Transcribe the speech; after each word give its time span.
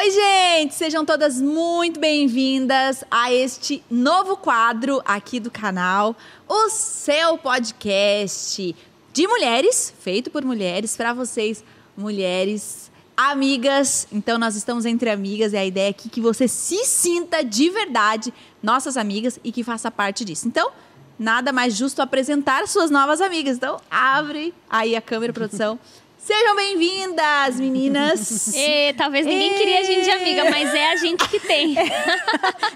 Oi, 0.00 0.12
gente! 0.12 0.76
Sejam 0.76 1.04
todas 1.04 1.42
muito 1.42 1.98
bem-vindas 1.98 3.02
a 3.10 3.32
este 3.32 3.82
novo 3.90 4.36
quadro 4.36 5.02
aqui 5.04 5.40
do 5.40 5.50
canal, 5.50 6.14
o 6.48 6.68
seu 6.70 7.36
podcast 7.36 8.76
de 9.12 9.26
mulheres, 9.26 9.92
feito 9.98 10.30
por 10.30 10.44
mulheres, 10.44 10.96
para 10.96 11.12
vocês, 11.12 11.64
mulheres 11.96 12.92
amigas. 13.16 14.06
Então, 14.12 14.38
nós 14.38 14.54
estamos 14.54 14.86
entre 14.86 15.10
amigas 15.10 15.52
e 15.52 15.56
a 15.56 15.66
ideia 15.66 15.90
é 15.90 15.92
que 15.92 16.20
você 16.20 16.46
se 16.46 16.84
sinta 16.84 17.42
de 17.42 17.68
verdade 17.68 18.32
nossas 18.62 18.96
amigas 18.96 19.40
e 19.42 19.50
que 19.50 19.64
faça 19.64 19.90
parte 19.90 20.24
disso. 20.24 20.46
Então, 20.46 20.70
nada 21.18 21.52
mais 21.52 21.74
justo 21.74 22.00
apresentar 22.00 22.68
suas 22.68 22.88
novas 22.88 23.20
amigas. 23.20 23.56
Então, 23.56 23.80
abre 23.90 24.54
aí 24.70 24.94
a 24.94 25.02
câmera, 25.02 25.32
produção. 25.32 25.76
Sejam 26.28 26.54
bem-vindas, 26.56 27.58
meninas! 27.58 28.52
E, 28.54 28.92
talvez 28.92 29.24
ninguém 29.24 29.54
e... 29.54 29.56
queria 29.56 29.80
a 29.80 29.82
gente 29.82 30.04
de 30.04 30.10
amiga, 30.10 30.50
mas 30.50 30.74
é 30.74 30.92
a 30.92 30.96
gente 30.96 31.26
que 31.26 31.40
tem. 31.40 31.74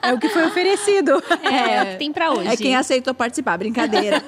É 0.00 0.10
o 0.14 0.18
que 0.18 0.26
foi 0.30 0.46
oferecido. 0.46 1.22
É, 1.42 1.74
é 1.74 1.82
o 1.82 1.86
que 1.88 1.96
tem 1.98 2.12
pra 2.12 2.32
hoje. 2.32 2.48
É 2.48 2.56
quem 2.56 2.74
aceitou 2.74 3.12
participar, 3.12 3.58
brincadeira. 3.58 4.22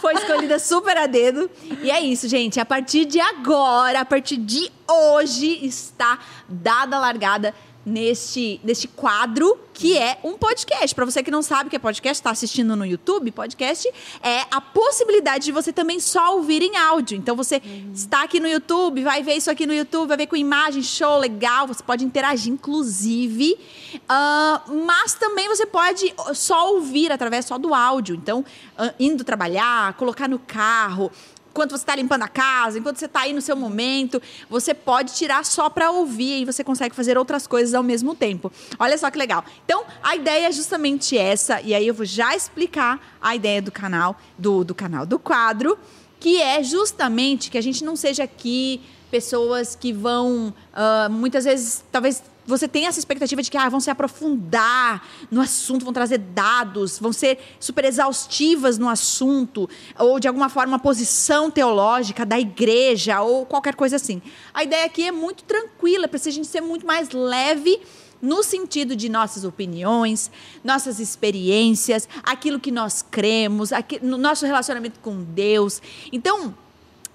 foi 0.00 0.14
escolhida 0.14 0.60
super 0.60 0.96
a 0.96 1.08
dedo. 1.08 1.50
E 1.82 1.90
é 1.90 2.00
isso, 2.00 2.28
gente. 2.28 2.60
A 2.60 2.64
partir 2.64 3.04
de 3.04 3.18
agora, 3.18 4.00
a 4.00 4.04
partir 4.04 4.36
de 4.36 4.70
hoje, 4.88 5.66
está 5.66 6.20
dada 6.48 6.96
a 6.96 7.00
largada 7.00 7.52
neste, 7.84 8.60
neste 8.62 8.88
quadro 8.88 9.58
que 9.74 9.96
é 9.98 10.18
um 10.22 10.34
podcast. 10.34 10.94
Para 10.94 11.04
você 11.04 11.22
que 11.22 11.30
não 11.30 11.42
sabe 11.42 11.66
o 11.66 11.70
que 11.70 11.76
é 11.76 11.78
podcast, 11.78 12.20
está 12.20 12.30
assistindo 12.30 12.76
no 12.76 12.84
YouTube, 12.84 13.30
podcast 13.30 13.88
é 14.22 14.42
a 14.50 14.60
possibilidade 14.60 15.46
de 15.46 15.52
você 15.52 15.72
também 15.72 15.98
só 15.98 16.36
ouvir 16.36 16.62
em 16.62 16.76
áudio. 16.76 17.16
Então 17.16 17.34
você 17.34 17.60
uhum. 17.64 17.90
está 17.92 18.22
aqui 18.22 18.38
no 18.38 18.46
YouTube, 18.46 19.02
vai 19.02 19.22
ver 19.22 19.34
isso 19.34 19.50
aqui 19.50 19.66
no 19.66 19.74
YouTube, 19.74 20.08
vai 20.08 20.16
ver 20.16 20.26
com 20.26 20.36
imagem, 20.36 20.82
show, 20.82 21.18
legal. 21.18 21.66
Você 21.66 21.82
pode 21.82 22.04
interagir, 22.04 22.52
inclusive. 22.52 23.58
Uh, 23.94 24.84
mas 24.86 25.14
também 25.14 25.48
você 25.48 25.66
pode 25.66 26.14
só 26.34 26.74
ouvir 26.74 27.10
através 27.10 27.46
só 27.46 27.58
do 27.58 27.74
áudio. 27.74 28.14
Então, 28.14 28.44
uh, 28.78 28.94
indo 29.00 29.24
trabalhar, 29.24 29.94
colocar 29.94 30.28
no 30.28 30.38
carro, 30.38 31.10
enquanto 31.52 31.72
você 31.72 31.82
está 31.82 31.94
limpando 31.94 32.22
a 32.22 32.28
casa, 32.28 32.78
enquanto 32.78 32.96
você 32.96 33.04
está 33.04 33.20
aí 33.20 33.32
no 33.34 33.42
seu 33.42 33.54
momento, 33.54 34.20
você 34.48 34.72
pode 34.72 35.14
tirar 35.14 35.44
só 35.44 35.68
para 35.68 35.90
ouvir 35.90 36.40
e 36.40 36.44
você 36.46 36.64
consegue 36.64 36.94
fazer 36.94 37.18
outras 37.18 37.46
coisas 37.46 37.74
ao 37.74 37.82
mesmo 37.82 38.14
tempo. 38.14 38.50
Olha 38.78 38.96
só 38.96 39.10
que 39.10 39.18
legal. 39.18 39.44
Então, 39.64 39.84
a 40.02 40.16
ideia 40.16 40.48
é 40.48 40.52
justamente 40.52 41.16
essa, 41.16 41.60
e 41.60 41.74
aí 41.74 41.86
eu 41.86 41.92
vou 41.92 42.06
já 42.06 42.34
explicar 42.34 42.98
a 43.20 43.36
ideia 43.36 43.60
do 43.60 43.70
canal, 43.70 44.16
do, 44.38 44.64
do 44.64 44.74
canal, 44.74 45.04
do 45.04 45.18
quadro, 45.18 45.78
que 46.18 46.40
é 46.40 46.62
justamente 46.62 47.50
que 47.50 47.58
a 47.58 47.62
gente 47.62 47.84
não 47.84 47.96
seja 47.96 48.24
aqui 48.24 48.80
pessoas 49.10 49.76
que 49.76 49.92
vão, 49.92 50.54
uh, 50.72 51.10
muitas 51.10 51.44
vezes, 51.44 51.84
talvez 51.92 52.22
você 52.46 52.66
tem 52.66 52.86
essa 52.86 52.98
expectativa 52.98 53.42
de 53.42 53.50
que 53.50 53.56
ah, 53.56 53.68
vão 53.68 53.80
se 53.80 53.90
aprofundar 53.90 55.06
no 55.30 55.40
assunto, 55.40 55.84
vão 55.84 55.92
trazer 55.92 56.18
dados, 56.18 56.98
vão 56.98 57.12
ser 57.12 57.38
super 57.60 57.84
exaustivas 57.84 58.78
no 58.78 58.88
assunto, 58.88 59.68
ou 59.98 60.18
de 60.18 60.26
alguma 60.28 60.48
forma 60.48 60.72
uma 60.72 60.78
posição 60.78 61.50
teológica 61.50 62.26
da 62.26 62.38
igreja, 62.38 63.20
ou 63.20 63.46
qualquer 63.46 63.74
coisa 63.74 63.96
assim. 63.96 64.20
A 64.52 64.64
ideia 64.64 64.86
aqui 64.86 65.06
é 65.06 65.12
muito 65.12 65.44
tranquila, 65.44 66.08
para 66.08 66.18
a 66.18 66.30
gente 66.30 66.46
ser 66.46 66.60
muito 66.60 66.86
mais 66.86 67.10
leve 67.10 67.80
no 68.20 68.44
sentido 68.44 68.94
de 68.94 69.08
nossas 69.08 69.44
opiniões, 69.44 70.30
nossas 70.62 71.00
experiências, 71.00 72.08
aquilo 72.22 72.60
que 72.60 72.70
nós 72.70 73.02
cremos, 73.02 73.72
aqui, 73.72 73.98
no 74.00 74.16
nosso 74.16 74.46
relacionamento 74.46 75.00
com 75.00 75.24
Deus. 75.24 75.82
Então, 76.12 76.54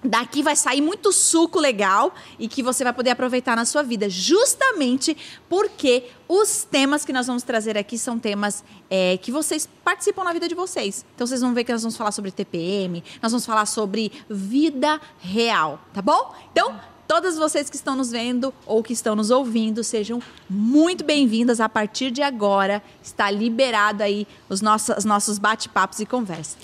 Daqui 0.04 0.44
vai 0.44 0.56
sair 0.56 0.80
muito 0.80 1.12
suco 1.12 1.60
legal 1.60 2.14
e 2.38 2.48
que 2.48 2.62
você 2.62 2.84
vai 2.84 2.94
poder 2.94 3.10
aproveitar 3.10 3.56
na 3.56 3.66
sua 3.66 3.82
vida, 3.82 4.08
justamente 4.08 5.18
porque 5.50 6.04
os 6.28 6.64
temas 6.64 7.04
que 7.04 7.12
nós 7.12 7.26
vamos 7.26 7.42
trazer 7.42 7.76
aqui 7.78 7.98
são 7.98 8.20
temas 8.20 8.64
é, 8.92 9.18
que 9.18 9.32
vocês 9.32 9.68
participam 9.84 10.24
na 10.24 10.34
vida 10.34 10.48
de 10.48 10.54
vocês. 10.54 11.04
Então 11.16 11.26
vocês 11.26 11.42
vão 11.42 11.54
ver 11.54 11.64
que 11.64 11.72
nós 11.72 11.82
vamos 11.82 11.98
falar 11.98 12.12
sobre 12.12 12.32
TPM, 12.32 13.04
nós 13.22 13.32
vamos 13.32 13.46
falar 13.46 13.66
sobre 13.66 14.12
vida 14.30 15.02
real, 15.20 15.80
tá 15.92 16.02
bom? 16.02 16.32
Então, 16.52 16.80
todas 17.08 17.36
vocês 17.36 17.68
que 17.68 17.76
estão 17.76 17.96
nos 17.96 18.12
vendo 18.12 18.54
ou 18.68 18.84
que 18.84 18.94
estão 18.94 19.16
nos 19.16 19.32
ouvindo, 19.32 19.84
sejam 19.84 20.22
muito 20.48 21.04
bem-vindas. 21.04 21.60
A 21.60 21.68
partir 21.68 22.12
de 22.12 22.22
agora, 22.22 22.84
está 23.02 23.32
liberado 23.32 24.04
aí 24.04 24.28
os 24.48 24.62
nossos, 24.62 24.96
os 24.96 25.06
nossos 25.06 25.40
bate-papos 25.40 26.00
e 26.00 26.06
conversas. 26.06 26.58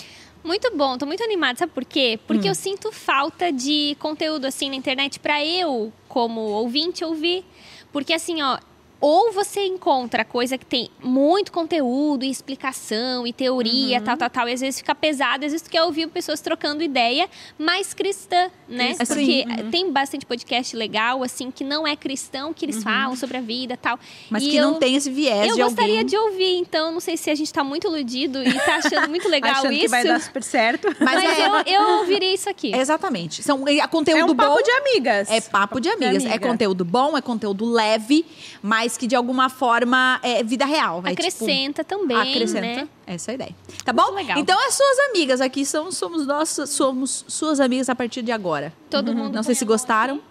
Muito 0.44 0.76
bom, 0.76 0.98
tô 0.98 1.06
muito 1.06 1.24
animada, 1.24 1.60
sabe 1.60 1.72
por 1.72 1.86
quê? 1.86 2.20
Porque 2.28 2.48
hum. 2.48 2.52
eu 2.52 2.56
sinto 2.56 2.92
falta 2.92 3.52
de 3.52 3.96
conteúdo 4.00 4.46
assim 4.46 4.70
na 4.70 4.76
internet 4.76 5.20
para 5.20 5.44
eu, 5.44 5.92
como 6.08 6.42
ouvinte, 6.42 7.06
ouvir. 7.06 7.46
Porque 7.94 8.14
assim, 8.14 8.42
ó, 8.42 8.58
ou 9.06 9.34
você 9.34 9.66
encontra 9.66 10.24
coisa 10.24 10.58
que 10.58 10.66
tem 10.66 10.90
muito 11.04 11.52
conteúdo 11.52 12.24
e 12.24 12.30
explicação 12.30 13.28
e 13.28 13.34
teoria, 13.34 13.98
uhum. 14.00 14.06
tal, 14.06 14.16
tal, 14.16 14.30
tal, 14.30 14.48
e 14.48 14.54
às 14.54 14.62
vezes 14.62 14.80
fica 14.80 14.96
pesado, 14.96 15.44
às 15.44 15.52
vezes 15.52 15.62
tu 15.62 15.70
quer 15.70 15.84
ouvir 15.84 16.08
pessoas 16.08 16.40
trocando 16.40 16.82
ideia, 16.82 17.30
mais 17.58 17.94
cristã, 17.94 18.50
né? 18.66 18.96
Cristã. 18.96 19.14
Porque 19.14 19.46
uhum. 19.46 19.70
tem 19.70 19.92
bastante 19.92 20.26
podcast 20.26 20.74
legal, 20.74 21.22
assim, 21.22 21.52
que 21.52 21.66
não 21.66 21.86
é 21.86 21.98
cristão, 21.98 22.54
que 22.54 22.64
eles 22.64 22.78
uhum. 22.78 22.84
falam 22.84 23.16
sobre 23.18 23.36
a 23.36 23.42
vida 23.42 23.76
tal. 23.76 24.00
Mas 24.30 24.42
e 24.42 24.52
que 24.52 24.56
eu, 24.56 24.72
não 24.72 24.80
tem 24.80 24.96
esse 24.96 25.12
viés 25.12 25.50
eu 25.50 25.56
de 25.58 25.64
gostaria 25.64 25.96
alguém. 25.96 26.06
de 26.06 26.16
ouvir, 26.16 26.56
então 26.56 26.90
não 26.94 27.02
sei 27.02 27.18
se 27.18 27.30
a 27.30 27.36
gente 27.36 27.52
tá 27.52 27.62
muito 27.62 27.88
iludido 27.88 28.42
e 28.42 28.54
tá 28.54 28.76
achando 28.76 29.10
muito 29.10 29.28
legal 29.28 29.52
achando 29.52 29.74
isso. 29.74 29.82
Que 29.82 29.88
vai 29.90 30.06
dar 30.06 30.22
super 30.22 30.44
certo. 30.44 30.88
Mas, 31.04 31.16
Mas 31.16 31.40
é... 31.40 31.46
eu, 31.46 31.82
eu 31.82 32.00
ouviria 32.00 32.34
isso 32.34 32.50
aqui. 32.50 32.74
Exatamente. 32.74 33.44
São, 33.44 33.68
é 33.68 33.86
conteúdo 33.86 34.22
é 34.22 34.24
um 34.24 34.28
bom. 34.28 34.36
papo 34.36 34.64
de 34.64 34.72
amigas. 34.72 35.30
É 35.30 35.42
papo 35.42 35.82
de 35.82 35.90
amigas. 35.90 36.24
De 36.24 36.30
é 36.30 36.40
conteúdo 36.40 36.86
bom, 36.86 37.18
é 37.18 37.22
conteúdo 37.22 37.66
leve, 37.66 38.26
mas 38.62 38.93
que 38.98 39.08
de 39.08 39.16
alguma 39.16 39.50
forma 39.50 40.20
é, 40.24 40.44
vida 40.44 40.66
real. 40.66 41.00
É, 41.06 41.10
tipo, 41.10 41.22
acrescenta 41.22 41.84
tipo, 41.84 42.00
também, 42.00 42.18
acrescenta. 42.18 42.62
né? 42.62 42.88
Essa 43.06 43.32
é 43.32 43.34
a 43.34 43.36
ideia. 43.36 43.56
Tá 43.84 43.94
bom? 43.94 44.12
Legal. 44.12 44.38
Então 44.38 44.58
as 44.68 44.74
suas 44.74 45.00
amigas 45.10 45.42
aqui 45.42 45.66
são 45.66 45.92
somos 45.92 46.26
nossas 46.26 46.70
somos 46.70 47.26
suas 47.28 47.60
amigas 47.60 47.90
a 47.90 47.96
partir 47.96 48.22
de 48.22 48.32
agora. 48.32 48.74
Todo 48.90 49.10
uhum. 49.10 49.16
mundo. 49.16 49.36
Não 49.36 49.44
sei 49.44 49.56
se 49.56 49.66
gostaram. 49.66 50.22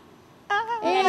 Ah, 0.49 0.81
é. 0.83 1.03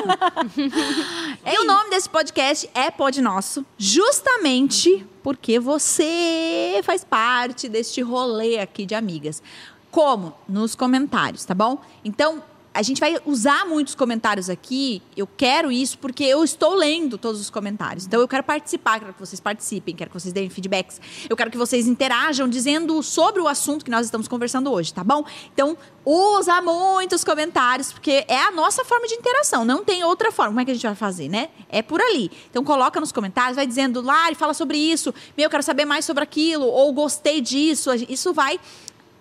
e 1.52 1.58
o 1.60 1.64
nome 1.64 1.90
desse 1.90 2.08
podcast 2.08 2.68
é 2.74 2.90
Pod 2.90 3.20
Nosso, 3.20 3.64
justamente 3.76 5.04
porque 5.22 5.58
você 5.58 6.80
faz 6.82 7.04
parte 7.04 7.68
deste 7.68 8.00
rolê 8.00 8.58
aqui 8.58 8.86
de 8.86 8.94
amigas. 8.94 9.42
Como? 9.90 10.32
Nos 10.48 10.74
comentários, 10.74 11.44
tá 11.44 11.54
bom? 11.54 11.78
Então, 12.04 12.42
a 12.72 12.82
gente 12.82 13.00
vai 13.00 13.16
usar 13.26 13.66
muitos 13.66 13.94
comentários 13.94 14.48
aqui. 14.48 15.02
Eu 15.16 15.26
quero 15.26 15.72
isso 15.72 15.98
porque 15.98 16.22
eu 16.22 16.44
estou 16.44 16.74
lendo 16.74 17.18
todos 17.18 17.40
os 17.40 17.50
comentários. 17.50 18.06
Então 18.06 18.20
eu 18.20 18.28
quero 18.28 18.44
participar, 18.44 19.00
quero 19.00 19.12
que 19.12 19.18
vocês 19.18 19.40
participem, 19.40 19.94
quero 19.94 20.10
que 20.10 20.18
vocês 20.18 20.32
deem 20.32 20.48
feedbacks. 20.48 21.00
Eu 21.28 21.36
quero 21.36 21.50
que 21.50 21.58
vocês 21.58 21.88
interajam 21.88 22.48
dizendo 22.48 23.02
sobre 23.02 23.40
o 23.42 23.48
assunto 23.48 23.84
que 23.84 23.90
nós 23.90 24.06
estamos 24.06 24.28
conversando 24.28 24.70
hoje, 24.70 24.94
tá 24.94 25.02
bom? 25.02 25.24
Então 25.52 25.76
usa 26.04 26.62
muitos 26.62 27.24
comentários 27.24 27.92
porque 27.92 28.24
é 28.28 28.40
a 28.40 28.52
nossa 28.52 28.84
forma 28.84 29.06
de 29.08 29.14
interação. 29.14 29.64
Não 29.64 29.84
tem 29.84 30.04
outra 30.04 30.30
forma. 30.30 30.50
Como 30.50 30.60
é 30.60 30.64
que 30.64 30.70
a 30.70 30.74
gente 30.74 30.86
vai 30.86 30.94
fazer, 30.94 31.28
né? 31.28 31.48
É 31.68 31.82
por 31.82 32.00
ali. 32.00 32.30
Então 32.48 32.62
coloca 32.62 33.00
nos 33.00 33.10
comentários, 33.10 33.56
vai 33.56 33.66
dizendo, 33.66 34.00
Lari, 34.00 34.36
fala 34.36 34.54
sobre 34.54 34.78
isso. 34.78 35.12
Meu, 35.36 35.46
eu 35.46 35.50
quero 35.50 35.62
saber 35.62 35.84
mais 35.84 36.04
sobre 36.04 36.22
aquilo. 36.22 36.66
Ou 36.66 36.92
gostei 36.92 37.40
disso. 37.40 37.90
Isso 38.08 38.32
vai 38.32 38.60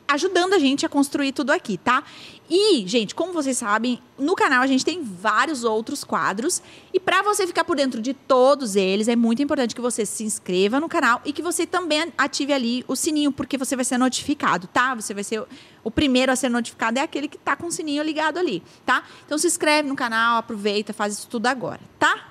ajudando 0.10 0.54
a 0.54 0.60
gente 0.60 0.86
a 0.86 0.90
construir 0.90 1.32
tudo 1.32 1.52
aqui, 1.52 1.78
tá? 1.78 2.04
E, 2.50 2.88
gente, 2.88 3.14
como 3.14 3.32
vocês 3.32 3.58
sabem, 3.60 4.02
no 4.18 4.36
canal 4.36 4.64
a 4.64 4.68
gente 4.68 4.84
tem 4.84 5.04
vários 5.04 5.64
outros 5.64 6.04
quadros. 6.04 6.64
E 6.92 7.00
para 7.00 7.22
você 7.22 7.46
ficar 7.46 7.64
por 7.64 7.78
dentro 7.78 8.02
de 8.02 8.14
todos 8.14 8.76
eles, 8.76 9.08
é 9.08 9.16
muito 9.16 9.42
importante 9.44 9.76
que 9.76 9.82
você 9.82 10.04
se 10.04 10.24
inscreva 10.24 10.80
no 10.80 10.90
canal 10.90 11.22
e 11.24 11.32
que 11.32 11.44
você 11.44 11.68
também 11.68 12.12
ative 12.18 12.52
ali 12.52 12.84
o 12.88 12.96
sininho, 12.96 13.32
porque 13.32 13.56
você 13.56 13.76
vai 13.76 13.86
ser 13.86 14.00
notificado, 14.00 14.66
tá? 14.68 14.96
Você 14.96 15.14
vai 15.14 15.24
ser 15.24 15.44
o 15.84 15.92
primeiro 15.92 16.32
a 16.32 16.36
ser 16.36 16.50
notificado, 16.50 16.98
é 16.98 17.04
aquele 17.04 17.28
que 17.28 17.38
tá 17.38 17.56
com 17.56 17.68
o 17.68 17.72
sininho 17.72 18.02
ligado 18.02 18.40
ali, 18.40 18.64
tá? 18.84 19.04
Então 19.26 19.38
se 19.38 19.46
inscreve 19.46 19.88
no 19.88 19.96
canal, 19.96 20.38
aproveita, 20.38 20.92
faz 20.92 21.14
isso 21.14 21.28
tudo 21.28 21.46
agora, 21.46 21.82
tá? 22.00 22.30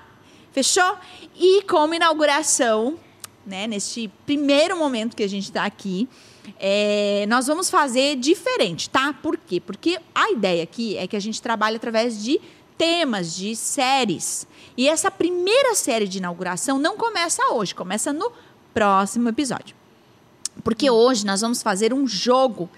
Fechou? 0.51 0.97
E 1.35 1.61
como 1.63 1.93
inauguração, 1.93 2.99
né, 3.49 3.67
neste 3.67 4.09
primeiro 4.25 4.77
momento 4.77 5.15
que 5.15 5.23
a 5.23 5.27
gente 5.27 5.45
está 5.45 5.65
aqui, 5.65 6.07
é, 6.59 7.25
nós 7.27 7.47
vamos 7.47 7.69
fazer 7.69 8.15
diferente, 8.15 8.89
tá? 8.89 9.13
Por 9.13 9.37
quê? 9.37 9.59
Porque 9.59 9.99
a 10.13 10.31
ideia 10.31 10.63
aqui 10.63 10.95
é 10.97 11.07
que 11.07 11.15
a 11.15 11.19
gente 11.19 11.41
trabalhe 11.41 11.77
através 11.77 12.23
de 12.23 12.39
temas, 12.77 13.35
de 13.35 13.55
séries. 13.55 14.47
E 14.77 14.87
essa 14.87 15.11
primeira 15.11 15.75
série 15.75 16.07
de 16.07 16.19
inauguração 16.19 16.77
não 16.77 16.95
começa 16.95 17.51
hoje, 17.51 17.75
começa 17.75 18.13
no 18.13 18.31
próximo 18.73 19.27
episódio. 19.27 19.75
Porque 20.63 20.89
hoje 20.89 21.25
nós 21.25 21.41
vamos 21.41 21.61
fazer 21.61 21.93
um 21.93 22.07
jogo 22.07 22.69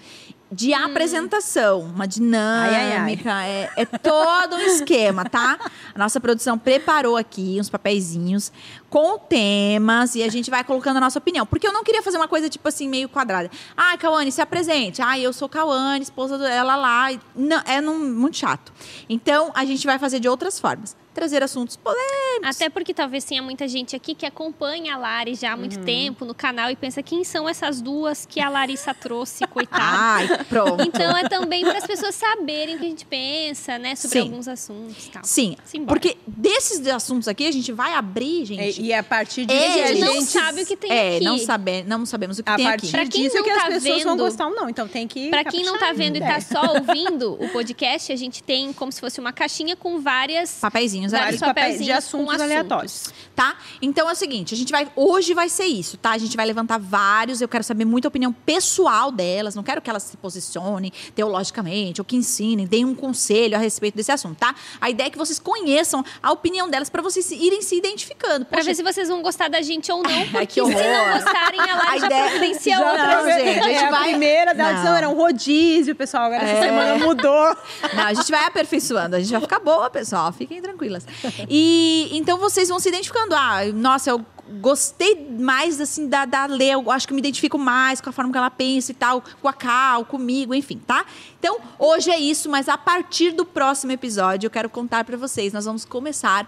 de 0.52 0.74
apresentação, 0.74 1.80
uma 1.80 2.06
dinâmica, 2.06 3.32
Ai, 3.32 3.50
ai, 3.56 3.70
É, 3.76 3.82
é 3.82 3.84
todo 3.86 4.56
um 4.56 4.60
esquema, 4.60 5.24
tá? 5.24 5.58
A 5.94 5.98
nossa 5.98 6.20
produção 6.20 6.58
preparou 6.58 7.16
aqui 7.16 7.56
uns 7.58 7.70
papeizinhos 7.70 8.52
com 8.92 9.18
temas 9.18 10.14
e 10.14 10.22
a 10.22 10.28
gente 10.28 10.50
vai 10.50 10.62
colocando 10.62 10.98
a 10.98 11.00
nossa 11.00 11.18
opinião. 11.18 11.46
Porque 11.46 11.66
eu 11.66 11.72
não 11.72 11.82
queria 11.82 12.02
fazer 12.02 12.18
uma 12.18 12.28
coisa, 12.28 12.50
tipo 12.50 12.68
assim, 12.68 12.86
meio 12.86 13.08
quadrada. 13.08 13.50
Ah, 13.74 13.96
Cauane, 13.96 14.30
se 14.30 14.42
apresente. 14.42 15.00
Ah, 15.00 15.18
eu 15.18 15.32
sou 15.32 15.48
Cauane, 15.48 16.02
esposa 16.02 16.36
dela 16.36 16.76
lá. 16.76 17.08
Não, 17.34 17.62
é 17.64 17.80
num- 17.80 17.98
muito 18.14 18.36
chato. 18.36 18.70
Então, 19.08 19.50
a 19.54 19.64
gente 19.64 19.86
vai 19.86 19.98
fazer 19.98 20.20
de 20.20 20.28
outras 20.28 20.60
formas. 20.60 20.94
Trazer 21.14 21.42
assuntos 21.42 21.76
polêmicos. 21.76 22.56
Até 22.56 22.70
porque 22.70 22.94
talvez 22.94 23.22
tenha 23.24 23.42
muita 23.42 23.68
gente 23.68 23.94
aqui 23.94 24.14
que 24.14 24.24
acompanha 24.24 24.94
a 24.94 24.98
Lari 24.98 25.34
já 25.34 25.52
há 25.52 25.56
muito 25.58 25.76
Uhum. 25.78 25.84
tempo 25.84 26.24
no 26.24 26.34
canal 26.34 26.70
e 26.70 26.76
pensa 26.76 27.02
quem 27.02 27.22
são 27.22 27.46
essas 27.46 27.82
duas 27.82 28.24
que 28.24 28.40
a 28.40 28.48
Larissa 28.48 28.94
trouxe, 28.94 29.46
coitada. 29.46 29.82
Ai, 29.84 30.44
pronto. 30.48 30.82
Então 30.82 31.14
é 31.14 31.28
também 31.28 31.64
para 31.66 31.76
as 31.76 31.86
pessoas 31.86 32.14
saberem 32.14 32.76
o 32.76 32.78
que 32.78 32.86
a 32.86 32.88
gente 32.88 33.04
pensa, 33.04 33.78
né, 33.78 33.94
sobre 33.94 34.20
Sim. 34.20 34.24
alguns 34.30 34.48
assuntos 34.48 35.06
e 35.06 35.10
tal. 35.10 35.22
Sim, 35.22 35.54
Simbora. 35.64 36.00
porque 36.00 36.16
desses 36.26 36.86
assuntos 36.86 37.28
aqui 37.28 37.46
a 37.46 37.52
gente 37.52 37.72
vai 37.72 37.92
abrir, 37.92 38.46
gente. 38.46 38.81
E, 38.82 38.86
e 38.88 38.92
a 38.94 39.02
partir 39.02 39.46
disso, 39.46 39.60
É, 39.60 39.84
a 39.84 39.86
gente 39.88 40.00
não 40.00 40.20
sabe 40.20 40.62
o 40.62 40.66
que 40.66 40.76
tem 40.76 40.90
é, 40.90 41.16
aqui. 41.16 41.24
não, 41.24 41.38
sabe, 41.38 41.82
não 41.84 42.04
sabemos 42.06 42.38
o 42.38 42.42
que 42.42 42.50
A 42.50 42.56
tem 42.56 42.64
partir 42.66 42.86
aqui. 42.86 42.90
Pra 42.92 43.06
quem 43.06 43.22
disso 43.22 43.36
não 43.36 43.44
que 43.44 43.50
as 43.50 43.62
tá 43.62 43.68
pessoas 43.68 44.02
vão 44.02 44.12
vendo- 44.16 44.24
gostar 44.24 44.46
ou 44.48 44.54
não. 44.54 44.68
Então 44.68 44.88
tem 44.88 45.06
que. 45.08 45.30
Pra 45.30 45.44
quem 45.44 45.64
não 45.64 45.78
tá 45.78 45.92
vendo 45.92 46.16
e 46.16 46.20
tá 46.20 46.40
só 46.42 46.74
ouvindo 46.76 47.34
o 47.42 47.48
podcast, 47.50 48.12
a 48.12 48.16
gente 48.16 48.42
tem 48.42 48.72
como 48.72 48.90
se 48.90 49.00
fosse 49.00 49.20
uma 49.20 49.32
caixinha 49.32 49.76
com 49.76 50.00
várias 50.00 50.58
Papeizinhos 50.60 51.12
Vários 51.12 51.40
papéis 51.40 51.82
de 51.84 51.90
assuntos, 51.92 52.28
assuntos. 52.34 52.42
aleatórios. 52.42 53.04
tá? 53.36 53.56
Então 53.80 54.08
é 54.08 54.12
o 54.12 54.16
seguinte, 54.16 54.54
a 54.54 54.56
gente 54.56 54.70
vai 54.72 54.90
hoje 54.96 55.34
vai 55.34 55.48
ser 55.48 55.64
isso, 55.66 55.96
tá? 55.96 56.10
A 56.10 56.18
gente 56.18 56.36
vai 56.36 56.44
levantar 56.46 56.78
vários, 56.78 57.40
eu 57.40 57.48
quero 57.48 57.64
saber 57.64 57.84
muito 57.84 58.06
a 58.06 58.08
opinião 58.08 58.32
pessoal 58.32 59.10
delas, 59.10 59.54
não 59.54 59.62
quero 59.62 59.80
que 59.80 59.88
elas 59.90 60.02
se 60.02 60.16
posicionem 60.16 60.92
teologicamente 61.14 62.00
ou 62.00 62.04
que 62.04 62.16
ensinem, 62.16 62.66
deem 62.66 62.84
um 62.84 62.94
conselho 62.94 63.56
a 63.56 63.58
respeito 63.58 63.94
desse 63.94 64.10
assunto, 64.12 64.36
tá? 64.38 64.54
A 64.80 64.90
ideia 64.90 65.06
é 65.06 65.10
que 65.10 65.18
vocês 65.18 65.38
conheçam 65.38 66.04
a 66.22 66.32
opinião 66.32 66.68
delas 66.68 66.90
pra 66.90 67.00
vocês 67.02 67.30
irem 67.30 67.62
se 67.62 67.76
identificando. 67.76 68.44
Pra 68.44 68.58
Poxa, 68.58 68.71
ver 68.72 68.76
se 68.76 68.82
vocês 68.82 69.08
vão 69.08 69.22
gostar 69.22 69.48
da 69.48 69.60
gente 69.62 69.90
ou 69.92 70.02
não, 70.02 70.28
porque 70.28 70.46
que 70.46 70.54
se 70.54 70.60
não 70.60 71.12
gostarem, 71.14 71.60
a 71.60 71.74
Lari 71.76 71.88
A 71.88 71.98
já 71.98 72.06
ideia- 72.06 72.30
providencia 72.30 72.76
Já 72.76 72.90
outra. 72.90 73.06
não, 73.16 73.24
gente, 73.30 73.48
a 73.58 73.62
gente 73.62 73.74
é, 73.74 73.86
a 73.86 73.90
vai- 73.90 74.08
primeira 74.10 74.54
da 74.54 74.68
audição 74.68 74.96
era 74.96 75.08
um 75.08 75.14
rodízio, 75.14 75.94
pessoal. 75.94 76.24
Agora 76.24 76.42
essa 76.42 76.58
É. 76.58 76.62
semana 76.68 76.98
mudou. 77.04 77.56
Não, 77.94 78.04
a 78.04 78.14
gente 78.14 78.30
vai 78.30 78.44
aperfeiçoando, 78.44 79.16
a 79.16 79.20
gente 79.20 79.30
vai 79.32 79.40
ficar 79.40 79.58
boa, 79.60 79.88
pessoal. 79.90 80.32
Fiquem 80.32 80.60
tranquilas. 80.62 81.06
E 81.48 82.08
então 82.12 82.38
vocês 82.38 82.68
vão 82.68 82.78
se 82.78 82.88
identificando. 82.88 83.34
Ah, 83.34 83.64
nossa, 83.74 84.10
eu 84.10 84.24
gostei 84.60 85.28
mais 85.38 85.80
assim 85.80 86.08
da, 86.08 86.24
da 86.24 86.46
Lê, 86.46 86.70
eu 86.70 86.90
acho 86.90 87.06
que 87.06 87.14
me 87.14 87.20
identifico 87.20 87.56
mais 87.56 88.00
com 88.00 88.10
a 88.10 88.12
forma 88.12 88.30
que 88.30 88.36
ela 88.36 88.50
pensa 88.50 88.90
e 88.90 88.94
tal, 88.94 89.22
com 89.40 89.48
a 89.48 89.52
Cal, 89.52 90.04
comigo, 90.04 90.52
enfim, 90.54 90.78
tá? 90.86 91.06
Então, 91.38 91.58
hoje 91.78 92.10
é 92.10 92.18
isso, 92.18 92.50
mas 92.50 92.68
a 92.68 92.76
partir 92.76 93.30
do 93.30 93.44
próximo 93.46 93.92
episódio 93.92 94.46
eu 94.46 94.50
quero 94.50 94.68
contar 94.68 95.04
pra 95.04 95.16
vocês, 95.16 95.52
nós 95.52 95.64
vamos 95.64 95.84
começar 95.84 96.46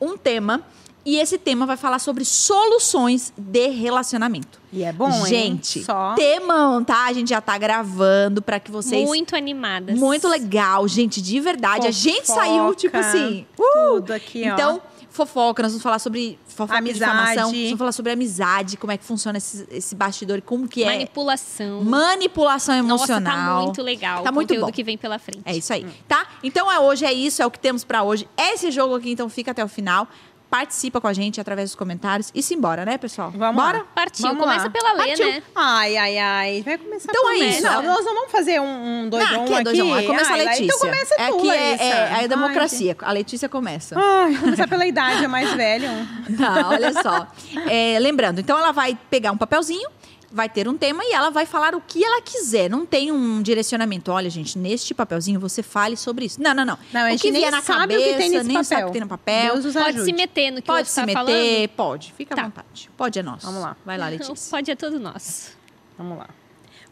um 0.00 0.16
tema 0.18 0.62
e 1.06 1.16
esse 1.18 1.38
tema 1.38 1.64
vai 1.64 1.76
falar 1.76 2.00
sobre 2.00 2.24
soluções 2.24 3.32
de 3.38 3.68
relacionamento. 3.68 4.60
E 4.72 4.82
é 4.82 4.92
bom, 4.92 5.08
hein? 5.08 5.24
Gente, 5.26 5.84
Só. 5.84 6.14
temão, 6.14 6.82
tá? 6.84 7.06
A 7.06 7.12
gente 7.12 7.28
já 7.30 7.40
tá 7.40 7.56
gravando 7.56 8.42
pra 8.42 8.58
que 8.58 8.70
vocês 8.70 9.06
Muito 9.06 9.36
animadas. 9.36 9.96
muito 9.98 10.26
legal, 10.28 10.86
gente, 10.88 11.22
de 11.22 11.38
verdade. 11.40 11.86
a 11.86 11.90
gente 11.92 12.26
Fofoca, 12.26 12.40
saiu, 12.46 12.74
tipo 12.74 12.96
assim. 12.96 13.46
uh! 13.58 13.94
Tudo 14.00 14.10
aqui, 14.12 14.42
ó. 14.50 14.52
Então, 14.52 14.82
fofoca, 15.08 15.62
nós 15.62 15.72
vamos 15.72 15.82
falar 15.82 15.98
sobre 15.98 16.38
fofoca 16.46 16.76
Amizade. 16.76 17.36
Nós 17.40 17.52
vamos 17.52 17.78
falar 17.78 17.92
sobre 17.92 18.12
amizade, 18.12 18.76
como 18.76 18.92
é 18.92 18.98
que 18.98 19.04
funciona 19.04 19.38
esse, 19.38 19.66
esse 19.70 19.94
bastidor, 19.94 20.42
como 20.42 20.66
que 20.68 20.82
é 20.82 20.86
Manipulação. 20.86 21.82
manipulação 21.82 22.74
Nossa, 22.82 23.12
emocional. 23.12 23.58
tá 23.60 23.62
muito 23.64 23.82
legal 23.82 24.22
Tá 24.22 24.30
o 24.30 24.34
muito 24.34 24.48
conteúdo 24.48 24.66
bom. 24.66 24.72
que 24.72 24.82
vem 24.82 24.98
pela 24.98 25.18
frente. 25.18 25.40
É 25.44 25.56
isso 25.56 25.72
aí, 25.72 25.86
tá? 26.08 26.26
Então 26.42 26.70
é 26.70 26.78
hoje, 26.80 27.04
é 27.06 27.12
isso, 27.12 27.40
é 27.42 27.46
o 27.46 27.50
que 27.50 27.58
temos 27.58 27.82
pra 27.84 28.02
hoje. 28.02 28.28
É 28.36 28.54
esse 28.54 28.70
jogo 28.70 28.94
aqui, 28.96 29.10
então 29.12 29.28
fica 29.28 29.52
até 29.52 29.64
o 29.64 29.68
final. 29.68 30.06
Participa 30.48 31.00
com 31.00 31.08
a 31.08 31.12
gente 31.12 31.40
através 31.40 31.70
dos 31.70 31.74
comentários 31.76 32.30
e 32.34 32.40
simbora, 32.42 32.84
né, 32.84 32.96
pessoal? 32.96 33.32
Vamos 33.34 33.62
Bora? 33.62 33.78
lá. 33.78 33.84
Partiu. 33.94 34.26
Vamos 34.28 34.42
Começa 34.44 34.64
lá. 34.64 34.70
pela 34.70 34.92
Lê, 34.92 35.06
Partiu. 35.08 35.26
né? 35.26 35.42
Ai, 35.54 35.96
ai, 35.96 36.18
ai. 36.18 36.62
Vai 36.64 36.78
começar 36.78 37.08
Então 37.10 37.22
com 37.24 37.30
é 37.30 37.36
isso. 37.36 37.62
Não, 37.62 37.82
nós 37.82 38.04
não 38.04 38.14
vamos 38.14 38.30
fazer 38.30 38.60
um, 38.60 39.02
um 39.04 39.08
dois 39.08 39.24
Não, 39.28 39.34
a 39.34 39.38
um 39.40 39.44
aqui 39.44 39.54
é 39.54 39.62
dois 39.64 39.80
um. 39.80 39.94
Aí 39.94 40.06
Começa 40.06 40.32
Ai, 40.32 40.40
a 40.40 40.44
lá- 40.44 40.50
Letícia. 40.50 40.64
Então 40.64 40.78
começa 40.78 41.14
é, 41.18 41.28
tu, 41.28 41.40
é, 41.40 41.46
Larissa. 41.46 41.84
é 41.84 41.92
a 42.12 42.16
Ai, 42.16 42.28
democracia. 42.28 42.96
a 43.02 43.12
Letícia 43.12 43.48
começa. 43.48 43.96
Ai, 43.98 44.36
começar 44.36 44.68
pela 44.68 44.86
idade, 44.86 45.24
é 45.24 45.28
mais 45.28 45.52
velho. 45.52 45.88
Não, 46.30 46.68
olha 46.70 46.92
só. 47.02 47.26
É, 47.68 47.98
lembrando, 47.98 48.40
então 48.40 48.56
ela 48.56 48.70
vai 48.72 48.96
pegar 49.10 49.32
um 49.32 49.36
papelzinho, 49.36 49.88
vai 50.36 50.48
ter 50.50 50.68
um 50.68 50.76
tema 50.76 51.02
e 51.02 51.12
ela 51.14 51.30
vai 51.30 51.46
falar 51.46 51.74
o 51.74 51.80
que 51.80 52.04
ela 52.04 52.20
quiser. 52.20 52.68
Não 52.68 52.84
tem 52.84 53.10
um 53.10 53.40
direcionamento. 53.40 54.12
Olha, 54.12 54.28
gente, 54.28 54.58
neste 54.58 54.92
papelzinho 54.94 55.40
você 55.40 55.62
fale 55.62 55.96
sobre 55.96 56.26
isso. 56.26 56.40
Não, 56.42 56.54
não, 56.54 56.64
não. 56.64 56.78
Não, 56.92 57.12
o 57.12 57.18
que 57.18 57.30
nem 57.30 57.40
vier 57.40 57.50
na 57.50 57.62
sabe 57.62 57.80
cabeça, 57.94 58.00
o 58.00 58.04
que 58.12 58.18
tem 58.18 58.30
nesse 58.30 58.44
nem 58.46 58.62
sabe 58.62 58.68
papel. 58.68 58.84
o 58.84 58.88
que 58.88 58.92
tem 58.92 59.00
no 59.00 59.08
papel. 59.08 59.52
Pode 59.62 59.78
ajude. 59.78 60.04
se 60.04 60.12
meter 60.12 60.50
no 60.50 60.60
que 60.60 60.66
Pode 60.66 60.88
se 60.88 60.94
tá 60.94 61.06
meter, 61.06 61.14
falando. 61.14 61.68
pode. 61.70 62.12
Fica 62.12 62.34
à 62.34 62.36
Tá. 62.36 62.42
vontade. 62.44 62.90
Pode 62.96 63.18
é 63.18 63.22
nosso. 63.22 63.46
Vamos 63.46 63.62
lá. 63.62 63.76
Vai 63.84 63.96
lá, 63.96 64.12
Então, 64.12 64.28
Letícia. 64.28 64.50
pode 64.50 64.70
é 64.70 64.76
todo 64.76 65.00
nosso. 65.00 65.56
Vamos 65.96 66.18
lá. 66.18 66.28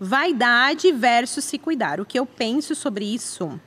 Vaidade 0.01 0.91
versus 0.91 1.45
se 1.45 1.59
cuidar. 1.59 2.01
O 2.01 2.05
que 2.05 2.19
eu 2.19 2.27
penso 2.27 2.75
sobre 2.75 3.05
isso? 3.05 3.61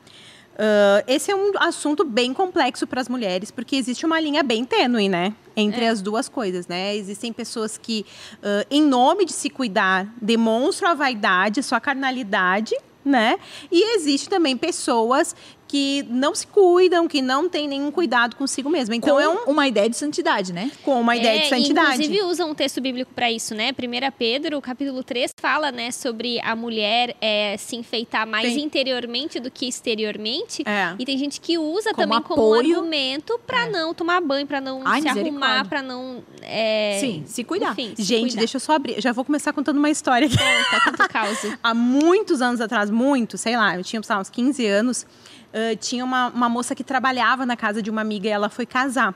Ah, 0.57 1.03
esse 1.07 1.29
é 1.31 1.35
um 1.35 1.51
assunto 1.59 2.03
bem 2.03 2.33
complexo 2.33 2.87
para 2.87 2.99
as 2.99 3.07
mulheres, 3.07 3.51
porque 3.51 3.75
existe 3.75 4.05
uma 4.05 4.19
linha 4.19 4.41
bem 4.41 4.65
tênue, 4.65 5.07
né? 5.07 5.33
Entre 5.55 5.85
É. 5.85 5.89
as 5.89 6.01
duas 6.01 6.27
coisas, 6.27 6.67
né? 6.67 6.95
Existem 6.95 7.31
pessoas 7.31 7.77
que, 7.77 8.05
ah, 8.41 8.65
em 8.71 8.81
nome 8.81 9.25
de 9.25 9.33
se 9.33 9.49
cuidar, 9.49 10.07
demonstram 10.21 10.89
a 10.89 10.93
vaidade, 10.95 11.61
sua 11.61 11.79
carnalidade, 11.79 12.75
né? 13.05 13.37
E 13.71 13.95
existe 13.95 14.27
também 14.27 14.57
pessoas 14.57 15.35
que 15.67 16.05
não 16.09 16.33
se 16.33 16.47
cuidam, 16.47 17.07
que 17.07 17.21
não 17.21 17.49
têm 17.49 17.67
nenhum 17.67 17.91
cuidado 17.91 18.35
consigo 18.35 18.69
mesma. 18.69 18.95
Então 18.95 19.15
com 19.15 19.21
é 19.21 19.27
um, 19.27 19.37
uma 19.51 19.67
ideia 19.67 19.89
de 19.89 19.97
santidade, 19.97 20.53
né? 20.53 20.71
com 20.83 20.99
uma 21.01 21.15
ideia 21.15 21.39
É, 21.39 21.43
de 21.43 21.49
santidade. 21.49 21.93
Inclusive 22.03 22.21
usa 22.23 22.45
um 22.45 22.55
texto 22.55 22.79
bíblico 22.79 23.11
para 23.13 23.29
isso, 23.31 23.53
né? 23.53 23.71
1 23.71 24.11
Pedro, 24.17 24.61
capítulo 24.61 25.03
3, 25.03 25.31
fala, 25.39 25.71
né, 25.71 25.91
sobre 25.91 26.39
a 26.41 26.55
mulher 26.55 27.15
é, 27.19 27.55
se 27.57 27.75
enfeitar 27.75 28.25
mais 28.25 28.53
Sim. 28.53 28.61
interiormente 28.63 29.39
do 29.39 29.51
que 29.51 29.67
exteriormente. 29.67 30.63
É. 30.65 30.95
E 30.97 31.05
tem 31.05 31.17
gente 31.17 31.41
que 31.41 31.57
usa 31.57 31.91
Como 31.93 32.01
também 32.07 32.21
como 32.21 32.41
apoio. 32.55 32.75
argumento 32.77 33.39
para 33.45 33.67
não 33.69 33.93
tomar 33.93 34.21
banho, 34.21 34.47
para 34.47 34.61
não 34.61 34.81
Ai, 34.85 35.01
se 35.01 35.09
arrumar, 35.09 35.67
para 35.67 35.81
não. 35.81 36.23
é, 36.41 36.97
Sim, 37.01 37.23
se 37.25 37.43
cuidar. 37.43 37.71
Enfim, 37.73 37.93
se 37.95 38.03
Gente, 38.03 38.21
cuidar. 38.21 38.37
deixa 38.39 38.57
eu 38.57 38.61
só 38.61 38.73
abrir. 38.73 39.01
Já 39.01 39.11
vou 39.11 39.25
começar 39.25 39.51
contando 39.53 39.77
uma 39.77 39.89
história 39.89 40.27
aqui. 40.27 40.37
Conta, 40.37 40.91
conta 40.91 41.03
o 41.05 41.09
caos. 41.09 41.37
há 41.61 41.73
muitos 41.73 42.41
anos 42.41 42.61
atrás, 42.61 42.89
muito, 42.89 43.37
sei 43.37 43.57
lá, 43.57 43.75
eu 43.75 43.83
tinha 43.83 44.01
sei 44.01 44.15
lá, 44.15 44.21
uns 44.21 44.29
15 44.29 44.65
anos, 44.65 45.05
ãh, 45.53 45.75
tinha 45.79 46.03
uma, 46.03 46.27
uma 46.29 46.49
moça 46.49 46.73
que 46.75 46.83
trabalhava 46.83 47.45
na 47.45 47.55
casa 47.55 47.81
de 47.81 47.89
uma 47.89 48.01
amiga 48.01 48.27
e 48.27 48.31
ela 48.31 48.49
foi 48.49 48.65
casar. 48.65 49.13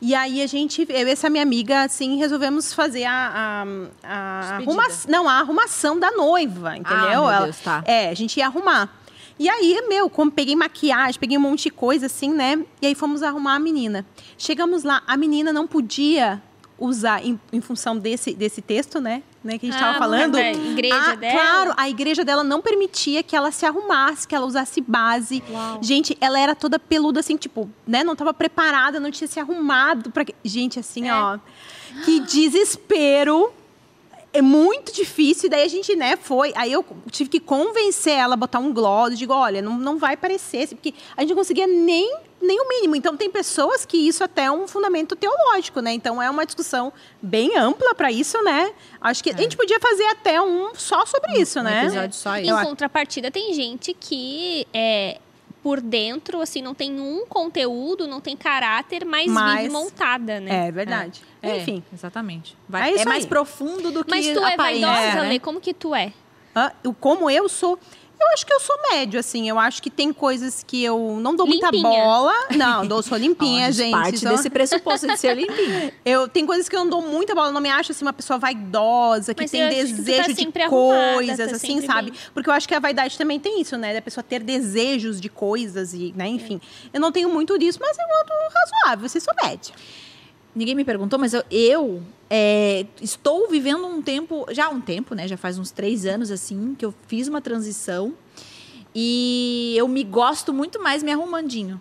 E 0.00 0.14
aí 0.14 0.42
a 0.42 0.46
gente, 0.46 0.86
eu 0.90 1.08
e 1.08 1.10
essa 1.10 1.30
minha 1.30 1.42
amiga, 1.42 1.82
assim, 1.84 2.18
resolvemos 2.18 2.74
fazer 2.74 3.04
a, 3.04 3.64
a, 4.02 4.08
a 4.08 4.56
arrumação, 4.56 5.10
não, 5.10 5.28
a 5.28 5.34
arrumação 5.34 5.98
da 5.98 6.10
noiva, 6.10 6.76
entendeu? 6.76 6.98
Ah, 7.06 7.12
Ela- 7.12 7.40
Deus, 7.44 7.58
tá. 7.60 7.82
É, 7.86 8.10
a 8.10 8.14
gente 8.14 8.36
ia 8.36 8.46
arrumar. 8.46 8.90
E 9.38 9.48
aí, 9.48 9.82
meu, 9.88 10.08
como 10.10 10.30
peguei 10.30 10.54
maquiagem, 10.54 11.18
peguei 11.18 11.36
um 11.38 11.40
monte 11.40 11.64
de 11.64 11.70
coisa 11.70 12.06
assim, 12.06 12.32
né? 12.32 12.64
E 12.82 12.86
aí 12.86 12.94
fomos 12.94 13.22
arrumar 13.22 13.54
a 13.54 13.58
menina. 13.58 14.04
Chegamos 14.36 14.84
lá, 14.84 15.02
a 15.06 15.16
menina 15.16 15.52
não 15.52 15.66
podia 15.66 16.40
usar, 16.78 17.24
em, 17.24 17.40
em 17.52 17.60
função 17.60 17.96
desse, 17.98 18.34
desse 18.34 18.60
texto, 18.60 19.00
né? 19.00 19.22
Né 19.44 19.58
que 19.58 19.66
a 19.68 19.70
gente 19.70 19.78
Ah, 19.80 19.86
estava 19.90 19.98
falando. 19.98 20.32
da 20.32 20.50
igreja 20.52 20.94
Ah, 21.12 21.14
dela? 21.14 21.32
Claro, 21.40 21.74
a 21.76 21.88
igreja 21.88 22.24
dela 22.24 22.42
não 22.42 22.60
permitia 22.62 23.22
que 23.22 23.36
ela 23.36 23.50
se 23.52 23.66
arrumasse, 23.66 24.26
que 24.26 24.34
ela 24.34 24.46
usasse 24.46 24.80
base. 24.80 25.42
Gente, 25.82 26.16
ela 26.20 26.38
era 26.40 26.54
toda 26.54 26.78
peluda, 26.78 27.20
assim, 27.20 27.36
tipo, 27.36 27.68
né? 27.86 28.02
Não 28.02 28.14
estava 28.14 28.32
preparada, 28.32 28.98
não 28.98 29.10
tinha 29.10 29.28
se 29.28 29.38
arrumado. 29.38 30.10
Pra... 30.10 30.24
quê? 30.24 30.34
Gente, 30.44 30.78
assim, 30.80 31.08
É. 31.08 31.14
ó. 31.14 31.38
Que 32.04 32.20
desespero. 32.20 33.52
É 34.34 34.42
muito 34.42 34.92
difícil. 34.92 35.46
E 35.46 35.48
daí 35.48 35.62
a 35.62 35.68
gente, 35.68 35.94
né, 35.94 36.16
foi. 36.20 36.52
Aí 36.56 36.72
eu 36.72 36.84
tive 37.10 37.30
que 37.30 37.38
convencer 37.38 38.14
ela 38.14 38.34
a 38.34 38.36
botar 38.36 38.58
um 38.58 38.72
gloss. 38.74 39.16
Digo, 39.16 39.32
olha, 39.32 39.62
não, 39.62 39.78
não 39.78 39.96
vai 39.96 40.16
parecer. 40.16 40.66
Porque 40.68 40.92
a 41.16 41.20
gente 41.20 41.30
não 41.30 41.36
conseguia 41.36 41.68
nem, 41.68 42.12
nem 42.42 42.60
o 42.60 42.68
mínimo. 42.68 42.96
Então, 42.96 43.16
tem 43.16 43.30
pessoas 43.30 43.86
que 43.86 43.96
isso 43.96 44.24
até 44.24 44.46
é 44.46 44.50
um 44.50 44.66
fundamento 44.66 45.14
teológico, 45.14 45.80
né? 45.80 45.92
Então, 45.92 46.20
é 46.20 46.28
uma 46.28 46.44
discussão 46.44 46.92
bem 47.22 47.56
ampla 47.56 47.94
para 47.94 48.10
isso, 48.10 48.42
né? 48.42 48.72
Acho 49.00 49.22
que 49.22 49.30
a 49.30 49.36
gente 49.36 49.56
podia 49.56 49.78
fazer 49.78 50.04
até 50.06 50.42
um 50.42 50.74
só 50.74 51.06
sobre 51.06 51.38
isso, 51.38 51.60
Um 51.60 51.62
né? 51.62 51.84
episódio 51.84 52.16
só 52.16 52.36
Em 52.36 52.46
isso. 52.50 52.62
contrapartida, 52.64 53.30
tem 53.30 53.54
gente 53.54 53.94
que 53.94 54.66
é 54.74 55.18
por 55.64 55.80
dentro, 55.80 56.42
assim, 56.42 56.60
não 56.60 56.74
tem 56.74 57.00
um 57.00 57.24
conteúdo, 57.26 58.06
não 58.06 58.20
tem 58.20 58.36
caráter, 58.36 59.02
mas, 59.02 59.32
Mas- 59.32 59.62
vive 59.62 59.72
montada, 59.72 60.38
né? 60.38 60.66
É 60.68 60.70
verdade. 60.70 61.22
É, 61.40 61.56
Enfim. 61.56 61.82
exatamente. 61.90 62.52
É 62.52 62.56
Vai, 62.72 62.90
é, 62.90 62.94
isso 62.96 63.08
mais 63.08 63.24
aí. 63.24 63.28
profundo 63.30 63.90
do 63.90 64.04
que 64.04 64.10
Mas 64.10 64.26
tu 64.26 64.40
é 64.40 64.52
aparência, 64.52 64.86
vaidosa, 64.86 65.22
né? 65.22 65.28
Lê? 65.30 65.38
Como 65.38 65.62
que 65.62 65.72
tu 65.72 65.94
é? 65.94 66.12
Ah, 66.54 66.70
como 67.00 67.30
eu 67.30 67.48
sou. 67.48 67.78
Eu 68.26 68.32
acho 68.34 68.46
que 68.46 68.52
eu 68.52 68.60
sou 68.60 68.76
médio, 68.90 69.20
assim. 69.20 69.48
Eu 69.48 69.58
acho 69.58 69.82
que 69.82 69.90
tem 69.90 70.12
coisas 70.12 70.64
que 70.66 70.82
eu 70.82 71.18
não 71.20 71.36
dou 71.36 71.46
muita 71.46 71.66
Limpinha. 71.70 71.82
bola. 72.04 72.32
Não, 72.56 72.86
dou, 72.86 73.02
sou 73.02 73.16
limpinha, 73.18 73.70
gente. 73.72 73.92
Parte 73.92 74.18
sou- 74.18 74.30
desse 74.30 74.50
pressuposto 74.50 75.06
de 75.06 75.16
ser 75.16 75.34
limpinho. 75.36 75.92
Eu 76.04 76.26
tem 76.28 76.44
coisas 76.46 76.68
que 76.68 76.74
eu 76.76 76.80
não 76.80 76.90
dou 76.90 77.02
muita 77.02 77.34
bola, 77.34 77.48
eu 77.48 77.52
não 77.52 77.60
me 77.60 77.70
acho 77.70 77.92
assim 77.92 78.04
uma 78.04 78.12
pessoa 78.12 78.38
vaidosa, 78.38 79.34
que 79.34 79.42
Mas 79.42 79.50
tem 79.50 79.62
tá 79.62 79.68
desejo 79.68 80.02
de 80.02 80.34
sempre 80.34 80.62
arrumada, 80.62 81.14
coisas, 81.14 81.50
tá 81.50 81.56
assim, 81.56 81.80
sabe? 81.80 82.10
bem. 82.10 82.20
Porque 82.32 82.48
eu 82.48 82.54
acho 82.54 82.66
que 82.68 82.74
a 82.74 82.80
vaidade 82.80 83.16
também 83.16 83.38
tem 83.40 83.60
isso, 83.60 83.76
né? 83.76 83.94
Da 83.94 84.02
pessoa 84.02 84.22
ter 84.24 84.40
desejos 84.42 85.20
de 85.20 85.28
coisas 85.28 85.94
e, 85.94 86.12
né, 86.16 86.26
enfim. 86.28 86.60
Eu 86.92 87.00
não 87.00 87.10
tenho 87.12 87.28
muito 87.28 87.58
disso, 87.58 87.78
mas 87.80 87.96
eu 87.96 88.04
ando 88.04 88.32
razoável, 88.54 89.08
vocês 89.08 89.22
sou 89.24 89.34
média. 89.42 89.74
Ninguém 90.54 90.74
me 90.74 90.84
perguntou, 90.84 91.18
mas 91.18 91.32
eu, 91.34 91.42
eu, 91.50 92.02
é, 92.36 92.84
estou 93.00 93.48
vivendo 93.48 93.86
um 93.86 94.02
tempo, 94.02 94.44
já 94.50 94.66
há 94.66 94.68
um 94.68 94.80
tempo, 94.80 95.14
né? 95.14 95.28
Já 95.28 95.36
faz 95.36 95.56
uns 95.56 95.70
três 95.70 96.04
anos, 96.04 96.32
assim, 96.32 96.74
que 96.76 96.84
eu 96.84 96.92
fiz 97.06 97.28
uma 97.28 97.40
transição. 97.40 98.12
E 98.92 99.72
eu 99.76 99.86
me 99.86 100.02
gosto 100.02 100.52
muito 100.52 100.82
mais 100.82 101.00
me 101.04 101.12
arrumandinho. 101.12 101.80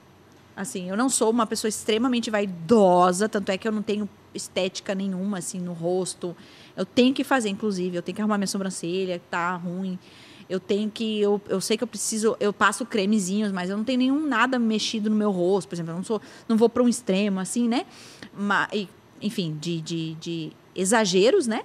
Assim, 0.55 0.87
eu 0.87 0.95
não 0.95 1.09
sou 1.09 1.31
uma 1.31 1.47
pessoa 1.47 1.69
extremamente 1.69 2.29
vaidosa, 2.29 3.27
tanto 3.27 3.49
é 3.49 3.57
que 3.57 3.67
eu 3.67 3.71
não 3.71 3.81
tenho 3.81 4.07
estética 4.31 4.93
nenhuma, 4.93 5.39
assim, 5.39 5.59
no 5.59 5.73
rosto. 5.73 6.37
Eu 6.77 6.85
tenho 6.85 7.15
que 7.15 7.23
fazer, 7.23 7.49
inclusive, 7.49 7.97
eu 7.97 8.03
tenho 8.03 8.15
que 8.15 8.21
arrumar 8.21 8.37
minha 8.37 8.45
sobrancelha, 8.47 9.17
que 9.17 9.25
tá 9.25 9.55
ruim. 9.55 9.97
Eu 10.47 10.59
tenho 10.59 10.91
que. 10.91 11.19
Eu, 11.19 11.41
eu 11.49 11.59
sei 11.61 11.77
que 11.77 11.83
eu 11.83 11.87
preciso. 11.87 12.37
Eu 12.39 12.53
passo 12.53 12.85
cremezinhos, 12.85 13.51
mas 13.51 13.71
eu 13.71 13.77
não 13.77 13.83
tenho 13.83 13.97
nenhum 13.97 14.27
nada 14.27 14.59
mexido 14.59 15.09
no 15.09 15.15
meu 15.15 15.31
rosto. 15.31 15.67
Por 15.67 15.73
exemplo, 15.73 15.93
eu 15.93 15.95
não 15.95 16.03
sou. 16.03 16.21
Não 16.47 16.57
vou 16.57 16.69
para 16.69 16.83
um 16.83 16.87
extremo, 16.87 17.39
assim, 17.39 17.67
né? 17.67 17.87
Ma- 18.37 18.67
e, 18.71 18.87
enfim, 19.23 19.57
de, 19.59 19.81
de, 19.81 20.13
de 20.15 20.51
exageros, 20.75 21.47
né? 21.47 21.61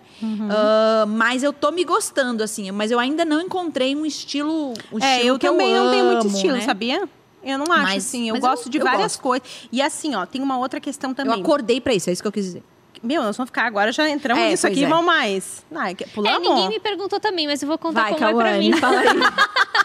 Ah, 0.50 1.05
mas 1.07 1.43
eu 1.43 1.53
tô 1.53 1.71
me 1.71 1.85
gostando, 1.85 2.43
assim. 2.43 2.71
Mas 2.71 2.91
eu 2.91 2.99
ainda 2.99 3.25
não 3.25 3.41
encontrei 3.41 3.95
um 3.97 4.07
estilo. 4.07 4.73
Um 4.93 4.99
é, 5.03 5.17
estilo 5.17 5.35
eu 5.35 5.38
também 5.38 5.75
não 5.75 5.91
tenho 5.91 6.05
muito 6.07 6.27
estilo, 6.29 6.55
né? 6.55 6.61
sabia? 6.62 7.09
Eu 7.43 7.57
não 7.59 7.73
acho, 7.73 7.83
Mas- 7.83 8.07
assim. 8.07 8.29
Eu 8.29 8.35
mas 8.35 8.43
eu- 8.45 8.50
gosto 8.50 8.69
de 8.71 8.79
eu 8.79 8.85
várias 8.85 9.12
gosto. 9.12 9.21
coisas. 9.23 9.49
E 9.71 9.81
assim, 9.81 10.15
ó, 10.15 10.27
tem 10.27 10.43
uma 10.43 10.59
outra 10.59 10.81
questão 10.81 11.11
Eu 11.11 11.15
também. 11.17 11.41
acordei 11.41 11.81
pra 11.81 11.95
isso, 11.95 12.11
é 12.11 12.12
isso 12.12 12.23
que 12.23 12.29
eu 12.29 12.33
quis 12.33 12.45
dizer. 12.45 12.62
Meu, 13.02 13.23
nós 13.23 13.37
vamos 13.37 13.49
ficar 13.49 13.64
agora, 13.67 13.90
já 13.93 14.09
entramos 14.09 14.43
É, 14.43 14.50
nisso 14.50 14.67
aqui, 14.67 14.85
é. 14.85 14.88
vamos 14.88 15.07
mais. 15.07 15.64
Ai, 15.75 15.95
que- 15.95 16.05
É, 16.05 16.07
pulamos. 16.09 16.49
ninguém 16.49 16.69
me 16.69 16.81
perguntou 16.81 17.19
também, 17.21 17.47
mas 17.47 17.62
eu 17.62 17.69
vou 17.69 17.78
contar 17.78 18.02
Vai, 18.02 18.12
como 18.14 18.25
é 18.26 18.35
pra 18.35 18.59
mim. 18.59 18.73
Fala 18.75 19.00
aí. 19.00 19.07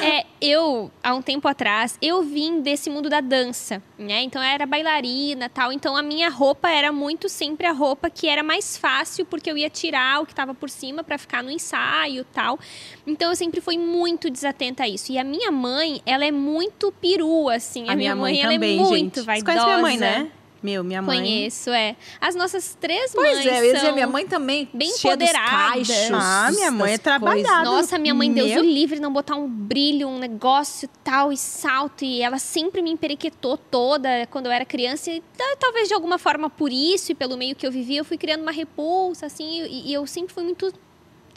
É, 0.00 0.24
eu, 0.40 0.90
há 1.02 1.14
um 1.14 1.20
tempo 1.22 1.46
atrás, 1.48 1.98
eu 2.00 2.22
vim 2.22 2.60
desse 2.60 2.88
mundo 2.88 3.08
da 3.08 3.20
dança, 3.20 3.82
né? 3.98 4.22
Então 4.22 4.42
eu 4.42 4.48
era 4.48 4.64
bailarina 4.66 5.48
tal. 5.48 5.72
Então 5.72 5.96
a 5.96 6.02
minha 6.02 6.28
roupa 6.30 6.68
era 6.70 6.90
muito 6.92 7.28
sempre 7.28 7.66
a 7.66 7.72
roupa 7.72 8.08
que 8.08 8.28
era 8.28 8.42
mais 8.42 8.76
fácil, 8.76 9.24
porque 9.26 9.50
eu 9.50 9.56
ia 9.56 9.68
tirar 9.68 10.20
o 10.22 10.26
que 10.26 10.34
tava 10.34 10.54
por 10.54 10.70
cima 10.70 11.02
pra 11.04 11.18
ficar 11.18 11.42
no 11.42 11.50
ensaio 11.50 12.24
tal. 12.32 12.58
Então 13.06 13.30
eu 13.30 13.36
sempre 13.36 13.60
fui 13.60 13.76
muito 13.76 14.30
desatenta 14.30 14.84
a 14.84 14.88
isso. 14.88 15.12
E 15.12 15.18
a 15.18 15.24
minha 15.24 15.50
mãe, 15.50 16.00
ela 16.06 16.24
é 16.24 16.32
muito 16.32 16.92
perua, 17.00 17.56
assim. 17.56 17.88
A, 17.88 17.94
minha 17.96 18.14
mãe, 18.16 18.40
ela 18.40 18.52
também, 18.52 18.78
é 18.78 18.80
muito 18.82 18.96
gente. 18.96 19.14
Você 19.20 19.26
vaidosa. 19.26 19.44
conhece 19.52 19.66
minha 19.66 19.78
mãe, 19.82 19.96
né? 19.98 20.30
Meu, 20.62 20.82
minha 20.82 21.00
mãe. 21.00 21.18
Conheço, 21.20 21.70
é. 21.70 21.94
As 22.20 22.34
nossas 22.34 22.76
três 22.80 23.12
Pois 23.14 23.36
mães 23.36 23.46
é, 23.46 23.60
eu 23.60 23.64
ia 23.64 23.72
dizer, 23.74 23.86
são... 23.86 23.94
minha 23.94 24.06
mãe 24.06 24.26
também, 24.26 24.68
bem 24.74 24.90
cachos. 25.86 26.10
Ah, 26.12 26.50
minha 26.52 26.70
mãe 26.70 26.94
é 26.94 26.98
trabalhada. 26.98 27.64
Nossa, 27.64 27.98
minha 27.98 28.14
mãe, 28.14 28.32
Deus 28.32 28.48
Meu. 28.50 28.62
o 28.62 28.64
livre, 28.64 28.98
não 28.98 29.12
botar 29.12 29.36
um 29.36 29.48
brilho, 29.48 30.08
um 30.08 30.18
negócio 30.18 30.88
tal 31.04 31.32
e 31.32 31.36
salto. 31.36 32.04
E 32.04 32.20
ela 32.22 32.38
sempre 32.38 32.82
me 32.82 32.90
emperequetou 32.90 33.56
toda 33.56 34.26
quando 34.30 34.46
eu 34.46 34.52
era 34.52 34.64
criança. 34.64 35.10
E 35.10 35.20
ta- 35.36 35.56
talvez 35.60 35.88
de 35.88 35.94
alguma 35.94 36.18
forma 36.18 36.50
por 36.50 36.72
isso 36.72 37.12
e 37.12 37.14
pelo 37.14 37.36
meio 37.36 37.54
que 37.54 37.66
eu 37.66 37.70
vivi, 37.70 37.96
eu 37.96 38.04
fui 38.04 38.18
criando 38.18 38.42
uma 38.42 38.52
repulsa, 38.52 39.26
assim. 39.26 39.62
E, 39.62 39.90
e 39.90 39.94
eu 39.94 40.06
sempre 40.06 40.34
fui 40.34 40.42
muito. 40.42 40.72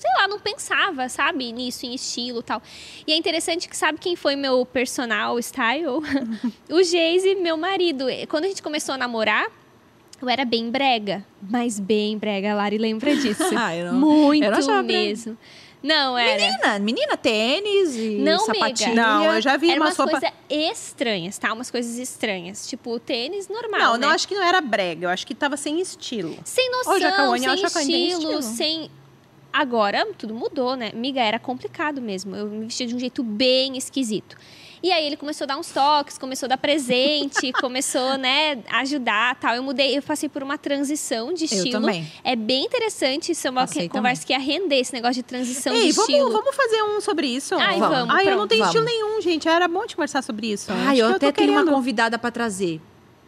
Sei 0.02 0.10
lá, 0.18 0.28
não 0.28 0.40
pensava, 0.40 1.08
sabe, 1.08 1.52
nisso, 1.52 1.86
em 1.86 1.94
estilo 1.94 2.40
e 2.40 2.44
tal. 2.44 2.60
E 3.06 3.14
é 3.14 3.16
interessante 3.16 3.70
que 3.70 3.78
sabe 3.78 4.00
quem 4.00 4.16
foi 4.16 4.36
meu 4.36 4.66
personal 4.66 5.38
style? 5.38 5.86
o 6.72 6.84
Geise, 6.84 7.36
meu 7.36 7.56
marido. 7.56 8.06
Quando 8.28 8.46
a 8.46 8.48
gente 8.48 8.64
começou 8.64 8.96
a 8.96 8.98
namorar, 8.98 9.46
eu 10.20 10.28
era 10.28 10.44
bem 10.44 10.72
brega. 10.72 11.24
Mas 11.40 11.80
bem 11.80 12.18
brega, 12.18 12.52
a 12.52 12.56
Lari 12.56 12.80
lembra 12.80 13.16
disso. 13.16 13.44
Ah, 13.56 13.76
eu 13.76 13.92
não- 13.92 14.00
Muito 14.00 14.44
eu 14.44 14.52
não 14.52 14.60
brega. 14.60 14.82
mesmo. 14.84 15.38
Não, 15.84 16.16
era. 16.18 16.40
Menina, 16.42 16.80
menina, 16.80 17.18
tênis 17.18 17.96
e 17.96 18.18
Não, 18.20 18.40
sapatilha. 18.46 18.94
Não, 18.96 19.24
eu 19.36 19.42
já 19.42 19.58
vi 19.58 19.70
Era 19.72 19.80
uma 19.80 19.88
umas 19.88 19.96
sopa. 19.96 20.12
coisas 20.12 20.30
estranhas, 20.50 21.38
tá? 21.40 21.52
Umas 21.54 21.72
coisas 21.72 21.98
estranhas. 21.98 22.68
Tipo, 22.68 23.00
tênis 23.00 23.48
normal, 23.48 23.80
Não, 23.80 23.94
né? 23.98 24.06
não 24.08 24.10
acho 24.14 24.28
que 24.28 24.36
não 24.36 24.44
era 24.44 24.62
brega, 24.62 25.06
eu 25.06 25.10
acho 25.10 25.26
que 25.26 25.34
tava 25.34 25.58
sem 25.58 25.80
estilo. 25.80 26.38
Sem 26.44 26.70
noção, 26.72 26.94
Ô, 26.94 27.00
Jacaúne, 27.00 27.46
eu 27.46 27.58
sem 27.70 27.82
estilo, 28.08 28.22
estilo. 28.22 28.42
sem... 28.42 28.92
Agora, 29.54 30.08
tudo 30.18 30.34
mudou, 30.34 30.76
né? 30.76 30.92
Miga, 30.94 31.20
era 31.22 31.38
complicado 31.40 32.02
mesmo. 32.02 32.36
Eu 32.36 32.46
me 32.48 32.66
vestia 32.66 32.88
de 32.88 32.96
um 32.96 33.00
jeito 33.00 33.22
bem 33.24 33.78
esquisito. 33.78 34.38
E 34.84 34.92
aí 34.92 35.06
ele 35.06 35.16
começou 35.16 35.46
a 35.46 35.48
dar 35.48 35.58
uns 35.60 35.70
toques, 35.72 36.18
começou 36.18 36.48
a 36.48 36.50
dar 36.50 36.58
presente, 36.58 37.52
começou, 37.62 38.18
né, 38.18 38.64
a 38.68 38.80
ajudar 38.80 39.36
tal. 39.36 39.54
Eu 39.54 39.62
mudei, 39.62 39.96
eu 39.96 40.02
passei 40.02 40.28
por 40.28 40.42
uma 40.42 40.58
transição 40.58 41.32
de 41.34 41.46
estilo. 41.46 41.82
também. 41.82 42.08
É 42.24 42.36
bem 42.36 42.66
interessante, 42.66 43.32
isso 43.32 43.46
é 43.48 43.52
uma 43.52 43.68
que- 43.68 43.88
conversa 43.90 44.26
que 44.26 44.34
ia 44.34 44.40
render 44.40 44.78
esse 44.80 44.92
negócio 44.92 45.16
de 45.16 45.24
transição 45.24 45.72
Ei, 45.76 45.88
de 45.88 45.92
vamos, 45.92 46.10
estilo. 46.10 46.32
vamos 46.32 46.56
fazer 46.56 46.82
um 46.82 47.00
sobre 47.00 47.28
isso? 47.28 47.54
Ai, 47.56 47.78
Vamos. 47.78 47.96
vamos. 47.96 48.16
Ai, 48.16 48.24
eu 48.26 48.30
não 48.32 48.38
pronto. 48.38 48.50
tenho 48.50 48.64
Vamos. 48.66 48.76
estilo 48.76 48.86
nenhum, 48.86 49.22
gente. 49.22 49.48
Era 49.48 49.68
bom 49.68 49.86
de 49.86 49.96
conversar 49.96 50.24
sobre 50.24 50.48
isso. 50.52 50.72
Ai, 50.72 51.00
Acho 51.00 51.02
eu 51.02 51.10
que 51.20 51.26
até 51.28 51.32
tenho 51.32 51.52
uma 51.52 51.66
convidada 51.66 52.18
pra 52.18 52.32
trazer. 52.32 52.82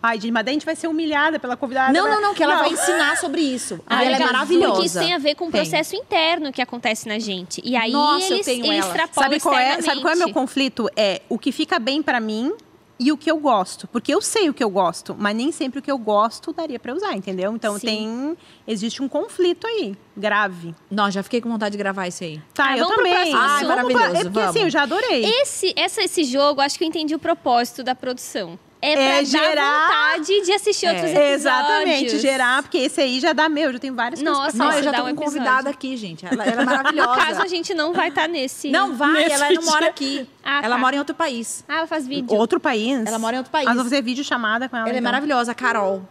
Ai, 0.05 0.19
gente, 0.19 0.31
mas 0.33 0.43
daí 0.43 0.51
a 0.51 0.55
gente 0.55 0.65
vai 0.65 0.75
ser 0.75 0.87
humilhada 0.87 1.39
pela 1.39 1.55
convidada. 1.55 1.93
Não, 1.93 2.03
né? 2.05 2.15
não, 2.15 2.21
não, 2.21 2.33
que 2.33 2.43
ela 2.43 2.57
vai 2.57 2.73
ensinar 2.73 3.15
sobre 3.15 3.39
isso. 3.39 3.79
Ah, 3.87 4.03
ela 4.03 4.17
é 4.17 4.19
maravilhosa. 4.19 4.73
Porque 4.73 4.85
isso 4.87 4.99
tem 4.99 5.13
a 5.13 5.17
ver 5.17 5.33
com 5.35 5.47
o 5.47 5.51
Tem. 5.51 5.61
processo 5.61 5.95
interno 5.95 6.51
que 6.51 6.61
acontece 6.61 7.07
na 7.07 7.17
gente. 7.19 7.61
E 7.63 7.73
aí 7.77 7.93
Nossa, 7.93 8.25
eu 8.25 8.33
eles, 8.35 8.45
tenho 8.45 8.65
eles 8.65 8.85
ela. 8.85 9.07
Sabe 9.13 9.39
qual, 9.39 9.57
é, 9.57 9.81
sabe 9.81 10.01
qual 10.01 10.11
é 10.13 10.17
meu 10.17 10.33
conflito? 10.33 10.89
É 10.97 11.21
o 11.29 11.39
que 11.39 11.53
fica 11.53 11.79
bem 11.79 12.03
pra 12.03 12.19
mim 12.19 12.53
e 12.99 13.13
o 13.13 13.17
que 13.17 13.31
eu 13.31 13.37
gosto. 13.37 13.87
Porque 13.87 14.13
eu 14.13 14.21
sei 14.21 14.49
o 14.49 14.53
que 14.53 14.61
eu 14.61 14.69
gosto, 14.69 15.15
mas 15.17 15.33
nem 15.37 15.53
sempre 15.53 15.79
o 15.79 15.81
que 15.81 15.89
eu 15.89 15.97
gosto 15.97 16.51
daria 16.51 16.77
pra 16.79 16.93
usar, 16.93 17.13
entendeu? 17.15 17.53
Então 17.55 17.79
Sim. 17.79 17.87
tem. 17.87 18.37
Existe 18.67 19.01
um 19.01 19.07
conflito 19.07 19.65
aí, 19.65 19.95
grave. 20.17 20.75
Nossa, 20.91 21.11
já 21.11 21.23
fiquei 21.23 21.39
com 21.39 21.49
vontade 21.49 21.71
de 21.71 21.77
gravar 21.77 22.07
isso 22.09 22.25
aí. 22.25 22.41
Tá, 22.53 22.71
Ah, 22.71 22.77
eu 22.77 22.87
também. 22.87 23.13
próximo 23.13 23.37
Vamos 23.37 23.51
assunto. 23.53 23.65
pra- 23.67 23.75
Maravilhoso, 23.75 24.03
É 24.03 24.23
porque 24.25 24.39
assim, 24.39 24.45
vamos. 24.47 24.61
eu 24.63 24.69
já 24.69 24.81
adorei. 24.83 25.23
Esse, 25.25 25.73
essa, 25.77 26.03
esse 26.03 26.25
jogo, 26.25 26.59
acho 26.59 26.77
que 26.77 26.83
eu 26.83 26.87
entendi 26.89 27.15
o 27.15 27.19
propósito 27.19 27.83
da 27.85 27.95
produção. 27.95 28.59
É 28.85 28.93
pra 28.95 29.01
É 29.03 29.15
dar 29.19 29.23
gerar- 29.25 29.87
vontade 29.87 30.41
de 30.45 30.51
assistir 30.51 30.85
É. 30.87 30.89
outros 30.89 31.09
episódios. 31.09 31.35
Exatamente, 31.35 32.19
gerar, 32.19 32.61
porque 32.63 32.77
esse 32.79 32.99
aí 32.99 33.19
já 33.21 33.31
dá 33.31 33.47
meu, 33.47 33.71
já 33.71 33.79
tem 33.79 33.91
várias 33.91 34.21
Nossa, 34.21 34.41
coisas 34.51 34.57
pra 34.67 34.77
eu 34.79 34.83
já 34.83 34.91
dá 34.91 34.97
tô 35.01 35.07
um 35.07 35.15
com 35.15 35.23
convidada 35.23 35.69
aqui, 35.69 35.95
gente. 35.95 36.25
Ela, 36.25 36.43
ela 36.43 36.61
é 36.61 36.65
No 36.65 36.65
maravilhosa. 36.65 37.15
caso, 37.15 37.41
a 37.41 37.47
gente 37.47 37.73
não 37.73 37.93
vai 37.93 38.09
estar 38.09 38.27
nesse... 38.27 38.69
Não 38.71 38.93
vai, 38.93 39.13
Nesse 39.23 39.31
ela 39.35 39.49
não 39.51 39.63
mora 39.63 39.87
aqui. 39.87 40.27
Ah, 40.43 40.59
ela 40.63 40.75
tá. 40.75 40.81
mora 40.81 40.95
em 40.97 40.99
outro 40.99 41.15
país. 41.15 41.63
Ah, 41.67 41.77
ela 41.77 41.87
faz 41.87 42.05
vídeo. 42.05 42.35
Outro 42.35 42.59
país? 42.59 43.05
Ela 43.05 43.17
mora 43.17 43.35
em 43.35 43.39
outro 43.39 43.51
país. 43.53 43.67
Ah, 43.69 43.73
vou 43.73 43.83
fazer 43.83 44.01
vídeo 44.01 44.23
chamada 44.23 44.67
com 44.67 44.75
ela. 44.75 44.85
Ela 44.89 44.97
é 44.97 44.99
então. 44.99 45.11
maravilhosa, 45.11 45.53
a 45.53 45.55
Carol. 45.55 46.03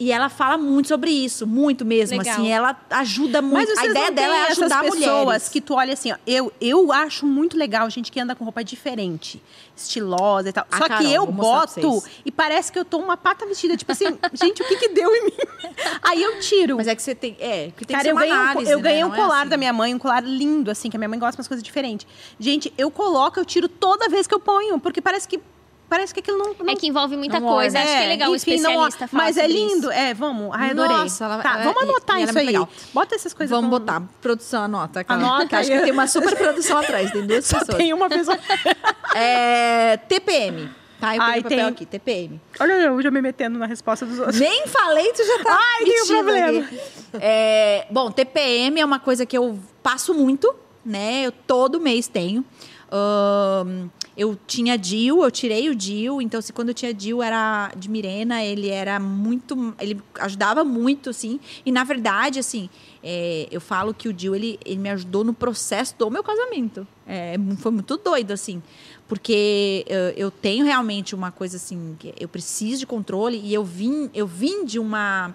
E 0.00 0.10
ela 0.10 0.30
fala 0.30 0.56
muito 0.56 0.88
sobre 0.88 1.10
isso, 1.10 1.46
muito 1.46 1.84
mesmo, 1.84 2.16
Legal. 2.16 2.34
assim. 2.34 2.48
Ela 2.50 2.74
ajuda 2.88 3.42
muito. 3.42 3.78
A 3.78 3.84
ideia 3.84 4.10
dela 4.10 4.34
é 4.34 4.42
ajudar 4.50 4.82
essas 4.86 4.98
pessoas 4.98 5.24
mulheres. 5.24 5.48
que 5.50 5.60
tu 5.60 5.74
olha 5.74 5.92
assim, 5.92 6.10
ó, 6.10 6.16
eu, 6.26 6.50
eu 6.58 6.90
acho 6.90 7.26
muito 7.26 7.54
legal 7.54 7.88
gente 7.90 8.10
que 8.10 8.18
anda 8.18 8.34
com 8.34 8.42
roupa 8.42 8.64
diferente, 8.64 9.42
estilosa 9.76 10.48
e 10.48 10.52
tal. 10.54 10.66
A 10.72 10.78
Só 10.78 10.88
Carol, 10.88 11.04
que 11.04 11.12
eu 11.12 11.26
boto 11.26 12.02
e 12.24 12.32
parece 12.32 12.72
que 12.72 12.78
eu 12.78 12.84
tô 12.86 12.96
uma 12.96 13.14
pata 13.18 13.44
vestida, 13.44 13.76
tipo 13.76 13.92
assim, 13.92 14.06
gente, 14.32 14.62
o 14.62 14.64
que 14.66 14.76
que 14.76 14.88
deu 14.88 15.14
em 15.14 15.26
mim? 15.26 15.32
Aí 16.02 16.22
eu 16.22 16.40
tiro. 16.40 16.76
Mas 16.78 16.88
é 16.88 16.96
que 16.96 17.02
você 17.02 17.14
tem. 17.14 17.36
É, 17.38 17.70
que 17.76 17.84
tem 17.84 17.94
Cara, 17.94 17.98
que 17.98 18.04
ser 18.04 18.10
eu 18.10 18.16
ganhei, 18.16 18.32
um, 18.32 18.40
análise, 18.40 18.70
eu 18.72 18.78
né? 18.78 18.82
ganhei 18.82 19.04
um 19.04 19.08
Não 19.08 19.14
é 19.14 19.18
colar 19.18 19.40
assim. 19.42 19.50
da 19.50 19.56
minha 19.58 19.72
mãe, 19.74 19.94
um 19.94 19.98
colar 19.98 20.24
lindo, 20.24 20.70
assim, 20.70 20.88
que 20.88 20.96
a 20.96 20.98
minha 20.98 21.10
mãe 21.10 21.18
gosta 21.18 21.32
de 21.32 21.40
umas 21.40 21.48
coisas 21.48 21.62
diferentes. 21.62 22.06
Gente, 22.38 22.72
eu 22.78 22.90
coloco, 22.90 23.38
eu 23.38 23.44
tiro 23.44 23.68
toda 23.68 24.08
vez 24.08 24.26
que 24.26 24.34
eu 24.34 24.40
ponho, 24.40 24.80
porque 24.80 25.02
parece 25.02 25.28
que 25.28 25.38
parece 25.90 26.14
que 26.14 26.20
aquilo 26.20 26.38
não. 26.38 26.54
não 26.58 26.72
É 26.72 26.76
que 26.76 26.86
envolve 26.86 27.16
muita 27.16 27.38
Não 27.40 27.48
coisa. 27.48 27.78
Acho 27.78 27.86
que 27.88 27.92
é 28.04 28.06
legal 28.06 28.30
o 28.30 28.36
enfim, 28.36 28.52
não- 28.52 28.56
especialista 28.70 29.08
falar 29.08 29.24
Mas 29.24 29.36
é 29.36 29.46
lindo, 29.46 29.78
isso. 29.88 29.90
é, 29.90 30.14
vamos. 30.14 30.50
Ai, 30.54 30.70
adorei. 30.70 30.96
Nossa, 30.96 31.24
ela- 31.24 31.38
tá, 31.42 31.52
ela- 31.60 31.64
vamos 31.64 31.82
e- 31.82 31.84
anotar 31.90 32.16
é 32.18 32.22
isso 32.22 32.38
aí. 32.38 32.46
legal. 32.46 32.68
Bota 32.94 33.14
essas 33.16 33.34
coisas. 33.34 33.50
Vamos 33.50 33.68
vamos- 33.70 33.84
botar. 33.86 34.02
Produção, 34.22 34.62
anota. 34.62 35.04
Carol. 35.04 35.22
Anota 35.26 35.58
acho 35.58 35.68
que 35.70 35.80
tem 35.82 35.92
uma 35.92 36.06
super 36.06 36.34
produção 36.36 36.78
atrás, 36.78 37.10
tem 37.10 37.26
duas 37.26 37.44
Só 37.44 37.58
pessoas. 37.58 37.76
tem 37.76 37.92
uma 37.92 38.08
pessoa. 38.08 38.38
É, 39.14 39.96
TPM. 40.08 40.70
Tá, 41.00 41.16
eu 41.16 41.22
Ai, 41.22 41.40
o 41.40 41.42
papel 41.42 41.58
tem- 41.58 41.66
aqui, 41.66 41.86
TPM. 41.86 42.40
Olha 42.60 42.72
eu 42.74 43.00
já 43.02 43.10
me 43.10 43.22
metendo 43.22 43.58
na 43.58 43.66
resposta 43.66 44.04
dos 44.04 44.18
outros. 44.18 44.38
Nem 44.38 44.66
falei, 44.66 45.10
tu 45.12 45.24
já 45.26 45.42
tá 45.42 45.58
Ai, 45.58 45.84
tem 45.84 46.02
um 46.02 46.06
problema. 46.06 46.68
É, 47.14 47.86
bom, 47.90 48.10
TPM 48.10 48.78
é 48.80 48.84
uma 48.84 49.00
coisa 49.00 49.24
que 49.24 49.36
eu 49.36 49.58
passo 49.82 50.12
muito, 50.14 50.54
né? 50.84 51.22
Eu 51.26 51.32
todo 51.32 51.80
mês 51.80 52.06
tenho. 52.06 52.44
Ahn, 52.92 53.88
eu 54.16 54.38
tinha 54.46 54.76
DIL, 54.76 55.22
eu 55.22 55.30
tirei 55.30 55.68
o 55.70 55.74
DIL, 55.74 56.20
então 56.20 56.38
assim, 56.38 56.52
quando 56.52 56.68
eu 56.68 56.74
tinha 56.74 56.92
DIL 56.92 57.22
era 57.22 57.72
de 57.76 57.88
Mirena, 57.88 58.42
ele 58.42 58.68
era 58.68 58.98
muito, 58.98 59.74
ele 59.80 60.00
ajudava 60.20 60.64
muito, 60.64 61.10
assim, 61.10 61.40
e 61.64 61.72
na 61.72 61.84
verdade, 61.84 62.38
assim, 62.38 62.68
é, 63.02 63.48
eu 63.50 63.60
falo 63.60 63.94
que 63.94 64.08
o 64.08 64.12
DIL, 64.12 64.34
ele, 64.34 64.58
ele 64.64 64.78
me 64.78 64.90
ajudou 64.90 65.24
no 65.24 65.32
processo 65.32 65.94
do 65.98 66.10
meu 66.10 66.22
casamento, 66.22 66.86
É, 67.06 67.34
foi 67.58 67.72
muito 67.72 67.96
doido, 67.96 68.32
assim, 68.32 68.62
porque 69.08 69.84
eu, 69.88 70.26
eu 70.26 70.30
tenho 70.30 70.64
realmente 70.64 71.14
uma 71.14 71.32
coisa 71.32 71.56
assim, 71.56 71.96
eu 72.18 72.28
preciso 72.28 72.80
de 72.80 72.86
controle, 72.86 73.40
e 73.42 73.52
eu 73.52 73.64
vim, 73.64 74.10
eu 74.14 74.26
vim 74.26 74.64
de 74.64 74.78
uma 74.78 75.34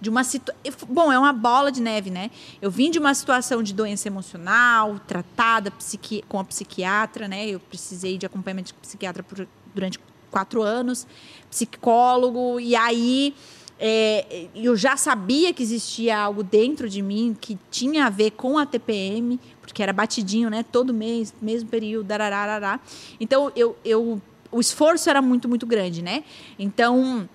de 0.00 0.08
uma 0.08 0.24
situação. 0.24 0.60
Bom, 0.88 1.12
é 1.12 1.18
uma 1.18 1.32
bola 1.32 1.72
de 1.72 1.80
neve, 1.80 2.10
né? 2.10 2.30
Eu 2.60 2.70
vim 2.70 2.90
de 2.90 2.98
uma 2.98 3.14
situação 3.14 3.62
de 3.62 3.74
doença 3.74 4.08
emocional, 4.08 4.98
tratada 5.06 5.70
psiqui... 5.70 6.22
com 6.28 6.38
a 6.38 6.44
psiquiatra, 6.44 7.26
né? 7.26 7.46
Eu 7.48 7.60
precisei 7.60 8.16
de 8.18 8.26
acompanhamento 8.26 8.68
de 8.68 8.74
psiquiatra 8.74 9.22
por... 9.22 9.46
durante 9.74 9.98
quatro 10.30 10.62
anos, 10.62 11.06
psicólogo, 11.50 12.60
e 12.60 12.76
aí 12.76 13.34
é, 13.80 14.48
eu 14.54 14.76
já 14.76 14.96
sabia 14.96 15.52
que 15.52 15.62
existia 15.62 16.18
algo 16.18 16.42
dentro 16.42 16.88
de 16.88 17.00
mim 17.00 17.36
que 17.40 17.56
tinha 17.70 18.06
a 18.06 18.10
ver 18.10 18.32
com 18.32 18.58
a 18.58 18.66
TPM, 18.66 19.38
porque 19.60 19.82
era 19.82 19.92
batidinho, 19.92 20.50
né? 20.50 20.64
Todo 20.64 20.92
mês, 20.92 21.32
mesmo 21.40 21.68
período, 21.68 22.06
darararará. 22.06 22.80
Então, 23.20 23.52
eu, 23.54 23.76
eu, 23.84 24.20
o 24.50 24.60
esforço 24.60 25.08
era 25.08 25.22
muito, 25.22 25.48
muito 25.48 25.66
grande, 25.66 26.02
né? 26.02 26.24
Então, 26.58 27.28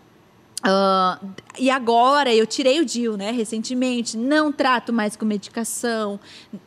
uh, 0.66 1.34
e 1.58 1.70
agora 1.70 2.34
eu 2.34 2.48
tirei 2.48 2.80
o 2.80 2.86
DIL, 2.86 3.18
né? 3.18 3.32
Recentemente, 3.32 4.18
não 4.18 4.52
trato 4.52 4.92
mais 4.92 5.16
com 5.16 5.26
medicação, 5.26 6.20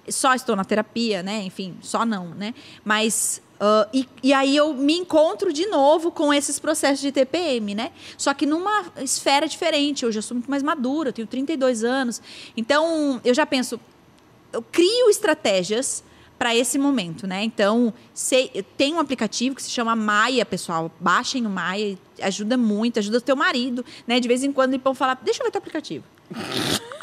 só 0.09 0.35
estou 0.35 0.55
na 0.55 0.65
terapia, 0.65 1.23
né? 1.23 1.43
Enfim, 1.43 1.77
só 1.81 2.05
não, 2.05 2.29
né? 2.29 2.55
Mas 2.85 3.43
Uh, 3.57 3.89
e, 3.91 4.09
e, 4.23 4.33
aí 4.35 4.55
eu 4.55 4.75
me 4.75 4.99
encontro 4.99 5.51
de 5.51 5.65
novo 5.67 6.11
com 6.11 6.33
esses 6.33 6.59
processos 6.59 7.01
de 7.01 7.11
TPM, 7.11 7.75
né? 7.75 7.91
Só 8.19 8.35
que 8.35 8.45
numa 8.45 8.85
esfera 8.99 9.49
diferente. 9.49 10.05
Hoje 10.05 10.19
eu 10.19 10.23
sou 10.23 10.35
muito 10.35 10.51
mais 10.51 10.63
madura, 10.63 11.09
eu 11.09 11.13
tenho 11.13 11.27
32 11.27 11.83
anos. 11.83 12.21
Então, 12.55 13.19
eu 13.25 13.33
já 13.33 13.47
penso, 13.47 13.81
eu 14.53 14.61
crio 14.61 15.09
estratégias 15.09 16.05
para 16.39 16.55
esse 16.55 16.79
momento, 16.79 17.27
né? 17.27 17.43
Então, 17.43 17.93
sei, 18.13 18.65
tem 18.77 18.95
um 18.95 19.01
aplicativo 19.01 19.55
que 19.55 19.63
se 19.63 19.71
chama 19.71 19.97
Maia, 19.97 20.45
pessoal. 20.45 20.91
Baixem 21.01 21.47
o 21.47 21.51
Maia, 21.51 21.99
ajuda 22.23 22.57
muito, 22.57 22.99
ajuda 22.99 23.19
o 23.19 23.21
teu 23.21 23.37
marido, 23.37 23.85
né? 24.07 24.21
De 24.21 24.29
vez 24.29 24.45
em 24.45 24.53
quando 24.53 24.75
ele 24.75 24.83
pode 24.83 24.99
falar, 24.99 25.19
deixa 25.23 25.43
eu 25.43 25.47
ver 25.47 25.51
teu 25.51 25.59
aplicativo. 25.59 26.05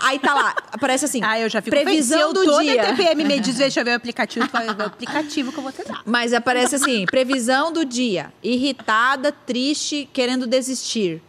Aí 0.03 0.19
tá 0.19 0.33
lá, 0.33 0.53
aparece 0.69 1.05
assim. 1.05 1.21
Ah, 1.23 1.39
eu 1.39 1.47
já 1.47 1.61
fico 1.61 1.75
previsão 1.75 2.33
do 2.33 2.43
dia. 2.59 2.87
TPM 2.87 3.23
me 3.23 3.39
diz, 3.39 3.55
deixa 3.55 3.79
eu 3.79 3.85
ver 3.85 3.91
o 3.91 3.95
aplicativo, 3.95 4.45
o 4.45 4.83
aplicativo 4.83 5.51
que 5.51 5.57
eu 5.57 5.63
vou 5.63 5.71
te 5.71 5.81
dar. 5.85 6.01
Mas 6.05 6.33
aparece 6.33 6.75
assim, 6.75 7.05
previsão 7.05 7.71
do 7.71 7.85
dia. 7.85 8.33
Irritada, 8.43 9.31
triste, 9.31 10.09
querendo 10.11 10.45
desistir. 10.45 11.21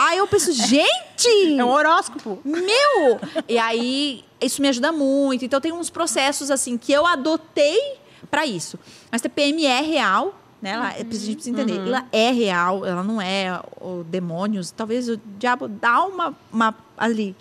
Aí 0.00 0.18
eu 0.18 0.26
penso, 0.26 0.52
gente! 0.52 1.58
É 1.58 1.64
um 1.64 1.70
horóscopo. 1.70 2.40
Meu! 2.44 3.20
E 3.48 3.56
aí, 3.56 4.24
isso 4.40 4.60
me 4.60 4.68
ajuda 4.68 4.90
muito. 4.90 5.44
Então, 5.44 5.60
tem 5.60 5.72
uns 5.72 5.88
processos, 5.88 6.50
assim, 6.50 6.76
que 6.76 6.92
eu 6.92 7.06
adotei 7.06 7.98
para 8.28 8.44
isso. 8.44 8.78
Mas 9.12 9.22
TPM 9.22 9.64
é 9.64 9.80
real, 9.80 10.40
né? 10.60 10.70
Ela, 10.70 10.86
uhum. 10.86 10.90
A 10.90 10.98
gente 10.98 11.36
precisa 11.36 11.50
entender. 11.50 11.78
Uhum. 11.78 11.86
Ela 11.86 12.06
é 12.12 12.30
real, 12.32 12.84
ela 12.84 13.04
não 13.04 13.20
é 13.20 13.60
o 13.80 14.02
demônios. 14.02 14.72
Talvez 14.72 15.08
o 15.08 15.20
diabo 15.38 15.68
dá 15.68 16.04
uma, 16.04 16.36
uma 16.52 16.74
ali 16.96 17.36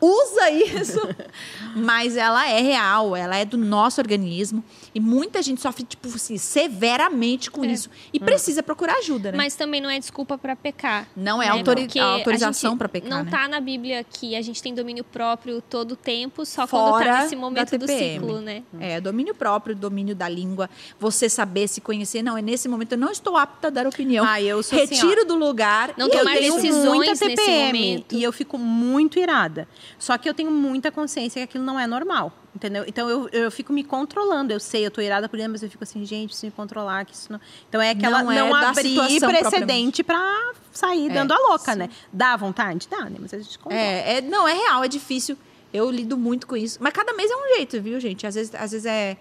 usa 0.00 0.50
isso, 0.50 1.00
mas 1.74 2.16
ela 2.16 2.48
é 2.48 2.60
real, 2.60 3.16
ela 3.16 3.36
é 3.36 3.44
do 3.44 3.56
nosso 3.56 4.00
organismo 4.00 4.62
e 4.94 5.00
muita 5.00 5.42
gente 5.42 5.60
sofre 5.60 5.84
tipo 5.84 6.08
assim, 6.08 6.36
severamente 6.38 7.50
com 7.50 7.64
é. 7.64 7.68
isso 7.68 7.90
e 8.12 8.18
hum. 8.18 8.24
precisa 8.24 8.62
procurar 8.62 8.98
ajuda, 8.98 9.32
né? 9.32 9.38
Mas 9.38 9.54
também 9.54 9.80
não 9.80 9.90
é 9.90 9.98
desculpa 9.98 10.36
para 10.38 10.54
pecar. 10.56 11.08
Não 11.16 11.42
é 11.42 11.46
né? 11.46 11.52
autori 11.52 11.88
autorização 11.98 12.76
para 12.76 12.88
pecar, 12.88 13.10
Não 13.10 13.24
né? 13.24 13.30
tá 13.30 13.48
na 13.48 13.60
Bíblia 13.60 14.04
que 14.04 14.36
a 14.36 14.42
gente 14.42 14.62
tem 14.62 14.74
domínio 14.74 15.04
próprio 15.04 15.60
todo 15.62 15.92
o 15.92 15.96
tempo, 15.96 16.44
só 16.44 16.66
Fora 16.66 16.90
quando 16.90 17.04
tá 17.04 17.22
nesse 17.22 17.36
momento 17.36 17.78
do 17.78 17.86
ciclo, 17.86 18.40
né? 18.40 18.62
É, 18.80 19.00
domínio 19.00 19.34
próprio, 19.34 19.74
domínio 19.74 20.14
da 20.14 20.28
língua, 20.28 20.68
você 20.98 21.28
saber 21.28 21.68
se 21.68 21.80
conhecer, 21.80 22.22
não, 22.22 22.36
é 22.36 22.42
nesse 22.42 22.68
momento 22.68 22.92
eu 22.92 22.98
não 22.98 23.10
estou 23.10 23.36
apta 23.36 23.68
a 23.68 23.70
dar 23.70 23.86
opinião. 23.86 24.24
Ah, 24.26 24.40
eu 24.40 24.62
sou 24.62 24.78
Retiro 24.78 25.18
assim, 25.18 25.26
do 25.26 25.34
lugar. 25.34 25.94
Não 25.96 26.08
tomar 26.08 26.34
decisões 26.34 27.20
nesse 27.20 27.50
momento. 27.50 28.14
E 28.14 28.22
eu 28.22 28.32
fico 28.32 28.58
muito 28.58 29.18
irada. 29.18 29.68
Só 29.98 30.16
que 30.18 30.28
eu 30.28 30.34
tenho 30.34 30.50
muita 30.50 30.90
consciência 30.90 31.40
que 31.40 31.44
aquilo 31.44 31.64
não 31.64 31.78
é 31.78 31.86
normal, 31.86 32.32
entendeu? 32.58 32.84
Então 32.86 33.08
eu, 33.08 33.28
eu 33.30 33.50
fico 33.50 33.72
me 33.72 33.82
controlando. 33.82 34.52
Eu 34.52 34.60
sei, 34.60 34.84
eu 34.84 34.90
tô 34.90 35.00
irada 35.00 35.28
por 35.28 35.36
dentro, 35.36 35.52
mas 35.52 35.62
eu 35.62 35.70
fico 35.70 35.84
assim, 35.84 36.04
gente, 36.04 36.28
preciso 36.28 36.46
me 36.46 36.52
controlar, 36.52 37.04
que 37.04 37.14
isso 37.14 37.32
não. 37.32 37.40
Então 37.68 37.80
é 37.80 37.90
aquela 37.90 38.22
não, 38.22 38.32
não 38.32 38.56
é 38.56 38.66
abrir 38.66 39.20
precedente 39.20 40.02
para 40.02 40.52
sair 40.72 41.10
é, 41.10 41.14
dando 41.14 41.32
a 41.32 41.38
louca, 41.38 41.72
sim. 41.72 41.78
né? 41.78 41.90
Dá 42.12 42.36
vontade? 42.36 42.88
Dá, 42.90 43.04
né? 43.04 43.16
Mas 43.18 43.32
a 43.32 43.38
gente 43.38 43.58
controla. 43.58 43.80
É, 43.82 44.18
é, 44.18 44.20
não, 44.20 44.46
é 44.46 44.54
real, 44.54 44.84
é 44.84 44.88
difícil. 44.88 45.38
Eu 45.72 45.90
lido 45.90 46.16
muito 46.16 46.46
com 46.46 46.56
isso. 46.56 46.78
Mas 46.80 46.92
cada 46.92 47.12
mês 47.12 47.30
é 47.30 47.36
um 47.36 47.56
jeito, 47.56 47.80
viu, 47.80 48.00
gente? 48.00 48.26
Às 48.26 48.34
vezes, 48.34 48.54
às 48.54 48.72
vezes 48.72 48.86
é 48.86 49.16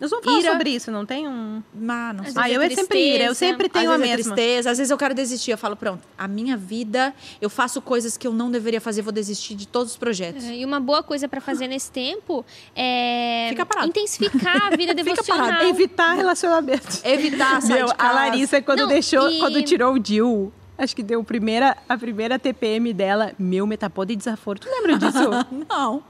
nós 0.00 0.10
vamos 0.10 0.24
falar 0.24 0.38
ira. 0.38 0.52
sobre 0.52 0.70
isso, 0.70 0.90
não 0.90 1.04
tem 1.04 1.28
um. 1.28 1.62
Ah, 1.88 2.12
não 2.14 2.24
sei. 2.24 2.32
Ah, 2.36 2.50
eu 2.50 2.62
é, 2.62 2.70
sempre 2.70 2.98
ira, 2.98 3.24
eu 3.24 3.34
sempre 3.34 3.68
tenho 3.68 3.90
às 3.90 3.94
a 3.94 3.98
vezes 3.98 4.12
é 4.12 4.16
mesma. 4.16 4.32
É 4.32 4.34
tristeza, 4.34 4.70
às 4.70 4.78
vezes 4.78 4.90
eu 4.90 4.96
quero 4.96 5.14
desistir. 5.14 5.50
Eu 5.50 5.58
falo, 5.58 5.76
pronto, 5.76 6.02
a 6.16 6.26
minha 6.26 6.56
vida, 6.56 7.14
eu 7.38 7.50
faço 7.50 7.82
coisas 7.82 8.16
que 8.16 8.26
eu 8.26 8.32
não 8.32 8.50
deveria 8.50 8.80
fazer, 8.80 9.02
vou 9.02 9.12
desistir 9.12 9.54
de 9.54 9.68
todos 9.68 9.92
os 9.92 9.98
projetos. 9.98 10.44
É, 10.44 10.56
e 10.56 10.64
uma 10.64 10.80
boa 10.80 11.02
coisa 11.02 11.28
para 11.28 11.40
fazer 11.40 11.68
nesse 11.68 11.90
tempo 11.90 12.44
é 12.74 13.48
Fica 13.50 13.86
intensificar 13.86 14.72
a 14.72 14.76
vida 14.76 14.94
devocional. 14.94 15.46
Fica 15.46 15.68
Evitar 15.68 16.14
relacionamentos. 16.14 17.04
Evitar, 17.04 17.60
sair 17.60 17.74
Meu, 17.74 17.88
A 17.98 18.12
Larissa, 18.12 18.62
quando 18.62 18.80
não, 18.80 18.88
deixou, 18.88 19.30
e... 19.30 19.38
quando 19.38 19.62
tirou 19.62 19.94
o 19.94 19.98
Dil, 19.98 20.50
acho 20.80 20.96
que 20.96 21.02
deu 21.02 21.20
a 21.20 21.24
primeira, 21.24 21.76
a 21.88 21.96
primeira 21.96 22.38
TPM 22.38 22.92
dela, 22.92 23.32
meu 23.38 23.66
metapod 23.66 24.12
e 24.12 24.16
desaforo. 24.16 24.58
Tu 24.58 24.68
lembra 24.68 24.98
disso? 24.98 25.30
não. 25.68 26.02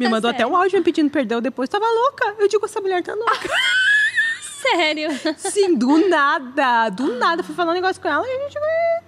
Me 0.00 0.08
mandou 0.08 0.30
até 0.30 0.46
um 0.46 0.56
áudio 0.56 0.78
me 0.78 0.84
pedindo 0.84 1.10
perdão 1.10 1.40
depois. 1.40 1.68
Tava 1.68 1.84
louca. 1.86 2.34
Eu 2.38 2.48
digo, 2.48 2.64
essa 2.64 2.80
mulher 2.80 3.02
tá 3.02 3.14
louca. 3.14 3.48
Sério? 4.62 5.10
Sim, 5.36 5.76
do 5.76 6.08
nada. 6.08 6.88
Do 6.88 7.18
nada. 7.18 7.42
Fui 7.42 7.54
falar 7.54 7.70
um 7.70 7.74
negócio 7.74 8.00
com 8.00 8.08
ela 8.08 8.26
e 8.26 8.30
a 8.30 8.42
gente 8.42 8.58
vai. 8.58 9.05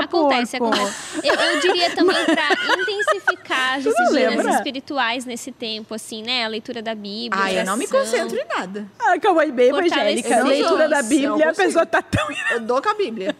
Acontece, 0.00 0.56
acontece. 0.56 1.20
Eu, 1.22 1.34
eu, 1.34 1.60
diria 1.60 1.90
também 1.94 2.24
para 2.24 2.80
intensificar 2.80 3.74
as 3.76 3.84
disciplinas 3.84 4.46
espirituais 4.56 5.24
nesse 5.24 5.52
tempo, 5.52 5.94
assim, 5.94 6.22
né? 6.22 6.44
A 6.44 6.48
leitura 6.48 6.80
da 6.82 6.94
Bíblia. 6.94 7.42
Ah, 7.42 7.52
eu 7.52 7.64
não 7.64 7.76
me 7.76 7.86
concentro 7.86 8.36
em 8.36 8.46
nada. 8.46 8.86
Ah, 8.98 9.18
calma 9.18 9.42
aí, 9.42 9.52
bem 9.52 9.68
evangélica. 9.68 10.40
A 10.40 10.44
leitura 10.44 10.88
da 10.88 11.02
Bíblia, 11.02 11.50
a 11.50 11.54
pessoa 11.54 11.86
tá 11.86 12.02
tão. 12.02 12.28
Eu 12.50 12.60
dou 12.60 12.80
com 12.82 12.88
a 12.88 12.94
Bíblia. 12.94 13.36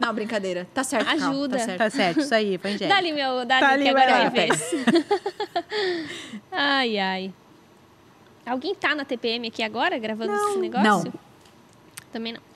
Não, 0.00 0.14
brincadeira. 0.14 0.66
Tá 0.72 0.82
certo, 0.82 1.08
Ajuda. 1.08 1.58
tá 1.58 1.64
certo. 1.64 1.78
Tá 1.78 1.90
certo, 1.90 2.20
isso 2.20 2.34
aí, 2.34 2.54
evangélica. 2.54 2.88
Dá-lhe 2.88 3.12
meu, 3.12 3.44
dá-lhe 3.44 3.66
tá 3.66 3.78
que 3.78 3.88
agora 3.88 4.10
é 4.10 4.30
vez. 4.30 4.74
ai, 6.50 6.98
ai. 6.98 7.32
Alguém 8.46 8.74
tá 8.74 8.94
na 8.94 9.04
TPM 9.04 9.48
aqui 9.48 9.62
agora, 9.62 9.98
gravando 9.98 10.32
não, 10.32 10.50
esse 10.50 10.58
negócio? 10.58 10.84
Não. 10.84 11.12
Também 12.12 12.32
não. 12.32 12.47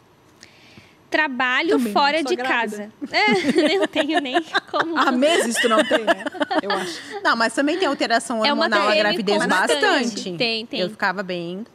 Trabalho 1.12 1.76
Também 1.76 1.92
fora 1.92 2.22
de 2.24 2.34
grávida. 2.34 2.90
casa. 3.06 3.14
É, 3.14 3.76
não 3.78 3.86
tenho 3.86 4.18
nem 4.18 4.42
como. 4.70 4.96
Há 4.96 5.12
meses 5.12 5.54
tu 5.60 5.68
não 5.68 5.84
tem, 5.84 6.04
né? 6.04 6.24
Eu 6.62 6.70
acho. 6.70 6.98
Não, 7.22 7.36
mas 7.36 7.54
também 7.54 7.78
tem 7.78 7.86
alteração 7.86 8.40
hormonal 8.40 8.90
é 8.90 8.98
a 8.98 9.02
gravidez 9.02 9.46
bastante. 9.46 10.32
Tem, 10.38 10.64
tem. 10.64 10.80
Eu 10.80 10.88
ficava 10.88 11.22
bem. 11.22 11.66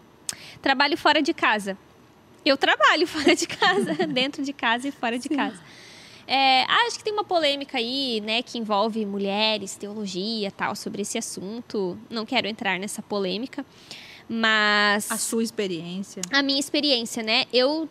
Trabalho 0.59 0.97
fora 0.97 1.21
de 1.21 1.35
casa. 1.35 1.77
Eu 2.43 2.57
trabalho 2.57 3.05
fora 3.07 3.35
de 3.35 3.45
casa, 3.45 3.93
dentro 4.07 4.43
de 4.43 4.53
casa 4.53 4.87
e 4.87 4.91
fora 4.91 5.19
de 5.19 5.27
Sim. 5.27 5.35
casa. 5.35 5.59
É, 6.25 6.63
acho 6.63 6.97
que 6.97 7.03
tem 7.03 7.13
uma 7.13 7.23
polêmica 7.23 7.77
aí, 7.77 8.19
né, 8.19 8.41
que 8.41 8.57
envolve 8.57 9.05
mulheres, 9.05 9.77
teologia, 9.77 10.51
tal, 10.51 10.75
sobre 10.75 11.03
esse 11.03 11.17
assunto. 11.17 11.95
Não 12.09 12.25
quero 12.25 12.47
entrar 12.47 12.79
nessa 12.79 13.03
polêmica. 13.03 13.63
Mas. 14.27 15.11
A 15.11 15.17
sua 15.17 15.43
experiência. 15.43 16.23
A 16.33 16.41
minha 16.41 16.59
experiência, 16.59 17.21
né? 17.21 17.45
Eu 17.53 17.87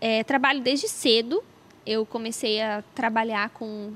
é, 0.00 0.22
trabalho 0.24 0.60
desde 0.60 0.88
cedo. 0.88 1.42
Eu 1.86 2.04
comecei 2.04 2.60
a 2.60 2.82
trabalhar 2.94 3.50
com, 3.50 3.92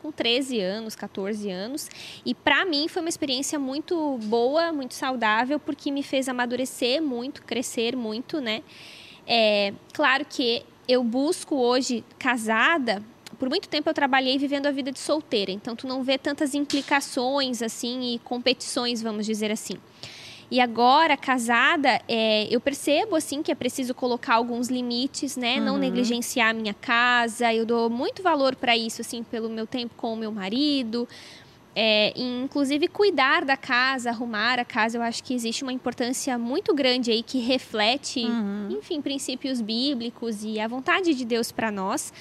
com 0.00 0.12
13 0.12 0.60
anos, 0.60 0.94
14 0.94 1.50
anos. 1.50 1.88
E 2.24 2.34
para 2.34 2.64
mim 2.64 2.88
foi 2.88 3.02
uma 3.02 3.08
experiência 3.08 3.58
muito 3.58 4.18
boa, 4.24 4.72
muito 4.72 4.94
saudável, 4.94 5.58
porque 5.58 5.90
me 5.90 6.02
fez 6.02 6.28
amadurecer 6.28 7.02
muito, 7.02 7.42
crescer 7.42 7.96
muito, 7.96 8.40
né? 8.40 8.62
É, 9.26 9.72
claro 9.92 10.24
que 10.28 10.64
eu 10.88 11.02
busco 11.02 11.56
hoje 11.56 12.04
casada. 12.18 13.02
Por 13.38 13.48
muito 13.48 13.68
tempo 13.68 13.88
eu 13.88 13.94
trabalhei 13.94 14.38
vivendo 14.38 14.66
a 14.66 14.70
vida 14.70 14.92
de 14.92 15.00
solteira, 15.00 15.50
então 15.50 15.74
tu 15.74 15.86
não 15.86 16.02
vê 16.02 16.16
tantas 16.16 16.54
implicações 16.54 17.60
assim 17.60 18.14
e 18.14 18.18
competições, 18.20 19.02
vamos 19.02 19.26
dizer 19.26 19.50
assim. 19.50 19.78
E 20.52 20.60
agora, 20.60 21.16
casada, 21.16 21.98
é, 22.06 22.46
eu 22.54 22.60
percebo, 22.60 23.16
assim, 23.16 23.42
que 23.42 23.50
é 23.50 23.54
preciso 23.54 23.94
colocar 23.94 24.34
alguns 24.34 24.68
limites, 24.68 25.34
né? 25.34 25.56
Uhum. 25.56 25.64
Não 25.64 25.78
negligenciar 25.78 26.50
a 26.50 26.52
minha 26.52 26.74
casa. 26.74 27.54
Eu 27.54 27.64
dou 27.64 27.88
muito 27.88 28.22
valor 28.22 28.54
para 28.54 28.76
isso, 28.76 29.00
assim, 29.00 29.22
pelo 29.22 29.48
meu 29.48 29.66
tempo 29.66 29.94
com 29.96 30.12
o 30.12 30.16
meu 30.16 30.30
marido. 30.30 31.08
É, 31.74 32.12
inclusive, 32.14 32.86
cuidar 32.86 33.46
da 33.46 33.56
casa, 33.56 34.10
arrumar 34.10 34.58
a 34.58 34.64
casa. 34.66 34.98
Eu 34.98 35.02
acho 35.02 35.24
que 35.24 35.32
existe 35.32 35.62
uma 35.62 35.72
importância 35.72 36.36
muito 36.36 36.74
grande 36.74 37.10
aí 37.10 37.22
que 37.22 37.38
reflete, 37.38 38.22
uhum. 38.22 38.76
enfim, 38.78 39.00
princípios 39.00 39.62
bíblicos 39.62 40.44
e 40.44 40.60
a 40.60 40.68
vontade 40.68 41.14
de 41.14 41.24
Deus 41.24 41.50
para 41.50 41.70
nós. 41.70 42.12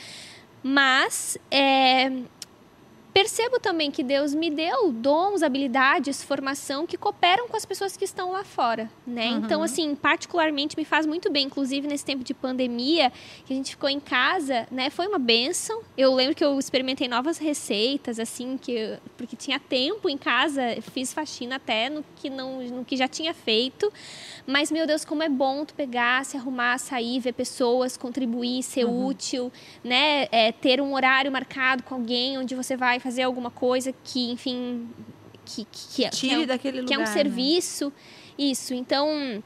Mas... 0.64 1.38
É, 1.52 2.10
percebo 3.14 3.60
também 3.60 3.92
que 3.92 4.04
Deus 4.04 4.34
me 4.34 4.50
deu 4.50 4.92
dons, 4.92 5.44
habilidades, 5.44 6.24
formação 6.24 6.88
que 6.88 6.98
cooperam 6.98 7.48
com 7.48 7.58
as 7.58 7.66
pessoas 7.66 7.98
que 7.98 8.06
estão 8.06 8.32
lá 8.32 8.44
fora, 8.44 8.90
né? 9.06 9.32
Uhum. 9.32 9.38
Então, 9.40 9.64
assim, 9.64 9.96
particularmente 9.96 10.78
me 10.78 10.86
faz 10.86 11.06
muito 11.06 11.30
bem, 11.32 11.46
inclusive 11.46 11.88
nesse 11.88 12.06
tempo 12.06 12.24
de 12.24 12.34
pandemia, 12.34 13.12
que 13.46 13.54
a 13.54 13.56
gente 13.56 13.72
ficou 13.72 13.90
em 13.90 14.00
casa, 14.00 14.68
né? 14.72 14.90
Foi 14.90 15.08
uma 15.08 15.20
benção. 15.20 15.82
Eu 15.98 16.14
lembro 16.14 16.36
que 16.36 16.44
eu 16.44 16.58
experimentei 16.58 17.08
novas 17.08 17.38
receitas, 17.38 18.20
assim, 18.20 18.58
que 18.58 18.98
porque 19.18 19.36
tinha 19.36 19.60
tempo 19.60 20.10
em 20.10 20.18
casa, 20.18 20.62
fiz 20.94 21.14
faxina 21.14 21.58
até 21.58 21.90
no 21.90 22.06
que 22.16 22.30
não, 22.30 22.62
no 22.62 22.86
que 22.86 22.96
já 22.96 23.08
tinha 23.08 23.34
feito. 23.34 23.92
Mas 24.48 24.72
meu 24.72 24.88
Deus, 24.88 25.04
como 25.04 25.22
é 25.22 25.30
bom 25.30 25.66
tu 25.66 25.74
pegar, 25.74 26.24
se 26.24 26.38
arrumar, 26.38 26.78
sair, 26.78 27.20
ver 27.20 27.34
pessoas, 27.34 27.98
contribuir, 27.98 28.64
ser 28.64 28.86
Uhum. 28.86 29.08
útil, 29.08 29.52
né? 29.84 30.28
É, 30.32 30.52
ter 30.52 30.80
um 30.82 30.94
horário 30.94 31.32
marcado 31.32 31.84
com 31.84 31.96
alguém 31.96 32.38
onde 32.38 32.56
você 32.56 32.76
vai 32.78 33.01
fazer 33.02 33.24
alguma 33.24 33.50
coisa 33.52 33.94
que, 34.04 34.32
enfim, 34.32 34.88
que, 35.46 35.66
que, 35.66 35.88
que 35.96 36.06
é- 36.06 36.10
Tire 36.10 36.36
que 36.38 36.44
é, 36.44 36.46
daquele 36.46 36.84
que 36.84 36.94
é 36.94 36.98
lugar. 36.98 37.00
um 37.00 37.14
né? 37.14 37.14
serviço. 37.24 37.92
Isso. 38.38 38.74
Então, 38.74 39.44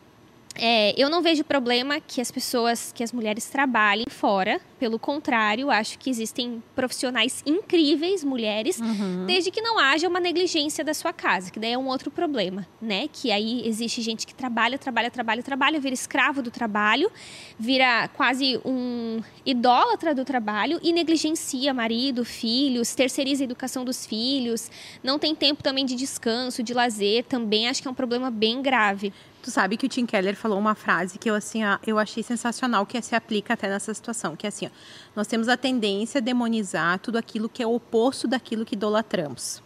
é, 0.57 0.93
eu 0.97 1.09
não 1.09 1.21
vejo 1.21 1.43
problema 1.43 1.99
que 1.99 2.21
as 2.21 2.31
pessoas, 2.31 2.91
que 2.93 3.03
as 3.03 3.11
mulheres 3.11 3.45
trabalhem 3.49 4.05
fora. 4.09 4.59
Pelo 4.79 4.97
contrário, 4.99 5.69
acho 5.71 5.97
que 5.99 6.09
existem 6.09 6.61
profissionais 6.75 7.41
incríveis, 7.45 8.23
mulheres, 8.23 8.79
Uhum. 8.79 9.25
desde 9.25 9.51
que 9.51 9.61
não 9.61 9.77
haja 9.79 10.07
uma 10.07 10.19
negligência 10.19 10.83
da 10.83 10.93
sua 10.93 11.11
casa, 11.13 11.51
que 11.51 11.59
daí 11.59 11.73
é 11.73 11.77
um 11.77 11.87
outro 11.87 12.09
problema, 12.11 12.65
né? 12.81 13.07
Que 13.11 13.31
aí 13.31 13.67
existe 13.67 14.01
gente 14.01 14.25
que 14.27 14.33
trabalha, 14.33 14.77
trabalha, 14.77 15.09
trabalha, 15.11 15.41
trabalha, 15.43 15.79
vira 15.79 15.93
escravo 15.93 16.41
do 16.41 16.51
trabalho, 16.51 17.11
vira 17.57 18.07
quase 18.09 18.59
um 18.65 19.21
idólatra 19.45 20.13
do 20.13 20.23
trabalho 20.25 20.79
e 20.83 20.91
negligencia 20.93 21.73
marido, 21.73 22.23
filhos, 22.25 22.93
terceiriza 22.95 23.43
a 23.43 23.45
educação 23.45 23.83
dos 23.85 24.05
filhos, 24.05 24.69
não 25.03 25.17
tem 25.19 25.33
tempo 25.35 25.63
também 25.63 25.85
de 25.85 25.95
descanso, 25.95 26.61
de 26.63 26.73
lazer, 26.73 27.23
também 27.25 27.67
acho 27.67 27.81
que 27.81 27.87
é 27.87 27.91
um 27.91 27.95
problema 27.95 28.29
bem 28.29 28.61
grave. 28.61 29.11
Tu 29.45 29.51
sabe 29.51 29.77
que 29.77 29.85
o 29.85 29.89
Tim 29.89 30.07
Keller 30.07 30.35
falou 30.35 30.57
uma 30.57 30.73
frase 30.73 31.19
que 31.19 31.29
eu 31.29 31.35
assim, 31.35 31.59
eu 31.85 31.99
achei 31.99 32.23
sensacional 32.23 32.83
que 32.83 32.99
se 32.99 33.13
aplica 33.13 33.53
até 33.53 33.69
nessa 33.69 33.93
situação, 33.93 34.35
que 34.35 34.47
é 34.47 34.49
assim, 34.49 34.65
ó, 34.65 34.69
nós 35.15 35.27
temos 35.27 35.47
a 35.47 35.55
tendência 35.55 36.17
a 36.17 36.21
demonizar 36.21 36.97
tudo 36.97 37.19
aquilo 37.19 37.47
que 37.47 37.61
é 37.61 37.67
o 37.67 37.75
oposto 37.75 38.27
daquilo 38.27 38.65
que 38.65 38.73
idolatramos. 38.73 39.61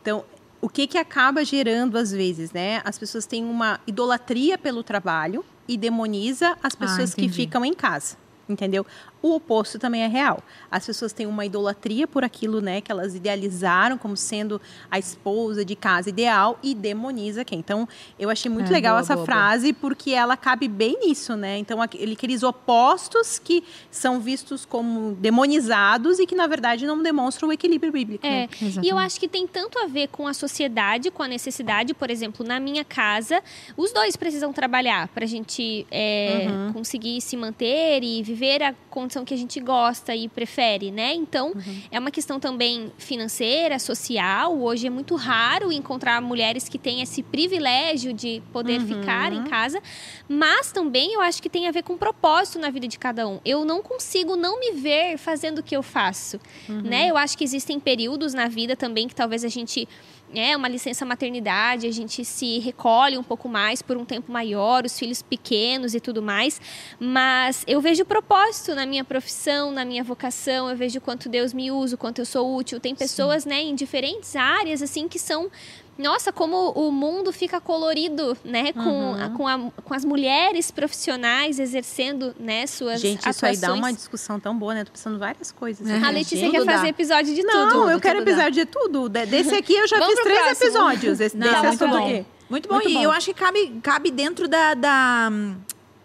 Então, 0.00 0.24
o 0.62 0.68
que 0.70 0.86
que 0.86 0.96
acaba 0.96 1.44
gerando 1.44 1.98
às 1.98 2.10
vezes, 2.10 2.52
né? 2.52 2.80
As 2.86 2.98
pessoas 2.98 3.26
têm 3.26 3.44
uma 3.44 3.78
idolatria 3.86 4.56
pelo 4.56 4.82
trabalho 4.82 5.44
e 5.68 5.76
demoniza 5.76 6.56
as 6.62 6.74
pessoas 6.74 7.12
que 7.14 7.26
entendi. 7.26 7.36
ficam 7.36 7.62
em 7.66 7.74
casa. 7.74 8.16
Entendeu? 8.48 8.86
O 9.20 9.34
oposto 9.34 9.78
também 9.78 10.02
é 10.02 10.06
real. 10.06 10.40
As 10.70 10.86
pessoas 10.86 11.12
têm 11.12 11.26
uma 11.26 11.44
idolatria 11.44 12.06
por 12.06 12.22
aquilo, 12.22 12.60
né, 12.60 12.80
que 12.80 12.92
elas 12.92 13.14
idealizaram 13.14 13.98
como 13.98 14.16
sendo 14.16 14.60
a 14.90 14.98
esposa 14.98 15.64
de 15.64 15.74
casa 15.74 16.08
ideal 16.08 16.58
e 16.62 16.74
demoniza 16.74 17.44
quem. 17.44 17.58
Então, 17.58 17.88
eu 18.18 18.30
achei 18.30 18.50
muito 18.50 18.68
É, 18.70 18.72
legal 18.72 18.92
boa, 18.94 19.00
essa 19.00 19.14
boa, 19.14 19.26
frase 19.26 19.72
porque 19.72 20.12
ela 20.12 20.36
cabe 20.36 20.68
bem 20.68 20.98
nisso, 21.04 21.34
né? 21.36 21.58
Então, 21.58 21.82
aquele- 21.82 22.12
aqueles 22.12 22.42
opostos 22.44 23.38
que 23.38 23.64
são 23.90 24.20
vistos 24.20 24.64
como 24.64 25.14
demonizados 25.16 26.18
e 26.18 26.26
que 26.26 26.34
na 26.34 26.46
verdade 26.46 26.86
não 26.86 27.02
demonstram 27.02 27.48
o 27.48 27.52
equilíbrio 27.52 27.90
bíblico. 27.92 28.24
É, 28.26 28.42
né? 28.42 28.48
e 28.82 28.88
eu 28.88 28.98
acho 28.98 29.18
que 29.18 29.26
tem 29.26 29.46
tanto 29.46 29.78
a 29.78 29.86
ver 29.86 30.08
com 30.08 30.26
a 30.28 30.34
sociedade, 30.34 31.10
com 31.10 31.22
a 31.22 31.28
necessidade. 31.28 31.92
Por 31.94 32.10
exemplo, 32.10 32.46
na 32.46 32.60
minha 32.60 32.84
casa, 32.84 33.42
os 33.76 33.92
dois 33.92 34.16
precisam 34.16 34.52
trabalhar 34.52 35.08
para 35.08 35.24
a 35.24 35.28
gente 35.28 35.86
é, 35.90 36.46
Uhum. 36.48 36.72
conseguir 36.72 37.20
se 37.20 37.36
manter 37.36 38.02
e 38.02 38.22
viver 38.22 38.62
a 38.62 38.72
condição 39.08 39.24
que 39.24 39.32
a 39.32 39.36
gente 39.38 39.58
gosta 39.58 40.14
e 40.14 40.28
prefere, 40.28 40.90
né? 40.90 41.14
Então, 41.14 41.48
Uhum. 41.48 41.82
é 41.90 41.98
uma 41.98 42.10
questão 42.10 42.38
também 42.38 42.92
financeira, 42.98 43.78
social. 43.78 44.54
Hoje 44.60 44.86
é 44.86 44.90
muito 44.90 45.16
raro 45.16 45.72
encontrar 45.72 46.20
mulheres 46.20 46.68
que 46.68 46.78
têm 46.78 47.00
esse 47.00 47.22
privilégio 47.22 48.12
de 48.12 48.42
poder 48.52 48.80
Uhum. 48.80 48.86
ficar 48.86 49.32
em 49.32 49.42
casa, 49.44 49.80
mas 50.28 50.70
também 50.72 51.14
eu 51.14 51.22
acho 51.22 51.42
que 51.42 51.48
tem 51.48 51.66
a 51.66 51.70
ver 51.70 51.82
com 51.82 51.96
propósito 51.96 52.58
na 52.58 52.68
vida 52.70 52.86
de 52.86 52.98
cada 52.98 53.26
um. 53.26 53.40
Eu 53.46 53.64
não 53.64 53.82
consigo 53.82 54.36
não 54.36 54.60
me 54.60 54.72
ver 54.72 55.16
fazendo 55.16 55.60
o 55.60 55.62
que 55.62 55.74
eu 55.74 55.82
faço, 55.82 56.38
né? 56.68 57.08
Eu 57.10 57.16
acho 57.16 57.36
que 57.38 57.44
existem 57.44 57.80
períodos 57.80 58.34
na 58.34 58.46
vida 58.46 58.76
também 58.76 59.08
que 59.08 59.14
talvez 59.14 59.42
a 59.42 59.48
gente 59.48 59.88
é 60.34 60.56
uma 60.56 60.68
licença 60.68 61.04
maternidade, 61.04 61.86
a 61.86 61.90
gente 61.90 62.24
se 62.24 62.58
recolhe 62.58 63.16
um 63.16 63.22
pouco 63.22 63.48
mais 63.48 63.80
por 63.82 63.96
um 63.96 64.04
tempo 64.04 64.30
maior, 64.30 64.84
os 64.84 64.98
filhos 64.98 65.22
pequenos 65.22 65.94
e 65.94 66.00
tudo 66.00 66.22
mais, 66.22 66.60
mas 66.98 67.64
eu 67.66 67.80
vejo 67.80 68.04
propósito 68.04 68.74
na 68.74 68.84
minha 68.84 69.04
profissão, 69.04 69.70
na 69.70 69.84
minha 69.84 70.04
vocação, 70.04 70.68
eu 70.68 70.76
vejo 70.76 71.00
quanto 71.00 71.28
Deus 71.28 71.52
me 71.52 71.70
usa, 71.70 71.94
o 71.94 71.98
quanto 71.98 72.20
eu 72.20 72.26
sou 72.26 72.54
útil. 72.56 72.78
Tem 72.78 72.94
pessoas, 72.94 73.44
né, 73.44 73.60
em 73.62 73.74
diferentes 73.74 74.36
áreas 74.36 74.82
assim 74.82 75.08
que 75.08 75.18
são 75.18 75.50
nossa, 75.98 76.32
como 76.32 76.70
o 76.70 76.90
mundo 76.92 77.32
fica 77.32 77.60
colorido, 77.60 78.36
né? 78.44 78.72
Com, 78.72 78.80
Uhum. 78.80 79.22
a- 79.24 79.28
com, 79.30 79.48
a- 79.48 79.70
com 79.84 79.94
as 79.94 80.04
mulheres 80.04 80.70
profissionais 80.70 81.58
exercendo, 81.58 82.34
né, 82.38 82.66
suas 82.66 83.00
Gente, 83.00 83.18
isso 83.28 83.44
aí 83.44 83.52
atuações. 83.54 83.60
dá 83.60 83.74
uma 83.74 83.92
discussão 83.92 84.38
tão 84.38 84.56
boa, 84.56 84.74
né? 84.74 84.84
Tô 84.84 84.92
pensando 84.92 85.18
várias 85.18 85.50
coisas. 85.50 85.86
É. 85.88 85.98
A 85.98 86.10
Letícia 86.10 86.38
Gente, 86.38 86.52
quer 86.52 86.64
fazer 86.64 86.82
dá. 86.84 86.88
episódio 86.88 87.34
de 87.34 87.42
Não, 87.42 87.68
tudo. 87.70 87.90
eu 87.90 88.00
quero 88.00 88.20
tudo 88.20 88.24
dá. 88.26 88.30
episódio 88.32 88.64
de 88.64 88.70
tudo. 88.70 89.08
De- 89.08 89.26
Desse 89.26 89.54
aqui 89.54 89.74
eu 89.74 89.88
já 89.88 89.98
Vamos 89.98 90.14
fiz 90.14 90.22
três 90.24 90.40
próximo. 90.40 90.64
episódios. 90.66 91.20
Esse, 91.20 91.36
Não, 91.36 91.46
desse 91.48 91.62
muito 91.66 91.84
assunto 91.84 91.98
bom. 91.98 92.06
aqui. 92.06 92.26
Muito 92.48 92.68
bom. 92.68 92.74
Muito 92.76 92.88
e 92.88 92.94
bom. 92.94 93.02
eu 93.02 93.10
acho 93.10 93.26
que 93.26 93.34
cabe, 93.34 93.80
cabe 93.82 94.10
dentro 94.10 94.48
da, 94.48 94.72
da, 94.74 95.30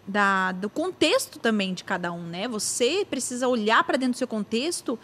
da- 0.06 0.52
do 0.52 0.68
contexto 0.68 1.38
também 1.38 1.72
de 1.72 1.84
cada 1.84 2.12
um, 2.12 2.22
né? 2.22 2.46
Você 2.48 3.06
precisa 3.08 3.48
olhar 3.48 3.82
para 3.84 3.96
dentro 3.96 4.12
do 4.14 4.18
seu 4.18 4.28
contexto 4.28 4.98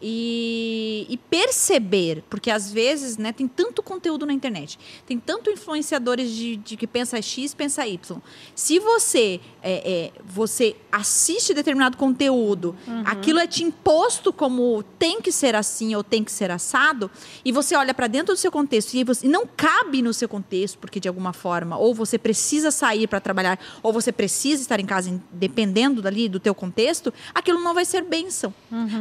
e, 0.00 1.06
e 1.08 1.16
perceber, 1.16 2.24
porque 2.30 2.50
às 2.50 2.72
vezes, 2.72 3.16
né, 3.16 3.32
tem 3.32 3.46
tanto 3.46 3.82
conteúdo 3.82 4.24
na 4.24 4.32
internet, 4.32 4.78
tem 5.06 5.18
tanto 5.18 5.50
influenciadores 5.50 6.30
de, 6.30 6.56
de 6.56 6.76
que 6.76 6.86
pensa 6.86 7.20
X, 7.20 7.54
pensa 7.54 7.86
Y. 7.86 8.18
Se 8.54 8.78
você 8.78 9.40
é, 9.62 9.72
é, 9.72 10.12
você 10.24 10.76
assiste 10.90 11.52
determinado 11.52 11.96
conteúdo, 11.96 12.74
aquilo 13.04 13.38
é 13.38 13.46
te 13.46 13.62
imposto 13.62 14.32
como 14.32 14.82
tem 14.98 15.20
que 15.20 15.30
ser 15.30 15.54
assim 15.54 15.94
ou 15.94 16.02
tem 16.02 16.24
que 16.24 16.32
ser 16.32 16.50
assado, 16.50 17.10
e 17.44 17.52
você 17.52 17.76
olha 17.76 17.92
para 17.92 18.06
dentro 18.06 18.34
do 18.34 18.38
seu 18.38 18.50
contexto 18.50 18.94
e, 18.94 19.04
você, 19.04 19.26
e 19.26 19.28
não 19.28 19.46
cabe 19.46 20.02
no 20.02 20.14
seu 20.14 20.28
contexto, 20.28 20.78
porque 20.78 20.98
de 20.98 21.08
alguma 21.08 21.32
forma, 21.32 21.76
ou 21.76 21.94
você 21.94 22.18
precisa 22.18 22.70
sair 22.70 23.06
para 23.06 23.20
trabalhar, 23.20 23.58
ou 23.82 23.92
você 23.92 24.10
precisa 24.10 24.62
estar 24.62 24.80
em 24.80 24.86
casa, 24.86 25.20
dependendo 25.30 26.00
dali 26.00 26.28
do 26.28 26.40
teu 26.40 26.54
contexto, 26.54 27.12
aquilo 27.34 27.60
não 27.60 27.74
vai 27.74 27.84
ser 27.84 28.02
bênção. 28.02 28.54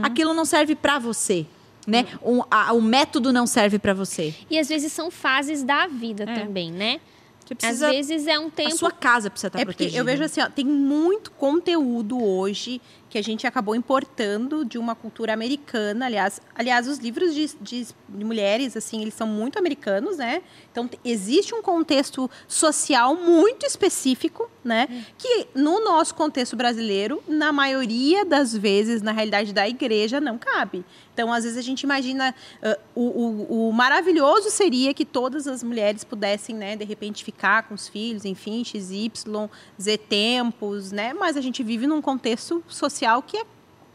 Aquilo 0.03 0.33
não 0.33 0.45
serve 0.45 0.75
para 0.75 0.88
você. 0.97 1.45
Né? 1.87 2.05
Um- 2.23 2.41
a- 2.51 2.71
o 2.73 2.81
método 2.81 3.33
não 3.33 3.45
serve 3.47 3.79
para 3.79 3.93
você. 3.93 4.33
E 4.49 4.57
às 4.59 4.67
vezes 4.69 4.91
são 4.93 5.09
fases 5.09 5.63
da 5.63 5.87
vida 5.87 6.23
É. 6.23 6.39
também, 6.39 6.71
né? 6.71 6.99
Você 7.43 7.53
Às 7.53 7.57
precisa, 7.79 7.89
vezes 7.89 8.27
é 8.27 8.37
um 8.37 8.45
a 8.45 8.51
tempo. 8.51 8.77
sua 8.77 8.91
casa 8.91 9.27
precisa 9.27 9.47
estar 9.47 9.59
É 9.59 9.65
porque 9.65 9.77
protegida. 9.85 9.99
eu 9.99 10.05
vejo 10.05 10.23
assim, 10.23 10.39
ó, 10.39 10.47
tem 10.49 10.63
muito 10.65 11.31
conteúdo 11.31 12.23
hoje 12.23 12.79
que 13.09 13.17
a 13.17 13.23
gente 13.23 13.47
acabou 13.47 13.73
importando 13.73 14.63
de 14.63 14.77
uma 14.77 14.93
cultura 14.93 15.33
americana. 15.33 16.05
Aliás, 16.05 16.39
aliás 16.53 16.87
os 16.87 16.99
livros 16.99 17.33
de, 17.33 17.49
de- 17.59 17.87
de 18.07 18.23
mulheres, 18.23 18.77
assim, 18.77 19.01
eles 19.01 19.15
são 19.15 19.25
muito 19.25 19.57
americanos, 19.57 20.17
né? 20.17 20.43
Então, 20.71 20.87
te- 20.87 20.99
existe 21.03 21.55
um 21.55 21.61
contexto 21.63 22.29
social 22.47 23.15
muito 23.15 23.65
específico, 23.65 24.47
né? 24.63 25.05
Que 25.17 25.47
no 25.55 25.83
nosso 25.83 26.13
contexto 26.15 26.55
brasileiro, 26.55 27.23
na 27.27 27.51
maioria 27.51 28.25
das 28.25 28.55
vezes, 28.55 29.01
na 29.01 29.11
realidade 29.11 29.53
da 29.53 29.67
igreja, 29.67 30.19
não 30.19 30.37
cabe. 30.37 30.83
Então, 31.13 31.31
às 31.33 31.43
vezes 31.43 31.57
a 31.57 31.61
gente 31.61 31.81
imagina 31.83 32.33
ah, 32.61 32.77
o, 32.95 33.01
o- 33.03 33.69
o 33.69 33.73
maravilhoso 33.73 34.49
seria 34.49 34.93
que 34.93 35.05
todas 35.05 35.47
as 35.47 35.63
mulheres 35.63 36.03
pudessem, 36.03 36.55
né, 36.55 36.75
de 36.75 36.83
repente 36.85 37.23
ficar 37.23 37.63
com 37.63 37.73
os 37.73 37.87
filhos, 37.87 38.25
enfim, 38.25 38.63
XY, 38.63 39.11
Z 39.81 39.97
tempos, 39.97 40.91
né? 40.91 41.13
Mas 41.13 41.37
a 41.37 41.41
gente 41.41 41.63
vive 41.63 41.87
num 41.87 42.01
contexto 42.01 42.63
social 42.67 43.21
que 43.21 43.37
é 43.37 43.43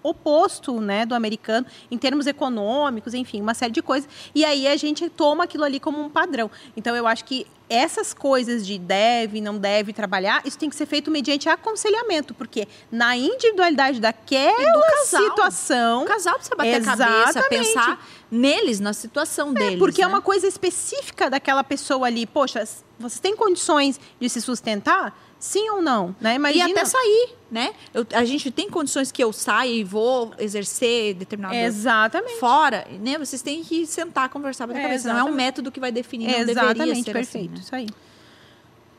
oposto, 0.03 0.81
né, 0.83 1.07
do 1.07 1.15
americano 1.15 1.67
em 1.91 1.97
termos 1.97 2.27
econômicos, 2.27 3.15
enfim, 3.15 3.41
uma 3.41 3.55
série 3.55 3.73
de 3.73 3.81
coisas. 3.81 4.07
E 4.35 4.45
aí 4.45 4.67
a 4.67 4.77
gente 4.77 5.09
toma 5.09 5.45
aquilo 5.45 5.65
ali 5.65 5.81
como 5.81 5.99
um 5.99 6.11
padrão. 6.11 6.51
Então 6.77 6.95
eu 6.95 7.07
acho 7.07 7.25
que 7.25 7.47
essas 7.75 8.15
coisas 8.15 8.67
de 8.67 8.79
deve, 8.79 9.41
não 9.41 9.59
deve 9.59 9.93
trabalhar, 9.93 10.43
isso 10.45 10.59
tem 10.59 10.71
que 10.71 10.77
ser 10.77 10.87
feito 10.87 11.11
mediante 11.11 11.49
aconselhamento, 11.49 12.33
porque 12.35 12.69
na 12.91 13.17
individualidade 13.17 14.01
daquela 14.01 14.83
casal. 14.83 15.23
situação, 15.23 16.03
O 16.03 16.07
casal 16.07 16.35
precisa 16.35 16.57
bater 16.57 16.75
a 16.77 16.85
cabeça, 16.85 17.31
Exatamente. 17.39 17.67
pensar 17.67 18.07
neles, 18.31 18.81
na 18.81 18.93
situação 18.93 19.53
deles. 19.53 19.79
porque 19.79 20.03
é 20.03 20.07
né? 20.07 20.13
uma 20.13 20.21
coisa 20.23 20.47
específica 20.47 21.29
daquela 21.31 21.63
pessoa 21.65 22.07
ali. 22.07 22.27
Poxa, 22.27 22.67
você 22.99 23.21
tem 23.21 23.37
condições 23.37 24.01
de 24.21 24.29
se 24.29 24.41
sustentar? 24.41 25.17
Sim 25.45 25.69
ou 25.73 25.83
não? 25.83 26.17
Né? 26.19 26.37
Imagina. 26.37 26.69
E 26.69 26.73
até 26.73 26.85
sair, 26.87 27.35
né? 27.51 27.75
Eu- 27.93 28.07
a 28.15 28.25
gente 28.25 28.51
tem 28.51 28.71
condições 28.71 29.13
que 29.13 29.23
eu 29.23 29.31
saia 29.31 29.71
e 29.71 29.85
vou 29.85 30.33
exercer 30.39 31.13
determinado 31.13 31.55
Exatamente. 31.55 32.39
fora, 32.41 32.87
né? 32.99 33.19
Vocês 33.19 33.43
têm 33.43 33.63
que 33.63 33.87
sentar, 33.87 34.31
conversar, 34.31 34.67
bater 34.67 34.79
É, 34.79 34.83
cabeça. 34.85 35.09
Não 35.09 35.13
é 35.13 35.17
um 35.17 35.27
exatamente. 35.27 35.37
método 35.45 35.71
que 35.71 35.79
vai 35.79 35.93
definir, 35.93 36.29
não 36.29 36.47
deveria 36.47 36.53
Exatamente, 36.63 37.05
ser 37.05 37.13
perfeito. 37.13 37.45
assim, 37.45 37.57
né? 37.57 37.61
Isso 37.63 37.75
aí. 37.77 37.87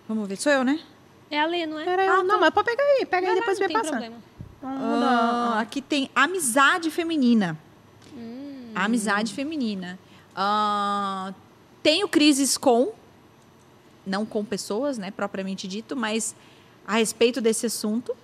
Vamos 0.07 0.27
ver, 0.29 0.35
sou 0.37 0.51
eu, 0.51 0.63
né? 0.63 0.79
É 1.31 1.41
a 1.41 1.47
Lê, 1.47 1.65
não 1.65 1.79
é? 1.79 1.89
Era 1.89 2.03
Ah, 2.03 2.17
eu. 2.17 2.23
Não, 2.23 2.35
tá. 2.35 2.41
mas 2.41 2.49
pode 2.51 2.65
pegar 2.69 2.83
aí. 2.83 3.05
Pega 3.07 3.27
aí 3.27 3.35
depois 3.39 3.59
não 3.59 3.67
tem 3.67 3.75
passar. 3.77 3.89
problema. 3.89 4.15
Não 4.61 4.69
muda. 4.69 5.05
Ah, 5.07 5.59
aqui 5.61 5.81
tem 5.81 6.11
amizade 6.15 6.91
feminina. 6.91 7.57
A 8.75 8.85
amizade 8.85 9.33
feminina. 9.33 9.97
Ah, 10.35 11.33
tenho 11.81 12.07
crises 12.07 12.55
com, 12.55 12.93
não 14.05 14.25
com 14.25 14.43
pessoas, 14.43 14.97
né, 14.97 15.11
propriamente 15.11 15.67
dito, 15.67 15.95
mas 15.95 16.35
a 16.85 16.95
respeito 16.95 17.41
desse 17.41 17.65
assunto. 17.65 18.15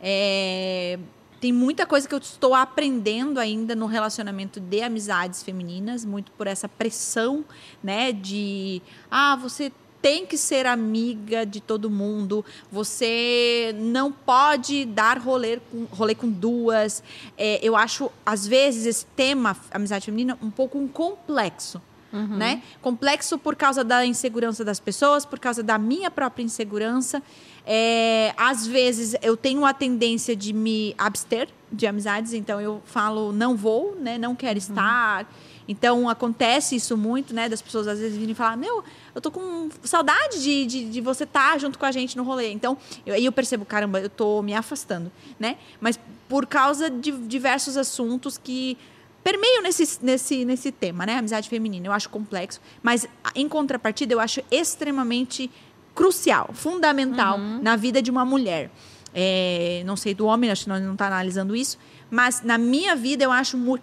É, 0.00 0.98
tem 1.40 1.52
muita 1.52 1.84
coisa 1.86 2.08
que 2.08 2.14
eu 2.14 2.18
estou 2.18 2.54
aprendendo 2.54 3.40
ainda 3.40 3.74
no 3.74 3.86
relacionamento 3.86 4.60
de 4.60 4.80
amizades 4.80 5.42
femininas, 5.42 6.04
muito 6.04 6.30
por 6.32 6.46
essa 6.46 6.68
pressão, 6.68 7.44
né, 7.82 8.12
de 8.12 8.80
ah, 9.10 9.36
você 9.36 9.72
tem 10.00 10.26
que 10.26 10.36
ser 10.36 10.66
amiga 10.66 11.46
de 11.46 11.60
todo 11.60 11.88
mundo, 11.88 12.44
você 12.70 13.72
não 13.78 14.10
pode 14.10 14.84
dar 14.84 15.18
rolê 15.18 15.58
com, 15.58 15.84
rolê 15.84 16.14
com 16.14 16.28
duas. 16.28 17.02
É, 17.38 17.60
eu 17.62 17.76
acho, 17.76 18.10
às 18.26 18.46
vezes, 18.46 18.84
esse 18.84 19.06
tema, 19.06 19.56
amizade 19.70 20.06
feminina, 20.06 20.36
um 20.42 20.50
pouco 20.50 20.76
um 20.76 20.88
complexo. 20.88 21.80
Uhum. 22.12 22.36
Né? 22.36 22.62
Complexo 22.82 23.38
por 23.38 23.56
causa 23.56 23.82
da 23.82 24.04
insegurança 24.04 24.64
das 24.64 24.78
pessoas, 24.78 25.24
por 25.24 25.38
causa 25.38 25.62
da 25.62 25.78
minha 25.78 26.10
própria 26.10 26.42
insegurança. 26.44 27.22
É, 27.66 28.34
às 28.36 28.66
vezes 28.66 29.14
eu 29.22 29.36
tenho 29.36 29.64
a 29.64 29.72
tendência 29.72 30.34
de 30.36 30.52
me 30.52 30.94
abster 30.98 31.48
de 31.70 31.86
amizades, 31.86 32.32
então 32.34 32.60
eu 32.60 32.82
falo 32.84 33.32
não 33.32 33.56
vou, 33.56 33.96
né? 33.98 34.18
Não 34.18 34.34
quero 34.34 34.54
Uhum. 34.54 34.58
estar. 34.58 35.32
Então 35.68 36.08
acontece 36.08 36.74
isso 36.76 36.96
muito, 36.96 37.32
né? 37.32 37.48
Das 37.48 37.62
pessoas 37.62 37.86
às 37.86 37.98
vezes 37.98 38.18
virem 38.18 38.34
falar, 38.34 38.56
meu, 38.56 38.82
eu 39.14 39.20
tô 39.20 39.30
com 39.30 39.68
saudade 39.84 40.42
de, 40.42 40.66
de, 40.66 40.84
de 40.90 41.00
você 41.00 41.22
estar 41.24 41.58
junto 41.60 41.78
com 41.78 41.86
a 41.86 41.92
gente 41.92 42.16
no 42.16 42.24
rolê. 42.24 42.50
Então, 42.50 42.76
eu- 43.06 43.14
aí 43.14 43.24
eu 43.24 43.32
percebo, 43.32 43.64
caramba, 43.64 44.00
eu 44.00 44.10
tô 44.10 44.42
me 44.42 44.52
afastando, 44.54 45.10
né? 45.38 45.56
Mas 45.80 45.98
por 46.28 46.46
causa 46.46 46.90
de 46.90 47.12
diversos 47.12 47.76
assuntos 47.76 48.36
que 48.36 48.76
permeiam 49.22 49.62
nesse, 49.62 49.98
nesse, 50.02 50.44
nesse 50.44 50.72
tema, 50.72 51.06
né? 51.06 51.16
Amizade 51.16 51.48
feminina. 51.48 51.86
Eu 51.86 51.92
acho 51.92 52.08
complexo. 52.08 52.60
Mas, 52.82 53.06
em 53.34 53.48
contrapartida, 53.48 54.12
eu 54.12 54.20
acho 54.20 54.40
extremamente 54.50 55.50
crucial, 55.94 56.50
fundamental 56.52 57.38
na 57.38 57.76
vida 57.76 58.00
de 58.00 58.10
uma 58.10 58.24
mulher. 58.24 58.70
É, 59.14 59.82
não 59.84 59.96
sei 59.96 60.14
do 60.14 60.26
homem, 60.26 60.50
acho 60.50 60.64
que 60.64 60.68
nós 60.68 60.82
não 60.82 60.94
está 60.94 61.06
analisando 61.06 61.54
isso, 61.54 61.78
mas 62.10 62.42
na 62.42 62.56
minha 62.56 62.96
vida 62.96 63.22
eu 63.24 63.32
acho 63.32 63.56
mu 63.56 63.78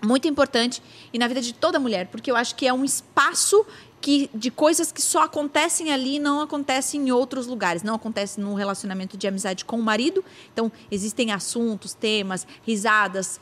muito 0.00 0.28
importante 0.28 0.80
e 1.12 1.18
na 1.18 1.26
vida 1.26 1.40
de 1.40 1.52
toda 1.52 1.76
mulher, 1.80 2.06
porque 2.06 2.30
eu 2.30 2.36
acho 2.36 2.54
que 2.54 2.68
é 2.68 2.72
um 2.72 2.84
espaço 2.84 3.66
que, 4.00 4.30
de 4.32 4.48
coisas 4.48 4.92
que 4.92 5.02
só 5.02 5.24
acontecem 5.24 5.92
ali 5.92 6.16
e 6.16 6.18
não 6.20 6.40
acontecem 6.40 7.08
em 7.08 7.10
outros 7.10 7.48
lugares. 7.48 7.82
Não 7.82 7.96
acontece 7.96 8.40
num 8.40 8.54
relacionamento 8.54 9.16
de 9.16 9.26
amizade 9.26 9.64
com 9.64 9.76
o 9.76 9.82
marido. 9.82 10.24
Então, 10.52 10.70
existem 10.88 11.32
assuntos, 11.32 11.94
temas, 11.94 12.46
risadas, 12.64 13.40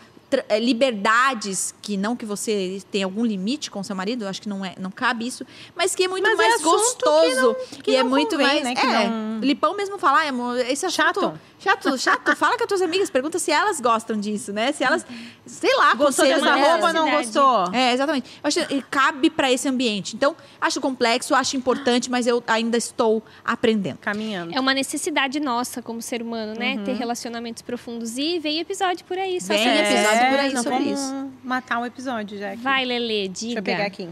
liberdades 0.59 1.75
que 1.81 1.97
não 1.97 2.17
que 2.17 2.25
você 2.27 2.83
tenha 2.91 3.07
algum 3.07 3.25
limite 3.25 3.71
com 3.71 3.83
seu 3.83 3.95
marido, 3.97 4.25
eu 4.25 4.29
acho 4.29 4.43
que 4.43 4.49
não 4.49 4.65
é, 4.65 4.75
não 4.79 4.91
cabe 4.91 5.27
isso, 5.27 5.47
mas 5.75 5.95
que 5.95 6.05
é 6.05 6.09
muito 6.09 6.25
Mas 6.25 6.33
é 6.35 6.37
mais 6.37 6.57
que 6.57 6.63
gostoso 6.63 7.41
não- 7.43 7.55
que 7.83 7.91
e 7.93 7.97
é 7.97 8.03
muito 8.03 8.31
convém, 8.33 8.47
mais, 8.47 8.63
né, 8.63 8.75
que 8.75 8.87
é, 8.87 9.09
não- 9.09 9.41
Lipão 9.41 9.77
mesmo 9.77 9.99
falar, 9.99 10.25
é, 10.25 10.29
amor, 10.29 10.59
esse 10.59 10.85
assunto 10.87 10.97
Chato. 10.97 11.41
chato, 11.59 11.99
chato. 11.99 12.37
Fala 12.37 12.57
com 12.57 12.65
as 12.65 12.69
tuas 12.69 12.81
amigas, 12.83 13.11
pergunta 13.11 13.39
se 13.39 13.51
elas 13.53 13.81
gostam 13.83 14.19
disso, 14.19 14.51
né? 14.51 14.73
Se 14.73 14.83
elas, 14.83 15.05
sei 15.45 15.75
lá, 15.77 15.95
Gostou 15.95 16.25
dessa 16.25 16.41
delas. 16.41 16.67
roupa, 16.71 16.93
não 16.93 17.11
gostou? 17.11 17.71
É, 17.73 17.93
exatamente. 17.93 18.31
Eu 18.43 18.49
acho 18.49 18.67
que 18.67 18.83
cabe 18.91 19.29
para 19.29 19.53
esse 19.53 19.69
ambiente. 19.69 20.17
Então, 20.17 20.35
acho 20.59 20.81
complexo, 20.81 21.35
acho 21.35 21.55
importante, 21.57 22.11
mas 22.11 22.27
eu 22.27 22.43
ainda 22.47 22.79
estou 22.79 23.23
aprendendo. 23.45 23.99
Caminhando. 23.99 24.55
É 24.55 24.61
uma 24.61 24.73
necessidade 24.73 25.39
nossa 25.39 25.83
como 25.83 26.01
ser 26.01 26.23
humano, 26.23 26.59
né? 26.59 26.79
Ter 26.83 26.95
relacionamentos 26.95 27.61
profundos. 27.63 28.17
E 28.17 28.39
veio 28.39 28.61
episódio 28.61 29.05
por 29.05 29.19
aí. 29.19 29.39
Só 29.41 29.49
Vem 29.53 29.65
sobre 29.65 29.79
isso. 30.19 30.31
por 30.31 30.41
aí 30.41 30.53
não 30.53 30.63
sobre 30.63 30.79
vamos 30.79 31.01
isso. 31.01 31.31
matar 31.43 31.79
o 31.81 31.87
episódio 31.87 32.39
já. 32.39 32.53
aqui. 32.53 32.63
Vai, 32.63 32.85
Lele, 32.85 33.29
diga. 33.29 33.47
Deixa 33.47 33.59
eu 33.59 33.63
pegar 33.63 33.87
aqui. 33.87 34.09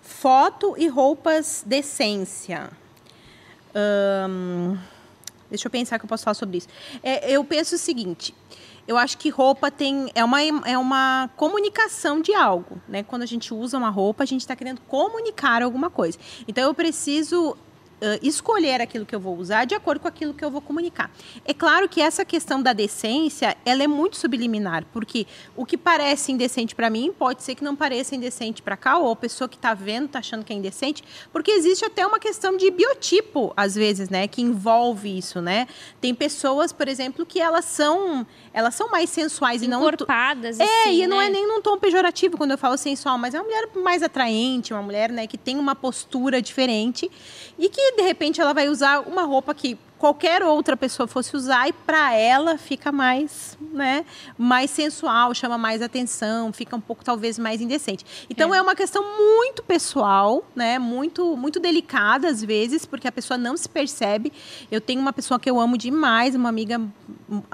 Foto 0.00 0.74
e 0.78 0.88
roupas 0.88 1.64
de 1.66 1.76
essência. 1.78 2.70
Ahn, 3.74 4.76
deixa 5.48 5.66
eu 5.66 5.70
pensar 5.70 5.98
que 5.98 6.04
eu 6.04 6.08
posso 6.08 6.24
falar 6.24 6.34
sobre 6.34 6.58
isso. 6.58 6.68
É, 7.02 7.30
eu 7.30 7.44
penso 7.44 7.74
o 7.74 7.78
seguinte. 7.78 8.34
Eu 8.86 8.98
acho 8.98 9.16
que 9.16 9.28
roupa 9.28 9.70
tem 9.70 10.10
é 10.14 10.24
uma, 10.24 10.42
é 10.42 10.76
uma 10.76 11.30
comunicação 11.36 12.20
de 12.20 12.34
algo, 12.34 12.80
né? 12.88 13.02
Quando 13.04 13.22
a 13.22 13.26
gente 13.26 13.54
usa 13.54 13.78
uma 13.78 13.90
roupa, 13.90 14.24
a 14.24 14.26
gente 14.26 14.40
está 14.40 14.56
querendo 14.56 14.80
comunicar 14.82 15.62
alguma 15.62 15.88
coisa. 15.88 16.18
Então 16.48 16.64
eu 16.64 16.74
preciso 16.74 17.56
ãh, 18.02 18.18
escolher 18.22 18.80
aquilo 18.80 19.06
que 19.06 19.14
eu 19.14 19.20
vou 19.20 19.36
usar 19.36 19.64
de 19.64 19.74
acordo 19.74 20.00
com 20.00 20.08
aquilo 20.08 20.34
que 20.34 20.44
eu 20.44 20.50
vou 20.50 20.60
comunicar. 20.60 21.10
É 21.44 21.54
claro 21.54 21.88
que 21.88 22.00
essa 22.00 22.24
questão 22.24 22.60
da 22.60 22.72
decência, 22.72 23.56
ela 23.64 23.82
é 23.82 23.86
muito 23.86 24.16
subliminar, 24.16 24.84
porque 24.92 25.26
o 25.56 25.64
que 25.64 25.76
parece 25.76 26.32
indecente 26.32 26.74
para 26.74 26.90
mim 26.90 27.12
pode 27.16 27.42
ser 27.42 27.54
que 27.54 27.62
não 27.62 27.76
pareça 27.76 28.14
indecente 28.16 28.62
para 28.62 28.76
cá, 28.76 28.98
ou 28.98 29.12
a 29.12 29.16
pessoa 29.16 29.48
que 29.48 29.56
está 29.56 29.74
vendo 29.74 30.06
está 30.06 30.18
achando 30.18 30.44
que 30.44 30.52
é 30.52 30.56
indecente, 30.56 31.04
porque 31.32 31.50
existe 31.50 31.84
até 31.84 32.06
uma 32.06 32.18
questão 32.18 32.56
de 32.56 32.70
biotipo, 32.70 33.52
às 33.56 33.74
vezes, 33.74 34.08
né, 34.08 34.26
que 34.26 34.42
envolve 34.42 35.16
isso, 35.16 35.40
né? 35.40 35.68
Tem 36.00 36.14
pessoas, 36.14 36.72
por 36.72 36.88
exemplo, 36.88 37.24
que 37.24 37.40
elas 37.40 37.64
são, 37.64 38.26
elas 38.52 38.74
são 38.74 38.90
mais 38.90 39.10
sensuais 39.10 39.62
e 39.62 39.68
não 39.68 39.82
Encorpadas, 39.82 40.60
é, 40.60 40.64
assim, 40.64 41.02
e 41.02 41.06
não 41.06 41.18
né? 41.18 41.26
é 41.26 41.30
nem 41.30 41.46
num 41.46 41.60
tom 41.60 41.78
pejorativo 41.78 42.36
quando 42.36 42.52
eu 42.52 42.58
falo 42.58 42.76
sensual, 42.76 43.18
mas 43.18 43.34
é 43.34 43.38
uma 43.38 43.44
mulher 43.44 43.68
mais 43.76 44.02
atraente, 44.02 44.72
uma 44.72 44.82
mulher 44.82 45.10
né, 45.10 45.26
que 45.26 45.36
tem 45.36 45.58
uma 45.58 45.74
postura 45.74 46.40
diferente 46.40 47.10
e 47.58 47.68
que, 47.68 47.91
de 47.96 48.02
repente, 48.02 48.40
ela 48.40 48.52
vai 48.52 48.68
usar 48.68 49.00
uma 49.00 49.22
roupa 49.22 49.54
que 49.54 49.78
qualquer 50.02 50.42
outra 50.42 50.76
pessoa 50.76 51.06
fosse 51.06 51.36
usar 51.36 51.68
e 51.68 51.72
para 51.72 52.12
ela 52.12 52.58
fica 52.58 52.90
mais, 52.90 53.56
né, 53.72 54.04
mais 54.36 54.68
sensual, 54.68 55.32
chama 55.32 55.56
mais 55.56 55.80
atenção, 55.80 56.52
fica 56.52 56.74
um 56.74 56.80
pouco 56.80 57.04
talvez 57.04 57.38
mais 57.38 57.60
indecente. 57.60 58.04
Então 58.28 58.52
é, 58.52 58.60
uma 58.60 58.74
questão 58.74 59.00
muito 59.16 59.62
pessoal, 59.62 60.44
né, 60.56 60.76
muito 60.76 61.36
muito 61.36 61.60
delicada 61.60 62.26
às 62.26 62.42
vezes, 62.42 62.84
porque 62.84 63.06
a 63.06 63.12
pessoa 63.12 63.38
não 63.38 63.56
se 63.56 63.68
percebe. 63.68 64.32
Eu 64.72 64.80
tenho 64.80 65.00
uma 65.00 65.12
pessoa 65.12 65.38
que 65.38 65.48
eu 65.48 65.60
amo 65.60 65.78
demais, 65.78 66.34
uma 66.34 66.48
amiga 66.48 66.80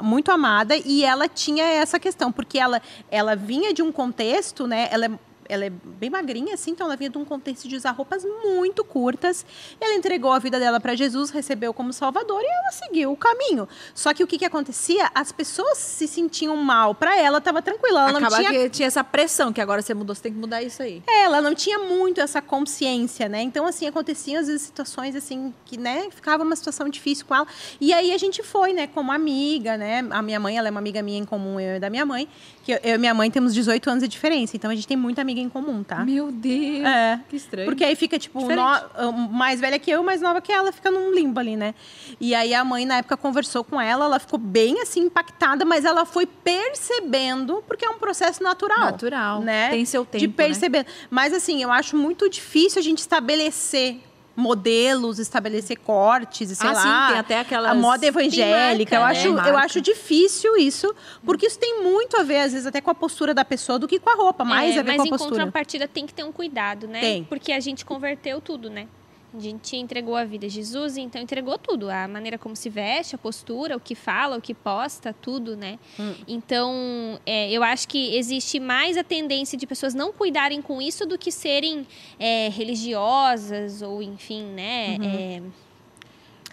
muito 0.02 0.32
amada 0.32 0.74
e 0.74 1.04
ela 1.04 1.28
tinha 1.28 1.64
essa 1.64 2.00
questão, 2.00 2.32
porque 2.32 2.58
ela 2.58 2.80
ela 3.10 3.36
vinha 3.36 3.74
de 3.74 3.82
um 3.82 3.92
contexto, 3.92 4.66
né, 4.66 4.88
ela 4.90 5.04
é 5.04 5.10
ela 5.48 5.64
é 5.64 5.70
bem 5.70 6.10
magrinha, 6.10 6.54
assim, 6.54 6.72
então 6.72 6.86
ela 6.86 6.96
vinha 6.96 7.10
de 7.10 7.18
um 7.18 7.24
contexto 7.24 7.68
de 7.68 7.76
usar 7.76 7.92
roupas 7.92 8.24
muito 8.44 8.84
curtas. 8.84 9.44
Ela 9.80 9.94
entregou 9.94 10.32
a 10.32 10.38
vida 10.38 10.58
dela 10.58 10.78
para 10.80 10.94
Jesus, 10.94 11.30
recebeu 11.30 11.72
como 11.72 11.92
Salvador 11.92 12.40
e 12.42 12.46
ela 12.46 12.72
seguiu 12.72 13.12
o 13.12 13.16
caminho. 13.16 13.68
Só 13.94 14.12
que 14.12 14.22
o 14.22 14.26
que, 14.26 14.38
que 14.38 14.44
acontecia? 14.44 15.10
As 15.14 15.32
pessoas 15.32 15.78
se 15.78 16.06
sentiam 16.06 16.56
mal. 16.56 16.94
Para 16.94 17.18
ela, 17.18 17.38
estava 17.38 17.62
tranquila. 17.62 18.08
Ela 18.08 18.12
não 18.20 18.26
Acaba 18.28 18.36
tinha 18.36 18.50
que 18.50 18.70
tinha 18.70 18.86
essa 18.88 19.02
pressão, 19.02 19.52
que 19.52 19.60
agora 19.60 19.80
você 19.82 19.94
mudou, 19.94 20.14
você 20.14 20.22
tem 20.22 20.32
que 20.32 20.38
mudar 20.38 20.62
isso 20.62 20.82
aí. 20.82 21.02
é, 21.08 21.24
ela 21.24 21.40
não 21.40 21.54
tinha 21.54 21.78
muito 21.78 22.20
essa 22.20 22.40
consciência, 22.42 23.28
né? 23.28 23.40
Então, 23.42 23.66
assim, 23.66 23.86
aconteciam 23.86 24.40
às 24.40 24.46
vezes 24.46 24.62
situações, 24.62 25.16
assim, 25.16 25.52
que, 25.64 25.76
né, 25.78 26.08
ficava 26.10 26.42
uma 26.42 26.56
situação 26.56 26.88
difícil 26.88 27.26
com 27.26 27.34
ela. 27.34 27.46
E 27.80 27.92
aí 27.92 28.12
a 28.12 28.18
gente 28.18 28.42
foi, 28.42 28.72
né, 28.72 28.86
como 28.86 29.10
amiga, 29.12 29.76
né? 29.76 30.06
A 30.10 30.22
minha 30.22 30.38
mãe, 30.38 30.56
ela 30.58 30.68
é 30.68 30.70
uma 30.70 30.80
amiga 30.80 31.02
minha 31.02 31.18
em 31.18 31.24
comum, 31.24 31.58
eu 31.58 31.76
e 31.76 31.80
da 31.80 31.88
minha 31.90 32.04
mãe. 32.04 32.28
Que 32.68 32.72
eu, 32.74 32.78
eu 32.82 32.94
e 32.96 32.98
minha 32.98 33.14
mãe 33.14 33.30
temos 33.30 33.54
18 33.54 33.88
anos 33.88 34.02
de 34.02 34.08
diferença, 34.08 34.54
então 34.54 34.70
a 34.70 34.74
gente 34.74 34.86
tem 34.86 34.94
muita 34.94 35.22
amiga 35.22 35.40
em 35.40 35.48
comum, 35.48 35.82
tá? 35.82 36.04
Meu 36.04 36.30
Deus. 36.30 36.84
É. 36.84 37.18
Que 37.26 37.36
estranho. 37.36 37.66
Porque 37.66 37.82
aí 37.82 37.96
fica, 37.96 38.18
tipo, 38.18 38.42
no- 38.42 39.12
mais 39.30 39.58
velha 39.58 39.78
que 39.78 39.90
eu, 39.90 40.02
mais 40.02 40.20
nova 40.20 40.42
que 40.42 40.52
ela, 40.52 40.70
fica 40.70 40.90
num 40.90 41.10
limbo 41.10 41.40
ali, 41.40 41.56
né? 41.56 41.74
E 42.20 42.34
aí 42.34 42.52
a 42.52 42.62
mãe, 42.62 42.84
na 42.84 42.98
época, 42.98 43.16
conversou 43.16 43.64
com 43.64 43.80
ela, 43.80 44.04
ela 44.04 44.18
ficou 44.18 44.38
bem, 44.38 44.82
assim, 44.82 45.00
impactada, 45.00 45.64
mas 45.64 45.86
ela 45.86 46.04
foi 46.04 46.26
percebendo, 46.26 47.64
porque 47.66 47.86
é 47.86 47.88
um 47.88 47.98
processo 47.98 48.42
natural. 48.42 48.78
Natural. 48.80 49.40
Né? 49.40 49.70
Tem 49.70 49.84
seu 49.86 50.04
tempo, 50.04 50.20
De 50.20 50.26
né? 50.28 50.34
perceber. 50.36 50.84
Mas, 51.08 51.32
assim, 51.32 51.62
eu 51.62 51.72
acho 51.72 51.96
muito 51.96 52.28
difícil 52.28 52.80
a 52.80 52.82
gente 52.82 52.98
estabelecer 52.98 53.98
modelos, 54.38 55.18
estabelecer 55.18 55.76
cortes, 55.80 56.50
e 56.50 56.54
sei 56.56 56.70
Ah, 56.70 56.74
sim, 56.76 56.86
lá. 56.88 57.08
tem 57.08 57.18
até 57.18 57.38
aquelas- 57.40 57.72
A 57.72 57.74
moda 57.74 58.06
evangélica. 58.06 58.90
Tem 58.90 58.96
eu, 58.98 59.02
marca, 59.04 59.18
acho, 59.18 59.28
né? 59.34 59.40
eu 59.48 59.52
Marca. 59.52 59.58
acho 59.66 59.80
difícil 59.80 60.56
isso, 60.56 60.94
porque 61.24 61.46
isso 61.46 61.58
tem 61.58 61.82
muito 61.82 62.16
a 62.16 62.22
ver, 62.22 62.38
às 62.40 62.52
vezes, 62.52 62.66
até 62.66 62.80
com 62.80 62.90
a 62.90 62.94
postura 62.94 63.34
da 63.34 63.44
pessoa 63.44 63.78
do 63.78 63.88
que 63.88 63.98
com 63.98 64.08
a 64.10 64.14
roupa. 64.14 64.44
Mais 64.44 64.76
É, 64.76 64.78
a 64.78 64.82
ver 64.82 64.88
mas 64.92 64.96
com 64.98 65.02
a 65.02 65.06
em 65.06 65.10
postura. 65.10 65.30
contrapartida 65.40 65.88
tem 65.88 66.06
que 66.06 66.14
ter 66.14 66.22
um 66.22 66.30
cuidado, 66.32 66.86
né? 66.86 67.00
Tem. 67.00 67.24
Porque 67.24 67.50
a 67.52 67.58
gente 67.60 67.84
converteu 67.84 68.40
tudo, 68.40 68.70
né? 68.70 68.86
A 69.34 69.40
gente 69.40 69.76
entregou 69.76 70.16
a 70.16 70.24
vida 70.24 70.46
a 70.46 70.48
Jesus, 70.48 70.96
então 70.96 71.20
entregou 71.20 71.58
tudo. 71.58 71.90
A 71.90 72.08
maneira 72.08 72.38
como 72.38 72.56
se 72.56 72.70
veste, 72.70 73.14
a 73.14 73.18
postura, 73.18 73.76
o 73.76 73.80
que 73.80 73.94
fala, 73.94 74.38
o 74.38 74.40
que 74.40 74.54
posta, 74.54 75.12
tudo, 75.12 75.54
né? 75.54 75.78
Hum. 76.00 76.14
Então, 76.26 77.20
é, 77.26 77.50
eu 77.52 77.62
acho 77.62 77.86
que 77.88 78.16
existe 78.16 78.58
mais 78.58 78.96
a 78.96 79.04
tendência 79.04 79.58
de 79.58 79.66
pessoas 79.66 79.92
não 79.92 80.12
cuidarem 80.12 80.62
com 80.62 80.80
isso 80.80 81.04
do 81.04 81.18
que 81.18 81.30
serem 81.30 81.86
é, 82.18 82.48
religiosas 82.48 83.82
ou, 83.82 84.02
enfim, 84.02 84.44
né? 84.44 84.96
Uhum. 84.98 85.52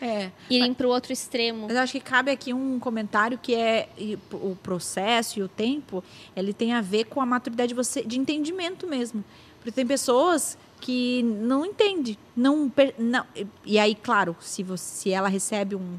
é, 0.02 0.06
É. 0.06 0.32
irem 0.50 0.74
para 0.74 0.86
o 0.86 0.90
outro 0.90 1.14
extremo. 1.14 1.68
Mas 1.68 1.78
eu 1.78 1.82
acho 1.82 1.94
que 1.94 2.02
cabe 2.02 2.30
aqui 2.30 2.54
um 2.54 2.78
comentário 2.78 3.40
que 3.42 3.56
é 3.56 3.88
o 4.34 4.54
processo 4.62 5.40
e 5.40 5.44
o 5.44 5.48
tempo, 5.48 6.04
ele 6.36 6.54
tem 6.54 6.74
a 6.74 6.82
ver 6.82 7.06
com 7.06 7.22
a 7.22 7.26
maturidade 7.26 7.70
de 7.70 7.76
você 7.76 8.04
de 8.04 8.20
entendimento 8.20 8.86
mesmo. 8.86 9.24
Porque 9.60 9.72
tem 9.72 9.88
pessoas 9.88 10.58
que 10.86 11.24
não 11.24 11.66
entendem, 11.66 12.16
não, 12.38 12.72
não 13.00 13.26
e 13.66 13.80
aí 13.80 13.96
claro, 13.96 14.36
se 14.40 14.62
você 14.62 14.84
se 14.84 15.12
ela 15.12 15.28
recebe 15.28 15.76
um, 15.76 15.98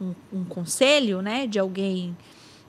um, 0.00 0.14
um 0.32 0.44
conselho, 0.46 1.20
né, 1.20 1.46
de 1.46 1.58
alguém 1.58 2.16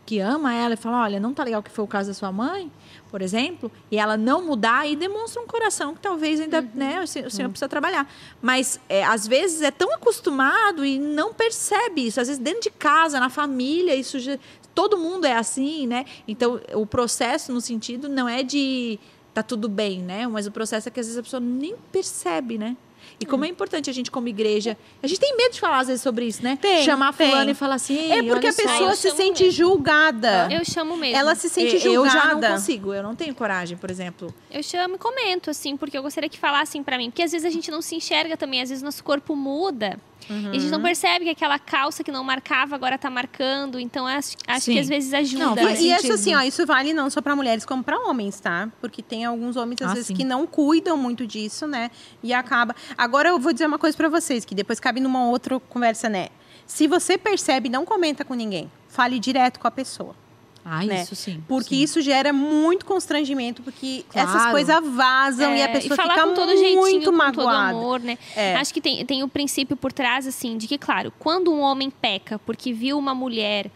que 0.06 0.19
ama 0.19 0.54
ela 0.54 0.73
e 0.73 0.78
fala, 0.78 1.04
olha, 1.04 1.21
não 1.21 1.34
tá 1.34 1.41
legal 1.41 1.63
que 1.63 1.71
foi 1.71 1.86
o 1.86 1.88
caso 1.88 2.10
da 2.10 2.13
sua 2.13 2.34
mãe, 2.34 2.69
por 3.10 3.21
exemplo, 3.21 3.71
e 3.89 3.97
ela 3.97 4.17
não 4.17 4.45
mudar 4.45 4.86
e 4.89 4.93
demonstra 4.93 5.41
um 5.41 5.47
coração 5.47 5.95
que 5.95 6.02
talvez 6.02 6.41
ainda, 6.41 6.62
né, 6.76 7.02
o 7.02 7.08
senhor, 7.08 7.32
senhor 7.32 7.47
precisa 7.47 7.69
trabalhar. 7.69 8.13
Mas 8.41 8.78
é, 8.89 9.06
às 9.06 9.26
vezes 9.26 9.62
é 9.62 9.71
tão 9.71 9.93
acostumado 9.93 10.84
e 10.84 10.99
não 10.99 11.34
percebe 11.34 12.08
isso. 12.08 12.19
Às 12.19 12.28
vezes 12.28 12.43
dentro 12.43 12.63
de 12.63 12.71
casa, 12.71 13.21
na 13.21 13.30
família, 13.30 13.95
isso 13.95 14.19
já, 14.19 14.38
todo 14.76 14.97
mundo 14.97 15.23
é 15.23 15.34
assim, 15.34 15.88
né? 15.88 16.04
Então 16.28 16.60
o 16.73 16.86
processo 16.86 17.54
no 17.54 17.62
sentido 17.62 18.10
não 18.10 18.28
é 18.28 18.43
de 18.43 18.99
tá 19.34 19.43
tudo 19.43 19.67
bem, 19.67 20.00
né? 20.02 20.28
Mas 20.28 20.46
o 20.48 20.52
processo 20.52 20.88
é 20.88 20.91
que 20.91 21.00
às 21.00 21.08
vezes 21.08 21.19
a 21.19 21.24
pessoa 21.24 21.39
nem 21.39 21.76
percebe, 21.91 22.58
né? 22.58 22.78
E 23.19 23.26
como 23.26 23.46
é 23.46 23.48
importante 23.48 23.89
a 23.89 23.93
gente, 23.93 24.10
como 24.10 24.28
igreja. 24.28 24.78
A 25.02 25.08
gente 25.08 25.19
tem 25.19 25.36
medo 25.36 25.54
de 25.54 25.60
falar, 25.60 25.80
às 25.80 25.88
vezes, 25.88 26.02
sobre 26.02 26.26
isso, 26.26 26.43
né? 26.43 26.58
Tem, 26.60 26.84
Chamar 26.84 27.13
tem. 27.13 27.30
fulano 27.30 27.52
e 27.52 27.54
falar 27.54 27.76
assim. 27.76 28.12
É 28.12 28.24
porque 28.24 28.48
a 28.48 28.54
pessoa 28.54 28.91
eu 28.91 28.96
se 28.96 29.12
sente 29.12 29.43
mesmo. 29.43 29.58
julgada. 29.58 30.48
Eu 30.52 30.63
chamo 30.65 30.98
mesmo. 30.98 31.15
Ela 31.15 31.36
se 31.36 31.50
sente 31.50 31.76
eu 31.76 31.80
julgada. 31.82 32.19
já 32.19 32.34
não 32.34 32.41
consigo, 32.41 32.93
eu 32.93 33.04
não 33.04 33.15
tenho 33.15 33.34
coragem, 33.36 33.78
por 33.78 33.89
exemplo. 33.91 34.34
Eu 34.52 34.63
chamo 34.63 34.96
e 34.96 34.98
comento, 34.98 35.50
assim, 35.50 35.78
porque 35.78 35.98
eu 35.98 36.02
gostaria 36.02 36.30
que 36.30 36.39
falassem 36.39 36.84
pra 36.84 36.98
mim. 36.98 37.10
Porque 37.10 37.24
às 37.24 37.32
vezes 37.32 37.46
a 37.46 37.50
gente 37.50 37.69
não 37.69 37.82
se 37.82 37.96
enxerga 37.96 38.36
também, 38.36 38.62
às 38.62 38.69
vezes 38.69 38.84
nosso 38.84 39.04
corpo 39.04 39.36
muda. 39.36 40.00
E 40.29 40.57
a 40.57 40.59
gente 40.59 40.69
não 40.71 40.81
percebe 40.81 41.25
que 41.25 41.31
aquela 41.31 41.57
calça 41.59 42.03
que 42.03 42.12
não 42.12 42.23
marcava 42.23 42.75
agora 42.75 42.97
tá 42.97 43.09
marcando. 43.09 43.79
Então 43.79 44.05
acho, 44.07 44.36
acho 44.47 44.65
que 44.71 44.79
às 44.79 44.88
vezes 44.88 45.13
ajuda. 45.13 45.43
Não, 45.45 45.55
né? 45.55 45.63
faz 45.63 45.79
E, 45.79 45.83
e 45.83 45.88
isso 45.91 45.95
sentido. 46.01 46.13
assim, 46.13 46.36
ó, 46.36 46.41
isso 46.41 46.65
vale 46.65 46.93
não 46.93 47.09
só 47.09 47.21
pra 47.21 47.36
mulheres 47.36 47.65
como 47.65 47.83
pra 47.83 47.97
homens, 47.99 48.39
tá? 48.39 48.69
Porque 48.81 49.01
tem 49.01 49.25
alguns 49.25 49.55
homens 49.55 49.81
às 49.81 49.91
Ah, 49.91 49.93
vezes 49.93 50.07
sim. 50.07 50.15
que 50.15 50.23
não 50.23 50.45
cuidam 50.47 50.95
muito 50.97 51.25
disso, 51.27 51.67
né? 51.67 51.89
E 52.21 52.33
acaba. 52.33 52.75
Agora 52.97 53.29
eu 53.29 53.39
vou 53.39 53.51
dizer 53.53 53.65
uma 53.65 53.79
coisa 53.79 53.95
pra 53.95 54.09
vocês 54.09 54.45
que 54.45 54.55
depois 54.55 54.79
cabe 54.79 54.99
numa 54.99 55.25
outra 55.27 55.59
conversa, 55.59 56.07
né? 56.09 56.29
Se 56.65 56.88
você 56.88 57.17
percebe, 57.17 57.67
não 57.69 57.86
comenta 57.86 58.23
com 58.23 58.33
ninguém. 58.33 58.71
Fale 58.88 59.19
direto 59.19 59.59
com 59.59 59.67
a 59.67 59.71
pessoa. 59.71 60.15
Ah, 60.65 60.86
Né? 60.86 61.02
isso 61.02 61.15
sim. 61.15 61.43
Porque 61.47 61.76
sim. 61.76 61.82
isso 61.84 62.02
gera 62.02 62.32
muito 62.32 62.86
constrangimento, 62.86 63.62
porque 63.62 64.06
Claro. 64.10 64.30
essas 64.30 64.52
coisas 64.52 64.80
vazam 64.95 65.54
e 65.56 65.62
a 65.62 65.65
É, 65.65 65.67
pessoa 65.67 65.95
falar 65.95 66.13
fica 66.13 66.28
com 66.28 66.34
todo 66.34 66.49
jeitinho, 66.56 66.80
muito 66.80 67.06
com 67.12 67.17
magoada. 67.17 67.73
todo 67.73 67.80
amor, 67.82 67.99
né? 67.99 68.17
É. 68.36 68.56
Acho 68.56 68.73
que 68.73 68.80
tem, 68.82 69.06
tem 69.06 69.23
o 69.23 69.28
princípio 69.28 69.76
por 69.76 69.91
trás, 69.91 70.26
assim, 70.26 70.58
de 70.58 70.67
que, 70.67 70.78
claro, 70.78 71.12
quando 71.19 71.52
um 71.54 71.60
homem 71.60 71.89
peca 71.89 72.39
porque 72.39 72.71
viu 72.73 72.97
uma 72.97 73.13
mulher 73.13 73.69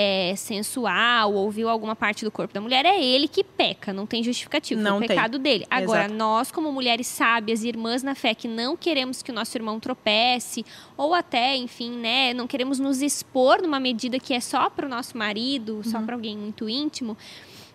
é, 0.00 0.32
sensual 0.36 1.34
ou 1.34 1.50
viu 1.50 1.68
alguma 1.68 1.96
parte 1.96 2.24
do 2.24 2.30
corpo 2.30 2.54
da 2.54 2.60
mulher, 2.60 2.86
é 2.86 3.02
ele 3.02 3.26
que 3.26 3.42
peca, 3.42 3.92
não 3.92 4.06
tem 4.06 4.22
justificativo, 4.22 4.80
Não 4.80 4.98
foi 4.98 5.06
o 5.06 5.08
pecado 5.08 5.40
dele. 5.40 5.66
Agora, 5.68 6.02
Exato. 6.04 6.14
nós, 6.14 6.52
como 6.52 6.70
mulheres 6.70 7.08
sábias, 7.08 7.64
irmãs 7.64 8.04
na 8.04 8.14
fé, 8.14 8.32
que 8.32 8.46
não 8.46 8.76
queremos 8.76 9.22
que 9.24 9.32
o 9.32 9.34
nosso 9.34 9.56
irmão 9.58 9.80
tropece, 9.80 10.64
ou 10.96 11.14
até, 11.14 11.56
enfim, 11.56 11.90
né, 11.90 12.32
não 12.32 12.46
queremos 12.46 12.78
nos 12.78 13.02
expor 13.02 13.60
numa 13.60 13.80
medida 13.80 14.20
que 14.20 14.32
é 14.32 14.38
só 14.38 14.70
para 14.70 14.86
o 14.86 14.88
nosso 14.88 15.18
marido, 15.18 15.78
Uhum. 15.78 15.82
só 15.82 16.00
para 16.00 16.14
alguém 16.14 16.36
muito 16.38 16.68
íntimo, 16.68 17.16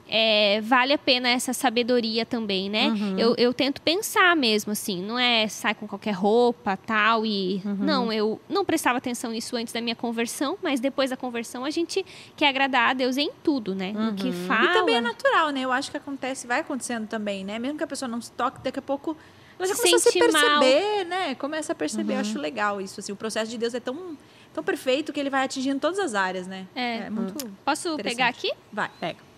é, 0.08 0.62
vale 0.62 0.94
a 0.94 0.98
pena 0.98 1.30
essa 1.30 1.54
sabedoria 1.54 2.26
também, 2.26 2.70
né? 2.70 2.88
Uhum. 2.88 3.18
Eu, 3.18 3.36
eu 3.38 3.54
tento 3.54 3.82
pensar 3.82 4.36
mesmo, 4.36 4.72
assim, 4.72 5.02
não 5.02 5.18
é 5.18 5.48
sai 5.48 5.74
com 5.74 5.88
qualquer 5.88 6.12
roupa, 6.12 6.78
tal, 6.78 7.26
e... 7.26 7.62
Uhum. 7.66 7.76
Não, 7.76 8.14
eu 8.14 8.40
não 8.48 8.66
prestava 8.66 8.98
atenção 8.98 9.32
nisso 9.32 9.56
antes 9.56 9.74
da 9.74 9.82
minha 9.82 9.96
conversão, 9.96 10.58
mas 10.62 10.80
depois 10.80 11.10
da 11.10 11.18
conversão 11.18 11.66
a 11.66 11.70
gente 11.70 12.06
quer 12.36 12.50
agradar 12.50 12.90
a 12.90 12.94
Deus 12.94 13.18
em 13.18 13.32
tudo, 13.44 13.74
né? 13.74 13.92
No 13.92 14.14
que 14.14 14.32
fala... 14.32 14.66
E 14.66 14.74
também 14.74 14.96
é 14.96 15.02
natural, 15.02 15.50
né? 15.50 15.62
Eu 15.62 15.72
acho 15.72 15.90
que 15.90 15.98
acontece, 15.98 16.46
vai 16.46 16.60
acontecendo 16.60 17.08
também, 17.08 17.44
né? 17.44 17.58
Mesmo 17.58 17.78
que 17.78 17.84
a 17.84 17.88
pessoa 17.88 18.10
não 18.10 18.22
se 18.22 18.32
toque, 18.32 18.64
daqui 18.64 18.80
a 18.80 18.84
pouco 18.84 19.18
ela 19.58 19.68
já 19.68 19.76
começa 19.76 19.96
a 19.96 20.00
se 20.00 20.12
sente 20.12 20.32
mal. 20.32 20.60
perceber, 20.60 21.06
né? 21.06 21.36
Começa 21.36 21.72
a 21.72 21.76
perceber. 21.76 22.14
Eu 22.16 22.20
acho 22.20 22.40
legal 22.40 22.82
isso, 22.82 23.00
assim. 23.00 23.12
O 23.12 23.16
processo 23.16 23.50
de 23.50 23.58
Deus 23.58 23.74
é 23.74 23.80
tão, 23.80 24.18
tão 24.54 24.64
perfeito 24.64 25.14
que 25.14 25.20
ele 25.20 25.30
vai 25.30 25.44
atingindo 25.44 25.80
todas 25.80 26.00
as 26.00 26.16
áreas, 26.16 26.48
né? 26.48 26.68
É. 26.76 27.10
muito... 27.10 27.50
Posso 27.64 27.96
pegar 27.98 28.28
aqui? 28.28 28.52
Vai. 28.72 28.90
Pega. 29.00 29.33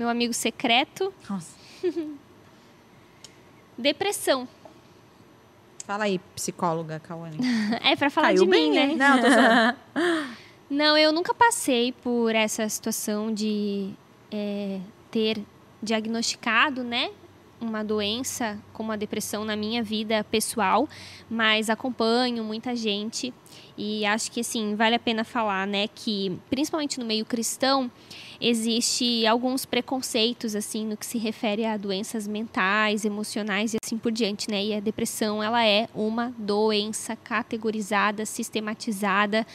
Meu 0.00 0.08
amigo 0.08 0.32
secreto. 0.32 1.12
Nossa. 1.28 1.54
Depressão. 3.76 4.48
Fala 5.84 6.04
aí, 6.04 6.18
psicóloga, 6.34 6.98
Cauane. 6.98 7.36
É 7.84 7.94
pra 7.94 8.08
falar 8.08 8.28
Caiu 8.28 8.44
de 8.44 8.50
bem, 8.50 8.70
mim, 8.70 8.76
né? 8.76 8.94
Não, 8.96 9.18
tô. 9.20 9.28
Não, 10.74 10.96
eu 10.96 11.12
nunca 11.12 11.34
passei 11.34 11.92
por 11.92 12.34
essa 12.34 12.66
situação 12.66 13.30
de 13.30 13.90
é, 14.32 14.80
ter 15.10 15.44
diagnosticado, 15.82 16.82
né? 16.82 17.10
Uma 17.60 17.84
doença 17.84 18.58
como 18.72 18.92
a 18.92 18.96
depressão 18.96 19.44
na 19.44 19.54
minha 19.54 19.82
vida 19.82 20.24
pessoal, 20.24 20.88
mas 21.28 21.68
acompanho 21.68 22.42
muita 22.42 22.74
gente 22.74 23.34
e 23.76 24.06
acho 24.06 24.32
que 24.32 24.40
assim 24.40 24.74
vale 24.74 24.94
a 24.94 24.98
pena 24.98 25.24
falar, 25.24 25.66
né, 25.66 25.88
que 25.88 26.38
principalmente 26.48 26.98
no 26.98 27.04
meio 27.04 27.26
cristão 27.26 27.90
existe 28.40 29.26
alguns 29.26 29.64
preconceitos 29.64 30.54
assim 30.54 30.86
no 30.86 30.96
que 30.96 31.04
se 31.04 31.18
refere 31.18 31.64
a 31.64 31.76
doenças 31.76 32.26
mentais, 32.26 33.04
emocionais 33.04 33.74
e 33.74 33.76
assim 33.82 33.98
por 33.98 34.10
diante, 34.10 34.50
né? 34.50 34.64
E 34.64 34.74
a 34.74 34.80
depressão 34.80 35.42
ela 35.42 35.64
é 35.64 35.88
uma 35.94 36.32
doença 36.38 37.14
categorizada, 37.16 38.24
sistematizada 38.24 39.46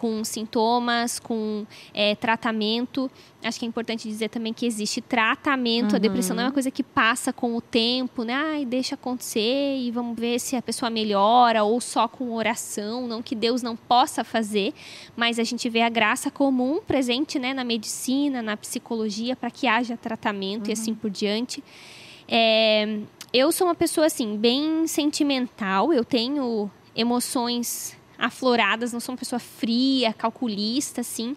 com 0.00 0.24
sintomas, 0.24 1.18
com 1.18 1.66
é, 1.92 2.14
tratamento. 2.14 3.10
Acho 3.44 3.58
que 3.58 3.66
é 3.66 3.68
importante 3.68 4.08
dizer 4.08 4.30
também 4.30 4.50
que 4.50 4.64
existe 4.64 5.02
tratamento. 5.02 5.94
A 5.94 5.98
depressão 5.98 6.34
não 6.34 6.44
é 6.44 6.46
uma 6.46 6.52
coisa 6.52 6.70
que 6.70 6.82
passa 6.82 7.34
com 7.34 7.54
o 7.54 7.60
tempo, 7.60 8.24
né? 8.24 8.32
Ai, 8.32 8.64
deixa 8.64 8.94
acontecer 8.94 9.76
e 9.76 9.90
vamos 9.90 10.18
ver 10.18 10.40
se 10.40 10.56
a 10.56 10.62
pessoa 10.62 10.88
melhora 10.88 11.64
ou 11.64 11.82
só 11.82 12.08
com 12.08 12.32
oração. 12.32 13.06
Não 13.06 13.20
que 13.20 13.34
Deus 13.34 13.62
não 13.62 13.76
possa 13.76 14.24
fazer, 14.24 14.72
mas 15.14 15.38
a 15.38 15.44
gente 15.44 15.68
vê 15.68 15.82
a 15.82 15.90
graça 15.90 16.30
comum 16.30 16.80
presente 16.80 17.38
né, 17.38 17.52
na 17.52 17.62
medicina, 17.62 18.40
na 18.40 18.56
psicologia, 18.56 19.36
para 19.36 19.50
que 19.50 19.66
haja 19.66 19.98
tratamento 19.98 20.70
e 20.70 20.72
assim 20.72 20.94
por 20.94 21.10
diante. 21.10 21.62
É, 22.26 23.00
eu 23.34 23.52
sou 23.52 23.66
uma 23.66 23.74
pessoa 23.74 24.06
assim 24.06 24.34
bem 24.34 24.86
sentimental. 24.86 25.92
Eu 25.92 26.06
tenho 26.06 26.70
emoções 26.96 27.99
afloradas. 28.20 28.92
Não 28.92 29.00
sou 29.00 29.12
uma 29.14 29.18
pessoa 29.18 29.40
fria, 29.40 30.12
calculista, 30.12 31.00
assim. 31.00 31.36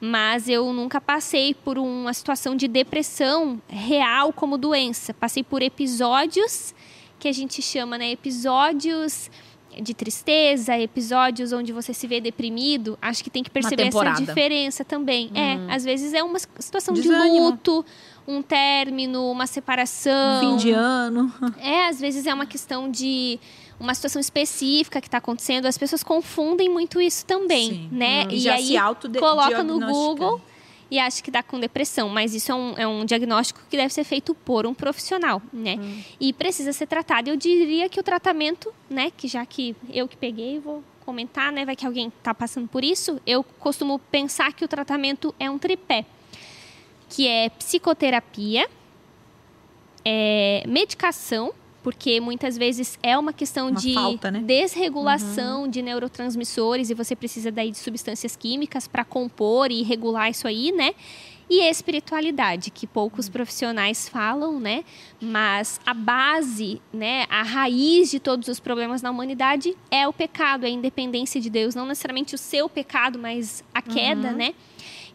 Mas 0.00 0.48
eu 0.48 0.72
nunca 0.72 1.00
passei 1.00 1.54
por 1.54 1.78
uma 1.78 2.12
situação 2.12 2.56
de 2.56 2.68
depressão 2.68 3.60
real 3.68 4.32
como 4.32 4.58
doença. 4.58 5.14
Passei 5.14 5.42
por 5.42 5.62
episódios 5.62 6.74
que 7.18 7.28
a 7.28 7.32
gente 7.32 7.62
chama, 7.62 7.96
né, 7.96 8.10
episódios 8.10 9.30
de 9.82 9.94
tristeza, 9.94 10.78
episódios 10.78 11.52
onde 11.52 11.72
você 11.72 11.92
se 11.92 12.06
vê 12.06 12.20
deprimido, 12.20 12.98
acho 13.00 13.24
que 13.24 13.30
tem 13.30 13.42
que 13.42 13.50
perceber 13.50 13.88
essa 13.88 14.10
diferença 14.20 14.84
também. 14.84 15.30
É, 15.34 15.74
às 15.74 15.84
vezes 15.84 16.12
é 16.12 16.22
uma 16.22 16.38
situação 16.38 16.94
de 16.94 17.02
Desânimo. 17.02 17.50
luto, 17.50 17.84
um 18.26 18.42
término, 18.42 19.30
uma 19.30 19.46
separação. 19.46 20.40
Fim 20.40 20.56
de 20.56 20.70
ano. 20.70 21.32
É, 21.58 21.88
às 21.88 22.00
vezes 22.00 22.26
é 22.26 22.34
uma 22.34 22.46
questão 22.46 22.90
de 22.90 23.38
uma 23.78 23.94
situação 23.94 24.20
específica 24.20 25.00
que 25.00 25.08
está 25.08 25.18
acontecendo. 25.18 25.66
As 25.66 25.78
pessoas 25.78 26.02
confundem 26.02 26.68
muito 26.68 27.00
isso 27.00 27.24
também, 27.26 27.70
Sim. 27.70 27.88
né? 27.90 28.24
Hum, 28.24 28.30
e 28.30 28.38
já 28.38 28.54
aí 28.54 28.74
coloca 29.18 29.62
no. 29.62 29.80
Google 29.80 30.40
e 30.90 30.98
acha 30.98 31.22
que 31.22 31.30
dá 31.30 31.42
com 31.42 31.58
depressão. 31.58 32.08
Mas 32.08 32.34
isso 32.34 32.52
é 32.52 32.54
um, 32.54 32.74
é 32.78 32.86
um 32.86 33.04
diagnóstico 33.04 33.60
que 33.68 33.76
deve 33.76 33.92
ser 33.92 34.04
feito 34.04 34.34
por 34.34 34.66
um 34.66 34.74
profissional, 34.74 35.42
né? 35.52 35.76
Hum. 35.80 36.02
E 36.20 36.32
precisa 36.32 36.72
ser 36.72 36.86
tratado. 36.86 37.28
Eu 37.28 37.36
diria 37.36 37.88
que 37.88 37.98
o 37.98 38.02
tratamento, 38.02 38.72
né? 38.88 39.10
Que 39.16 39.26
já 39.28 39.44
que 39.44 39.74
eu 39.90 40.06
que 40.06 40.16
peguei, 40.16 40.58
vou 40.58 40.82
comentar, 41.04 41.52
né? 41.52 41.64
Vai 41.64 41.76
que 41.76 41.86
alguém 41.86 42.08
está 42.08 42.34
passando 42.34 42.68
por 42.68 42.84
isso. 42.84 43.20
Eu 43.26 43.42
costumo 43.42 43.98
pensar 43.98 44.52
que 44.52 44.64
o 44.64 44.68
tratamento 44.68 45.34
é 45.38 45.50
um 45.50 45.58
tripé, 45.58 46.04
que 47.08 47.26
é 47.28 47.48
psicoterapia, 47.50 48.68
é, 50.04 50.62
medicação, 50.66 51.52
porque 51.84 52.18
muitas 52.18 52.56
vezes 52.56 52.98
é 53.02 53.16
uma 53.16 53.30
questão 53.30 53.68
Uma 53.68 53.78
de 53.78 53.92
falta, 53.92 54.30
né? 54.30 54.40
desregulação 54.40 55.68
de 55.68 55.82
neurotransmissores 55.82 56.88
e 56.88 56.94
você 56.94 57.14
precisa 57.14 57.52
daí 57.52 57.70
de 57.70 57.76
substâncias 57.76 58.34
químicas 58.34 58.88
para 58.88 59.04
compor 59.04 59.70
e 59.70 59.82
regular 59.82 60.30
isso 60.30 60.48
aí, 60.48 60.72
né? 60.72 60.94
E 61.48 61.60
espiritualidade, 61.60 62.70
que 62.70 62.86
poucos 62.86 63.28
profissionais 63.28 64.08
falam, 64.08 64.58
né? 64.58 64.82
Mas 65.20 65.78
a 65.84 65.92
base, 65.92 66.80
né, 66.90 67.26
a 67.28 67.42
raiz 67.42 68.10
de 68.10 68.18
todos 68.18 68.48
os 68.48 68.58
problemas 68.58 69.02
na 69.02 69.10
humanidade 69.10 69.76
é 69.90 70.08
o 70.08 70.12
pecado, 70.12 70.64
é 70.64 70.68
a 70.68 70.72
independência 70.72 71.38
de 71.38 71.50
Deus, 71.50 71.74
não 71.74 71.84
necessariamente 71.84 72.34
o 72.34 72.38
seu 72.38 72.66
pecado, 72.66 73.18
mas 73.18 73.62
a 73.74 73.82
queda, 73.82 74.32
né? 74.32 74.54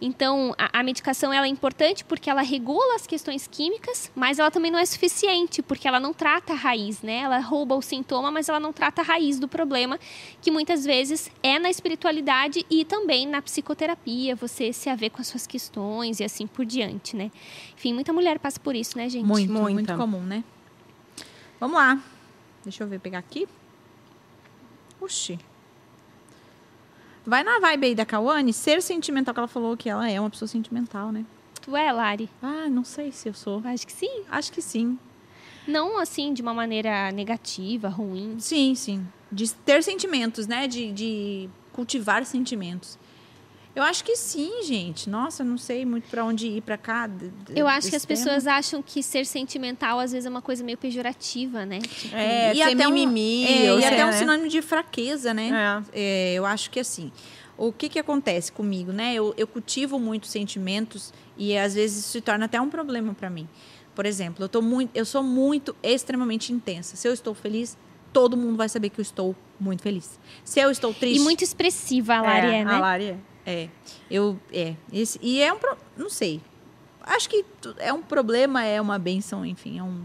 Então, 0.02 0.56
a, 0.58 0.80
a 0.80 0.84
medicação 0.84 1.34
ela 1.34 1.46
é 1.46 1.50
importante 1.50 2.06
porque 2.06 2.30
ela 2.30 2.42
regula 2.42 2.96
as 2.96 3.06
questões 3.06 3.48
químicas, 3.48 4.10
mas 4.16 4.40
ela 4.40 4.50
também 4.50 4.72
não 4.72 4.80
é 4.80 4.86
suficiente, 4.86 5.62
porque 5.62 5.88
ela 5.88 6.00
não 6.00 6.14
trata 6.14 6.54
a 6.54 6.56
raiz, 6.56 7.02
né? 7.02 7.18
Ela 7.18 7.40
rouba 7.40 7.76
o 7.76 7.82
sintoma, 7.82 8.32
mas 8.32 8.48
ela 8.48 8.60
não 8.60 8.72
trata 8.72 9.02
a 9.02 9.04
raiz 9.04 9.40
do 9.40 9.48
problema, 9.48 10.00
que 10.42 10.52
muitas 10.52 10.86
vezes 10.86 11.30
é 11.44 11.60
na 11.60 11.70
espiritualidade 11.70 12.66
e 12.70 12.86
também 12.86 13.28
na 13.28 13.42
psicoterapia, 13.42 14.36
você 14.36 14.72
se 14.72 14.90
haver 14.90 15.10
com 15.10 15.22
as 15.22 15.28
suas 15.28 15.46
questões 15.46 16.20
e 16.20 16.24
assim 16.24 16.48
por 16.48 16.66
diante, 16.66 17.16
né? 17.16 17.30
Enfim, 17.76 17.94
muita 17.94 18.14
mulher 18.14 18.40
passa 18.40 18.60
por 18.60 18.76
isso, 18.76 18.98
né, 18.98 19.10
gente? 19.10 19.26
Muito, 19.26 19.52
Muita. 19.52 19.74
muito 19.74 19.98
comum, 19.98 20.22
né? 20.22 20.44
Vamos 21.60 21.76
lá. 21.76 22.02
Deixa 22.64 22.84
eu 22.84 22.88
ver, 22.88 23.00
pegar 23.00 23.20
aqui. 23.20 23.48
Oxi. 25.02 25.40
Vai 27.30 27.44
na 27.44 27.60
vibe 27.60 27.88
aí 27.88 27.96
da 27.96 28.06
Kawane, 28.06 28.52
ser 28.52 28.82
sentimental, 28.82 29.34
que 29.34 29.40
ela 29.40 29.48
falou 29.48 29.78
que 29.78 29.90
ela 29.90 30.10
é 30.10 30.20
uma 30.20 30.30
pessoa 30.30 30.48
sentimental, 30.48 31.12
né? 31.12 31.24
Tu 31.62 31.76
é, 31.76 31.92
Lari? 31.92 32.30
Ah, 32.42 32.68
não 32.70 32.84
sei 32.84 33.12
se 33.12 33.30
eu 33.30 33.34
sou. 33.34 33.62
Acho 33.64 33.86
que 33.86 33.94
sim. 33.94 34.24
Acho 34.30 34.52
que 34.52 34.62
sim. 34.62 34.98
Não 35.68 36.00
assim 36.00 36.34
de 36.34 36.42
uma 36.42 36.54
maneira 36.54 37.12
negativa, 37.12 37.88
ruim. 37.88 38.38
Sim, 38.40 38.74
sim. 38.74 39.08
De 39.32 39.54
ter 39.54 39.84
sentimentos, 39.84 40.48
né? 40.48 40.68
De, 40.68 40.92
de 40.92 41.50
cultivar 41.72 42.26
sentimentos. 42.26 42.98
Eu 43.76 43.84
acho 43.84 44.04
que 44.04 44.16
sim, 44.16 44.64
gente. 44.64 45.10
Nossa, 45.10 45.44
não 45.44 45.58
sei 45.58 45.86
muito 45.86 46.10
para 46.10 46.26
onde 46.26 46.48
ir 46.48 46.62
para 46.62 46.78
cá. 46.78 47.10
Eu 47.56 47.68
acho 47.68 47.90
que 47.90 47.96
as 47.96 48.04
tema. 48.04 48.18
pessoas 48.18 48.48
acham 48.48 48.82
que 48.82 49.02
ser 49.04 49.26
sentimental 49.26 50.00
às 50.00 50.12
vezes 50.12 50.26
é 50.26 50.30
uma 50.30 50.42
coisa 50.42 50.64
meio 50.64 50.78
pejorativa, 50.78 51.66
né? 51.66 51.80
Tipo, 51.80 52.16
É, 52.16 52.52
e 52.52 52.56
ser 52.56 52.64
até 52.64 52.76
mimimi, 52.76 53.46
um, 53.46 53.48
é, 53.48 53.80
e 53.80 53.86
até 53.86 54.04
um 54.06 54.10
né? 54.10 54.14
sinônimo 54.14 54.50
de 54.50 54.62
fraqueza, 54.62 55.34
né? 55.34 55.84
É, 55.94 56.34
eu 56.34 56.46
acho 56.46 56.72
que 56.72 56.80
assim, 56.80 57.12
o 57.58 57.72
que 57.72 57.90
que 57.90 58.00
acontece 58.00 58.52
comigo, 58.52 58.92
né? 58.92 59.14
Eu, 59.14 59.34
eu 59.38 59.46
cultivo 59.46 60.00
muito 60.00 60.28
sentimentos 60.28 61.14
e 61.38 61.58
às 61.58 61.76
vezes 61.76 62.00
isso 62.00 62.10
se 62.10 62.22
torna 62.22 62.46
até 62.46 62.60
um 62.60 62.70
problema 62.70 63.14
para 63.14 63.30
mim. 63.30 63.48
Por 63.94 64.06
exemplo, 64.06 64.46
eu 64.46 64.50
tô 64.50 64.62
muito, 64.62 64.92
eu 64.96 65.06
sou 65.06 65.22
muito 65.22 65.76
extremamente 65.84 66.52
intensa. 66.54 66.96
Se 66.96 67.08
eu 67.08 67.14
estou 67.14 67.34
feliz, 67.34 67.78
todo 68.12 68.36
mundo 68.36 68.56
vai 68.56 68.70
saber 68.70 68.90
que 68.90 69.00
eu 69.00 69.04
estou 69.04 69.36
muito 69.60 69.84
feliz. 69.84 70.20
Se 70.44 70.60
eu 70.60 70.72
estou 70.72 70.94
triste, 70.94 71.20
E 71.20 71.24
muito 71.24 71.44
expressiva 71.44 72.16
a 72.16 72.22
Lari 72.22 72.48
é, 72.48 72.66
né? 72.66 72.74
A 72.74 72.80
Lari 72.80 73.06
é. 73.06 73.18
É, 73.50 73.70
eu 74.12 74.40
é 74.54 74.76
esse 74.94 75.20
e 75.22 75.42
é 75.42 75.52
um 75.52 75.58
pro- 75.58 75.78
não 75.98 76.10
sei. 76.10 76.40
Acho 77.02 77.28
que 77.30 77.44
é 77.80 77.92
um 77.92 78.02
problema, 78.02 78.64
é 78.64 78.80
uma 78.80 79.00
benção, 79.00 79.46
enfim, 79.46 79.80
é 79.80 79.84
um 79.84 80.04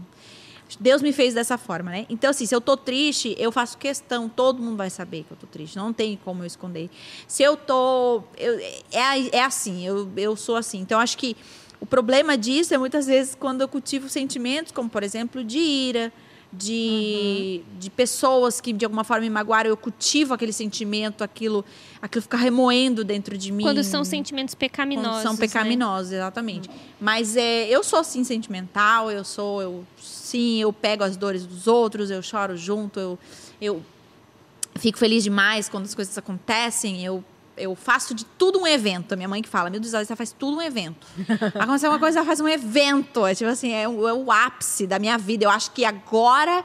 Deus 0.79 1.01
me 1.03 1.13
fez 1.13 1.35
dessa 1.35 1.59
forma, 1.59 1.91
né? 1.91 2.05
Então 2.09 2.29
assim, 2.31 2.45
se 2.47 2.55
eu 2.55 2.59
tô 2.59 2.75
triste, 2.75 3.35
eu 3.37 3.51
faço 3.51 3.77
questão, 3.77 4.27
todo 4.27 4.61
mundo 4.63 4.75
vai 4.77 4.89
saber 4.89 5.23
que 5.23 5.31
eu 5.31 5.37
tô 5.37 5.45
triste, 5.45 5.75
não 5.77 5.93
tem 5.93 6.19
como 6.25 6.41
eu 6.41 6.47
esconder. 6.47 6.89
Se 7.27 7.43
eu 7.43 7.55
tô 7.55 8.23
eu- 8.37 8.57
é, 8.91 9.37
é 9.37 9.43
assim, 9.43 9.85
eu, 9.85 10.09
eu 10.17 10.35
sou 10.35 10.55
assim. 10.55 10.79
Então 10.79 10.99
acho 10.99 11.17
que 11.19 11.37
o 11.79 11.85
problema 11.85 12.35
disso 12.35 12.73
é 12.73 12.77
muitas 12.79 13.05
vezes 13.05 13.35
quando 13.35 13.61
eu 13.61 13.67
cultivo 13.67 14.09
sentimentos, 14.09 14.71
como 14.71 14.89
por 14.89 15.03
exemplo, 15.03 15.43
de 15.43 15.59
ira, 15.59 16.11
de, 16.57 17.61
de 17.79 17.89
pessoas 17.89 18.61
que 18.61 18.71
de 18.71 18.85
alguma 18.85 19.03
forma 19.03 19.21
me 19.21 19.29
magoaram, 19.29 19.69
eu 19.69 19.77
cultivo 19.77 20.33
aquele 20.33 20.53
sentimento, 20.53 21.23
aquilo, 21.23 21.63
aquilo 22.01 22.21
fica 22.21 22.37
remoendo 22.37 23.03
dentro 23.03 23.37
de 23.37 23.51
mim. 23.51 23.63
Quando 23.63 23.83
são 23.83 24.03
sentimentos 24.03 24.55
pecaminosos. 24.55 25.11
Quando 25.11 25.23
são 25.23 25.33
né? 25.33 25.39
pecaminosos, 25.39 26.11
exatamente. 26.13 26.69
Mas 26.99 27.35
é, 27.35 27.67
eu 27.67 27.83
sou 27.83 28.03
sim 28.03 28.23
sentimental, 28.23 29.11
eu 29.11 29.23
sou, 29.23 29.61
eu 29.61 29.85
sim, 29.97 30.61
eu 30.61 30.71
pego 30.71 31.03
as 31.03 31.17
dores 31.17 31.45
dos 31.45 31.67
outros, 31.67 32.09
eu 32.09 32.21
choro 32.21 32.55
junto, 32.55 32.99
eu, 32.99 33.19
eu 33.59 33.85
fico 34.75 34.97
feliz 34.97 35.23
demais 35.23 35.69
quando 35.69 35.85
as 35.85 35.95
coisas 35.95 36.17
acontecem, 36.17 37.03
eu 37.03 37.23
eu 37.57 37.75
faço 37.75 38.13
de 38.13 38.25
tudo 38.25 38.59
um 38.59 38.67
evento. 38.67 39.13
A 39.13 39.15
minha 39.15 39.27
mãe 39.27 39.41
que 39.41 39.49
fala, 39.49 39.69
meu 39.69 39.79
Deus, 39.79 39.91
você 39.91 40.15
faz 40.15 40.31
tudo 40.31 40.57
um 40.57 40.61
evento. 40.61 41.07
Aconteceu 41.55 41.89
uma 41.89 41.99
coisa, 41.99 42.19
ela 42.19 42.25
faz 42.25 42.39
um 42.39 42.47
evento. 42.47 43.25
É 43.25 43.33
tipo 43.33 43.49
assim, 43.49 43.73
é 43.73 43.87
o, 43.87 44.07
é 44.07 44.13
o 44.13 44.31
ápice 44.31 44.85
da 44.85 44.99
minha 44.99 45.17
vida. 45.17 45.45
Eu 45.45 45.49
acho 45.49 45.71
que 45.71 45.85
agora 45.85 46.63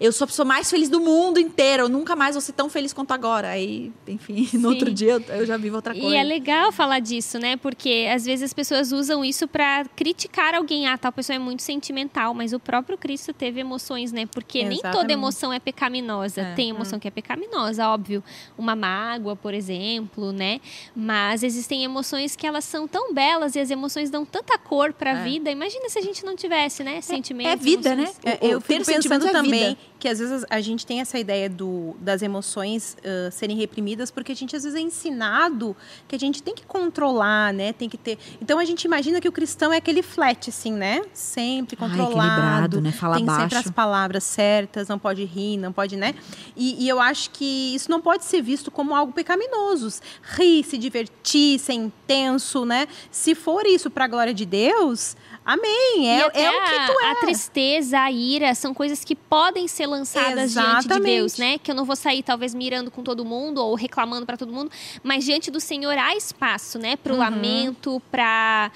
eu 0.00 0.12
sou 0.12 0.24
a 0.24 0.28
pessoa 0.28 0.44
mais 0.46 0.70
feliz 0.70 0.88
do 0.88 1.00
mundo 1.00 1.38
inteiro. 1.38 1.84
Eu 1.84 1.88
nunca 1.88 2.14
mais 2.16 2.34
vou 2.34 2.40
ser 2.42 2.52
tão 2.52 2.68
feliz 2.68 2.92
quanto 2.92 3.12
agora. 3.12 3.48
Aí, 3.48 3.92
enfim, 4.06 4.48
no 4.58 4.68
outro 4.70 4.88
Sim. 4.88 4.94
dia 4.94 5.22
eu, 5.28 5.46
já 5.46 5.56
vivo 5.56 5.76
outra 5.76 5.92
coisa. 5.94 6.08
E 6.08 6.14
é 6.16 6.22
legal 6.22 6.70
falar 6.72 6.98
disso, 7.00 7.38
né? 7.38 7.56
Porque 7.56 8.08
às 8.12 8.24
vezes 8.24 8.42
as 8.44 8.52
pessoas 8.52 8.92
usam 8.92 9.24
isso 9.24 9.46
pra 9.48 9.84
criticar 9.96 10.54
alguém. 10.54 10.86
Ah, 10.86 10.96
tal 10.98 11.12
pessoa 11.12 11.36
é 11.36 11.38
muito 11.38 11.62
sentimental, 11.62 12.34
mas 12.34 12.52
o 12.52 12.60
próprio 12.60 12.96
Cristo 12.98 13.32
teve 13.32 13.60
emoções, 13.60 14.12
né? 14.12 14.26
Porque 14.26 14.64
nem 14.64 14.78
toda 14.78 14.88
Exatamente. 14.88 15.12
emoção 15.12 15.52
é 15.52 15.58
pecaminosa. 15.58 16.40
É. 16.40 16.54
Tem 16.54 16.70
emoção 16.70 16.98
que 16.98 17.08
é 17.08 17.10
pecaminosa, 17.10 17.88
óbvio. 17.88 18.22
Uma 18.58 18.74
mágoa, 18.76 19.36
por 19.36 19.54
exemplo, 19.54 20.32
né? 20.32 20.60
Mas 20.94 21.42
existem 21.42 21.84
emoções 21.84 22.36
que 22.36 22.46
elas 22.46 22.64
são 22.64 22.86
tão 22.88 23.12
belas 23.12 23.54
e 23.56 23.60
as 23.60 23.70
emoções 23.70 24.10
dão 24.10 24.24
tanta 24.24 24.58
cor 24.58 24.92
pra 24.92 25.10
É. 25.20 25.24
vida. 25.24 25.50
Imagina 25.50 25.88
se 25.88 25.98
a 25.98 26.02
gente 26.02 26.24
não 26.24 26.34
tivesse, 26.36 26.82
né? 26.82 27.00
Sentimentos. 27.00 27.52
é 27.52 27.56
vida, 27.56 27.94
né? 27.94 28.02
emoções. 28.04 28.18
É, 28.24 28.38
O- 28.40 28.48
o 28.48 28.50
eu 28.52 28.60
fico 28.60 28.84
pensando 28.84 29.24
é 29.24 29.28
vida. 29.28 29.32
também 29.32 29.76
que 29.98 30.08
às 30.08 30.18
vezes 30.18 30.44
a 30.50 30.60
gente 30.60 30.84
tem 30.84 31.00
essa 31.00 31.18
ideia 31.18 31.48
do, 31.48 31.96
das 31.98 32.20
emoções 32.20 32.96
ah, 33.02 33.30
serem 33.30 33.56
reprimidas 33.56 34.10
porque 34.10 34.32
a 34.32 34.36
gente 34.36 34.54
às 34.54 34.62
vezes 34.62 34.78
é 34.78 34.82
ensinado 34.82 35.76
que 36.06 36.14
a 36.14 36.18
gente 36.18 36.42
tem 36.42 36.54
que 36.54 36.64
controlar, 36.64 37.52
né? 37.52 37.72
Tem 37.72 37.88
que 37.88 37.96
ter. 37.96 38.18
Então 38.40 38.58
a 38.58 38.64
gente 38.64 38.84
imagina 38.84 39.20
que 39.20 39.28
o 39.28 39.32
cristão 39.32 39.72
é 39.72 39.78
aquele 39.78 40.02
flat, 40.02 40.50
assim, 40.50 40.72
né? 40.72 41.02
Sempre 41.12 41.76
controlado. 41.76 42.12
equilibrado, 42.12 42.80
né? 42.80 42.92
Fala 42.92 43.16
tem 43.16 43.26
sempre 43.26 43.42
baixo. 43.42 43.68
as 43.68 43.70
palavras 43.70 44.24
certas, 44.24 44.88
não 44.88 44.98
pode 44.98 45.24
rir, 45.24 45.56
não 45.56 45.72
pode, 45.72 45.96
né? 45.96 46.14
E, 46.56 46.84
e 46.84 46.88
eu 46.88 47.00
acho 47.00 47.30
que 47.30 47.74
isso 47.74 47.90
não 47.90 48.00
pode 48.00 48.24
ser 48.24 48.42
visto 48.42 48.70
como 48.70 48.94
algo 48.94 49.12
pecaminoso. 49.12 50.00
Rir, 50.22 50.64
se 50.64 50.76
divertir, 50.76 51.58
ser 51.58 51.74
intenso, 51.74 52.64
né? 52.64 52.86
Se 53.10 53.34
for 53.34 53.66
isso 53.66 53.90
para 53.90 54.04
a 54.04 54.08
glória 54.08 54.34
de 54.34 54.44
Deus, 54.44 55.16
amém. 55.44 56.10
É, 56.10 56.20
é 56.20 56.26
o 56.26 56.30
que 56.30 56.92
tu 56.92 57.00
é. 57.00 57.10
a 57.10 57.14
tristeza, 57.16 57.98
a 57.98 58.10
ira, 58.10 58.54
são 58.54 58.74
coisas 58.74 59.04
que 59.04 59.14
podem 59.14 59.66
ser 59.74 59.86
lançadas 59.86 60.52
diante 60.52 60.66
de 60.66 60.78
Exatamente. 60.78 61.04
Deus, 61.04 61.36
né? 61.38 61.58
Que 61.58 61.70
eu 61.70 61.74
não 61.74 61.84
vou 61.84 61.96
sair 61.96 62.22
talvez 62.22 62.54
mirando 62.54 62.90
com 62.90 63.02
todo 63.02 63.24
mundo 63.24 63.58
ou 63.58 63.74
reclamando 63.74 64.24
para 64.24 64.36
todo 64.36 64.52
mundo, 64.52 64.70
mas 65.02 65.24
diante 65.24 65.50
do 65.50 65.60
Senhor 65.60 65.96
há 65.98 66.16
espaço, 66.16 66.78
né? 66.78 66.90
Uhum. 66.90 66.96
Para 66.96 67.12
o 67.12 67.16
lamento, 67.16 68.02
para 68.10 68.70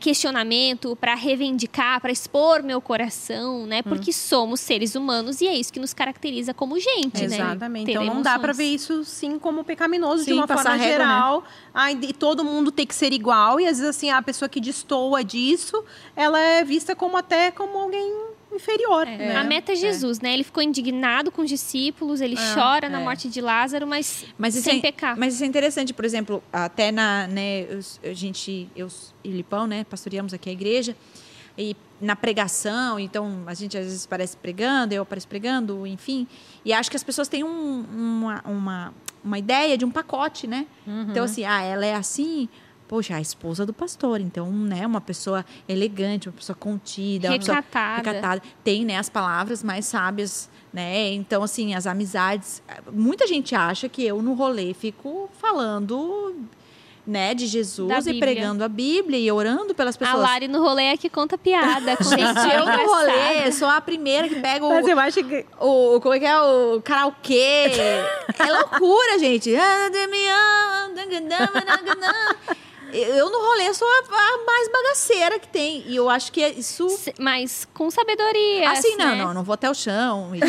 questionamento, 0.00 0.96
para 0.96 1.14
reivindicar, 1.14 2.00
para 2.00 2.10
expor 2.10 2.62
meu 2.62 2.80
coração, 2.80 3.66
né? 3.66 3.80
Hum. 3.80 3.88
Porque 3.88 4.12
somos 4.12 4.60
seres 4.60 4.94
humanos 4.94 5.40
e 5.40 5.46
é 5.46 5.54
isso 5.54 5.72
que 5.72 5.80
nos 5.80 5.92
caracteriza 5.92 6.54
como 6.54 6.78
gente, 6.78 7.26
né? 7.26 7.36
Exatamente. 7.36 7.90
Então 7.90 8.04
não 8.04 8.22
dá 8.22 8.38
para 8.38 8.52
ver 8.52 8.64
isso 8.64 9.04
sim 9.04 9.38
como 9.38 9.64
pecaminoso 9.64 10.24
de 10.24 10.30
Sim, 10.30 10.38
uma 10.38 10.46
passar 10.46 10.70
forma 10.70 10.76
régua, 10.76 10.98
né? 10.98 11.04
geral. 11.04 11.44
Ai, 11.74 11.98
e 12.00 12.12
todo 12.12 12.44
mundo 12.44 12.72
tem 12.72 12.86
que 12.86 12.94
ser 12.94 13.12
igual 13.12 13.60
e 13.60 13.66
às 13.66 13.78
vezes 13.78 13.96
assim 13.96 14.10
a 14.10 14.22
pessoa 14.22 14.48
que 14.48 14.60
destoa 14.60 15.22
disso, 15.22 15.84
ela 16.14 16.40
é 16.40 16.64
vista 16.64 16.96
como 16.96 17.16
até 17.16 17.50
como 17.50 17.76
alguém 17.78 18.35
inferior, 18.56 19.06
É. 19.06 19.16
né? 19.16 19.36
A 19.36 19.44
meta 19.44 19.72
é 19.72 19.76
Jesus, 19.76 20.20
né? 20.20 20.32
Ele 20.34 20.42
ficou 20.44 20.62
indignado 20.62 21.30
com 21.30 21.42
os 21.42 21.48
discípulos, 21.48 22.20
ele 22.20 22.34
É, 22.36 22.54
chora 22.54 22.88
na 22.88 23.00
é. 23.00 23.04
morte 23.04 23.28
de 23.28 23.40
Lázaro, 23.40 23.86
mas, 23.86 24.24
Mas 24.36 24.54
isso, 24.54 24.64
sem 24.64 24.78
é, 24.78 24.82
pecar. 24.82 25.16
mas 25.18 25.34
isso 25.34 25.44
é 25.44 25.46
interessante, 25.46 25.92
por 25.94 26.04
exemplo, 26.04 26.42
até 26.52 26.90
na, 26.90 27.26
né, 27.28 27.66
a 28.02 28.12
gente, 28.12 28.68
eu 28.74 28.88
e 29.22 29.30
Lipão, 29.30 29.66
né, 29.66 29.84
pastoreamos 29.84 30.34
aqui 30.34 30.48
a 30.48 30.52
igreja, 30.52 30.96
e 31.58 31.74
na 32.00 32.14
pregação, 32.14 32.98
então 33.00 33.42
a 33.46 33.54
gente 33.54 33.78
às 33.78 33.84
vezes 33.86 34.04
parece 34.06 34.36
pregando, 34.36 34.92
eu 34.92 35.02
apareço 35.02 35.26
pregando, 35.26 35.86
enfim, 35.86 36.26
e 36.64 36.72
acho 36.72 36.90
que 36.90 36.96
as 36.96 37.02
pessoas 37.04 37.28
têm 37.28 37.42
um- 37.44 37.84
uma, 37.96 38.42
uma, 38.44 38.94
uma 39.24 39.38
ideia 39.38 39.78
de 39.78 39.84
um 39.84 39.90
pacote, 39.90 40.46
né? 40.46 40.66
Então, 41.10 41.24
assim, 41.24 41.44
ah, 41.44 41.62
ela 41.62 41.86
é 41.86 41.94
assim, 41.94 42.48
poxa, 42.88 43.16
a 43.16 43.20
esposa 43.20 43.66
do 43.66 43.72
pastor, 43.72 44.20
então, 44.20 44.50
né, 44.50 44.86
uma 44.86 45.00
pessoa 45.00 45.44
elegante, 45.68 46.28
uma 46.28 46.34
pessoa 46.34 46.56
contida, 46.56 47.28
uma 47.28 47.38
pessoa 47.38 47.56
Recatada. 47.56 47.96
recatada. 48.10 48.42
Tem, 48.62 48.84
né, 48.84 48.96
as 48.96 49.08
palavras 49.08 49.62
mais 49.62 49.86
sábias, 49.86 50.48
né? 50.72 51.12
Então, 51.12 51.42
assim, 51.42 51.74
as 51.74 51.86
amizades. 51.86 52.62
Muita 52.92 53.26
gente 53.26 53.54
acha 53.54 53.88
que 53.88 54.04
eu 54.04 54.20
no 54.22 54.34
rolê 54.34 54.74
fico 54.74 55.28
falando, 55.40 56.36
né, 57.06 57.34
de 57.34 57.46
Jesus 57.46 58.06
e 58.06 58.18
pregando 58.18 58.64
a 58.64 58.68
Bíblia 58.68 59.18
e 59.18 59.30
orando 59.30 59.74
pelas 59.74 59.94
A 59.94 59.98
pessoas. 59.98 60.20
Lari 60.20 60.48
no 60.48 60.60
rolê 60.60 60.84
é 60.84 60.96
que 60.96 61.08
conta 61.08 61.38
piada. 61.38 61.96
Gente, 62.02 62.54
eu 62.54 62.66
no 62.66 62.86
rolê 62.92 63.50
sou 63.52 63.68
a 63.68 63.80
primeira 63.80 64.28
que 64.28 64.34
pega 64.36 64.64
o, 64.66 64.68
Mas 64.68 64.86
eu 64.86 64.98
acho 64.98 65.24
que 65.24 65.46
o. 65.60 66.00
Como 66.00 66.14
é 66.14 66.18
que 66.18 66.26
é? 66.26 66.40
O 66.40 66.80
karaokê. 66.82 67.70
É 68.38 68.52
loucura, 68.52 69.18
gente. 69.18 69.50
Eu 72.92 73.30
no 73.30 73.38
rolê 73.38 73.72
sou 73.74 73.86
a, 73.86 73.98
a 74.14 74.44
mais 74.46 74.68
bagaceira 74.70 75.38
que 75.38 75.48
tem. 75.48 75.84
E 75.86 75.96
eu 75.96 76.08
acho 76.08 76.30
que 76.32 76.42
é 76.42 76.50
isso. 76.50 76.88
Se- 76.90 77.14
Mas 77.18 77.66
com 77.74 77.90
sabedoria. 77.90 78.70
Assim, 78.70 78.96
não, 78.96 79.06
né? 79.06 79.14
não, 79.16 79.34
não 79.34 79.42
vou 79.44 79.54
até 79.54 79.68
o 79.70 79.74
chão. 79.74 80.30
E, 80.34 80.40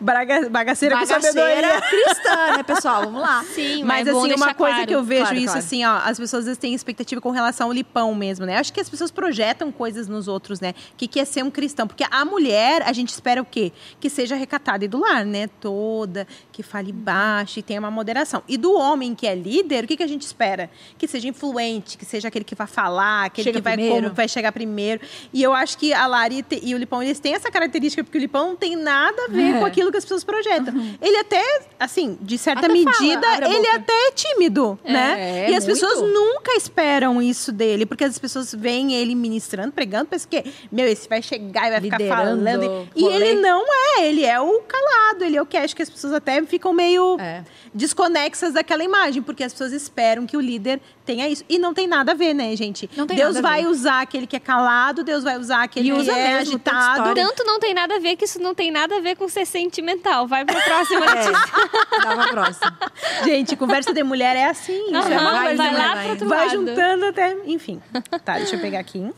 braga, 0.00 0.48
bagaceira 0.48 0.96
com 0.98 1.06
bagaceira 1.06 1.32
sabedoria. 1.32 1.80
cristã, 1.82 2.56
né, 2.56 2.62
pessoal? 2.62 3.02
Vamos 3.04 3.20
lá. 3.22 3.44
Sim, 3.54 3.84
Mas 3.84 4.06
é 4.06 4.12
bom 4.12 4.24
assim, 4.24 4.34
uma 4.34 4.54
coisa 4.54 4.74
claro. 4.74 4.86
que 4.88 4.94
eu 4.94 5.02
vejo 5.02 5.20
Claro, 5.22 5.36
isso 5.36 5.46
claro. 5.46 5.58
assim, 5.58 5.84
ó, 5.84 5.96
as 6.04 6.18
pessoas 6.18 6.40
às 6.40 6.44
vezes 6.46 6.58
têm 6.58 6.74
expectativa 6.74 7.20
com 7.20 7.30
relação 7.30 7.66
ao 7.68 7.72
lipão 7.72 8.14
mesmo, 8.14 8.46
né? 8.46 8.56
Acho 8.58 8.72
que 8.72 8.80
as 8.80 8.88
pessoas 8.88 9.10
projetam 9.10 9.70
coisas 9.70 10.08
nos 10.08 10.28
outros, 10.28 10.60
né? 10.60 10.74
O 10.92 10.96
que, 10.96 11.06
que 11.06 11.20
é 11.20 11.24
ser 11.24 11.42
um 11.44 11.50
cristão? 11.50 11.86
Porque 11.86 12.04
a 12.10 12.24
mulher, 12.24 12.82
a 12.82 12.92
gente 12.92 13.08
espera 13.10 13.40
o 13.40 13.44
quê? 13.44 13.72
Que 14.00 14.08
seja 14.08 14.34
recatada 14.34 14.84
e 14.84 14.88
do 14.88 14.98
lar, 15.00 15.24
né? 15.24 15.48
Toda, 15.60 16.26
que 16.52 16.62
fale 16.62 16.92
baixo 16.92 17.58
e 17.58 17.62
tenha 17.62 17.80
uma 17.80 17.90
moderação. 17.90 18.42
E 18.48 18.56
do 18.56 18.72
homem 18.74 19.14
que 19.14 19.26
é 19.26 19.34
líder, 19.34 19.84
o 19.84 19.86
que, 19.86 19.96
que 19.96 20.02
a 20.02 20.06
gente 20.08 20.22
espera? 20.22 20.70
Que 20.98 21.06
seja 21.08 21.28
influente, 21.28 21.96
que 21.98 22.04
seja 22.04 22.28
aquele 22.28 22.44
que 22.44 22.54
vai 22.54 22.66
falar, 22.66 23.26
aquele 23.26 23.44
Chega 23.44 23.58
que 23.58 23.62
vai, 23.64 23.74
primeiro. 23.74 24.02
como, 24.02 24.14
vai 24.14 24.28
chegar 24.28 24.52
primeiro. 24.52 25.00
E 25.32 25.42
eu 25.42 25.52
acho 25.54 25.76
que 25.78 25.92
a 25.92 26.06
Lari 26.06 26.42
te- 26.42 26.60
e 26.62 26.74
o 26.74 26.78
Lipão, 26.78 27.02
eles 27.02 27.18
têm 27.20 27.34
essa 27.34 27.50
característica, 27.50 28.02
porque 28.04 28.18
o 28.18 28.20
Lipão 28.20 28.48
não 28.48 28.56
tem 28.56 28.76
nada 28.76 29.24
a 29.24 29.28
ver 29.28 29.54
É. 29.56 29.58
com 29.58 29.64
aquilo 29.64 29.90
que 29.90 29.96
as 29.98 30.04
pessoas 30.04 30.24
projetam. 30.24 30.74
Ele 31.00 31.16
até, 31.16 31.62
assim, 31.78 32.18
de 32.20 32.36
certa 32.38 32.66
Até 32.66 32.82
fala, 32.82 33.00
medida, 33.00 33.28
abre 33.32 33.46
a 33.46 33.50
ele 33.52 33.68
até 33.68 33.92
é 34.08 34.10
tímido, 34.12 34.78
né? 34.84 35.46
É, 35.46 35.50
e 35.50 35.56
as 35.56 35.66
muito. 35.66 35.80
pessoas 35.80 36.00
nunca 36.12 36.52
esperam 36.56 37.20
isso 37.22 37.52
dele, 37.52 37.86
porque 37.86 38.04
as 38.04 38.18
pessoas 38.18 38.54
veem 38.54 38.94
ele 38.94 39.14
ministrando, 39.14 39.72
pregando, 39.72 40.06
pensam 40.06 40.28
que, 40.30 40.44
meu, 40.70 40.86
esse 40.86 41.08
vai 41.08 41.22
chegar 41.22 41.66
e 41.68 41.70
vai 41.70 41.80
ficar 41.80 41.98
Liderando 41.98 42.44
falando. 42.44 42.88
E 42.94 43.02
rolê. 43.02 43.14
ele 43.16 43.40
não 43.40 43.64
é, 43.98 44.06
ele 44.06 44.24
é 44.24 44.40
o 44.40 44.60
calado, 44.62 45.24
ele 45.24 45.36
é 45.36 45.42
o 45.42 45.46
que 45.46 45.56
acho 45.56 45.74
que 45.74 45.82
as 45.82 45.90
pessoas 45.90 46.12
até 46.12 46.42
ficam 46.44 46.72
meio 46.72 47.18
É. 47.20 47.44
desconexas 47.74 48.52
daquela 48.52 48.84
imagem, 48.84 49.22
porque 49.22 49.42
as 49.42 49.52
pessoas 49.52 49.72
esperam 49.72 50.26
que 50.26 50.36
o 50.36 50.40
líder 50.40 50.69
tenha 51.04 51.28
isso. 51.28 51.44
E 51.48 51.58
não 51.58 51.72
tem 51.74 51.86
nada 51.86 52.12
a 52.12 52.14
ver, 52.14 52.34
né, 52.34 52.54
gente? 52.54 52.88
Não 52.96 53.06
tem 53.06 53.16
Deus 53.16 53.34
nada 53.36 53.48
a 53.48 53.50
vai 53.50 53.62
ver. 53.62 53.68
usar 53.68 54.00
aquele 54.02 54.26
que 54.26 54.36
é 54.36 54.40
calado, 54.40 55.02
Deus 55.02 55.24
vai 55.24 55.38
usar 55.38 55.62
aquele 55.62 55.88
E 55.88 55.92
que 55.92 55.98
usa 55.98 56.12
é 56.12 56.34
mesmo, 56.38 56.54
agitado. 56.54 56.98
história. 56.98 57.24
Tanto 57.26 57.44
não 57.44 57.58
tem 57.58 57.74
nada 57.74 57.96
a 57.96 57.98
ver 57.98 58.16
que 58.16 58.24
isso 58.24 58.40
não 58.40 58.54
tem 58.54 58.70
nada 58.70 58.96
a 58.96 59.00
ver 59.00 59.16
com 59.16 59.28
ser 59.28 59.46
sentimental. 59.46 60.26
Vai 60.26 60.44
pra 60.44 60.60
próxima 60.60 61.00
notícia. 61.06 61.30
É, 61.32 62.02
dá 62.02 62.16
pra 62.16 62.28
próxima. 62.28 62.78
Gente, 63.24 63.56
conversa 63.56 63.92
de 63.92 64.02
mulher 64.02 64.36
é 64.36 64.44
assim. 64.46 64.72
isso 64.86 64.94
é 64.94 65.18
uma 65.18 65.30
Aham, 65.30 65.32
vai, 65.32 65.46
coisa, 65.46 65.62
vai 65.62 65.72
né, 65.72 65.78
lá 65.78 65.94
vai. 65.94 66.02
pro 66.02 66.10
outro 66.12 66.28
Vai 66.28 66.46
lado. 66.46 66.50
juntando 66.66 67.04
até. 67.06 67.36
Enfim. 67.46 67.80
Tá, 68.24 68.34
deixa 68.36 68.56
eu 68.56 68.60
pegar 68.60 68.78
aqui. 68.80 69.10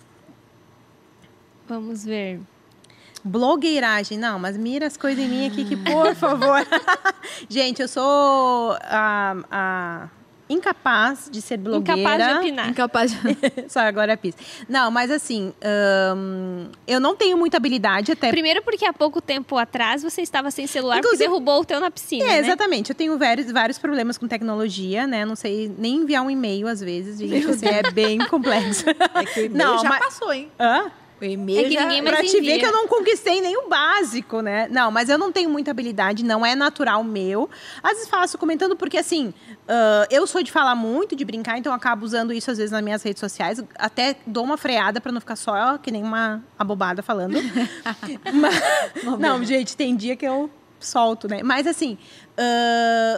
Vamos 1.68 2.04
ver. 2.04 2.40
Blogueiragem. 3.24 4.18
Não, 4.18 4.38
mas 4.38 4.56
mira 4.56 4.86
as 4.86 4.96
coisas 4.96 5.24
em 5.24 5.28
mim 5.28 5.46
aqui 5.46 5.64
que, 5.64 5.76
por 5.76 6.14
favor. 6.14 6.66
Gente, 7.48 7.80
eu 7.80 7.86
sou 7.88 8.76
ah, 8.82 9.36
ah, 9.50 10.08
incapaz 10.52 11.28
de 11.30 11.40
ser 11.42 11.56
blogueira. 11.56 12.00
Incapaz 12.00 12.26
de 12.28 12.38
opinar. 12.38 12.68
Incapaz 12.70 13.12
de... 13.12 13.18
Só 13.68 13.80
agora 13.80 14.16
fiz. 14.16 14.34
Não, 14.68 14.90
mas 14.90 15.10
assim, 15.10 15.52
ahn, 15.64 16.66
eu 16.86 17.00
não 17.00 17.16
tenho 17.16 17.36
muita 17.36 17.56
habilidade 17.56 18.12
até. 18.12 18.30
Primeiro 18.30 18.62
porque 18.62 18.84
há 18.84 18.92
pouco 18.92 19.20
tempo 19.20 19.56
atrás 19.56 20.02
você 20.02 20.22
estava 20.22 20.50
sem 20.50 20.66
celular 20.66 20.98
Inclusive- 20.98 21.24
porque 21.24 21.30
derrubou 21.30 21.60
o 21.60 21.64
teu 21.64 21.80
na 21.80 21.90
piscina, 21.90 22.24
É, 22.24 22.28
né? 22.28 22.38
exatamente. 22.40 22.90
Eu 22.90 22.96
tenho 22.96 23.18
vários, 23.18 23.50
vários 23.50 23.78
problemas 23.78 24.18
com 24.18 24.28
tecnologia, 24.28 25.06
né? 25.06 25.24
Não 25.24 25.36
sei 25.36 25.72
nem 25.78 25.96
enviar 25.96 26.22
um 26.22 26.30
e-mail 26.30 26.66
às 26.68 26.80
vezes. 26.80 27.18
Gente, 27.18 27.46
assim, 27.50 27.66
é 27.66 27.90
bem 27.90 28.18
complexo. 28.26 28.84
É 29.14 29.24
que 29.24 29.40
o 29.40 29.44
e-mail 29.46 29.56
Não, 29.66 29.78
já 29.78 29.88
mas- 29.88 30.04
passou, 30.04 30.32
hein? 30.32 30.50
Hã? 30.58 30.90
O 31.22 31.30
e-mail 31.30 31.60
É 31.60 31.64
que 31.64 31.72
já... 31.72 31.82
ninguém 31.82 32.02
mais 32.02 32.16
Pra 32.16 32.24
te 32.26 32.32
ver 32.32 32.38
envia. 32.38 32.58
que 32.58 32.66
eu 32.66 32.72
não 32.72 32.86
conquistei 32.88 33.40
nem 33.40 33.56
o 33.56 33.68
básico, 33.68 34.40
né? 34.40 34.66
Não, 34.70 34.90
mas 34.90 35.08
eu 35.08 35.16
não 35.18 35.30
tenho 35.30 35.48
muita 35.48 35.70
habilidade, 35.70 36.24
não 36.24 36.44
é 36.44 36.54
natural 36.54 37.02
meu. 37.04 37.48
Às 37.82 37.92
vezes 37.92 38.08
faço 38.08 38.36
comentando 38.38 38.74
porque, 38.76 38.98
assim, 38.98 39.32
ah, 39.68 40.06
eu 40.10 40.26
sou 40.26 40.42
de 40.42 40.50
falar 40.50 40.74
muito, 40.74 41.14
de 41.14 41.24
brincar, 41.24 41.56
então 41.58 41.72
eu 41.72 41.76
acabo 41.76 42.04
usando 42.04 42.32
isso 42.32 42.50
às 42.50 42.58
vezes 42.58 42.72
nas 42.72 42.82
minhas 42.82 43.02
redes 43.02 43.20
sociais. 43.20 43.62
Até 43.78 44.16
dou 44.26 44.44
uma 44.44 44.56
freada 44.56 45.00
pra 45.00 45.12
não 45.12 45.20
ficar 45.20 45.36
só 45.36 45.78
que 45.78 45.90
nem 45.90 46.02
uma 46.02 46.42
abobada 46.58 47.02
falando. 47.02 47.34
Mas- 48.32 49.18
não, 49.18 49.42
gente, 49.44 49.76
tem 49.76 49.94
dia 49.96 50.16
que 50.16 50.26
eu 50.26 50.50
solto, 50.80 51.28
né? 51.28 51.42
Mas 51.44 51.66
assim, 51.66 51.96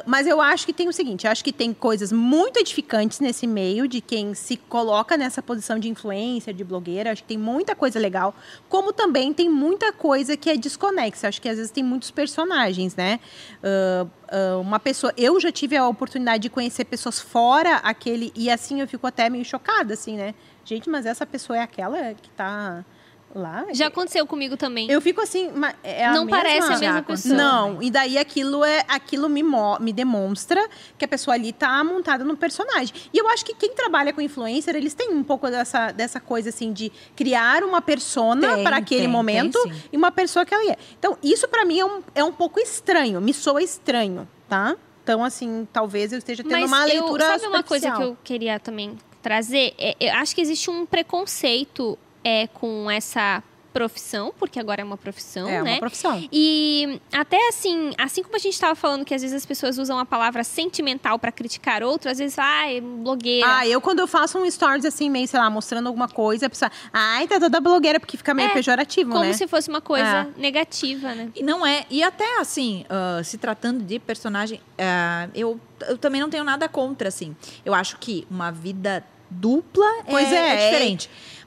mas 0.06 0.26
eu 0.26 0.40
acho 0.40 0.66
que 0.66 0.72
tem 0.72 0.88
o 0.88 0.92
seguinte, 0.92 1.26
acho 1.26 1.44
que 1.44 1.52
tem 1.52 1.72
coisas 1.72 2.12
muito 2.12 2.58
edificantes 2.58 3.20
nesse 3.20 3.46
meio 3.46 3.86
de 3.86 4.00
quem 4.00 4.34
se 4.34 4.56
coloca 4.56 5.16
nessa 5.16 5.42
posição 5.42 5.78
de 5.78 5.88
influencer, 5.88 6.52
de 6.52 6.64
blogueira, 6.64 7.12
acho 7.12 7.22
que 7.22 7.28
tem 7.28 7.38
muita 7.38 7.74
coisa 7.74 7.98
legal, 7.98 8.34
como 8.68 8.92
também 8.92 9.32
tem 9.32 9.48
muita 9.48 9.92
coisa 9.92 10.36
que 10.36 10.50
é 10.50 10.56
desconexa, 10.56 11.28
acho 11.28 11.40
que 11.40 11.48
às 11.48 11.56
vezes 11.56 11.70
tem 11.70 11.84
muitos 11.84 12.10
personagens, 12.10 12.96
né? 12.96 13.20
Ah, 13.62 14.06
ah, 14.28 14.58
uma 14.58 14.80
pessoa, 14.80 15.12
eu 15.16 15.38
já 15.40 15.52
tive 15.52 15.76
a 15.76 15.86
oportunidade 15.86 16.42
de 16.42 16.50
conhecer 16.50 16.84
pessoas 16.84 17.20
fora 17.20 17.76
aquele, 17.76 18.32
e 18.34 18.50
assim 18.50 18.80
eu 18.80 18.88
fico 18.88 19.06
até 19.06 19.30
meio 19.30 19.44
chocada, 19.44 19.94
assim, 19.94 20.16
né? 20.16 20.34
Gente, 20.64 20.88
mas 20.90 21.06
essa 21.06 21.24
pessoa 21.24 21.58
é 21.58 21.62
aquela 21.62 22.14
que 22.14 22.30
tá 22.30 22.84
lá? 23.34 23.66
Já 23.72 23.88
aconteceu 23.88 24.26
comigo 24.26 24.56
também. 24.56 24.90
Eu 24.90 25.00
fico 25.00 25.20
assim, 25.20 25.50
é 25.82 26.06
não 26.10 26.24
mesma- 26.24 26.30
parece 26.42 26.72
a 26.72 26.78
mesma 26.78 27.02
pessoa. 27.02 27.34
não, 27.34 27.82
e 27.82 27.90
daí 27.90 28.16
aquilo 28.16 28.64
é 28.64 28.84
aquilo 28.88 29.28
me, 29.28 29.42
me 29.80 29.92
demonstra 29.92 30.68
que 30.96 31.04
a 31.04 31.08
pessoa 31.08 31.34
ali 31.34 31.52
tá 31.52 31.82
montada 31.82 32.24
no 32.24 32.36
personagem. 32.36 32.94
E 33.12 33.18
eu 33.18 33.28
acho 33.28 33.44
que 33.44 33.54
quem 33.54 33.74
trabalha 33.74 34.12
com 34.12 34.20
influencer, 34.20 34.74
eles 34.76 34.94
têm 34.94 35.10
um 35.10 35.24
pouco 35.24 35.50
dessa, 35.50 35.90
dessa 35.92 36.20
coisa 36.20 36.48
assim 36.50 36.72
de 36.72 36.90
criar 37.16 37.62
uma 37.64 37.82
persona 37.82 38.58
para 38.58 38.76
aquele 38.76 39.02
tem, 39.02 39.08
momento 39.08 39.62
tem, 39.62 39.72
e 39.92 39.96
uma 39.96 40.10
pessoa 40.10 40.44
que 40.44 40.54
ela 40.54 40.70
é. 40.70 40.76
Então, 40.98 41.18
isso 41.22 41.48
para 41.48 41.64
mim 41.64 41.80
é 41.80 41.84
um, 41.84 42.02
é 42.14 42.24
um 42.24 42.32
pouco 42.32 42.60
estranho, 42.60 43.20
me 43.20 43.34
soa 43.34 43.62
estranho, 43.62 44.28
tá? 44.48 44.76
Então, 45.02 45.22
assim, 45.22 45.68
talvez 45.70 46.12
eu 46.12 46.18
esteja 46.18 46.42
tendo 46.42 46.52
Mas 46.52 46.64
uma 46.64 46.88
eu, 46.88 47.02
leitura 47.02 47.26
sabe 47.26 47.46
uma 47.46 47.62
coisa 47.62 47.90
que 47.90 48.02
eu 48.02 48.16
queria 48.24 48.58
também 48.58 48.96
trazer? 49.20 49.74
É, 49.78 49.94
eu 50.00 50.14
acho 50.14 50.34
que 50.34 50.40
existe 50.40 50.70
um 50.70 50.86
preconceito 50.86 51.98
é, 52.24 52.46
com 52.48 52.90
essa 52.90 53.42
profissão, 53.72 54.32
porque 54.38 54.60
agora 54.60 54.82
é 54.82 54.84
uma 54.84 54.96
profissão, 54.96 55.48
É 55.48 55.60
né? 55.60 55.72
uma 55.72 55.78
profissão. 55.80 56.22
E 56.32 57.00
até 57.12 57.48
assim, 57.48 57.90
assim 57.98 58.22
como 58.22 58.36
a 58.36 58.38
gente 58.38 58.52
estava 58.52 58.76
falando 58.76 59.04
que 59.04 59.12
às 59.12 59.20
vezes 59.20 59.36
as 59.36 59.44
pessoas 59.44 59.78
usam 59.78 59.98
a 59.98 60.06
palavra 60.06 60.44
sentimental 60.44 61.18
para 61.18 61.32
criticar 61.32 61.82
outro, 61.82 62.08
às 62.08 62.18
vezes, 62.18 62.38
ai, 62.38 62.80
blogueira. 62.80 63.44
Ah, 63.48 63.66
eu 63.66 63.80
quando 63.80 63.98
eu 63.98 64.06
faço 64.06 64.38
um 64.38 64.48
stories 64.48 64.84
assim, 64.84 65.10
meio, 65.10 65.26
sei 65.26 65.40
lá, 65.40 65.50
mostrando 65.50 65.88
alguma 65.88 66.06
coisa, 66.06 66.46
a 66.46 66.50
pessoa, 66.50 66.70
ai, 66.92 67.26
tá 67.26 67.40
toda 67.40 67.60
blogueira, 67.60 67.98
porque 67.98 68.16
fica 68.16 68.32
meio 68.32 68.50
É, 68.50 68.52
pejorativo, 68.52 69.10
como 69.10 69.24
né? 69.24 69.32
se 69.32 69.48
fosse 69.48 69.68
uma 69.68 69.80
coisa 69.80 70.28
negativa, 70.36 71.12
né? 71.12 71.30
E 71.34 71.42
não 71.42 71.66
é. 71.66 71.84
E 71.90 72.00
até 72.00 72.38
assim, 72.38 72.84
ah, 72.88 73.20
se 73.24 73.38
tratando 73.38 73.82
de 73.82 73.98
personagem, 73.98 74.60
ah, 74.78 75.28
eu, 75.34 75.58
eu 75.88 75.98
também 75.98 76.20
não 76.20 76.30
tenho 76.30 76.44
nada 76.44 76.68
contra, 76.68 77.08
assim. 77.08 77.34
Eu 77.64 77.74
acho 77.74 77.98
que 77.98 78.24
uma 78.30 78.52
vida 78.52 79.04
dupla 79.28 79.86
Pois 80.08 80.30
é, 80.30 80.36
é, 80.36 80.68
é. 80.68 80.70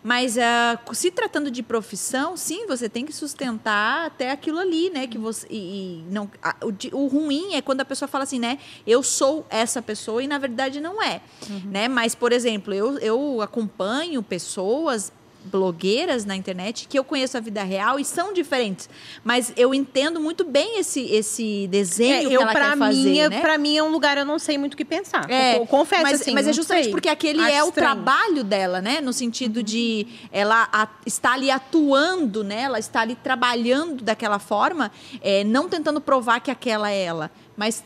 Mas 0.08 0.38
ah, 0.38 0.80
se 0.94 1.12
tratando 1.12 1.52
de 1.52 1.62
profissão, 1.62 2.38
sim, 2.38 2.66
você 2.66 2.88
tem 2.88 3.06
que 3.06 3.12
sustentar 3.12 4.06
até 4.06 4.32
aquilo 4.32 4.58
ali, 4.58 4.90
né? 4.90 5.06
Que 5.06 5.18
você. 5.18 5.46
E, 5.50 5.58
e 5.58 6.04
não, 6.10 6.32
a- 6.42 6.56
o, 6.64 6.98
o 6.98 7.08
ruim 7.08 7.56
é 7.56 7.62
quando 7.62 7.82
a 7.82 7.86
pessoa 7.86 8.08
fala 8.08 8.24
assim, 8.24 8.40
né? 8.40 8.58
Eu 8.86 9.04
sou 9.04 9.46
essa 9.50 9.82
pessoa 9.82 10.24
e 10.24 10.28
na 10.28 10.38
verdade 10.38 10.80
não 10.80 11.04
é. 11.04 11.20
Né? 11.66 11.90
Mas, 11.90 12.16
por 12.16 12.32
exemplo, 12.32 12.74
eu, 12.74 12.98
eu 13.00 13.42
acompanho 13.42 14.24
pessoas 14.24 15.12
blogueiras 15.48 16.26
na 16.26 16.36
internet 16.36 16.88
que 16.88 17.00
eu 17.00 17.04
conheço 17.04 17.38
a 17.38 17.40
vida 17.40 17.64
real 17.64 18.00
e 18.00 18.06
são 18.06 18.34
diferentes. 18.34 18.90
Mas 19.24 19.52
eu 19.58 19.74
entendo 19.74 20.20
muito 20.20 20.44
bem 20.44 20.80
esse, 20.80 21.02
esse 21.06 21.68
desenho 21.68 22.14
É, 22.16 22.26
que 22.30 22.34
eu, 22.34 22.42
ela 22.42 22.52
pra 22.52 22.70
quer 22.70 22.76
mim, 22.76 22.80
fazer, 22.86 23.18
é- 23.20 23.30
né? 23.30 23.42
pra 23.42 23.58
mim 23.58 23.78
é 23.78 23.82
um 23.84 23.90
lugar 23.90 24.18
eu 24.18 24.26
não 24.26 24.38
sei 24.38 24.58
muito 24.58 24.74
o 24.74 24.78
que 24.78 24.86
pensar. 24.86 25.30
É, 25.30 25.58
Eu 25.58 25.66
confesso 25.66 26.04
mas, 26.04 26.22
assim. 26.22 26.34
mas 26.34 26.48
é 26.48 26.54
justamente 26.54 26.84
sei. 26.86 26.92
porque 26.92 27.10
aquele 27.10 27.42
Acho 27.42 27.50
é 27.56 27.64
o 27.64 27.68
estranho. 27.70 27.74
trabalho 27.96 28.44
dela, 28.44 28.82
né? 28.82 29.02
No 29.02 29.14
sentido 29.14 29.64
de 29.64 30.06
ela 30.32 30.68
a- 30.72 30.88
está 31.06 31.34
ali 31.34 31.50
atuando, 31.50 32.44
né? 32.44 32.62
Ela 32.64 32.80
está 32.80 33.02
ali 33.02 33.16
trabalhando 33.16 34.04
daquela 34.04 34.40
forma, 34.40 34.92
é, 35.22 35.44
não 35.44 35.70
tentando 35.70 36.02
provar 36.02 36.40
que 36.42 36.52
aquela 36.52 36.92
é 36.92 37.02
ela, 37.04 37.32
mas 37.56 37.84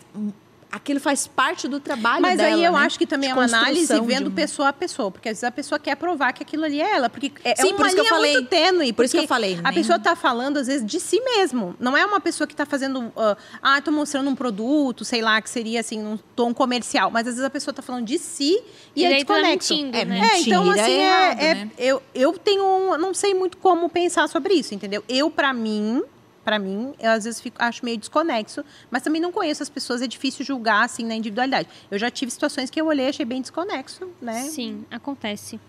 aquilo 0.72 1.00
faz 1.00 1.28
parte 1.28 1.68
do 1.68 1.80
trabalho 1.80 2.22
Mas 2.22 2.38
dela. 2.38 2.56
aí 2.56 2.64
eu 2.64 2.72
né? 2.74 2.80
acho 2.80 2.98
que 2.98 3.06
também 3.06 3.30
é 3.30 3.34
uma 3.34 3.44
análise 3.44 4.00
vendo 4.02 4.30
um- 4.30 4.34
pessoa 4.34 4.70
a 4.70 4.74
pessoa, 4.74 5.12
porque 5.12 5.28
às 5.30 5.34
vezes 5.34 5.44
a 5.44 5.52
pessoa 5.52 5.78
quer 5.78 5.96
provar 5.96 6.32
que 6.34 6.42
aquilo 6.44 6.64
ali 6.64 6.82
é 6.82 6.96
ela, 6.96 7.10
porque 7.10 7.32
é, 7.44 7.56
Sim, 7.56 7.70
é 7.70 7.74
por 7.74 7.82
uma 7.82 7.88
isso 7.88 7.96
que 7.96 8.02
eu 8.02 8.06
falei. 8.06 8.34
muito 8.34 8.50
tênue, 8.50 8.94
Por 8.94 9.06
isso 9.06 9.18
que 9.18 9.24
eu 9.24 9.28
falei, 9.28 9.60
A 9.60 9.64
nem- 9.64 9.74
pessoa 9.74 10.00
tá 10.00 10.16
falando 10.16 10.58
às 10.58 10.68
vezes 10.68 10.86
de 10.86 11.00
si 11.00 11.20
mesmo, 11.20 11.76
não 11.80 11.98
é 11.98 12.06
uma 12.06 12.20
pessoa 12.22 12.48
que 12.48 12.56
tá 12.56 12.66
fazendo, 12.66 13.12
ah, 13.18 13.38
ah, 13.62 13.82
tô 13.82 13.92
mostrando 13.92 14.30
um 14.30 14.36
produto, 14.36 15.04
sei 15.04 15.22
lá, 15.22 15.42
que 15.42 15.50
seria 15.50 15.80
assim 15.82 16.00
um 16.04 16.18
tom 16.36 16.54
comercial, 16.54 17.12
mas 17.12 17.28
às 17.28 17.34
vezes 17.34 17.44
a 17.46 17.50
pessoa 17.50 17.74
tá 17.74 17.82
falando 17.82 18.06
de 18.06 18.18
si 18.18 18.58
e, 18.96 19.02
E 19.02 19.06
é 19.06 19.10
daí 19.10 19.26
tá 19.26 19.34
desconexo. 19.36 19.74
mentindo, 19.76 19.98
É, 19.98 20.06
né? 20.06 20.20
É, 20.34 20.40
então 20.40 20.70
assim, 20.72 20.80
é 20.80 20.90
é, 20.90 21.02
errado, 21.06 21.40
é- 21.42 21.56
né? 21.56 21.72
eu, 21.78 22.02
eu 22.16 22.34
tenho, 22.38 22.64
um- 22.64 22.98
não 22.98 23.14
sei 23.14 23.34
muito 23.34 23.58
como 23.58 23.90
pensar 23.90 24.28
sobre 24.30 24.54
isso, 24.54 24.74
entendeu? 24.74 25.04
Eu, 25.10 25.30
pra 25.30 25.54
mim, 25.54 26.02
pra 26.44 26.58
mim, 26.60 26.94
eu 27.00 27.12
às 27.12 27.24
vezes 27.24 27.40
fico, 27.42 27.58
acho 27.60 27.84
meio 27.86 27.98
desconexo, 27.98 28.64
mas 28.90 29.02
também 29.04 29.22
não 29.22 29.32
conheço 29.32 29.62
as 29.62 29.70
pessoas, 29.70 30.02
é 30.02 30.08
difícil 30.08 30.44
julgar, 30.46 30.84
assim, 30.86 31.06
na 31.06 31.16
individualidade. 31.16 31.68
Eu 31.90 31.98
já 32.00 32.10
tive 32.10 32.32
situações 32.32 32.70
que 32.70 32.80
eu 32.82 32.86
olhei 32.88 33.06
e 33.06 33.10
achei 33.10 33.26
bem 33.26 33.42
desconexo, 33.42 34.10
né? 34.22 34.42
Sim, 34.44 34.86
acontece. 34.90 35.60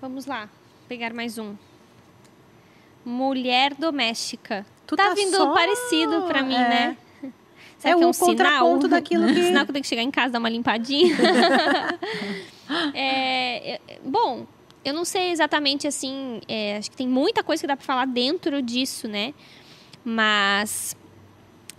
Vamos 0.00 0.26
lá, 0.26 0.48
pegar 0.88 1.14
mais 1.14 1.38
um. 1.38 1.54
Mulher 3.04 3.74
doméstica. 3.74 4.64
Tu 4.86 4.96
tá, 4.96 5.08
tá 5.08 5.14
vindo 5.14 5.36
só- 5.36 5.52
parecido 5.52 6.22
pra 6.22 6.42
mim, 6.42 6.54
é. 6.54 6.68
né? 6.68 6.96
É 7.22 7.28
Será 7.78 7.96
que 7.98 8.02
é 8.02 8.06
um 8.06 8.12
sinal? 8.14 8.28
contraponto 8.30 8.88
daquilo 8.88 9.26
que- 9.32 9.42
sinal 9.42 9.64
que 9.64 9.70
eu 9.70 9.74
tenho 9.74 9.82
que 9.82 9.88
chegar 9.88 10.02
em 10.02 10.10
casa 10.10 10.32
dar 10.32 10.38
uma 10.38 10.48
limpadinha. 10.48 11.14
É, 12.94 13.74
é, 13.74 13.80
bom, 14.02 14.46
eu 14.82 14.94
não 14.94 15.04
sei 15.04 15.30
exatamente 15.30 15.86
assim. 15.86 16.40
é, 16.48 16.78
acho 16.78 16.90
que 16.90 16.96
tem 16.96 17.06
muita 17.06 17.42
coisa 17.42 17.60
que 17.62 17.66
dá 17.66 17.76
pra 17.76 17.84
falar 17.84 18.06
dentro 18.06 18.62
disso, 18.62 19.06
né? 19.06 19.34
Mas 20.04 20.96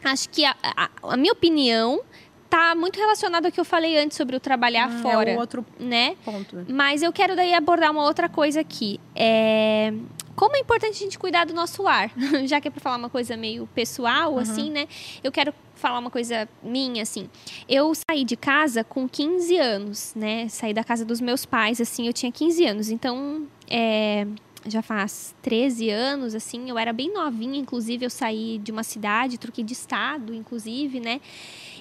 acho 0.03 0.29
que 0.29 0.43
a, 0.45 0.55
a- 0.63 0.89
a 1.03 1.17
minha 1.17 1.33
opinião 1.33 2.01
tá 2.49 2.73
muito 2.75 2.97
relacionada 2.99 3.47
ao 3.47 3.51
que 3.51 3.59
eu 3.59 3.65
falei 3.65 3.97
antes 3.97 4.15
sobre 4.17 4.35
o 4.35 4.39
trabalhar 4.39 4.89
Hum, 4.89 5.01
fora, 5.01 5.31
É 5.31 5.35
o 5.35 5.39
outro 5.39 5.65
né? 5.79 6.15
ponto. 6.23 6.65
Mas 6.69 7.01
eu 7.01 7.11
quero 7.11 7.35
daí 7.35 7.53
abordar 7.53 7.91
uma 7.91 8.03
outra 8.03 8.29
coisa 8.29 8.61
aqui. 8.61 8.99
É, 9.15 9.93
como 10.35 10.55
é 10.55 10.59
importante 10.59 10.91
a 10.95 10.99
gente 10.99 11.17
cuidar 11.19 11.45
do 11.45 11.53
nosso 11.53 11.81
lar. 11.83 12.11
Já 12.45 12.61
que 12.61 12.67
é 12.67 12.71
para 12.71 12.79
falar 12.81 12.97
uma 12.97 13.09
coisa 13.09 13.35
meio 13.35 13.67
pessoal, 13.73 14.33
uhum. 14.33 14.39
assim, 14.39 14.69
né? 14.71 14.87
Eu 15.23 15.31
quero 15.31 15.53
falar 15.75 15.99
uma 15.99 16.09
coisa 16.11 16.47
minha, 16.63 17.03
assim. 17.03 17.29
Eu 17.67 17.93
saí 17.93 18.23
de 18.23 18.35
casa 18.37 18.83
com 18.83 19.07
15 19.09 19.57
anos, 19.57 20.13
né? 20.15 20.47
Saí 20.47 20.73
da 20.73 20.83
casa 20.83 21.03
dos 21.03 21.19
meus 21.19 21.45
pais, 21.45 21.81
assim, 21.81 22.07
eu 22.07 22.13
tinha 22.13 22.31
15 22.31 22.65
anos. 22.65 22.89
Então, 22.89 23.45
é, 23.69 24.25
já 24.67 24.81
faz 24.81 25.35
13 25.41 25.89
anos, 25.89 26.35
assim, 26.35 26.69
eu 26.69 26.77
era 26.77 26.91
bem 26.91 27.13
novinha, 27.13 27.59
inclusive 27.59 28.05
eu 28.05 28.09
saí 28.09 28.57
de 28.57 28.71
uma 28.71 28.83
cidade, 28.83 29.37
troquei 29.37 29.63
de 29.63 29.73
estado, 29.73 30.33
inclusive, 30.33 30.99
né? 30.99 31.21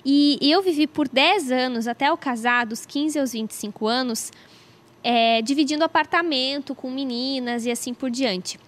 E, 0.05 0.39
eu 0.43 0.63
vivi 0.63 0.87
por 0.87 1.09
10 1.09 1.51
anos, 1.51 1.89
até 1.89 2.09
eu 2.09 2.17
casar, 2.17 2.67
dos 2.67 2.85
15 2.85 3.19
aos 3.19 3.33
25 3.33 3.87
anos, 3.87 4.31
é, 5.03 5.41
dividindo 5.43 5.85
apartamento 5.85 6.75
com 6.75 6.91
meninas 6.91 7.65
e 7.65 7.71
assim 7.71 7.95
por 7.95 8.11
diante. 8.11 8.59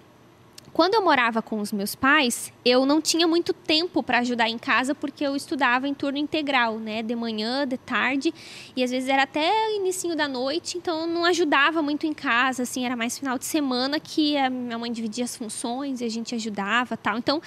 Quando 0.77 0.93
eu 0.93 1.01
morava 1.01 1.41
com 1.41 1.59
os 1.59 1.73
meus 1.73 1.95
pais, 1.95 2.53
eu 2.63 2.85
não 2.85 3.01
tinha 3.01 3.27
muito 3.27 3.55
tempo 3.55 4.03
para 4.03 4.19
ajudar 4.19 4.51
em 4.51 4.59
casa 4.59 4.95
porque 4.95 5.25
eu 5.25 5.35
estudava 5.35 5.89
em 5.89 5.95
turno 5.95 6.19
integral, 6.19 6.79
né, 6.79 7.03
de 7.03 7.17
manhã, 7.17 7.67
de 7.67 7.79
tarde, 7.79 8.31
e 8.77 8.85
às 8.85 8.91
vezes 8.91 9.09
era 9.09 9.23
até 9.23 9.75
início 9.75 10.15
da 10.15 10.29
noite, 10.29 10.77
então 10.77 11.01
eu 11.01 11.07
não 11.07 11.25
ajudava 11.25 11.81
muito 11.81 12.07
em 12.07 12.13
casa, 12.13 12.65
assim, 12.65 12.85
era 12.85 12.95
mais 12.95 13.19
final 13.19 13.39
de 13.39 13.47
semana 13.47 13.99
que 13.99 14.37
a 14.37 14.51
minha 14.51 14.79
mãe 14.79 14.93
dividia 14.93 15.25
as 15.25 15.35
funções 15.35 16.03
e 16.03 16.05
a 16.05 16.11
gente 16.11 16.35
ajudava, 16.35 16.95
tal. 16.95 17.17
Então, 17.17 17.41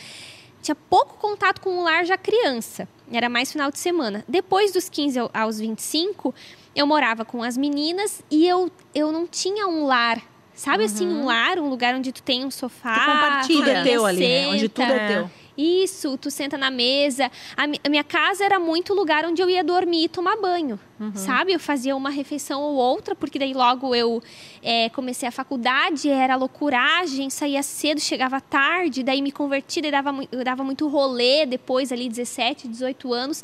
tinha 0.60 0.74
pouco 0.74 1.16
contato 1.20 1.62
com 1.62 1.78
o 1.78 1.84
lar 1.84 2.06
já 2.06 2.18
criança. 2.18 2.88
Era 3.12 3.30
mais 3.30 3.52
final 3.52 3.70
de 3.70 3.78
semana. 3.78 4.26
Depois 4.28 4.72
dos 4.72 4.90
15 4.90 5.30
aos 5.32 5.60
25, 5.60 6.34
eu 6.76 6.88
morava 6.88 7.24
com 7.24 7.44
as 7.44 7.56
meninas 7.56 8.24
e 8.32 8.48
eu, 8.48 8.72
eu 8.96 9.12
não 9.12 9.28
tinha 9.28 9.68
um 9.68 9.86
lar 9.86 10.20
Sabe 10.60 10.80
uhum. 10.80 10.86
assim, 10.86 11.08
um 11.08 11.20
uhum. 11.20 11.26
lar, 11.26 11.58
um 11.58 11.70
lugar 11.70 11.96
onde 11.96 12.12
tu 12.12 12.22
tem 12.22 12.44
um 12.44 12.52
sofá. 12.52 12.94
Tu 12.94 13.00
compartilha. 13.00 13.72
é 13.72 13.84
teu 13.84 14.06
ali, 14.06 14.20
né? 14.20 14.48
Onde 14.50 14.68
tudo 14.68 14.92
é 14.92 15.08
teu. 15.08 15.32
Isso, 15.58 16.18
tu 16.18 16.30
senta 16.30 16.58
na 16.58 16.70
mesa. 16.70 17.32
A, 17.56 17.90
minha 17.90 18.04
casa 18.04 18.44
era 18.44 18.60
muito 18.60 18.94
lugar 18.94 19.24
onde 19.24 19.42
eu 19.42 19.50
ia 19.50 19.64
dormir 19.64 20.04
e 20.04 20.10
tomar 20.10 20.36
banho, 20.36 20.78
uhum. 21.00 21.16
sabe? 21.16 21.54
Eu 21.54 21.62
fazia 21.62 21.96
uma 21.96 22.10
refeição 22.10 22.62
ou 22.62 22.76
outra, 22.76 23.16
porque 23.16 23.40
daí 23.40 23.54
logo 23.54 23.96
eu 23.96 24.22
é, 24.62 24.90
comecei 24.90 25.30
a 25.30 25.32
faculdade, 25.32 26.10
era 26.10 26.36
loucuragem, 26.36 27.30
saía 27.30 27.64
cedo, 27.64 28.02
chegava 28.02 28.42
tarde, 28.42 29.02
daí 29.02 29.22
me 29.22 29.32
converti, 29.32 29.82
daí 29.82 29.92
dava, 29.92 30.12
dava 30.44 30.64
muito 30.66 30.90
rolê 30.90 31.46
depois 31.46 31.90
ali, 31.94 32.10
17, 32.10 32.68
18 32.68 33.14
anos. 33.14 33.42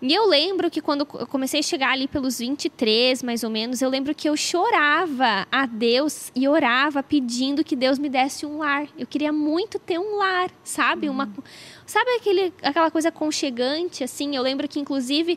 E 0.00 0.14
eu 0.14 0.26
lembro 0.28 0.70
que 0.70 0.80
quando 0.80 1.00
eu 1.14 1.26
comecei 1.26 1.58
a 1.58 1.62
chegar 1.62 1.90
ali 1.90 2.06
pelos 2.06 2.38
23, 2.38 3.20
mais 3.22 3.42
ou 3.42 3.50
menos, 3.50 3.82
eu 3.82 3.90
lembro 3.90 4.14
que 4.14 4.28
eu 4.28 4.36
chorava 4.36 5.46
a 5.50 5.66
Deus 5.66 6.30
e 6.36 6.46
orava 6.46 7.02
pedindo 7.02 7.64
que 7.64 7.74
Deus 7.74 7.98
me 7.98 8.08
desse 8.08 8.46
um 8.46 8.58
lar. 8.58 8.86
Eu 8.96 9.08
queria 9.08 9.32
muito 9.32 9.76
ter 9.78 9.98
um 9.98 10.18
lar, 10.18 10.50
sabe? 10.62 11.08
Uhum. 11.08 11.14
Uma, 11.14 11.32
sabe 11.84 12.10
aquele, 12.12 12.52
aquela 12.62 12.92
coisa 12.92 13.10
conchegante, 13.10 14.04
assim? 14.04 14.36
Eu 14.36 14.42
lembro 14.42 14.68
que, 14.68 14.78
inclusive, 14.78 15.36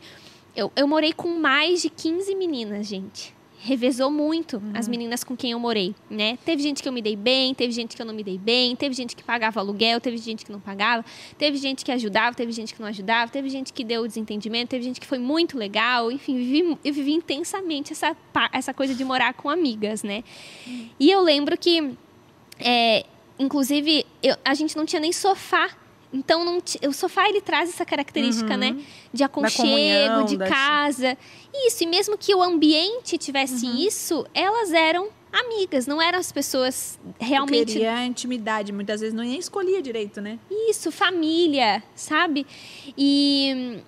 eu, 0.55 0.71
eu 0.75 0.87
morei 0.87 1.11
com 1.11 1.29
mais 1.39 1.81
de 1.81 1.89
15 1.89 2.35
meninas, 2.35 2.85
gente 2.85 3.40
revezou 3.63 4.09
muito 4.09 4.57
uhum. 4.57 4.71
as 4.73 4.87
meninas 4.87 5.23
com 5.23 5.37
quem 5.37 5.51
eu 5.51 5.59
morei, 5.59 5.93
né? 6.09 6.37
Teve 6.43 6.63
gente 6.63 6.81
que 6.81 6.89
eu 6.89 6.93
me 6.93 7.01
dei 7.01 7.15
bem, 7.15 7.53
teve 7.53 7.71
gente 7.71 7.95
que 7.95 8.01
eu 8.01 8.05
não 8.05 8.13
me 8.13 8.23
dei 8.23 8.37
bem, 8.37 8.75
teve 8.75 8.95
gente 8.95 9.15
que 9.15 9.23
pagava 9.23 9.59
aluguel, 9.59 10.01
teve 10.01 10.17
gente 10.17 10.43
que 10.43 10.51
não 10.51 10.59
pagava, 10.59 11.05
teve 11.37 11.57
gente 11.57 11.85
que 11.85 11.91
ajudava, 11.91 12.35
teve 12.35 12.51
gente 12.51 12.73
que 12.73 12.81
não 12.81 12.87
ajudava, 12.87 13.31
teve 13.31 13.49
gente 13.49 13.71
que 13.71 13.83
deu 13.83 14.07
desentendimento, 14.07 14.69
teve 14.69 14.83
gente 14.83 14.99
que 14.99 15.05
foi 15.05 15.19
muito 15.19 15.57
legal, 15.57 16.11
enfim, 16.11 16.37
vivi, 16.37 16.77
eu 16.83 16.93
vivi 16.93 17.13
intensamente 17.13 17.93
essa, 17.93 18.17
essa 18.51 18.73
coisa 18.73 18.95
de 18.95 19.05
morar 19.05 19.33
com 19.33 19.47
amigas, 19.47 20.01
né? 20.01 20.23
E 20.99 21.11
eu 21.11 21.21
lembro 21.21 21.55
que, 21.55 21.95
é, 22.59 23.05
inclusive, 23.37 24.05
eu, 24.23 24.35
a 24.43 24.55
gente 24.55 24.75
não 24.75 24.85
tinha 24.85 24.99
nem 24.99 25.11
sofá 25.11 25.69
então, 26.13 26.43
não 26.43 26.57
o 26.87 26.93
sofá 26.93 27.29
ele 27.29 27.39
traz 27.39 27.69
essa 27.69 27.85
característica, 27.85 28.57
né, 28.57 28.71
uhum. 28.71 28.75
né? 28.77 28.83
De 29.13 29.23
aconchego, 29.23 30.25
de 30.25 30.37
casa. 30.37 31.17
Isso, 31.53 31.83
e 31.83 31.87
mesmo 31.87 32.17
que 32.17 32.35
o 32.35 32.41
ambiente 32.41 33.17
tivesse 33.17 33.65
uhum. 33.65 33.77
isso, 33.77 34.25
elas 34.33 34.73
eram 34.73 35.09
amigas, 35.31 35.87
não 35.87 36.01
eram 36.01 36.19
as 36.19 36.31
pessoas 36.31 36.99
realmente. 37.19 37.59
Eu 37.59 37.65
queria 37.65 38.05
intimidade, 38.05 38.73
muitas 38.73 38.99
vezes 38.99 39.13
não 39.13 39.23
nem 39.23 39.39
escolhia 39.39 39.81
direito, 39.81 40.19
né? 40.19 40.37
Isso, 40.69 40.91
família, 40.91 41.81
sabe? 41.95 42.45
E. 42.97 43.81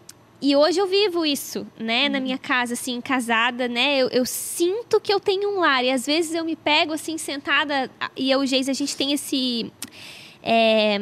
E 0.45 0.57
hoje 0.57 0.77
eu 0.77 0.85
vivo 0.85 1.25
isso, 1.25 1.65
né? 1.79 2.07
Uhum. 2.07 2.11
Na 2.11 2.19
minha 2.19 2.37
casa, 2.37 2.73
assim, 2.73 2.99
casada, 2.99 3.65
né? 3.69 3.99
Eu, 3.99 4.09
eu, 4.09 4.25
sinto 4.25 4.99
que 4.99 5.13
eu 5.13 5.17
tenho 5.17 5.51
um 5.51 5.59
lar. 5.61 5.85
E 5.85 5.89
às 5.89 6.05
vezes 6.05 6.35
eu 6.35 6.43
me 6.43 6.53
pego, 6.53 6.91
assim, 6.91 7.17
sentada. 7.17 7.89
E 8.13 8.29
eu, 8.29 8.45
Geis, 8.45 8.67
a 8.67 8.73
gente 8.73 8.93
tem 8.97 9.13
esse. 9.13 9.71
É, 10.43 10.99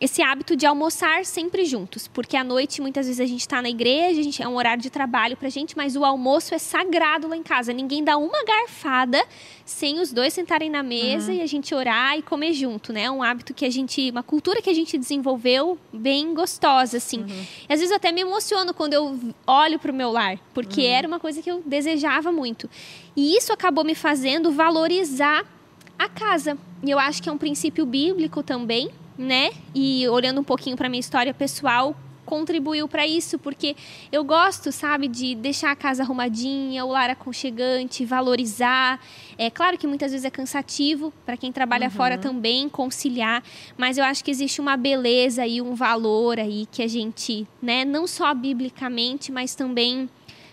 esse 0.00 0.22
hábito 0.22 0.56
de 0.56 0.64
almoçar 0.64 1.26
sempre 1.26 1.66
juntos, 1.66 2.08
porque 2.08 2.34
à 2.34 2.42
noite 2.42 2.80
muitas 2.80 3.06
vezes 3.06 3.20
a 3.20 3.26
gente 3.26 3.40
está 3.40 3.60
na 3.60 3.68
igreja, 3.68 4.18
a 4.18 4.24
gente 4.24 4.42
é 4.42 4.48
um 4.48 4.56
horário 4.56 4.82
de 4.82 4.88
trabalho 4.88 5.36
para 5.36 5.48
a 5.48 5.50
gente, 5.50 5.76
mas 5.76 5.94
o 5.94 6.04
almoço 6.04 6.54
é 6.54 6.58
sagrado 6.58 7.28
lá 7.28 7.36
em 7.36 7.42
casa. 7.42 7.70
Ninguém 7.72 8.02
dá 8.02 8.16
uma 8.16 8.42
garfada 8.42 9.22
sem 9.64 10.00
os 10.00 10.10
dois 10.10 10.32
sentarem 10.32 10.70
na 10.70 10.82
mesa 10.82 11.30
uhum. 11.30 11.38
e 11.38 11.42
a 11.42 11.46
gente 11.46 11.74
orar 11.74 12.16
e 12.16 12.22
comer 12.22 12.54
junto, 12.54 12.94
né? 12.94 13.02
É 13.02 13.10
um 13.10 13.22
hábito 13.22 13.52
que 13.52 13.66
a 13.66 13.70
gente, 13.70 14.10
uma 14.10 14.22
cultura 14.22 14.62
que 14.62 14.70
a 14.70 14.74
gente 14.74 14.96
desenvolveu 14.96 15.78
bem 15.92 16.32
gostosa, 16.32 16.96
assim. 16.96 17.20
Uhum. 17.20 17.46
E 17.68 17.72
às 17.72 17.78
vezes 17.78 17.90
eu 17.90 17.96
até 17.96 18.10
me 18.10 18.22
emociono 18.22 18.72
quando 18.72 18.94
eu 18.94 19.18
olho 19.46 19.78
para 19.78 19.92
o 19.92 19.94
meu 19.94 20.10
lar, 20.10 20.38
porque 20.54 20.80
uhum. 20.80 20.86
era 20.86 21.06
uma 21.06 21.20
coisa 21.20 21.42
que 21.42 21.50
eu 21.50 21.62
desejava 21.64 22.32
muito. 22.32 22.70
E 23.14 23.36
isso 23.36 23.52
acabou 23.52 23.84
me 23.84 23.94
fazendo 23.94 24.50
valorizar 24.50 25.44
a 25.98 26.08
casa. 26.08 26.56
E 26.82 26.90
eu 26.90 26.98
acho 26.98 27.22
que 27.22 27.28
é 27.28 27.32
um 27.32 27.38
princípio 27.38 27.84
bíblico 27.84 28.42
também, 28.42 28.90
né? 29.20 29.50
E 29.74 30.08
olhando 30.08 30.40
um 30.40 30.44
pouquinho 30.44 30.76
para 30.76 30.88
minha 30.88 31.00
história 31.00 31.34
pessoal, 31.34 31.94
contribuiu 32.24 32.88
para 32.88 33.06
isso, 33.06 33.38
porque 33.38 33.76
eu 34.10 34.24
gosto, 34.24 34.70
sabe, 34.70 35.08
de 35.08 35.34
deixar 35.34 35.72
a 35.72 35.76
casa 35.76 36.02
arrumadinha, 36.02 36.84
o 36.84 36.88
lar 36.88 37.10
aconchegante, 37.10 38.04
valorizar. 38.04 39.00
É 39.36 39.50
claro 39.50 39.76
que 39.76 39.86
muitas 39.86 40.12
vezes 40.12 40.24
é 40.24 40.30
cansativo 40.30 41.12
para 41.26 41.36
quem 41.36 41.52
trabalha 41.52 41.86
uhum. 41.86 41.90
fora 41.90 42.16
também 42.16 42.68
conciliar, 42.68 43.42
mas 43.76 43.98
eu 43.98 44.04
acho 44.04 44.24
que 44.24 44.30
existe 44.30 44.60
uma 44.60 44.76
beleza 44.76 45.46
e 45.46 45.60
um 45.60 45.74
valor 45.74 46.38
aí 46.38 46.66
que 46.70 46.82
a 46.82 46.88
gente, 46.88 47.46
né, 47.60 47.84
não 47.84 48.06
só 48.06 48.32
biblicamente, 48.32 49.32
mas 49.32 49.54
também 49.54 50.08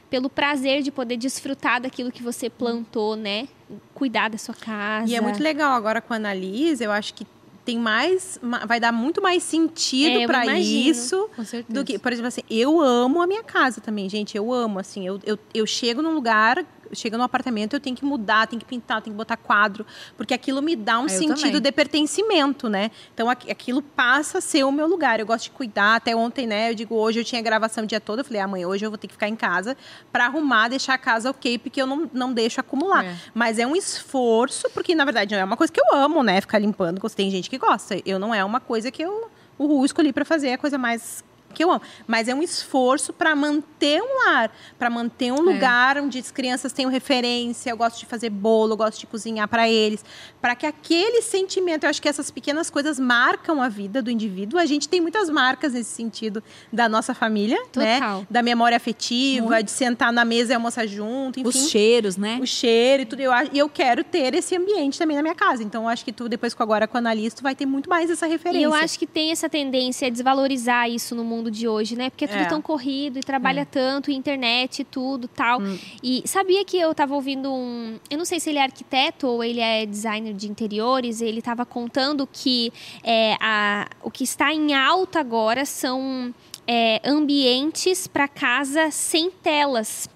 pelo 0.10 0.30
prazer 0.30 0.82
de 0.82 0.92
poder 0.92 1.18
desfrutar 1.18 1.82
daquilo 1.82 2.12
que 2.12 2.24
você 2.24 2.50
plantou, 2.50 3.16
né? 3.16 3.48
Cuidar 3.94 4.30
da 4.30 4.38
sua 4.38 4.56
casa. 4.56 5.12
E 5.12 5.16
é 5.16 5.20
muito 5.20 5.44
legal 5.44 5.74
agora 5.74 6.00
com 6.00 6.14
a 6.14 6.16
Annalise, 6.16 6.82
eu 6.84 6.92
acho 6.92 7.14
que 7.14 7.28
tem 7.68 7.78
mais. 7.78 8.40
Vai 8.66 8.80
dar 8.80 8.94
muito 8.94 9.22
mais 9.22 9.44
sentido 9.44 10.22
é, 10.22 10.26
para 10.26 10.58
isso 10.58 11.30
do 11.68 11.84
que, 11.84 12.00
por 12.00 12.14
exemplo, 12.14 12.30
assim, 12.30 12.42
eu 12.50 12.80
amo 12.80 13.22
a 13.22 13.28
minha 13.28 13.44
casa 13.44 13.82
também, 13.82 14.08
gente. 14.08 14.38
Eu 14.38 14.54
amo, 14.54 14.80
assim, 14.80 15.06
eu, 15.06 15.20
eu, 15.26 15.38
eu 15.54 15.66
chego 15.68 16.02
num 16.02 16.14
lugar 16.14 16.66
chega 16.94 17.18
no 17.18 17.24
apartamento, 17.24 17.74
eu 17.74 17.80
tenho 17.80 17.96
que 17.96 18.06
mudar, 18.06 18.48
tenho 18.48 18.60
que 18.60 18.66
pintar, 18.66 19.02
tenho 19.02 19.14
que 19.14 19.18
botar 19.18 19.38
quadro, 19.38 19.86
porque 20.16 20.34
aquilo 20.34 20.62
me 20.62 20.76
dá 20.76 21.00
um 21.00 21.04
eu 21.04 21.10
sentido 21.10 21.46
também. 21.46 21.62
de 21.62 21.72
pertencimento, 21.72 22.70
né? 22.70 22.92
Então 23.14 23.30
aquilo 23.30 23.82
passa 23.82 24.40
a 24.40 24.42
ser 24.42 24.64
o 24.64 24.72
meu 24.72 24.88
lugar. 24.88 25.20
Eu 25.20 25.26
gosto 25.26 25.46
de 25.46 25.52
cuidar. 25.52 25.96
Até 25.96 26.16
ontem, 26.16 26.48
né? 26.48 26.72
Eu 26.72 26.76
digo, 26.76 26.96
hoje 26.96 27.20
eu 27.20 27.24
tinha 27.24 27.42
gravação 27.42 27.84
o 27.84 27.88
dia 27.88 28.00
todo. 28.00 28.20
Eu 28.20 28.26
falei, 28.26 28.42
amanhã, 28.42 28.68
hoje 28.68 28.86
eu 28.86 28.90
vou 28.90 28.98
ter 28.98 29.08
que 29.08 29.14
ficar 29.14 29.28
em 29.28 29.36
casa 29.36 29.76
para 30.12 30.26
arrumar, 30.26 30.68
deixar 30.68 30.94
a 30.94 30.98
casa 30.98 31.30
ok, 31.30 31.58
porque 31.60 31.82
eu 31.82 31.88
não, 31.88 32.10
não 32.14 32.34
deixo 32.34 32.60
acumular. 32.60 33.06
É. 33.06 33.16
Mas 33.34 33.60
é 33.60 33.66
um 33.66 33.76
esforço, 33.76 34.70
porque 34.74 34.96
na 34.96 35.06
verdade 35.06 35.34
não 35.34 35.42
é 35.42 35.44
uma 35.44 35.58
coisa 35.58 35.72
que 35.72 35.80
eu 35.80 35.96
amo, 35.96 36.24
né? 36.24 36.42
Ficar 36.42 36.60
limpando. 36.60 37.02
Tem 37.10 37.32
gente 37.32 37.50
que 37.50 37.58
gosta. 37.58 38.00
Eu 38.06 38.20
não 38.20 38.34
é 38.34 38.44
uma 38.44 38.60
coisa 38.60 38.92
que 38.92 39.02
eu 39.02 39.30
o 39.58 39.66
Ru 39.66 39.86
escolhi 39.86 40.14
para 40.14 40.24
fazer, 40.24 40.50
é 40.50 40.54
a 40.54 40.58
coisa 40.58 40.78
mais 40.78 41.24
que 41.54 41.64
eu 41.64 41.72
amo. 41.72 41.82
Mas 42.06 42.28
é 42.28 42.36
um 42.36 42.42
esforço 42.42 43.12
para 43.12 43.36
manter 43.36 44.02
um 44.02 44.26
lar, 44.26 44.52
para 44.78 44.90
manter 44.90 45.32
um 45.32 45.38
é. 45.50 45.54
lugar 45.54 45.98
onde 45.98 46.20
as 46.20 46.32
crianças 46.32 46.72
tenham 46.72 46.90
referência. 46.90 47.70
Eu 47.70 47.78
gosto 47.78 48.00
de 48.00 48.06
fazer 48.06 48.30
bolo, 48.30 48.74
eu 48.74 48.78
gosto 48.78 49.00
de 49.00 49.08
cozinhar 49.08 49.48
para 49.48 49.70
eles, 49.70 50.04
para 50.42 50.56
que 50.56 50.66
aquele 50.66 51.22
sentimento, 51.22 51.84
eu 51.84 51.90
acho 51.90 52.02
que 52.02 52.08
essas 52.08 52.30
pequenas 52.30 52.70
coisas 52.70 53.00
marcam 53.00 53.62
a 53.62 53.70
vida 53.70 54.02
do 54.02 54.12
indivíduo. 54.12 54.60
A 54.60 54.66
gente 54.66 54.88
tem 54.88 55.02
muitas 55.02 55.30
marcas 55.30 55.74
nesse 55.74 55.92
sentido 55.92 56.44
da 56.72 56.88
nossa 56.88 57.14
família, 57.14 57.58
né? 57.76 57.96
Total. 57.98 58.20
né? 58.20 58.28
Da 58.30 58.42
memória 58.42 58.78
afetiva, 58.78 59.48
Muito. 59.48 59.66
de 59.66 59.72
sentar 59.72 60.12
na 60.14 60.24
mesa 60.24 60.54
e 60.54 60.56
almoçar 60.56 60.88
junto, 60.88 61.40
enfim. 61.40 61.50
Os 61.50 61.70
cheiros, 61.70 62.18
né? 62.18 62.40
O 62.42 62.46
cheiro 62.46 63.04
e 63.04 63.06
tudo. 63.06 63.20
Eu, 63.20 63.32
e 63.52 63.58
eu 63.58 63.70
quero 63.70 64.04
ter 64.04 64.34
esse 64.34 64.56
ambiente 64.56 65.00
também 65.00 65.16
na 65.16 65.24
minha 65.24 65.36
casa. 65.36 65.64
Então, 65.64 65.84
eu 65.84 65.90
acho 65.90 66.04
que 66.04 66.12
tu, 66.12 66.30
depois 66.30 66.54
com 66.54 66.64
agora 66.64 66.88
com 66.88 66.96
o 66.96 66.98
analista, 66.98 67.42
vai 67.42 67.56
ter 67.56 67.66
muito 67.66 67.90
mais 67.90 68.10
essa 68.10 68.26
referência. 68.26 68.62
E 68.62 68.64
eu 68.64 68.74
acho 68.74 68.98
que 69.00 69.08
tem 69.08 69.32
essa 69.32 69.50
tendência 69.50 70.08
a 70.08 70.12
desvalorizar 70.12 70.90
isso 70.90 71.16
no 71.16 71.24
mundo 71.24 71.37
mundo 71.38 71.52
de 71.52 71.68
hoje, 71.68 71.96
né? 71.96 72.10
Porque 72.10 72.26
é 72.26 72.28
tudo 72.28 72.42
é. 72.42 72.46
tão 72.46 72.62
corrido 72.62 73.20
e 73.20 73.22
trabalha 73.22 73.62
é. 73.62 73.66
tanto, 73.66 74.12
internet, 74.12 74.84
tudo 74.84 75.28
tal. 75.28 75.62
Hum. 75.62 75.78
E 76.04 76.24
sabia 76.26 76.64
que 76.66 76.78
eu 76.78 76.94
tava 76.94 77.14
ouvindo 77.16 77.52
um. 77.52 77.98
Eu 78.10 78.18
não 78.18 78.26
sei 78.26 78.40
se 78.40 78.50
ele 78.50 78.60
é 78.60 78.64
arquiteto 78.64 79.28
ou 79.28 79.44
ele 79.44 79.60
é 79.60 79.86
designer 79.86 80.34
de 80.34 80.50
interiores, 80.50 81.22
ele 81.22 81.42
tava 81.42 81.66
contando 81.66 82.28
que 82.32 82.72
é, 83.04 83.36
a, 83.40 83.88
o 84.04 84.12
que 84.12 84.24
está 84.24 84.54
em 84.54 84.74
alta 84.74 85.20
agora 85.20 85.66
são 85.66 86.34
é, 86.68 87.02
ambientes 87.06 88.08
para 88.08 88.28
casa 88.28 88.92
sem 88.92 89.32
telas 89.32 90.10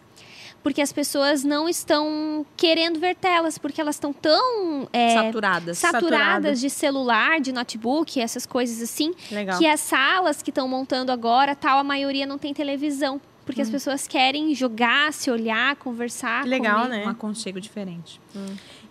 porque 0.63 0.81
as 0.81 0.91
pessoas 0.91 1.43
não 1.43 1.67
estão 1.67 2.45
querendo 2.55 2.99
ver 2.99 3.15
telas, 3.15 3.57
porque 3.57 3.81
elas 3.81 3.95
estão 3.95 4.13
tão 4.13 4.87
é, 4.93 5.15
Saturadas. 5.15 5.77
saturadas 5.77 6.59
de 6.59 6.69
celular, 6.69 7.39
de 7.39 7.51
notebook, 7.51 8.19
essas 8.19 8.45
coisas 8.45 8.81
assim, 8.81 9.13
Legal. 9.31 9.57
que 9.57 9.65
as 9.65 9.79
salas 9.79 10.41
que 10.41 10.51
estão 10.51 10.67
montando 10.67 11.11
agora, 11.11 11.55
tal, 11.55 11.79
a 11.79 11.83
maioria 11.83 12.25
não 12.25 12.37
tem 12.37 12.53
televisão. 12.53 13.19
Porque 13.43 13.59
as 13.61 13.71
pessoas 13.71 14.07
querem 14.07 14.53
jogar, 14.53 15.11
se 15.11 15.29
olhar, 15.31 15.75
conversar. 15.75 16.43
Que 16.43 16.49
legal, 16.49 16.83
comer. 16.83 16.99
né? 16.99 17.05
Um 17.05 17.09
aconchego 17.09 17.59
diferente. 17.59 18.21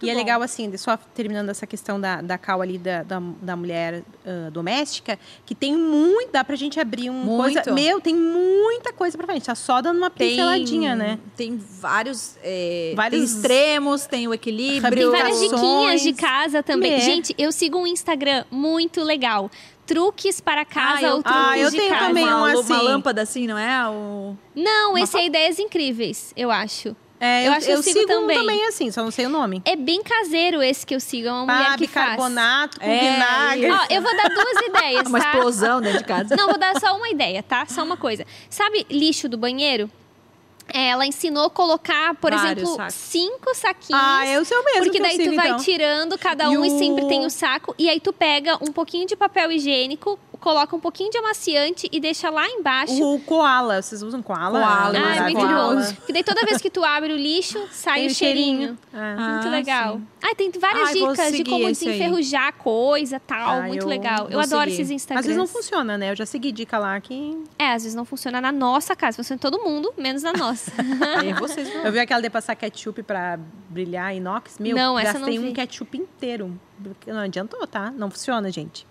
E 0.06 0.10
é 0.10 0.12
bom. 0.12 0.18
legal, 0.18 0.42
assim, 0.42 0.76
só 0.76 0.96
terminando 0.96 1.48
essa 1.50 1.66
questão 1.66 2.00
da, 2.00 2.20
da 2.22 2.38
cal 2.38 2.62
ali, 2.62 2.78
da, 2.78 3.02
da, 3.02 3.20
da 3.42 3.56
mulher 3.56 4.02
ah, 4.24 4.50
doméstica, 4.50 5.18
que 5.44 5.54
tem 5.54 5.76
muito, 5.76 6.30
dá 6.32 6.42
pra 6.42 6.56
gente 6.56 6.78
abrir 6.80 7.10
um 7.10 7.14
Muito. 7.24 7.54
coisa... 7.54 7.72
Meu, 7.72 8.00
tem 8.00 8.14
muita 8.14 8.92
coisa 8.92 9.16
pra 9.18 9.26
frente, 9.26 9.44
tá 9.46 9.54
só 9.54 9.80
dando 9.80 9.98
uma 9.98 10.10
pinceladinha, 10.10 10.94
né? 10.94 11.18
Tem 11.36 11.56
vários, 11.56 12.36
é, 12.42 12.92
Vários- 12.96 13.30
tem 13.30 13.36
extremos, 13.36 14.06
tem 14.06 14.28
o 14.28 14.34
equilíbrio. 14.34 15.10
Tem 15.12 15.20
várias 15.22 15.40
diquinhas 15.40 16.02
de 16.02 16.12
casa 16.12 16.62
também. 16.62 16.94
É. 16.94 17.00
Gente, 17.00 17.34
eu 17.38 17.52
sigo 17.52 17.78
um 17.78 17.86
Instagram 17.86 18.44
muito 18.50 19.02
legal. 19.02 19.50
Truques 19.86 20.40
para 20.40 20.64
casa 20.64 20.98
Ah, 20.98 21.02
eu- 21.02 21.16
ou 21.16 21.22
truques 21.22 21.42
Ah, 21.44 21.58
eu 21.58 21.70
de 21.70 21.76
tenho 21.76 21.90
casa. 21.92 22.06
também 22.06 22.24
uma, 22.24 22.40
um 22.42 22.44
assim. 22.44 22.72
uma 22.72 22.82
lâmpada 22.82 23.22
assim, 23.22 23.46
não 23.46 23.58
é? 23.58 23.88
O... 23.88 24.36
Não, 24.54 24.90
Uma 24.90 25.00
esse 25.00 25.16
é 25.18 25.26
Ideias 25.26 25.58
Incríveis, 25.58 26.32
eu 26.36 26.50
acho. 26.50 26.94
É, 27.22 27.42
Eu 27.42 27.46
eu, 27.48 27.52
acho 27.52 27.66
que 27.66 27.72
eu 27.72 27.76
eu 27.76 27.82
sigo 27.82 27.98
sigo 28.00 28.08
também. 28.12 28.38
um 28.38 28.40
também 28.40 28.66
assim, 28.66 28.90
só 28.90 29.02
não 29.04 29.10
sei 29.10 29.26
o 29.26 29.28
nome. 29.28 29.60
É 29.66 29.76
bem 29.76 30.02
caseiro 30.02 30.62
esse 30.62 30.86
que 30.86 30.94
eu 30.94 31.00
sigo, 31.00 31.28
é 31.28 31.32
uma 31.32 31.44
mulher 31.54 31.70
Ah, 31.72 31.76
que 31.76 31.86
faz. 31.86 32.10
bicarbonato 32.12 32.80
com 32.80 32.86
É, 32.86 32.98
vinagre. 33.12 33.70
Ó, 33.70 33.86
eu 33.94 34.00
vou 34.02 34.16
dar 34.16 34.28
duas 34.30 34.66
ideias, 34.68 35.06
Uma 35.08 35.18
tá? 35.20 35.32
explosão 35.32 35.80
dentro 35.82 35.98
de 35.98 36.04
casa. 36.04 36.34
Não, 36.34 36.48
vou 36.48 36.56
dar 36.58 36.80
só 36.80 36.96
uma 36.96 37.10
ideia, 37.10 37.42
tá? 37.42 37.66
Só 37.66 37.82
uma 37.84 37.96
coisa. 37.98 38.26
Sabe 38.48 38.86
lixo 38.90 39.28
do 39.28 39.36
banheiro? 39.36 39.90
É, 40.72 40.90
Ela 40.90 41.04
ensinou 41.04 41.46
a 41.46 41.50
colocar, 41.50 42.14
por 42.14 42.30
Vários 42.32 42.52
exemplo, 42.62 42.76
sacos. 42.76 42.94
cinco 42.94 43.54
saquinhos. 43.54 44.02
Ah, 44.02 44.24
é 44.24 44.38
o 44.40 44.44
seu 44.44 44.62
mesmo 44.64 44.84
Porque 44.84 44.90
que 44.92 44.98
eu 44.98 45.02
daí 45.02 45.16
sigo, 45.16 45.30
tu 45.32 45.36
vai 45.36 45.48
então. 45.48 45.58
tirando 45.58 46.16
cada 46.16 46.44
E 46.44 46.56
um 46.56 46.64
e 46.64 46.70
o- 46.70 46.78
sempre 46.78 47.06
tem 47.08 47.26
o 47.26 47.30
saco. 47.30 47.74
E 47.76 47.90
aí 47.90 47.98
tu 48.00 48.12
pega 48.12 48.56
um 48.62 48.72
pouquinho 48.72 49.04
de 49.06 49.16
papel 49.16 49.50
higiênico, 49.50 50.16
coloca 50.40 50.74
um 50.74 50.80
pouquinho 50.80 51.10
de 51.10 51.18
amaciante 51.18 51.88
e 51.92 52.00
deixa 52.00 52.30
lá 52.30 52.48
embaixo. 52.48 53.02
O 53.02 53.20
koala, 53.20 53.80
vocês 53.82 54.02
usam 54.02 54.22
koala? 54.22 54.58
Koala, 54.60 54.98
Ah, 54.98 55.16
é 55.16 55.20
muito 55.22 55.40
bom. 55.46 55.94
Porque 55.96 56.12
daí 56.12 56.24
toda 56.24 56.44
vez 56.46 56.60
que 56.60 56.70
tu 56.70 56.82
abre 56.84 57.12
o 57.12 57.16
lixo, 57.16 57.62
sai 57.70 58.06
o 58.06 58.10
cheirinho. 58.14 58.76
Ah. 58.92 59.16
Muito 59.34 59.48
Ah, 59.48 59.50
legal. 59.50 59.96
sim. 59.96 60.06
Ah, 60.22 60.34
tem 60.34 60.50
várias 60.50 60.92
vou 60.98 61.10
dicas 61.12 61.32
de 61.32 61.44
como 61.44 61.68
esse 61.68 61.88
aí. 61.88 61.92
desenferrujar 61.92 62.52
coisa 62.54 63.20
tal. 63.20 63.60
Ah, 63.60 63.62
muito 63.62 63.84
eu 63.84 63.88
legal. 63.88 64.28
Eu 64.30 64.40
adoro 64.40 64.70
seguir. 64.70 64.72
esses 64.82 64.90
Instagrams. 64.90 65.20
Às 65.20 65.26
vezes 65.26 65.38
não 65.38 65.46
funciona, 65.46 65.96
né? 65.96 66.10
Eu 66.10 66.16
já 66.16 66.26
segui 66.26 66.52
dica 66.52 66.78
lá 66.78 67.00
que... 67.00 67.42
É, 67.58 67.68
às 67.72 67.82
vezes 67.82 67.94
não 67.94 68.04
funciona 68.04 68.40
na 68.40 68.52
nossa 68.52 68.94
casa, 68.96 69.16
funciona 69.16 69.36
em 69.36 69.40
todo 69.40 69.58
mundo, 69.62 69.92
menos 69.96 70.22
na 70.22 70.32
nossa. 70.32 70.72
Aí 71.20 71.32
vocês 71.38 71.72
vão. 71.72 71.82
Eu 71.84 71.92
vi 71.92 71.98
aquela 72.00 72.20
de 72.20 72.30
passar 72.30 72.54
ketchup 72.54 73.02
pra 73.02 73.38
brilhar 73.68 74.14
inox. 74.14 74.58
Meu, 74.58 74.76
Não, 74.76 74.98
essa 74.98 75.14
gastei 75.18 75.38
não 75.38 75.48
um 75.48 75.52
ketchup 75.52 75.96
inteiro. 75.96 76.58
Não 77.06 77.20
adiantou, 77.20 77.66
tá? 77.66 77.90
Não 77.90 78.10
funciona, 78.10 78.50
gente. 78.50 78.86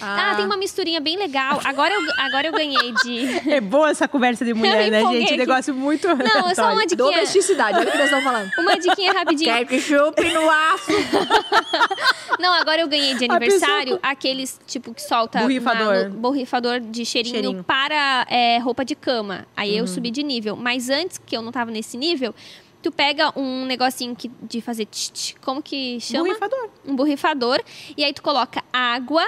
Ah, 0.00 0.34
tem 0.36 0.44
uma 0.44 0.56
misturinha 0.56 1.00
bem 1.00 1.16
legal. 1.16 1.60
Agora 1.64 1.92
eu, 1.94 2.00
agora 2.18 2.46
eu 2.46 2.52
ganhei 2.52 2.92
de. 3.04 3.50
É 3.50 3.60
boa 3.60 3.90
essa 3.90 4.06
conversa 4.08 4.44
de 4.44 4.52
mulher, 4.54 4.90
né, 4.90 5.00
gente? 5.00 5.24
aqui. 5.26 5.36
Negócio 5.36 5.74
muito... 5.74 6.06
Não, 6.08 6.48
é 6.50 6.54
só 6.54 6.72
uma 6.72 6.86
diquinha. 6.86 6.96
Domesticidade, 7.10 7.78
olha 7.78 7.88
o 7.88 7.90
que 7.92 7.96
nós 7.98 8.06
estamos 8.06 8.24
falando. 8.24 8.50
Uma 8.58 8.78
diquinha 8.78 9.12
rapidinho. 9.12 9.66
Ketchup 9.66 10.22
no 10.32 10.50
aço. 10.50 10.92
Não, 12.38 12.52
agora 12.52 12.80
eu 12.80 12.88
ganhei 12.88 13.14
de 13.14 13.24
A 13.30 13.36
aniversário 13.36 13.84
pessoa 13.96 14.00
aqueles, 14.02 14.60
tipo, 14.66 14.92
que 14.92 15.02
solta. 15.02 15.40
Borrifador. 15.40 15.94
na- 15.94 16.08
no- 16.08 16.14
borrifador 16.16 16.80
de 16.80 17.04
cheirinho, 17.04 17.34
Cheirinho. 17.34 17.64
para 17.64 18.26
é, 18.28 18.58
roupa 18.58 18.84
de 18.84 18.94
cama. 18.94 19.46
Aí 19.56 19.76
eu 19.76 19.86
subi 19.86 20.10
de 20.10 20.22
nível. 20.22 20.56
Mas 20.56 20.88
antes, 20.90 21.18
que 21.24 21.36
eu 21.36 21.42
não 21.42 21.52
tava 21.52 21.70
nesse 21.70 21.96
nível, 21.96 22.34
tu 22.82 22.90
pega 22.90 23.32
um 23.38 23.64
negocinho 23.66 24.14
que, 24.16 24.30
de 24.42 24.60
fazer 24.60 24.86
tch, 24.86 25.10
tch, 25.10 25.34
como 25.40 25.62
que 25.62 25.98
chama? 26.00 26.24
Borrifador. 26.24 26.68
um 26.84 26.96
borrifador 26.96 27.60
e 27.96 28.04
aí 28.04 28.12
tu 28.12 28.22
coloca 28.22 28.62
água, 28.72 29.24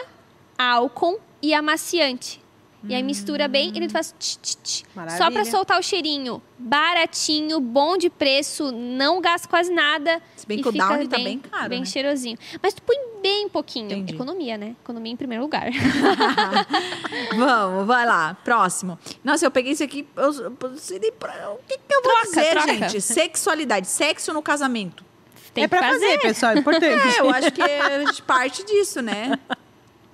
álcool 0.59 1.21
e 1.43 1.53
amaciante. 1.55 2.45
E 2.89 2.95
aí 2.95 3.03
mistura 3.03 3.49
bem 3.49 3.73
e 3.75 3.87
tu 3.89 3.91
faz 3.93 4.15
tch, 4.17 4.37
tch, 4.37 4.55
tch. 4.63 4.83
só 5.19 5.29
pra 5.29 5.45
soltar 5.45 5.77
o 5.81 5.83
cheirinho. 5.83 6.41
Baratinho, 6.57 7.59
bom 7.59 7.97
de 7.97 8.09
preço, 8.09 8.71
não 8.71 9.21
gasta 9.21 9.49
quase 9.49 9.73
nada. 9.73 10.23
Se 10.37 10.47
bem 10.47 10.61
e 10.61 10.63
que 10.63 10.69
o 10.69 10.73
Downy 10.73 11.09
tá 11.09 11.17
bem 11.19 11.41
caro, 11.41 11.69
Bem 11.69 11.81
né? 11.81 11.85
cheirosinho. 11.87 12.39
Mas 12.63 12.75
tu 12.75 12.83
põe 12.83 12.97
bem 13.21 13.49
pouquinho. 13.49 13.87
Entendi. 13.87 14.15
Economia, 14.15 14.57
né? 14.57 14.77
Economia 14.85 15.13
em 15.13 15.17
primeiro 15.17 15.43
lugar. 15.43 15.65
Vamos, 17.37 17.87
vai 17.87 18.07
lá. 18.07 18.37
Próximo. 18.45 18.97
Nossa, 19.25 19.45
eu 19.45 19.51
peguei 19.51 19.73
isso 19.73 19.83
aqui. 19.83 20.07
Eu, 20.17 20.33
eu 20.33 20.51
pra- 20.53 20.69
o 20.69 21.59
que, 21.67 21.79
que 21.79 21.95
eu 21.95 22.03
vou 22.03 22.13
Troca, 22.13 22.27
dizer, 22.29 22.51
troca. 22.51 22.69
gente? 22.89 23.01
Sexualidade. 23.01 23.87
Sexo 23.89 24.33
no 24.33 24.43
casamento. 24.43 25.05
Tem 25.53 25.65
é 25.65 25.69
pra 25.69 25.81
que 25.81 25.87
fazer, 25.87 26.21
pessoal, 26.21 26.53
é 26.53 26.59
importante. 26.59 27.17
É, 27.17 27.21
eu 27.21 27.31
acho 27.31 27.51
que 27.51 27.63
a 27.63 28.05
gente 28.05 28.23
parte 28.23 28.65
disso, 28.65 29.01
né? 29.03 29.39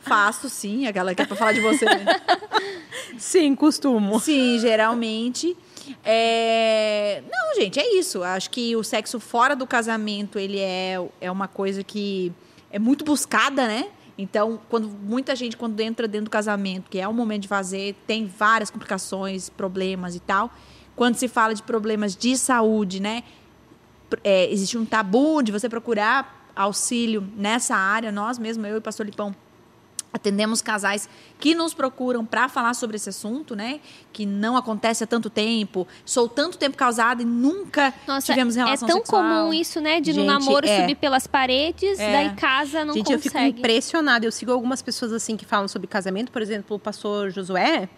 Faço 0.03 0.49
sim, 0.49 0.87
aquela 0.87 1.15
que 1.15 1.23
é 1.23 1.27
pra 1.27 1.37
falar 1.37 1.53
de 1.53 1.61
você. 1.61 1.85
Né? 1.85 2.05
Sim, 3.19 3.55
costumo. 3.55 4.19
Sim, 4.19 4.59
geralmente. 4.59 5.57
É... 6.05 7.23
Não, 7.31 7.55
gente, 7.55 7.79
é 7.79 7.99
isso. 7.99 8.23
Acho 8.23 8.51
que 8.51 8.75
o 8.75 8.83
sexo 8.83 9.21
fora 9.21 9.55
do 9.55 9.67
casamento, 9.67 10.39
ele 10.39 10.59
é, 10.59 10.97
é 11.21 11.31
uma 11.31 11.47
coisa 11.47 11.85
que 11.85 12.33
é 12.71 12.79
muito 12.79 13.05
buscada, 13.05 13.67
né? 13.67 13.87
Então, 14.19 14.61
quando 14.69 14.89
muita 14.89 15.37
gente, 15.37 15.57
quando 15.57 15.79
entra 15.81 16.09
dentro 16.09 16.25
do 16.27 16.31
casamento, 16.31 16.91
que 16.91 16.99
é 16.99 17.07
o 17.07 17.15
momento 17.15 17.43
de 17.43 17.49
fazer, 17.49 17.95
tem 18.07 18.27
várias 18.27 18.71
complicações, 18.71 19.49
problemas 19.49 20.15
e 20.15 20.21
tal. 20.21 20.51
Quando 20.97 21.17
se 21.17 21.29
fala 21.29 21.55
de 21.55 21.63
problemas 21.63 22.17
de 22.17 22.37
saúde, 22.37 23.01
né? 23.01 23.23
é, 24.23 24.51
existe 24.51 24.77
um 24.77 24.85
tabu 24.85 25.43
de 25.43 25.53
você 25.53 25.69
procurar 25.69 26.51
auxílio 26.55 27.27
nessa 27.37 27.75
área. 27.75 28.13
Nós 28.13 28.39
mesmo, 28.39 28.67
eu 28.67 28.75
e 28.75 28.79
o 28.79 28.83
pastor 28.83 29.07
Lipão, 29.07 29.35
atendemos 30.13 30.61
casais 30.61 31.09
que 31.41 31.55
nos 31.55 31.73
procuram 31.75 32.25
para 32.25 32.49
falar 32.49 32.75
sobre 32.75 32.97
esse 32.97 33.09
assunto, 33.09 33.57
né? 33.57 33.81
Que 34.13 34.27
não 34.27 34.57
acontece 34.57 35.03
há 35.03 35.07
tanto 35.07 35.31
tempo. 35.31 35.89
Sou 36.05 36.29
tanto 36.29 36.59
tempo 36.59 36.77
casada 36.77 37.23
e 37.23 37.25
nunca 37.25 37.93
Nossa, 38.07 38.27
tivemos 38.27 38.57
é 38.57 38.63
relação 38.65 38.87
tão 38.89 38.99
sexual. 38.99 39.23
comum 39.23 39.55
isso, 39.55 39.81
né? 39.81 40.01
De 40.01 40.13
no 40.13 40.21
Gente, 40.21 40.27
namoro 40.27 40.67
é. 40.67 40.81
subir 40.81 40.95
pelas 40.97 41.27
paredes, 41.27 41.99
É. 41.99 42.13
daí 42.13 42.37
casa 42.37 42.85
não 42.85 42.95
Gente, 42.95 43.13
eu 43.13 43.19
fico 43.19 43.35
consegue. 43.35 43.59
impressionada. 43.59 44.27
Eu 44.27 44.33
sigo 44.33 44.53
algumas 44.53 44.83
pessoas 44.83 45.13
assim 45.13 45.37
que 45.37 45.45
falam 45.45 45.67
sobre 45.69 45.87
casamento, 45.89 46.31
por 46.31 46.43
exemplo, 46.43 46.77
o 46.77 46.79
pastor 46.79 47.31
Josué. 47.31 47.89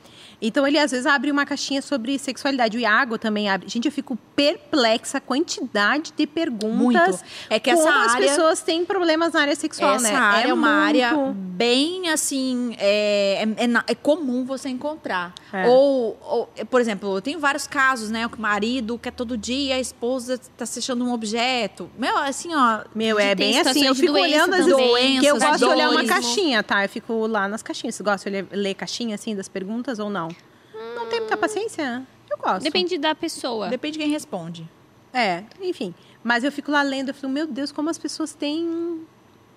Então 0.47 0.67
ele 0.67 0.79
às 0.79 0.91
vezes 0.91 1.07
abre 1.07 1.31
uma 1.31 1.47
caixinha 1.47 1.81
sobre 1.81 2.19
sexualidade. 2.19 2.77
O 2.77 2.81
Iago 2.81 3.17
também 3.19 3.49
abre. 3.49 3.69
Gente, 3.69 3.87
eu 3.87 3.93
fico 3.93 4.17
perplexa 4.37 5.19
a 5.19 5.21
quantidade 5.21 6.13
de 6.17 6.27
perguntas. 6.27 6.77
Muito. 6.77 7.25
É 7.49 7.59
que 7.59 7.71
essa 7.71 7.83
como 7.83 7.95
as 8.05 8.13
área- 8.15 8.29
pessoas 8.29 8.61
têm 8.61 8.85
problemas 8.85 9.33
na 9.33 9.41
área 9.41 9.57
sexual, 9.57 9.95
Essa 9.95 10.11
né? 10.11 10.15
área 10.17 10.51
é, 10.51 10.55
uma 10.55 10.69
área 10.69 11.13
muito- 11.15 11.35
bem 11.35 12.11
assim. 12.11 12.75
É, 12.79 13.47
é, 13.59 13.65
é 13.65 13.85
é 13.87 13.95
comum 13.95 14.45
você 14.45 14.69
encontrar. 14.69 15.33
É. 15.53 15.67
Ou, 15.69 16.19
ou, 16.23 16.47
por 16.69 16.81
exemplo, 16.81 17.17
eu 17.17 17.23
tenho 17.23 17.39
vários 17.39 17.67
casos, 17.67 18.11
né? 18.11 18.29
Que 18.29 18.37
o 18.37 18.41
marido 18.41 18.99
quer 18.99 19.13
todo 19.13 19.37
dia, 19.39 19.77
a 19.77 19.81
esposa 19.81 20.39
tá 20.57 20.67
se 20.67 20.79
achando 20.79 21.05
um 21.05 21.13
objeto. 21.13 21.89
Meu, 21.99 22.17
assim, 22.19 22.55
ó. 22.55 22.81
Meu, 22.95 23.17
Tem 23.17 23.27
é 23.29 23.35
bem 23.35 23.59
assim. 23.61 23.87
Eu 23.87 23.95
fico 23.95 24.13
olhando 24.13 24.55
as 24.55 24.65
que 24.65 24.71
eu 24.71 24.77
doenças, 24.79 25.39
gosto 25.43 25.59
de 25.59 25.65
olhar 25.65 25.89
uma 25.91 26.03
dores. 26.03 26.09
caixinha, 26.11 26.63
tá? 26.63 26.85
Eu 26.85 26.89
fico 26.89 27.27
lá 27.27 27.49
nas 27.49 27.63
caixinhas. 27.63 27.95
Você 27.95 28.03
gosta 28.03 28.31
de 28.31 28.37
ler, 28.37 28.47
ler 28.53 28.75
caixinha 28.75 29.15
assim 29.15 29.35
das 29.35 29.49
perguntas 29.49 29.99
ou 29.99 30.11
não? 30.11 30.29
Não 30.95 31.07
tem 31.07 31.21
muita 31.21 31.37
paciência? 31.37 32.03
Eu 32.31 32.39
gosto. 32.39 32.63
Depende 32.63 32.99
da 32.99 33.15
pessoa. 33.15 33.69
Depende 33.69 33.93
de 33.99 34.05
quem 34.05 34.11
responde. 34.13 34.69
É, 35.13 35.45
enfim. 35.61 35.95
Mas 36.23 36.43
eu 36.43 36.51
fico 36.51 36.71
lá 36.71 36.83
lendo, 36.83 37.11
eu 37.11 37.15
fico, 37.15 37.29
meu 37.29 37.47
Deus, 37.47 37.71
como 37.71 37.89
as 37.91 37.99
pessoas 37.99 38.33
têm 38.35 39.07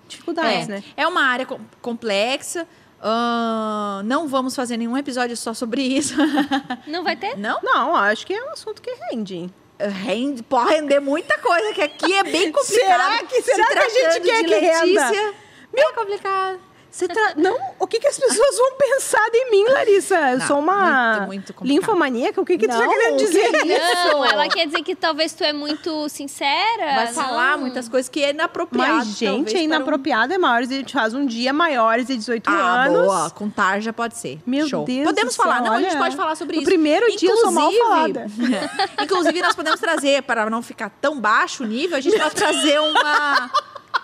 dificuldades, 0.06 0.68
É, 0.68 0.72
né? 0.72 0.84
é 0.96 1.06
uma 1.06 1.22
área 1.22 1.44
com- 1.46 1.58
complexa. 1.82 2.66
ahn, 3.00 4.02
não 4.04 4.26
vamos 4.28 4.54
fazer 4.56 4.76
nenhum 4.76 4.96
episódio 4.96 5.36
só 5.36 5.54
sobre 5.54 5.82
isso. 5.82 6.14
Não 6.86 7.04
vai 7.04 7.14
ter? 7.16 7.36
não? 7.38 7.58
Não, 7.62 7.94
acho 7.94 8.26
que 8.26 8.32
é 8.34 8.44
um 8.44 8.50
assunto 8.50 8.80
que 8.82 8.90
rende. 9.10 9.48
Rende, 9.78 10.42
pode 10.42 10.70
render 10.72 10.98
muita 11.00 11.38
coisa, 11.38 11.72
que 11.72 11.80
aqui 11.80 12.12
é 12.12 12.24
bem 12.24 12.50
complicado. 12.52 12.64
Será 12.64 13.22
que- 13.24 13.42
será 13.42 13.66
Se 13.66 13.72
que 13.72 13.78
a 13.78 13.88
gente 14.12 14.26
quer 14.26 14.44
que 14.44 14.54
renda? 14.54 14.84
Letícia, 15.10 15.34
É 15.76 15.92
complicado. 15.92 16.60
Você 16.90 17.06
tra... 17.06 17.34
Não, 17.36 17.56
o 17.78 17.86
que, 17.86 18.00
que 18.00 18.08
as 18.08 18.18
pessoas 18.18 18.56
vão 18.56 18.72
pensar 18.78 19.24
de 19.30 19.50
mim, 19.50 19.64
Larissa? 19.68 20.16
Eu 20.32 20.38
Não, 20.38 20.46
sou 20.46 20.58
uma 20.58 21.26
muito, 21.26 21.52
muito 21.54 21.64
linfomaníaca? 21.64 22.40
O 22.40 22.44
que, 22.46 22.56
que 22.58 22.66
tu 22.66 22.70
tá 22.72 22.80
Não, 22.80 22.88
querendo 22.88 23.14
o 23.14 23.16
que 23.18 23.24
dizer? 23.26 23.54
é 23.54 23.66
isso? 23.66 24.08
Não, 24.12 24.24
ela 24.24 24.48
quer 24.48 24.66
dizer 24.66 24.82
que 24.82 24.94
talvez 24.96 25.32
tu 25.34 25.44
é 25.44 25.52
muito 25.52 26.08
sincera. 26.08 26.94
Vai 26.96 27.06
falar 27.08 27.52
não. 27.52 27.60
muitas 27.60 27.88
coisas 27.88 28.08
que 28.08 28.24
é 28.24 28.30
inapropriado. 28.30 28.94
Mas, 28.96 29.06
gente, 29.18 29.50
é 29.50 29.52
para 29.52 29.60
um- 29.60 29.64
inapropriado, 29.64 30.32
é 30.32 30.38
maiores, 30.38 30.70
a 30.70 30.74
gente 30.74 30.92
faz 30.92 31.12
um 31.14 31.26
dia 31.26 31.52
maiores 31.52 32.06
de 32.06 32.16
18 32.16 32.48
Ah, 32.48 32.84
anos. 32.84 33.04
boa. 33.06 33.30
Com 33.30 33.50
tarja 33.50 33.92
pode 33.92 34.16
ser. 34.16 34.38
Meu 34.46 34.66
Show. 34.66 34.84
Deus 34.84 35.04
Podemos 35.04 35.34
do 35.36 35.42
falar. 35.42 35.56
céu, 35.58 35.64
não, 35.66 35.72
a 35.74 35.80
gente 35.80 35.90
olha, 35.90 35.98
pode 36.00 36.16
falar 36.16 36.34
sobre 36.36 36.56
no 36.56 36.62
isso. 36.62 36.70
primeiro 36.70 37.06
dia 37.16 37.30
eu 37.30 37.36
sou 37.36 37.52
mal 37.52 37.70
Inclusive- 37.70 37.86
falada. 37.86 38.26
Inclusive, 39.04 39.42
nós 39.42 39.54
podemos 39.54 39.78
trazer, 39.78 40.22
para 40.22 40.48
não 40.48 40.62
ficar 40.62 40.90
tão 41.00 41.20
baixo 41.20 41.62
o 41.64 41.66
nível, 41.66 41.96
a 41.96 42.00
gente 42.00 42.18
pode 42.18 42.34
trazer 42.34 42.80
uma, 42.80 43.50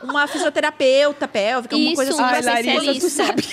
uma 0.05 0.27
fisioterapeuta 0.27 1.27
pélvica, 1.27 1.75
alguma 1.75 1.93
Isso, 1.93 1.97
coisa 1.97 2.13
assim. 2.13 2.49
Ai, 2.49 2.63
Larissa, 2.63 3.01
tu 3.01 3.11
sabe. 3.11 3.45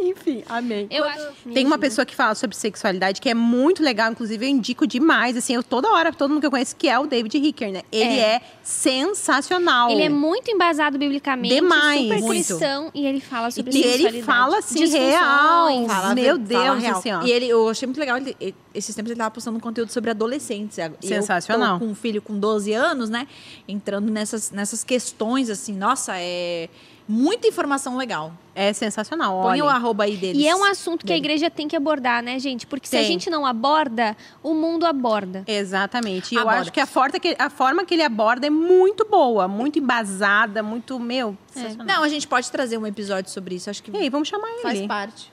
Enfim, 0.00 0.42
amém. 0.48 0.86
Eu 0.90 1.04
acho. 1.04 1.28
Tem 1.52 1.64
uma 1.66 1.78
pessoa 1.78 2.04
que 2.06 2.14
fala 2.14 2.34
sobre 2.34 2.56
sexualidade 2.56 3.20
que 3.20 3.28
é 3.28 3.34
muito 3.34 3.82
legal, 3.82 4.10
inclusive 4.12 4.44
eu 4.46 4.48
indico 4.50 4.86
demais, 4.86 5.36
assim, 5.36 5.54
eu 5.54 5.62
toda 5.62 5.88
hora, 5.90 6.12
todo 6.12 6.30
mundo 6.30 6.40
que 6.40 6.46
eu 6.46 6.50
conheço, 6.50 6.76
que 6.76 6.88
é 6.88 6.98
o 6.98 7.06
David 7.06 7.38
Ricker, 7.38 7.72
né? 7.72 7.82
Ele 7.90 8.18
É. 8.18 8.34
é, 8.36 8.40
sensacional. 8.62 9.90
Ele 9.90 10.02
é 10.02 10.08
muito 10.08 10.50
embasado 10.50 10.98
biblicamente, 10.98 11.54
Demais. 11.54 12.00
super 12.02 12.20
Muito. 12.20 12.30
cristão, 12.46 12.90
e 12.94 13.06
ele 13.06 13.20
fala 13.20 13.50
sobre 13.50 13.72
E 13.72 13.78
ele 13.78 13.88
sexualidade. 13.92 14.22
fala 14.24 14.58
assim, 14.58 14.86
real. 14.86 15.86
Fala- 15.86 16.14
Meu 16.14 16.24
fala 16.36 16.38
Deus, 16.38 16.82
real. 16.82 16.98
assim, 16.98 17.12
ó. 17.12 17.22
E 17.22 17.30
ele, 17.30 17.48
eu 17.48 17.68
achei 17.68 17.86
muito 17.86 17.98
legal, 17.98 18.16
ele, 18.16 18.36
ele- 18.40 18.54
esses 18.74 18.94
tempos 18.94 19.10
ele 19.10 19.18
tava 19.18 19.30
postando 19.30 19.58
conteúdo 19.60 19.90
sobre 19.92 20.10
adolescentes. 20.10 20.78
E 21.02 21.06
Sensacional. 21.06 21.74
Eu 21.74 21.78
tô 21.80 21.84
com 21.86 21.90
um 21.92 21.94
filho 21.94 22.22
com 22.22 22.38
12 22.38 22.72
anos, 22.72 23.10
né? 23.10 23.26
Entrando 23.66 24.10
nessas, 24.10 24.50
nessas 24.50 24.84
questões, 24.84 25.50
assim, 25.50 25.72
nossa, 25.72 26.12
é 26.16 26.68
muita 27.08 27.48
informação 27.48 27.96
legal. 27.96 28.32
É 28.54 28.72
sensacional, 28.72 29.40
Põe 29.40 29.62
olha. 29.62 29.64
o 29.64 29.68
arroba 29.68 30.04
aí 30.04 30.16
deles. 30.16 30.42
E 30.42 30.46
é 30.46 30.54
um 30.54 30.64
assunto 30.64 31.06
que 31.06 31.12
a 31.12 31.16
igreja 31.16 31.48
tem 31.48 31.66
que 31.68 31.76
abordar, 31.76 32.22
né, 32.22 32.38
gente? 32.40 32.66
Porque 32.66 32.86
se 32.88 32.96
a 32.96 33.00
Tem. 33.00 33.08
gente 33.08 33.30
não 33.30 33.46
aborda, 33.46 34.16
o 34.42 34.52
mundo 34.52 34.84
aborda. 34.84 35.44
Exatamente. 35.46 36.34
E 36.34 36.38
eu 36.38 36.48
acho 36.48 36.72
que 36.72 36.80
a, 36.80 36.86
forma 36.86 37.18
que 37.20 37.36
a 37.38 37.48
forma 37.48 37.84
que 37.84 37.94
ele 37.94 38.02
aborda 38.02 38.46
é 38.48 38.50
muito 38.50 39.04
boa, 39.04 39.46
muito 39.48 39.78
embasada, 39.78 40.62
muito, 40.62 40.98
meu, 40.98 41.36
sensacional. 41.46 41.86
Não, 41.86 42.02
a 42.04 42.08
gente 42.08 42.26
pode 42.26 42.50
trazer 42.50 42.76
um 42.78 42.86
episódio 42.86 43.30
sobre 43.30 43.54
isso. 43.54 43.70
Acho 43.70 43.82
que 43.82 43.90
E 43.92 43.96
aí, 43.96 44.08
vamos 44.10 44.28
chamar 44.28 44.48
ele. 44.50 44.62
faz 44.62 44.86
parte. 44.86 45.32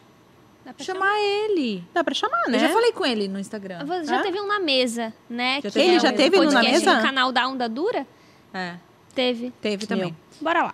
Dá 0.64 0.74
pra 0.74 0.84
Chamar 0.84 1.20
ele. 1.20 1.84
Dá 1.94 2.04
pra 2.04 2.14
chamar, 2.16 2.48
né? 2.48 2.56
Eu 2.58 2.60
já 2.62 2.70
falei 2.70 2.92
com 2.92 3.06
ele 3.06 3.28
no 3.28 3.38
Instagram. 3.40 3.80
chamar? 3.80 4.04
Já 4.04 4.22
teve 4.24 4.40
um 4.42 4.48
na 4.48 4.60
mesa, 4.60 5.14
né? 5.30 5.60
Já 5.64 5.80
é 5.80 5.84
Ele 5.86 6.00
já 6.00 6.10
o 6.10 6.14
teve 6.14 6.40
um 6.40 6.50
na 6.50 6.62
mesa? 6.64 6.96
do 6.96 7.02
canal 7.04 7.32
da 7.32 7.48
Onda 7.48 7.70
Dura? 7.70 8.06
É, 8.52 8.74
Teve. 9.14 9.52
teve 9.62 9.86
também. 9.86 10.06
Meu. 10.08 10.16
Bora 10.42 10.64
lá. 10.64 10.74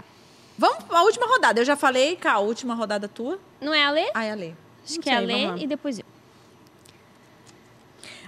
Vamos 0.57 0.83
pra 0.83 1.01
última 1.03 1.25
rodada. 1.27 1.59
Eu 1.59 1.65
já 1.65 1.75
falei, 1.75 2.15
Cá, 2.15 2.33
a 2.33 2.39
última 2.39 2.73
rodada 2.75 3.07
tua. 3.07 3.39
Não 3.59 3.73
é 3.73 3.83
a 3.83 3.91
Lê? 3.91 4.11
Ai, 4.13 4.29
a 4.29 4.35
Lê. 4.35 4.53
Acho 4.83 4.95
Não 4.95 5.01
que 5.01 5.09
é 5.09 5.13
a 5.13 5.17
sei, 5.17 5.25
Lê 5.27 5.63
e 5.63 5.67
depois 5.67 5.99
eu. 5.99 6.05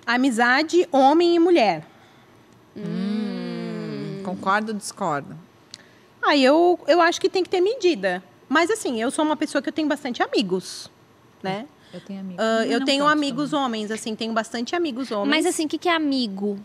Amizade, 0.05 0.88
homem 0.91 1.36
e 1.36 1.39
mulher. 1.39 1.86
Concordo 4.24 4.71
ou 4.71 4.78
discordo? 4.78 5.38
Ah, 6.21 6.36
eu, 6.36 6.80
eu 6.88 7.01
acho 7.01 7.19
que 7.19 7.30
tem 7.30 7.43
que 7.43 7.49
ter 7.49 7.61
medida. 7.61 8.24
Mas 8.49 8.69
assim, 8.69 9.01
eu 9.01 9.11
sou 9.11 9.24
uma 9.26 9.36
pessoa 9.36 9.61
que 9.61 9.69
eu 9.69 9.74
tenho 9.74 9.88
bastante 9.88 10.21
amigos, 10.24 10.89
né? 11.41 11.65
Eu 11.93 12.01
tenho 12.01 12.19
amigos. 12.19 12.43
Ah, 12.43 12.65
eu 12.65 12.80
Não 12.80 12.86
tenho 12.86 13.05
amigos 13.07 13.51
também. 13.51 13.65
homens, 13.65 13.91
assim, 13.91 14.15
tenho 14.15 14.34
bastante 14.34 14.76
amigos 14.76 15.11
homens. 15.11 15.30
Mas 15.30 15.45
assim, 15.45 15.65
o 15.65 15.69
que, 15.69 15.78
que 15.78 15.89
é 15.89 15.95
amigo? 15.95 16.57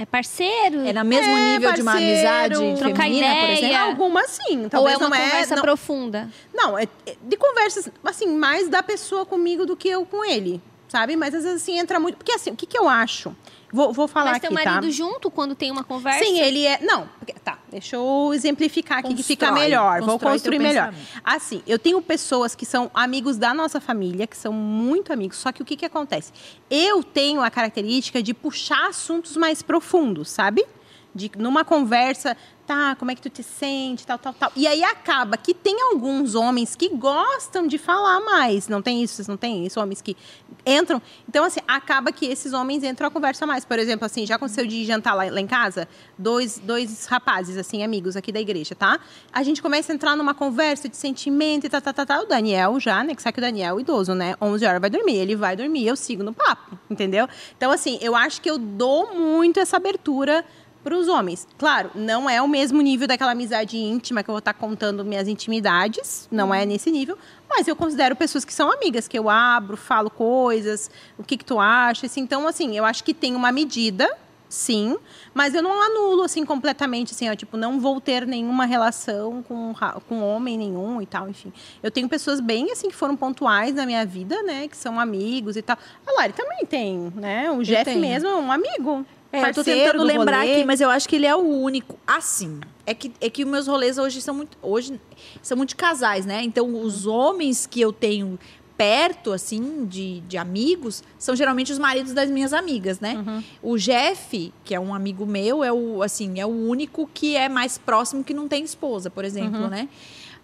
É 0.00 0.06
parceiro? 0.06 0.80
É 0.86 0.94
no 0.94 1.04
mesmo 1.04 1.30
É, 1.36 1.52
nível 1.52 1.72
de 1.74 1.82
uma 1.82 1.92
parceiro, 1.92 2.32
amizade 2.32 2.78
trocar 2.78 3.02
feminina, 3.04 3.26
por 3.34 3.44
ideia. 3.44 3.58
exemplo? 3.58 3.76
Alguma 3.86 4.26
sim. 4.26 4.62
Ou 4.64 4.70
Talvez 4.70 4.94
é 4.94 4.98
uma 4.98 5.08
não 5.10 5.16
é. 5.16 5.20
conversa 5.28 5.56
não, 5.56 5.62
profunda? 5.62 6.28
não, 6.54 6.78
é 6.78 6.84
é 7.06 7.16
de 7.22 7.36
conversas, 7.36 7.90
assim, 8.02 8.26
mais 8.26 8.66
da 8.68 8.82
pessoa 8.82 9.26
comigo 9.26 9.66
do 9.66 9.76
que 9.76 9.90
eu 9.90 10.06
com 10.06 10.24
ele. 10.24 10.58
Sabe? 10.88 11.16
Mas 11.16 11.34
às 11.34 11.44
vezes 11.44 11.60
assim 11.62 11.78
entra 11.78 12.00
muito. 12.00 12.16
Porque 12.16 12.32
assim, 12.32 12.50
o 12.50 12.56
que, 12.56 12.64
que 12.64 12.78
eu 12.78 12.88
acho? 12.88 13.36
Vou, 13.72 13.92
vou 13.92 14.08
falar 14.08 14.32
Mas 14.32 14.36
aqui, 14.38 14.48
teu 14.48 14.54
marido 14.54 14.86
tá? 14.86 14.90
junto 14.90 15.30
quando 15.30 15.54
tem 15.54 15.70
uma 15.70 15.84
conversa? 15.84 16.24
Sim, 16.24 16.40
ele 16.40 16.66
é. 16.66 16.80
Não, 16.82 17.08
tá. 17.44 17.58
Deixa 17.70 17.96
eu 17.96 18.32
exemplificar 18.34 18.98
aqui 18.98 19.14
que 19.14 19.22
fica 19.22 19.46
Constrói, 19.46 19.64
melhor. 19.64 20.00
Vou 20.00 20.08
constrói 20.10 20.32
construir 20.32 20.58
melhor. 20.58 20.90
pensamento. 20.90 21.22
Assim, 21.24 21.62
eu 21.66 21.78
tenho 21.78 22.02
pessoas 22.02 22.54
que 22.56 22.66
são 22.66 22.90
amigos 22.92 23.36
da 23.36 23.54
nossa 23.54 23.80
família, 23.80 24.26
que 24.26 24.36
são 24.36 24.52
muito 24.52 25.12
amigos. 25.12 25.36
Só 25.36 25.52
que 25.52 25.62
o 25.62 25.64
que, 25.64 25.76
que 25.76 25.84
acontece? 25.84 26.32
Eu 26.68 27.02
tenho 27.02 27.40
a 27.40 27.50
característica 27.50 28.20
de 28.22 28.34
puxar 28.34 28.88
assuntos 28.88 29.36
mais 29.36 29.62
profundos, 29.62 30.30
sabe? 30.30 30.66
De 31.14 31.30
numa 31.36 31.64
conversa, 31.64 32.36
tá, 32.70 32.94
como 32.94 33.10
é 33.10 33.16
que 33.16 33.20
tu 33.20 33.28
te 33.28 33.42
sente, 33.42 34.06
tal, 34.06 34.16
tal, 34.16 34.32
tal. 34.32 34.52
E 34.54 34.64
aí 34.64 34.84
acaba 34.84 35.36
que 35.36 35.52
tem 35.52 35.82
alguns 35.82 36.36
homens 36.36 36.76
que 36.76 36.88
gostam 36.90 37.66
de 37.66 37.76
falar 37.78 38.20
mais. 38.20 38.68
Não 38.68 38.80
tem 38.80 39.02
isso? 39.02 39.28
Não 39.28 39.36
tem 39.36 39.66
isso? 39.66 39.80
Homens 39.80 40.00
que 40.00 40.16
entram. 40.64 41.02
Então, 41.28 41.42
assim, 41.44 41.58
acaba 41.66 42.12
que 42.12 42.26
esses 42.26 42.52
homens 42.52 42.84
entram 42.84 43.08
a 43.08 43.10
conversa 43.10 43.44
mais. 43.44 43.64
Por 43.64 43.76
exemplo, 43.76 44.06
assim, 44.06 44.24
já 44.24 44.36
aconteceu 44.36 44.64
de 44.68 44.84
jantar 44.84 45.14
lá, 45.14 45.24
lá 45.28 45.40
em 45.40 45.48
casa, 45.48 45.88
dois, 46.16 46.60
dois 46.60 47.06
rapazes, 47.06 47.56
assim, 47.56 47.82
amigos 47.82 48.14
aqui 48.16 48.30
da 48.30 48.40
igreja, 48.40 48.76
tá? 48.76 49.00
A 49.32 49.42
gente 49.42 49.60
começa 49.60 49.90
a 49.90 49.94
entrar 49.96 50.14
numa 50.14 50.32
conversa 50.32 50.88
de 50.88 50.96
sentimento 50.96 51.66
e 51.66 51.68
tá, 51.68 51.80
tá. 51.80 52.20
O 52.22 52.26
Daniel 52.26 52.78
já, 52.78 53.02
né? 53.02 53.16
Que 53.16 53.22
sabe 53.22 53.32
que 53.32 53.40
o 53.40 53.42
Daniel 53.42 53.80
idoso, 53.80 54.14
né? 54.14 54.36
11 54.40 54.64
horas 54.64 54.80
vai 54.80 54.90
dormir. 54.90 55.16
Ele 55.16 55.34
vai 55.34 55.56
dormir, 55.56 55.88
eu 55.88 55.96
sigo 55.96 56.22
no 56.22 56.32
papo, 56.32 56.78
entendeu? 56.88 57.28
Então, 57.56 57.72
assim, 57.72 57.98
eu 58.00 58.14
acho 58.14 58.40
que 58.40 58.48
eu 58.48 58.58
dou 58.58 59.12
muito 59.12 59.58
essa 59.58 59.76
abertura 59.76 60.44
para 60.82 60.96
os 60.96 61.08
homens. 61.08 61.46
Claro, 61.58 61.90
não 61.94 62.28
é 62.28 62.40
o 62.40 62.48
mesmo 62.48 62.80
nível 62.80 63.06
daquela 63.06 63.32
amizade 63.32 63.76
íntima 63.76 64.22
que 64.22 64.30
eu 64.30 64.32
vou 64.32 64.38
estar 64.38 64.54
contando 64.54 65.04
minhas 65.04 65.28
intimidades, 65.28 66.28
não 66.30 66.54
é 66.54 66.64
nesse 66.64 66.90
nível, 66.90 67.18
mas 67.48 67.68
eu 67.68 67.76
considero 67.76 68.16
pessoas 68.16 68.44
que 68.44 68.52
são 68.52 68.70
amigas, 68.72 69.06
que 69.06 69.18
eu 69.18 69.28
abro, 69.28 69.76
falo 69.76 70.10
coisas, 70.10 70.90
o 71.18 71.22
que 71.22 71.36
que 71.36 71.44
tu 71.44 71.58
acha, 71.58 72.06
assim, 72.06 72.20
então 72.20 72.46
assim, 72.46 72.76
eu 72.76 72.84
acho 72.84 73.04
que 73.04 73.12
tem 73.12 73.34
uma 73.34 73.52
medida, 73.52 74.10
sim, 74.48 74.96
mas 75.34 75.54
eu 75.54 75.62
não 75.62 75.82
anulo 75.82 76.22
assim 76.22 76.44
completamente, 76.44 77.12
assim, 77.12 77.28
ó, 77.30 77.34
tipo, 77.34 77.56
não 77.56 77.78
vou 77.78 78.00
ter 78.00 78.26
nenhuma 78.26 78.64
relação 78.64 79.42
com 79.42 79.74
com 80.08 80.22
homem 80.22 80.58
nenhum 80.58 81.00
e 81.00 81.06
tal, 81.06 81.28
enfim. 81.28 81.52
Eu 81.82 81.90
tenho 81.90 82.08
pessoas 82.08 82.40
bem 82.40 82.72
assim 82.72 82.88
que 82.88 82.96
foram 82.96 83.16
pontuais 83.16 83.74
na 83.74 83.86
minha 83.86 84.04
vida, 84.04 84.42
né, 84.42 84.66
que 84.66 84.76
são 84.76 84.98
amigos 84.98 85.56
e 85.56 85.62
tal. 85.62 85.78
A 86.06 86.12
Lari 86.12 86.32
também 86.32 86.66
tem, 86.66 87.12
né? 87.14 87.50
O 87.50 87.62
Jeff 87.62 87.84
tenho. 87.84 88.00
mesmo 88.00 88.28
é 88.28 88.34
um 88.34 88.50
amigo. 88.50 89.06
É, 89.32 89.48
eu 89.48 89.54
tô 89.54 89.62
tentando 89.62 89.98
do 89.98 90.04
lembrar 90.04 90.40
rolê. 90.40 90.52
aqui, 90.54 90.64
mas 90.64 90.80
eu 90.80 90.90
acho 90.90 91.08
que 91.08 91.16
ele 91.16 91.26
é 91.26 91.34
o 91.36 91.38
único. 91.40 91.96
Assim, 92.06 92.58
é 92.84 92.92
que, 92.94 93.12
é 93.20 93.30
que 93.30 93.44
os 93.44 93.50
meus 93.50 93.66
rolês 93.68 93.96
hoje 93.98 94.20
são 94.20 94.34
muito. 94.34 94.58
Hoje 94.60 95.00
são 95.40 95.56
muito 95.56 95.76
casais, 95.76 96.26
né? 96.26 96.42
Então, 96.42 96.82
os 96.82 97.06
homens 97.06 97.64
que 97.66 97.80
eu 97.80 97.92
tenho 97.92 98.38
perto, 98.76 99.30
assim, 99.32 99.84
de, 99.86 100.20
de 100.22 100.38
amigos, 100.38 101.02
são 101.18 101.36
geralmente 101.36 101.70
os 101.70 101.78
maridos 101.78 102.12
das 102.14 102.30
minhas 102.30 102.52
amigas, 102.54 102.98
né? 102.98 103.22
Uhum. 103.26 103.42
O 103.62 103.76
Jeff, 103.76 104.52
que 104.64 104.74
é 104.74 104.80
um 104.80 104.94
amigo 104.94 105.26
meu, 105.26 105.62
é 105.62 105.70
o, 105.70 106.02
assim, 106.02 106.40
é 106.40 106.46
o 106.46 106.48
único 106.48 107.08
que 107.12 107.36
é 107.36 107.46
mais 107.48 107.76
próximo 107.76 108.24
que 108.24 108.32
não 108.32 108.48
tem 108.48 108.64
esposa, 108.64 109.10
por 109.10 109.22
exemplo, 109.24 109.60
Uhum. 109.64 109.68
né? 109.68 109.88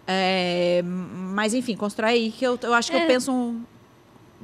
É, 0.05 0.81
mas, 0.85 1.53
enfim, 1.53 1.75
constrói 1.75 2.11
aí 2.11 2.31
que 2.31 2.45
eu, 2.45 2.57
eu 2.61 2.73
acho 2.75 2.91
que 2.91 2.95
É. 2.97 3.03
eu 3.03 3.07
penso 3.07 3.31
um, 3.31 3.61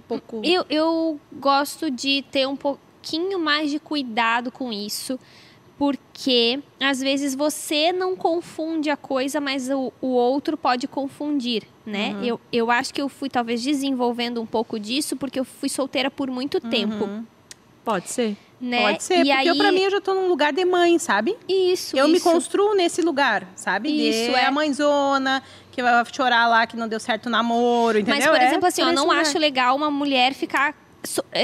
pouco. 0.08 0.41
Eu, 0.44 0.66
eu 0.70 1.20
gosto 1.39 1.89
de 1.91 2.24
ter 2.32 2.48
um 2.48 2.56
pouquinho 3.04 3.38
mais 3.38 3.70
de 3.70 3.80
cuidado 3.80 4.49
com 4.49 4.72
isso, 4.72 5.20
porque 5.78 6.60
às 6.80 7.01
vezes 7.01 7.36
você 7.36 7.91
não 7.91 8.16
confunde 8.16 8.89
a 8.89 8.95
coisa, 8.95 9.41
mas 9.41 9.70
o, 9.70 9.91
o 10.01 10.08
outro 10.08 10.56
pode 10.56 10.88
confundir, 10.88 11.64
né? 11.86 12.14
Uhum. 12.16 12.24
Eu, 12.24 12.41
eu 12.51 12.72
acho 12.72 12.93
que 12.93 13.01
eu 13.01 13.10
fui 13.10 13.30
talvez 13.30 13.62
desenvolvendo 13.62 14.41
um 14.41 14.45
pouco 14.45 14.80
disso, 14.80 15.18
porque 15.18 15.38
eu 15.39 15.43
fui 15.43 15.68
solteira 15.68 16.10
por 16.10 16.32
muito 16.32 16.62
tempo, 16.62 17.04
Uhum. 17.04 17.26
Pode 17.84 18.10
ser. 18.10 18.38
né? 18.62 18.82
Pode 18.82 19.04
ser, 19.04 19.16
e 19.16 19.18
porque 19.18 19.32
aí, 19.32 19.47
eu, 19.47 19.58
pra 19.58 19.70
mim 19.70 19.82
eu 19.82 19.91
já 19.91 19.99
tô 19.99 20.14
num 20.14 20.30
lugar 20.30 20.54
de 20.54 20.64
mãe, 20.64 20.97
sabe? 20.97 21.36
isso, 21.49 21.97
eu 21.97 22.08
me 22.08 22.16
isso. 22.16 22.24
construo 22.32 22.74
nesse 22.74 23.01
lugar, 23.01 23.45
sabe? 23.58 23.89
Isso, 23.89 24.32
de 24.32 24.36
é. 24.38 24.45
a 24.45 24.51
mãezona, 24.51 25.43
que 25.70 25.84
vai 25.84 25.91
chorar 26.10 26.47
lá 26.47 26.66
que 26.66 26.78
não 26.78 26.88
deu 26.88 26.97
certo 27.01 27.26
o 27.26 27.30
namoro, 27.30 27.99
entendeu? 27.99 28.22
Mas, 28.22 28.38
por 28.38 28.41
É 28.41 28.47
exemplo, 28.47 28.68
assim, 28.68 28.82
eu 28.82 28.93
não 28.93 29.12
acho 29.12 29.38
legal 29.38 29.76
uma 29.76 29.91
mulher 29.91 30.34
ficar 30.34 30.70
é, 30.70 30.74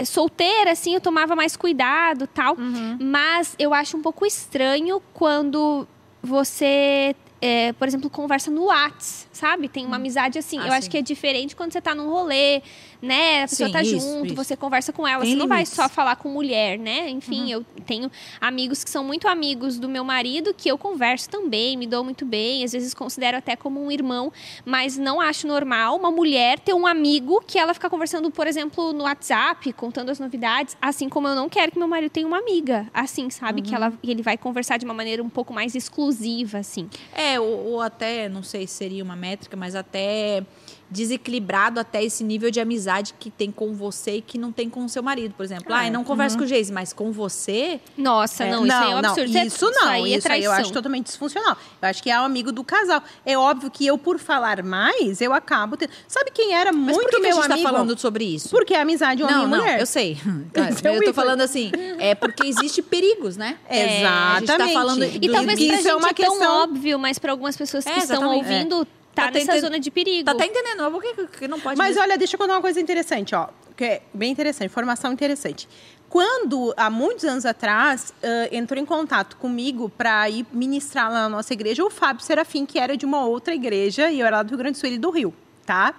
solteira, 0.05 0.71
assim, 0.71 0.93
eu 0.93 1.01
tomava 1.01 1.35
mais 1.35 1.55
cuidado 1.55 2.27
tal. 2.27 2.55
Uhum. 2.57 2.97
Mas 2.99 3.55
eu 3.59 3.73
acho 3.73 3.97
um 3.97 4.01
pouco 4.01 4.25
estranho 4.25 5.01
quando 5.13 5.87
você, 6.21 7.15
é, 7.41 7.73
por 7.73 7.87
exemplo, 7.87 8.09
conversa 8.09 8.51
no 8.51 8.65
Whats, 8.65 9.27
sabe? 9.31 9.67
Tem 9.67 9.85
uma 9.85 9.97
amizade 9.97 10.37
assim. 10.37 10.59
Ah, 10.59 10.67
eu 10.67 10.73
acho 10.73 10.83
sim. 10.83 10.91
que 10.91 10.97
é 10.97 11.01
diferente 11.01 11.55
quando 11.55 11.71
você 11.73 11.81
tá 11.81 11.93
num 11.95 12.09
rolê, 12.09 12.61
né? 13.01 13.43
A 13.43 13.47
pessoa 13.47 13.67
Sim, 13.67 13.73
tá 13.73 13.81
isso, 13.81 13.99
junto, 13.99 14.27
isso. 14.27 14.35
você 14.35 14.55
conversa 14.55 14.91
com 14.91 15.07
ela. 15.07 15.23
Tem 15.23 15.31
você 15.31 15.37
não 15.37 15.47
vai 15.47 15.59
limites. 15.59 15.73
só 15.73 15.87
falar 15.87 16.15
com 16.17 16.29
mulher, 16.29 16.77
né? 16.77 17.09
Enfim, 17.09 17.51
eu 17.51 17.65
tenho 17.85 18.11
amigos 18.41 18.83
que 18.83 18.89
são 18.89 19.03
muito 19.03 19.27
amigos 19.27 19.79
do 19.79 19.87
meu 19.87 20.03
marido, 20.03 20.53
que 20.53 20.69
eu 20.69 20.77
converso 20.77 21.29
também, 21.29 21.77
me 21.77 21.87
dou 21.87 22.03
muito 22.03 22.25
bem, 22.25 22.63
às 22.63 22.73
vezes 22.73 22.93
considero 22.93 23.37
até 23.37 23.55
como 23.55 23.83
um 23.83 23.91
irmão, 23.91 24.31
mas 24.65 24.97
não 24.97 25.21
acho 25.21 25.47
normal 25.47 25.95
uma 25.95 26.11
mulher 26.11 26.59
ter 26.59 26.73
um 26.73 26.85
amigo 26.85 27.41
que 27.45 27.57
ela 27.57 27.73
fica 27.73 27.89
conversando, 27.89 28.29
por 28.31 28.47
exemplo, 28.47 28.91
no 28.93 29.03
WhatsApp, 29.03 29.71
contando 29.73 30.09
as 30.09 30.19
novidades, 30.19 30.75
assim 30.81 31.07
como 31.07 31.27
eu 31.27 31.35
não 31.35 31.47
quero 31.47 31.71
que 31.71 31.79
meu 31.79 31.87
marido 31.87 32.09
tenha 32.09 32.27
uma 32.27 32.39
amiga, 32.39 32.87
assim, 32.93 33.29
sabe? 33.29 33.61
Que 33.61 33.73
ela, 33.73 33.93
ele 34.03 34.21
vai 34.21 34.37
conversar 34.37 34.77
de 34.77 34.85
uma 34.85 34.93
maneira 34.93 35.23
um 35.23 35.29
pouco 35.29 35.53
mais 35.53 35.75
exclusiva, 35.75 36.59
assim. 36.59 36.89
É, 37.13 37.39
ou, 37.39 37.73
ou 37.73 37.81
até, 37.81 38.27
não 38.27 38.43
sei 38.43 38.67
se 38.67 38.73
seria 38.73 39.03
uma 39.03 39.15
métrica, 39.15 39.55
mas 39.55 39.75
até 39.75 40.43
desequilibrado 40.89 41.79
até 41.79 42.03
esse 42.03 42.23
nível 42.23 42.49
de 42.51 42.59
amizade 42.59 43.13
que 43.19 43.29
tem 43.29 43.51
com 43.51 43.73
você 43.73 44.17
e 44.17 44.21
que 44.21 44.37
não 44.37 44.51
tem 44.51 44.69
com 44.69 44.83
o 44.85 44.89
seu 44.89 45.01
marido, 45.03 45.33
por 45.35 45.43
exemplo. 45.43 45.73
Ah, 45.73 45.85
É, 45.85 45.87
eu 45.89 45.93
não 45.93 46.03
converso 46.03 46.37
com 46.37 46.43
o 46.43 46.47
Geise, 46.47 46.71
mas 46.71 46.93
com 46.93 47.11
você. 47.11 47.79
Nossa, 47.97 48.43
É, 48.43 48.51
não, 48.51 48.65
isso 48.65 48.75
aí 48.75 48.91
é 48.91 48.95
um 48.95 48.97
absurdo. 48.99 49.31
Não, 49.33 49.43
isso 49.45 49.71
não, 49.71 49.87
aí 49.87 50.13
é 50.13 50.17
isso 50.17 50.31
aí 50.31 50.43
eu 50.43 50.51
acho 50.51 50.71
totalmente 50.73 51.05
disfuncional. 51.07 51.57
Eu 51.81 51.89
acho 51.89 52.01
que 52.03 52.09
é 52.09 52.19
o 52.19 52.23
amigo 52.23 52.51
do 52.51 52.63
casal. 52.63 53.01
É 53.25 53.37
óbvio 53.37 53.69
que 53.71 53.85
eu, 53.85 53.97
por 53.97 54.19
falar 54.19 54.63
mais, 54.63 55.21
eu 55.21 55.33
acabo 55.33 55.77
tendo... 55.77 55.91
Sabe 56.07 56.31
quem 56.31 56.53
era 56.53 56.71
Mas 56.71 56.95
muito 56.95 57.01
por 57.01 57.09
que, 57.09 57.15
que 57.17 57.21
meu 57.21 57.37
a 57.37 57.41
gente 57.43 57.51
amigo? 57.51 57.67
tá 57.67 57.71
falando 57.73 57.97
sobre 57.99 58.23
isso? 58.25 58.49
Porque 58.49 58.73
é 58.73 58.81
amizade 58.81 59.23
homem 59.23 59.35
não, 59.35 59.43
e 59.45 59.47
não, 59.47 59.57
mulher. 59.59 59.79
eu 59.79 59.85
sei. 59.85 60.17
Claro, 60.53 60.73
Esse 60.73 60.87
é 60.87 60.91
o 60.91 60.93
eu 60.95 60.97
tô 60.97 61.03
ícone. 61.11 61.13
falando 61.13 61.41
assim, 61.41 61.71
é 61.99 62.15
porque 62.15 62.47
existe 62.47 62.81
perigos, 62.81 63.37
né? 63.37 63.57
É, 63.69 64.05
a 64.05 64.35
gente 64.39 64.47
tá 64.47 64.55
Exatamente. 64.55 64.73
falando 64.73 65.03
E 65.03 65.19
do- 65.19 65.31
talvez 65.31 65.59
Isso 65.59 65.67
pra 65.67 65.75
é 65.77 65.81
gente 65.81 65.93
uma 65.93 66.09
é 66.09 66.13
tão 66.13 66.29
questão- 66.37 66.63
óbvio, 66.63 66.99
mas 66.99 67.19
para 67.19 67.31
algumas 67.31 67.55
pessoas 67.55 67.83
que 67.83 67.89
É, 67.91 67.97
estão 67.99 68.17
exatamente. 68.33 68.45
ouvindo, 68.73 68.87
tá, 69.21 69.27
Tá 69.27 69.31
nessa 69.31 69.51
enten- 69.51 69.61
zona 69.61 69.79
de 69.79 69.91
perigo. 69.91 70.25
Tá, 70.25 70.35
tá 70.35 70.45
entendendo? 70.45 70.81
Mas 70.83 70.91
Por 70.91 71.01
que, 71.01 71.27
que 71.39 71.47
não 71.47 71.59
pode 71.59 71.77
Mas 71.77 71.97
olha, 71.97 72.17
deixa 72.17 72.35
eu 72.35 72.39
contar 72.39 72.53
uma 72.53 72.61
coisa 72.61 72.79
interessante, 72.79 73.33
ó. 73.35 73.49
Que 73.75 73.83
é 73.85 74.01
bem 74.13 74.31
interessante, 74.31 74.65
informação 74.69 75.11
interessante. 75.13 75.67
Quando, 76.09 76.73
há 76.75 76.89
muitos 76.89 77.23
anos 77.23 77.45
atrás, 77.45 78.13
ah, 78.23 78.49
entrou 78.51 78.81
em 78.81 78.85
contato 78.85 79.37
comigo 79.37 79.89
para 79.89 80.27
ir 80.29 80.45
ministrar 80.51 81.11
lá 81.11 81.21
na 81.21 81.29
nossa 81.29 81.53
igreja 81.53 81.83
o 81.85 81.89
Fábio 81.89 82.23
Serafim, 82.25 82.65
que 82.65 82.79
era 82.79 82.97
de 82.97 83.05
uma 83.05 83.25
outra 83.25 83.53
igreja, 83.53 84.09
e 84.09 84.19
eu 84.19 84.25
era 84.25 84.37
lá 84.37 84.43
do 84.43 84.49
Rio 84.49 84.57
Grande 84.57 84.77
do 84.77 84.79
Sul, 84.79 84.89
ele 84.89 84.97
do 84.97 85.11
Rio, 85.11 85.33
tá? 85.65 85.93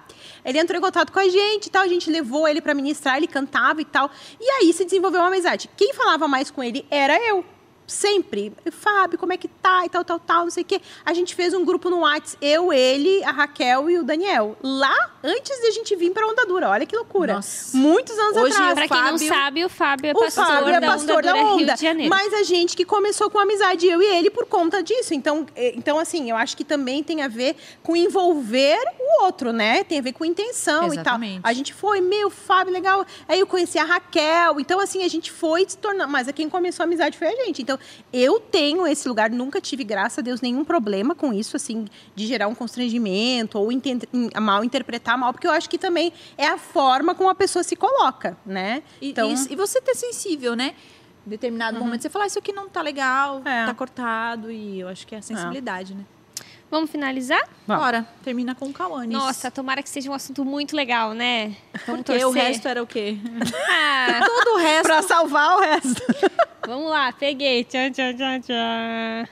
Ele 0.44 0.58
entrou 0.58 0.76
em 0.76 0.80
contato 0.82 1.12
com 1.12 1.20
a 1.20 1.28
gente 1.28 1.66
e 1.66 1.70
tal, 1.70 1.82
a 1.82 1.88
gente 1.88 2.10
levou 2.10 2.48
ele 2.48 2.60
para 2.60 2.74
ministrar, 2.74 3.16
ele 3.18 3.28
cantava 3.28 3.80
e 3.80 3.84
tal. 3.84 4.10
E 4.40 4.50
aí 4.50 4.72
se 4.72 4.84
desenvolveu 4.84 5.20
uma 5.20 5.28
amizade. 5.28 5.70
Quem 5.76 5.94
falava 5.94 6.26
mais 6.26 6.50
com 6.50 6.62
ele 6.62 6.84
era 6.90 7.16
eu. 7.28 7.44
Sempre. 7.90 8.52
Fábio, 8.70 9.18
como 9.18 9.32
é 9.32 9.36
que 9.36 9.48
tá? 9.48 9.84
E 9.84 9.88
tal, 9.88 10.04
tal, 10.04 10.18
tal, 10.18 10.44
não 10.44 10.50
sei 10.50 10.62
o 10.62 10.66
quê. 10.66 10.80
A 11.04 11.12
gente 11.12 11.34
fez 11.34 11.52
um 11.52 11.64
grupo 11.64 11.90
no 11.90 12.00
Whats, 12.00 12.36
eu, 12.40 12.72
ele, 12.72 13.22
a 13.24 13.30
Raquel 13.32 13.90
e 13.90 13.98
o 13.98 14.04
Daniel. 14.04 14.56
Lá, 14.62 15.10
antes 15.24 15.60
de 15.60 15.66
a 15.66 15.70
gente 15.72 15.94
vir 15.96 16.10
pra 16.12 16.26
Onda 16.26 16.46
Dura. 16.46 16.68
Olha 16.70 16.86
que 16.86 16.94
loucura. 16.96 17.34
Nossa. 17.34 17.76
Muitos 17.76 18.16
anos 18.18 18.36
Hoje 18.36 18.52
atrás. 18.54 18.74
Pra 18.74 18.88
quem 18.88 18.96
não 19.02 19.18
Fábio- 19.18 19.28
sabe, 19.28 19.64
o 19.64 19.68
Fábio 19.68 20.08
é 20.10 20.12
O 20.12 20.18
pastor, 20.20 20.46
Fábio 20.46 20.74
é 20.74 20.80
da, 20.80 20.86
pastor 20.86 21.18
onda 21.18 21.32
da 21.32 21.34
Onda. 21.36 21.56
Rio 21.64 21.74
de 21.74 21.80
Janeiro. 21.82 22.10
Mas 22.10 22.32
a 22.32 22.42
gente 22.42 22.76
que 22.76 22.84
começou 22.84 23.28
com 23.30 23.38
amizade, 23.38 23.86
eu 23.86 24.00
e 24.00 24.06
ele, 24.06 24.30
por 24.30 24.46
conta 24.46 24.82
disso. 24.82 25.12
Então, 25.12 25.46
eh, 25.56 25.72
então, 25.76 25.98
assim, 25.98 26.30
eu 26.30 26.36
acho 26.36 26.56
que 26.56 26.64
também 26.64 27.02
tem 27.02 27.22
a 27.22 27.28
ver 27.28 27.56
com 27.82 27.96
envolver 27.96 28.78
o 28.98 29.24
outro, 29.24 29.52
né? 29.52 29.82
Tem 29.84 29.98
a 29.98 30.02
ver 30.02 30.12
com 30.12 30.24
intenção 30.24 30.86
Exatamente. 30.86 31.38
e 31.38 31.40
tal. 31.40 31.50
A 31.50 31.52
gente 31.52 31.74
foi, 31.74 32.00
meu, 32.00 32.30
Fábio, 32.30 32.72
legal. 32.72 33.04
Aí 33.28 33.40
eu 33.40 33.46
conheci 33.46 33.78
a 33.78 33.84
Raquel. 33.84 34.60
Então, 34.60 34.78
assim, 34.80 35.02
a 35.04 35.08
gente 35.08 35.30
foi 35.32 35.64
se 35.68 35.76
tornando. 35.76 36.10
Mas 36.10 36.30
quem 36.32 36.48
começou 36.48 36.84
a 36.84 36.86
amizade 36.86 37.18
foi 37.18 37.28
a 37.28 37.36
gente. 37.44 37.62
Então, 37.62 37.78
eu 38.12 38.40
tenho 38.40 38.86
esse 38.86 39.08
lugar, 39.08 39.30
nunca 39.30 39.60
tive, 39.60 39.84
graças 39.84 40.18
a 40.18 40.22
Deus, 40.22 40.40
nenhum 40.40 40.64
problema 40.64 41.14
com 41.14 41.32
isso, 41.32 41.56
assim, 41.56 41.86
de 42.14 42.26
gerar 42.26 42.48
um 42.48 42.54
constrangimento 42.54 43.58
ou 43.58 43.68
mal 44.40 44.64
interpretar 44.64 45.16
mal, 45.18 45.32
porque 45.32 45.46
eu 45.46 45.52
acho 45.52 45.68
que 45.68 45.78
também 45.78 46.12
é 46.36 46.46
a 46.46 46.58
forma 46.58 47.14
como 47.14 47.28
a 47.28 47.34
pessoa 47.34 47.62
se 47.62 47.76
coloca, 47.76 48.36
né? 48.44 48.82
E, 49.00 49.10
então, 49.10 49.30
e, 49.30 49.52
e 49.52 49.56
você 49.56 49.80
ter 49.80 49.94
sensível, 49.94 50.54
né? 50.54 50.74
Em 51.26 51.30
determinado 51.30 51.78
momento 51.78 52.02
você 52.02 52.10
falar, 52.10 52.26
isso 52.26 52.38
aqui 52.38 52.52
não 52.52 52.68
tá 52.68 52.80
legal, 52.80 53.42
É. 53.44 53.66
tá 53.66 53.74
cortado. 53.74 54.50
E 54.50 54.80
eu 54.80 54.88
acho 54.88 55.06
que 55.06 55.14
é 55.14 55.18
a 55.18 55.22
sensibilidade, 55.22 55.94
né? 55.94 56.04
Vamos 56.70 56.88
finalizar? 56.90 57.42
Vamos. 57.66 57.84
Bora, 57.84 58.06
termina 58.22 58.54
com 58.54 58.66
o 58.66 58.72
Cauã 58.72 59.04
nisso. 59.04 59.18
Nossa, 59.20 59.50
tomara 59.50 59.82
que 59.82 59.88
seja 59.90 60.08
um 60.10 60.14
assunto 60.14 60.44
muito 60.44 60.76
legal, 60.76 61.12
né? 61.12 61.56
Vamos 61.86 62.02
porque 62.04 62.18
o 62.24 62.28
torcer. 62.28 62.42
resto 62.44 62.68
era 62.68 62.82
o 62.82 62.86
quê? 62.86 63.16
Ah, 63.68 64.20
Todo 64.24 64.54
o 64.54 64.58
resto. 64.58 64.82
Pra 64.84 65.02
salvar 65.02 65.56
o 65.56 65.60
resto. 65.60 66.02
vamos 66.66 66.88
lá, 66.90 67.12
peguei. 67.12 67.64
Tchan, 67.64 67.90
tchan, 67.90 68.14
tchan, 68.14 68.40
tchan. 68.40 69.28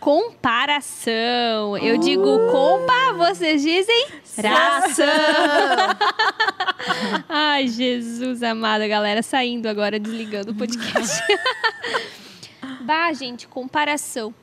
Comparação. 0.00 1.78
Eu 1.78 1.96
digo 1.96 2.24
compa, 2.50 3.12
vocês 3.16 3.62
dizem 3.62 4.06
ração. 4.42 5.06
Ai, 7.28 7.68
Jesus 7.68 8.42
amado, 8.42 8.86
galera 8.86 9.22
saindo 9.22 9.66
agora, 9.66 9.98
desligando 9.98 10.52
o 10.52 10.54
podcast. 10.54 11.22
bah, 12.82 13.12
gente, 13.14 13.48
comparação. 13.48 14.34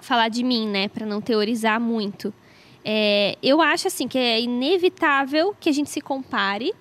Falar 0.00 0.28
de 0.28 0.42
mim, 0.42 0.68
né, 0.68 0.88
Pra 0.88 1.04
não 1.04 1.20
teorizar 1.20 1.80
muito. 1.80 2.32
É, 2.84 3.36
eu 3.42 3.60
acho 3.60 3.86
assim 3.86 4.08
que 4.08 4.18
é 4.18 4.40
inevitável 4.40 5.54
que 5.60 5.68
a 5.68 5.72
gente 5.72 5.88
se 5.90 6.00
compare, 6.00 6.72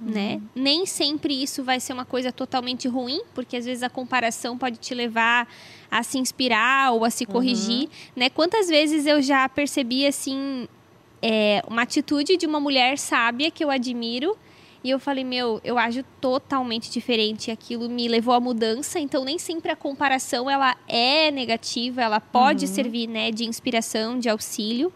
né? 0.00 0.40
Nem 0.54 0.84
sempre 0.84 1.40
isso 1.40 1.62
vai 1.62 1.80
ser 1.80 1.92
uma 1.92 2.04
coisa 2.04 2.32
totalmente 2.32 2.88
ruim, 2.88 3.22
porque 3.34 3.56
às 3.56 3.64
vezes 3.64 3.82
a 3.82 3.88
comparação 3.88 4.58
pode 4.58 4.76
te 4.76 4.94
levar 4.94 5.48
a 5.90 6.02
se 6.02 6.18
inspirar 6.18 6.92
ou 6.92 7.04
a 7.04 7.10
se 7.10 7.24
corrigir, 7.24 7.88
né? 8.14 8.28
Quantas 8.28 8.68
vezes 8.68 9.06
eu 9.06 9.22
já 9.22 9.48
percebi 9.48 10.06
assim 10.06 10.68
é, 11.22 11.62
uma 11.66 11.82
atitude 11.82 12.36
de 12.36 12.46
uma 12.46 12.60
mulher 12.60 12.98
sábia 12.98 13.50
que 13.50 13.64
eu 13.64 13.70
admiro 13.70 14.36
e 14.86 14.90
eu 14.90 15.00
falei, 15.00 15.24
meu, 15.24 15.60
eu 15.64 15.76
ajo 15.76 16.04
totalmente 16.20 16.92
diferente. 16.92 17.50
Aquilo 17.50 17.88
me 17.88 18.06
levou 18.06 18.32
à 18.32 18.38
mudança. 18.38 19.00
Então, 19.00 19.24
nem 19.24 19.36
sempre 19.36 19.72
a 19.72 19.74
comparação 19.74 20.48
ela 20.48 20.76
é 20.86 21.28
negativa. 21.32 22.02
Ela 22.02 22.20
pode 22.20 22.68
servir, 22.68 23.08
né, 23.08 23.32
de 23.32 23.44
inspiração, 23.44 24.16
de 24.16 24.28
auxílio. 24.28 24.92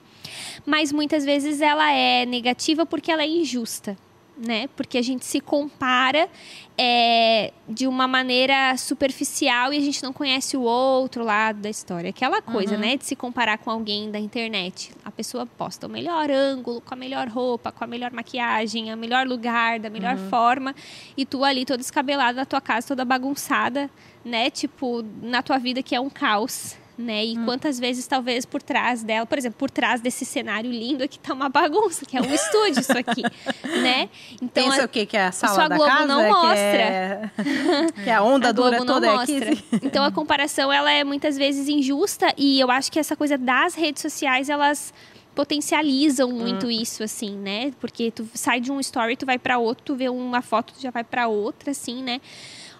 Mas 0.64 0.93
muitas 0.93 1.24
vezes 1.24 1.61
ela 1.61 1.91
é 1.91 2.24
negativa 2.24 2.86
porque 2.86 3.11
ela 3.11 3.24
é 3.24 3.26
injusta, 3.26 3.99
né? 4.41 4.68
Porque 4.74 4.97
a 4.97 5.03
gente 5.03 5.24
se 5.24 5.41
compara 5.41 6.28
é, 6.76 7.53
de 7.68 7.86
uma 7.86 8.09
maneira 8.09 8.76
superficial 8.78 9.72
e 9.72 9.76
a 9.76 9.80
gente 9.80 10.03
não 10.03 10.12
conhece 10.12 10.57
o 10.57 10.62
outro 10.62 11.22
lado 11.22 11.61
da 11.61 11.68
história. 11.68 12.11
Aquela 12.11 12.41
coisa, 12.41 12.76
né? 12.76 12.97
De 12.97 13.05
se 13.05 13.14
comparar 13.14 13.59
com 13.59 13.70
alguém 13.70 14.11
da 14.11 14.18
internet. 14.18 14.93
A 15.05 15.11
pessoa 15.11 15.45
posta 15.45 15.86
o 15.86 15.91
melhor 15.91 16.30
ângulo, 16.30 16.80
com 16.80 16.95
a 16.95 16.97
melhor 16.97 17.28
roupa, 17.28 17.70
com 17.70 17.84
a 17.84 17.86
melhor 17.86 18.12
maquiagem, 18.12 18.93
o 18.93 18.97
melhor 18.97 19.26
lugar, 19.26 19.78
da 19.78 19.91
melhor 19.91 20.16
forma. 20.30 20.74
E 21.16 21.26
tu 21.26 21.45
ali 21.45 21.66
toda 21.66 21.78
descabelada 21.78 22.32
na 22.32 22.47
tua 22.47 22.61
casa, 22.61 22.88
toda 22.88 23.05
bagunçada, 23.05 23.91
né? 24.24 24.49
Tipo, 24.49 25.05
na 25.22 25.43
tua 25.43 25.59
vida 25.59 25.82
que 25.82 25.95
é 25.95 26.01
um 26.01 26.09
caos. 26.09 26.80
Né? 27.01 27.24
E 27.24 27.36
quantas 27.46 27.80
vezes, 27.80 28.07
talvez, 28.07 28.44
por 28.44 28.61
trás 28.62 29.03
dela, 29.03 29.24
por 29.24 29.38
exemplo, 29.38 29.59
por 29.59 29.70
trás 29.70 30.03
desse 30.03 30.26
cenário 30.26 30.70
lindo 30.70 31.03
aqui 31.03 31.18
tá 31.18 31.32
uma 31.32 31.48
bagunça, 31.48 32.05
que 32.05 32.14
é 32.14 32.20
um 32.20 32.32
estúdio 32.32 32.80
isso 32.80 32.92
aqui, 32.96 33.22
né? 33.82 34.11
Então, 34.34 34.64
Pensa 34.64 34.84
o 34.84 34.88
quê? 34.88 35.07
Que 35.07 35.16
é 35.16 35.24
a 35.24 35.32
sala 35.32 35.55
só 35.55 35.61
a 35.62 35.68
da 35.68 35.76
Globo 35.76 35.90
casa? 35.90 36.05
não 36.05 36.22
que 36.22 36.28
mostra. 36.28 36.61
É... 36.61 37.30
que 38.05 38.11
a 38.11 38.22
onda 38.22 38.48
a 38.48 38.53
dura 38.53 38.76
Globo 38.76 38.84
não 38.84 38.94
toda 38.94 39.07
é 39.07 39.12
mostra. 39.12 39.53
aqui. 39.53 39.64
Então 39.82 40.05
a 40.05 40.12
comparação 40.12 40.70
ela 40.70 40.92
é 40.92 41.03
muitas 41.03 41.38
vezes 41.38 41.68
injusta 41.68 42.34
e 42.36 42.61
eu 42.61 42.70
acho 42.70 42.92
que 42.92 42.98
essa 42.98 43.16
coisa 43.16 43.38
das 43.38 43.74
redes 43.74 44.03
sociais 44.03 44.51
elas 44.51 44.92
potencializam 45.34 46.30
muito 46.30 46.70
isso 46.70 47.03
assim, 47.03 47.36
né? 47.36 47.72
Porque 47.80 48.11
tu 48.11 48.28
sai 48.34 48.61
de 48.61 48.70
um 48.70 48.78
story, 48.78 49.16
tu 49.16 49.24
vai 49.24 49.38
para 49.38 49.59
outro, 49.59 49.84
tu 49.84 49.94
vê 49.94 50.09
uma 50.09 50.42
foto, 50.42 50.74
tu 50.74 50.82
já 50.82 50.90
vai 50.90 51.03
para 51.03 51.28
outra 51.28 51.70
assim, 51.70 52.03
né? 52.03 52.20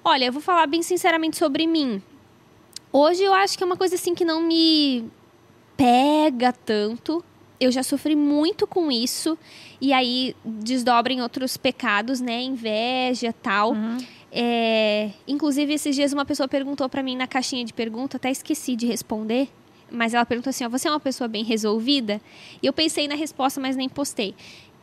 Olha, 0.05 0.27
eu 0.27 0.33
vou 0.33 0.43
falar 0.43 0.67
bem 0.67 0.83
sinceramente 0.83 1.37
sobre 1.37 1.67
mim. 1.67 2.03
Hoje 2.93 3.23
eu 3.23 3.33
acho 3.33 3.57
que 3.57 3.63
é 3.63 3.67
uma 3.67 3.77
coisa 3.77 3.95
assim 3.95 4.15
que 4.15 4.25
não 4.25 4.43
me 4.43 5.05
pega 5.77 6.53
tanto. 6.53 7.25
Eu 7.59 7.71
já 7.71 7.83
sofri 7.83 8.17
muito 8.17 8.67
com 8.67 8.91
isso. 8.91 9.39
E 9.81 9.93
aí 9.93 10.35
desdobra 10.45 11.13
em 11.13 11.21
outros 11.21 11.57
pecados, 11.57 12.21
né? 12.21 12.43
Inveja 12.43 13.33
tal. 13.33 13.75
É, 14.33 15.11
inclusive, 15.27 15.75
esses 15.75 15.95
dias 15.95 16.13
uma 16.13 16.25
pessoa 16.25 16.49
perguntou 16.49 16.89
pra 16.89 17.03
mim 17.03 17.17
na 17.17 17.27
caixinha 17.27 17.65
de 17.65 17.73
pergunta, 17.73 18.17
até 18.17 18.31
esqueci 18.31 18.77
de 18.77 18.87
responder. 18.87 19.49
Mas 19.91 20.15
ela 20.15 20.25
perguntou 20.25 20.51
assim: 20.51 20.65
ó, 20.65 20.69
você 20.69 20.89
é 20.89 20.91
uma 20.91 21.01
pessoa 21.01 21.27
bem 21.27 21.45
resolvida? 21.45 22.21
E 22.63 22.67
eu 22.67 22.73
pensei 22.73 23.09
na 23.09 23.15
resposta, 23.15 23.61
mas 23.61 23.77
nem 23.77 23.89
postei. 23.89 24.35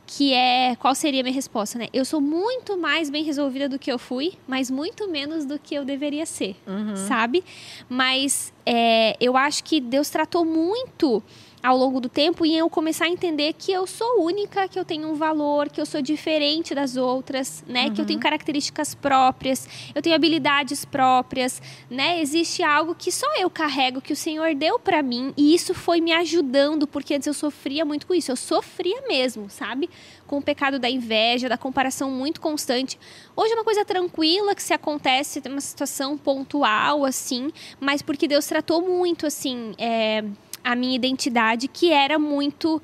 Que 0.09 0.33
é 0.33 0.75
qual 0.77 0.95
seria 0.95 1.19
a 1.19 1.23
minha 1.23 1.35
resposta, 1.35 1.77
né? 1.77 1.87
Eu 1.93 2.05
sou 2.05 2.21
muito 2.21 2.77
mais 2.77 3.09
bem 3.09 3.23
resolvida 3.25 3.67
do 3.67 3.77
que 3.77 3.91
eu 3.91 3.99
fui, 3.99 4.33
mas 4.47 4.71
muito 4.71 5.07
menos 5.09 5.43
do 5.45 5.59
que 5.59 5.75
eu 5.75 5.83
deveria 5.83 6.25
ser, 6.25 6.55
sabe? 6.95 7.43
Mas 7.89 8.53
é, 8.65 9.17
eu 9.19 9.35
acho 9.35 9.63
que 9.65 9.81
Deus 9.81 10.09
tratou 10.09 10.45
muito 10.45 11.21
ao 11.61 11.75
longo 11.75 11.99
do 11.99 12.07
tempo 12.07 12.45
e 12.45 12.55
eu 12.55 12.69
começar 12.69 13.05
a 13.05 13.09
entender 13.09 13.53
que 13.53 13.71
eu 13.71 13.87
sou 13.87 14.23
única, 14.23 14.67
que 14.67 14.79
eu 14.79 14.85
tenho 14.85 15.09
um 15.09 15.15
valor, 15.15 15.69
que 15.69 15.81
eu 15.81 15.85
sou 15.85 16.01
diferente 16.01 16.75
das 16.75 16.95
outras, 16.95 17.63
né? 17.67 17.89
Que 17.89 17.99
eu 17.99 18.05
tenho 18.05 18.19
características 18.19 18.93
próprias, 18.93 19.67
eu 19.93 20.01
tenho 20.01 20.15
habilidades 20.15 20.85
próprias, 20.85 21.61
né? 21.89 22.21
Existe 22.21 22.63
algo 22.63 22.95
que 22.95 23.11
só 23.11 23.27
eu 23.37 23.49
carrego, 23.49 24.01
que 24.01 24.13
o 24.13 24.15
Senhor 24.15 24.53
deu 24.55 24.79
pra 24.79 25.01
mim 25.01 25.33
e 25.35 25.53
isso 25.53 25.73
foi 25.73 25.99
me 25.99 26.13
ajudando, 26.13 26.87
porque 26.87 27.15
antes 27.15 27.27
eu 27.27 27.33
sofria 27.33 27.83
muito 27.83 28.05
com 28.05 28.13
isso, 28.13 28.31
eu 28.31 28.35
sofria 28.35 29.01
mesmo, 29.07 29.49
sabe? 29.49 29.89
Com 30.27 30.37
o 30.37 30.41
pecado 30.41 30.77
da 30.77 30.89
inveja, 30.89 31.49
da 31.49 31.57
comparação 31.57 32.11
muito 32.11 32.39
constante. 32.39 32.99
Hoje 33.35 33.51
é 33.51 33.55
uma 33.55 33.63
coisa 33.63 33.83
tranquila 33.83 34.53
que 34.53 34.63
se 34.63 34.73
acontece, 34.73 35.41
tem 35.41 35.51
uma 35.51 35.61
situação 35.61 36.17
pontual, 36.17 37.03
assim, 37.03 37.51
mas 37.79 38.01
porque 38.01 38.27
Deus 38.27 38.45
tratou 38.45 38.81
muito, 38.81 39.25
assim, 39.25 39.73
é, 39.77 40.23
a 40.67 40.75
minha 40.75 40.97
identidade, 40.97 41.69
que 41.69 41.93
era 41.93 42.19
muito 42.19 42.81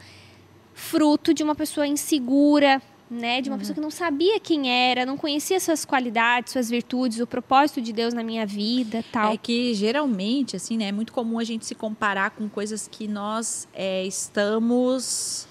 fruto 0.73 1.33
de 1.33 1.43
uma 1.43 1.53
pessoa 1.53 1.85
insegura, 1.85 2.81
né? 3.11 3.41
De 3.41 3.49
uma 3.49 3.57
pessoa 3.57 3.75
que 3.75 3.81
não 3.81 3.91
sabia 3.91 4.39
quem 4.39 4.71
era, 4.71 5.05
não 5.05 5.17
conhecia 5.17 5.59
suas 5.59 5.83
qualidades, 5.83 6.53
suas 6.53 6.69
virtudes, 6.69 7.19
o 7.19 7.27
propósito 7.27 7.81
de 7.81 7.91
Deus 7.91 8.13
na 8.13 8.23
minha 8.23 8.45
vida, 8.45 9.03
tal. 9.11 9.33
É 9.33 9.37
que 9.37 9.73
geralmente, 9.73 10.55
assim, 10.55 10.77
né, 10.77 10.85
é 10.85 10.91
muito 10.93 11.11
comum 11.11 11.37
a 11.39 11.43
gente 11.43 11.65
se 11.65 11.75
comparar 11.75 12.31
com 12.31 12.47
coisas 12.47 12.87
que 12.87 13.05
nós 13.05 13.67
é, 13.73 14.05
estamos 14.05 15.45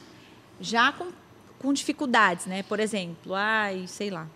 já 0.58 0.90
com, 0.90 1.08
com 1.58 1.70
dificuldades, 1.70 2.46
né? 2.46 2.62
Por 2.62 2.80
exemplo, 2.80 3.34
ai, 3.34 3.84
sei 3.86 4.08
lá. 4.08 4.26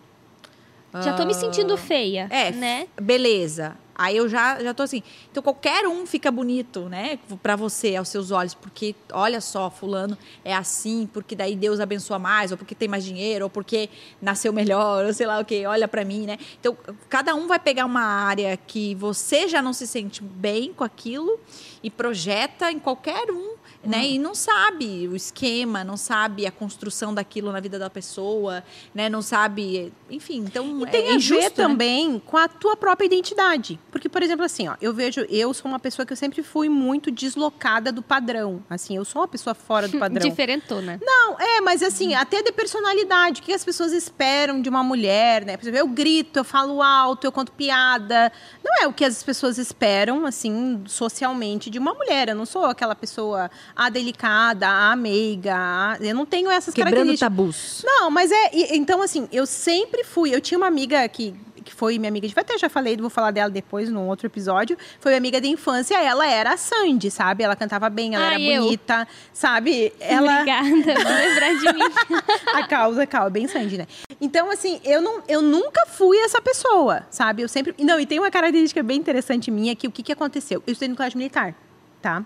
Já 0.93 1.13
tô 1.13 1.25
me 1.25 1.33
sentindo 1.33 1.77
feia, 1.77 2.27
É, 2.29 2.51
né? 2.51 2.87
beleza. 2.99 3.77
Aí 3.99 4.15
eu 4.15 4.29
já, 4.29 4.63
já 4.63 4.75
tô 4.75 4.83
assim. 4.83 5.01
Então 5.31 5.41
qualquer 5.41 5.87
um 5.87 6.05
fica 6.05 6.29
bonito, 6.29 6.81
né? 6.87 7.17
Pra 7.41 7.55
você, 7.55 7.95
aos 7.95 8.09
seus 8.09 8.29
olhos. 8.29 8.53
Porque, 8.53 8.95
olha 9.11 9.41
só, 9.41 9.71
fulano 9.71 10.15
é 10.45 10.53
assim, 10.53 11.09
porque 11.11 11.35
daí 11.35 11.55
Deus 11.55 11.79
abençoa 11.79 12.19
mais, 12.19 12.51
ou 12.51 12.57
porque 12.59 12.75
tem 12.75 12.87
mais 12.87 13.03
dinheiro, 13.03 13.45
ou 13.45 13.49
porque 13.49 13.89
nasceu 14.21 14.53
melhor, 14.53 15.03
ou 15.07 15.13
sei 15.13 15.25
lá 15.25 15.39
o 15.39 15.45
que, 15.45 15.65
olha 15.65 15.87
pra 15.87 16.05
mim, 16.05 16.27
né? 16.27 16.37
Então, 16.59 16.77
cada 17.09 17.33
um 17.33 17.47
vai 17.47 17.57
pegar 17.57 17.85
uma 17.85 18.03
área 18.03 18.55
que 18.55 18.93
você 18.95 19.47
já 19.47 19.63
não 19.63 19.73
se 19.73 19.87
sente 19.87 20.21
bem 20.21 20.71
com 20.73 20.83
aquilo 20.83 21.39
e 21.81 21.89
projeta 21.89 22.71
em 22.71 22.77
qualquer 22.77 23.31
um 23.31 23.55
né? 23.87 24.05
E 24.05 24.19
não 24.19 24.35
sabe 24.35 25.07
o 25.07 25.15
esquema, 25.15 25.83
não 25.83 25.97
sabe 25.97 26.45
a 26.45 26.51
construção 26.51 27.13
daquilo 27.13 27.51
na 27.51 27.59
vida 27.59 27.79
da 27.79 27.89
pessoa, 27.89 28.63
né? 28.93 29.09
Não 29.09 29.21
sabe, 29.21 29.93
enfim, 30.09 30.39
então 30.39 30.81
E 30.81 30.87
tem 30.87 31.07
é 31.07 31.11
a 31.11 31.15
injusto, 31.15 31.41
ver 31.41 31.49
né? 31.49 31.49
também 31.49 32.19
com 32.19 32.37
a 32.37 32.47
tua 32.47 32.75
própria 32.75 33.05
identidade. 33.05 33.79
Porque, 33.91 34.09
por 34.09 34.21
exemplo, 34.21 34.43
assim, 34.43 34.67
ó, 34.67 34.75
eu 34.81 34.93
vejo, 34.93 35.21
eu 35.29 35.53
sou 35.53 35.69
uma 35.71 35.79
pessoa 35.79 36.05
que 36.05 36.11
eu 36.11 36.17
sempre 36.17 36.43
fui 36.43 36.67
muito 36.69 37.09
deslocada 37.09 37.91
do 37.91 38.01
padrão. 38.01 38.63
Assim, 38.69 38.95
eu 38.97 39.05
sou 39.05 39.21
uma 39.21 39.27
pessoa 39.27 39.53
fora 39.53 39.87
do 39.87 39.97
padrão. 39.99 40.27
Diferentona. 40.27 40.99
Não, 41.01 41.39
é, 41.39 41.61
mas 41.61 41.81
assim, 41.81 42.13
até 42.13 42.41
de 42.43 42.51
personalidade. 42.51 43.41
O 43.41 43.43
que 43.43 43.53
as 43.53 43.63
pessoas 43.63 43.93
esperam 43.93 44.61
de 44.61 44.69
uma 44.69 44.83
mulher, 44.83 45.45
né? 45.45 45.55
Por 45.55 45.63
exemplo, 45.63 45.79
eu 45.79 45.87
grito, 45.87 46.39
eu 46.39 46.43
falo 46.43 46.81
alto, 46.81 47.25
eu 47.25 47.31
conto 47.31 47.51
piada. 47.51 48.31
Não 48.63 48.83
é 48.83 48.87
o 48.87 48.93
que 48.93 49.05
as 49.05 49.23
pessoas 49.23 49.57
esperam, 49.57 50.25
assim, 50.25 50.83
socialmente 50.87 51.69
de 51.69 51.79
uma 51.79 51.93
mulher. 51.93 52.29
Eu 52.29 52.35
não 52.35 52.45
sou 52.45 52.65
aquela 52.65 52.95
pessoa 52.95 53.49
a 53.77 53.89
delicada, 53.89 54.67
a 54.67 54.95
meiga. 54.95 55.55
a- 55.55 55.97
Eu 56.01 56.15
não 56.15 56.25
tenho 56.25 56.49
essas 56.49 56.73
Quebrando 56.73 56.95
características. 56.95 57.29
tabus. 57.29 57.81
Não, 57.85 58.09
mas 58.09 58.31
é. 58.31 58.49
e- 58.53 58.77
Então, 58.77 59.01
assim, 59.01 59.27
eu 59.31 59.45
sempre 59.45 60.03
fui. 60.03 60.33
Eu 60.33 60.41
tinha 60.41 60.57
uma 60.57 60.67
amiga 60.67 61.07
que. 61.07 61.33
Que 61.65 61.73
foi 61.73 61.99
minha 61.99 62.07
amiga 62.07 62.25
de 62.25 62.33
até 62.37 62.57
já 62.57 62.69
falei, 62.69 62.95
vou 62.95 63.09
falar 63.09 63.29
dela 63.31 63.49
depois 63.49 63.89
num 63.89 64.07
outro 64.07 64.25
episódio. 64.25 64.77
Foi 65.01 65.11
minha 65.11 65.17
amiga 65.17 65.41
de 65.41 65.49
infância, 65.49 66.01
ela 66.01 66.25
era 66.25 66.53
a 66.53 66.57
Sandy, 66.57 67.11
sabe? 67.11 67.43
Ela 67.43 67.57
cantava 67.57 67.89
bem, 67.89 68.15
ela 68.15 68.23
Ah, 68.25 68.33
era 68.35 68.39
eu. 68.41 68.63
bonita, 68.63 69.05
sabe? 69.33 69.91
Ela 69.99 70.31
Obrigada 70.43 70.69
por 70.69 71.11
lembrar 71.11 71.53
de 71.55 71.73
mim. 71.73 71.83
a 72.55 72.65
causa, 72.67 73.03
a 73.03 73.05
causa, 73.07 73.29
bem 73.29 73.49
Sandy, 73.49 73.79
né? 73.79 73.87
Então, 74.21 74.49
assim, 74.49 74.79
eu, 74.85 75.01
não, 75.01 75.21
eu 75.27 75.41
nunca 75.41 75.85
fui 75.87 76.17
essa 76.19 76.41
pessoa, 76.41 77.05
sabe? 77.09 77.41
Eu 77.41 77.49
sempre. 77.49 77.75
Não, 77.83 77.99
e 77.99 78.05
tem 78.05 78.17
uma 78.17 78.31
característica 78.31 78.81
bem 78.81 78.97
interessante 78.97 79.51
minha 79.51 79.75
que 79.75 79.87
o 79.87 79.91
que, 79.91 80.01
que 80.03 80.13
aconteceu? 80.13 80.63
Eu 80.65 80.71
estudei 80.71 80.87
no 80.87 80.95
colégio 80.95 81.17
militar, 81.17 81.53
tá? 82.01 82.23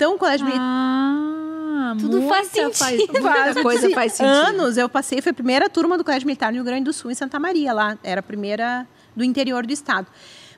Então, 0.00 0.14
o 0.14 0.18
colégio 0.18 0.46
militar. 0.46 0.66
Ah, 0.66 1.94
Tudo 2.00 2.26
faz 2.26 2.48
sentido. 2.48 3.20
muita 3.20 3.62
coisa 3.62 3.90
faz 3.90 4.14
sentido. 4.14 4.32
anos 4.32 4.78
eu 4.78 4.88
passei, 4.88 5.20
foi 5.20 5.28
a 5.28 5.34
primeira 5.34 5.68
turma 5.68 5.98
do 5.98 6.02
Colégio 6.04 6.26
Militar 6.26 6.50
no 6.50 6.54
Rio 6.54 6.64
Grande 6.64 6.84
do 6.84 6.92
Sul, 6.94 7.10
em 7.10 7.14
Santa 7.14 7.38
Maria, 7.38 7.74
lá. 7.74 7.98
Era 8.02 8.20
a 8.20 8.22
primeira 8.22 8.88
do 9.14 9.22
interior 9.22 9.66
do 9.66 9.72
estado. 9.74 10.06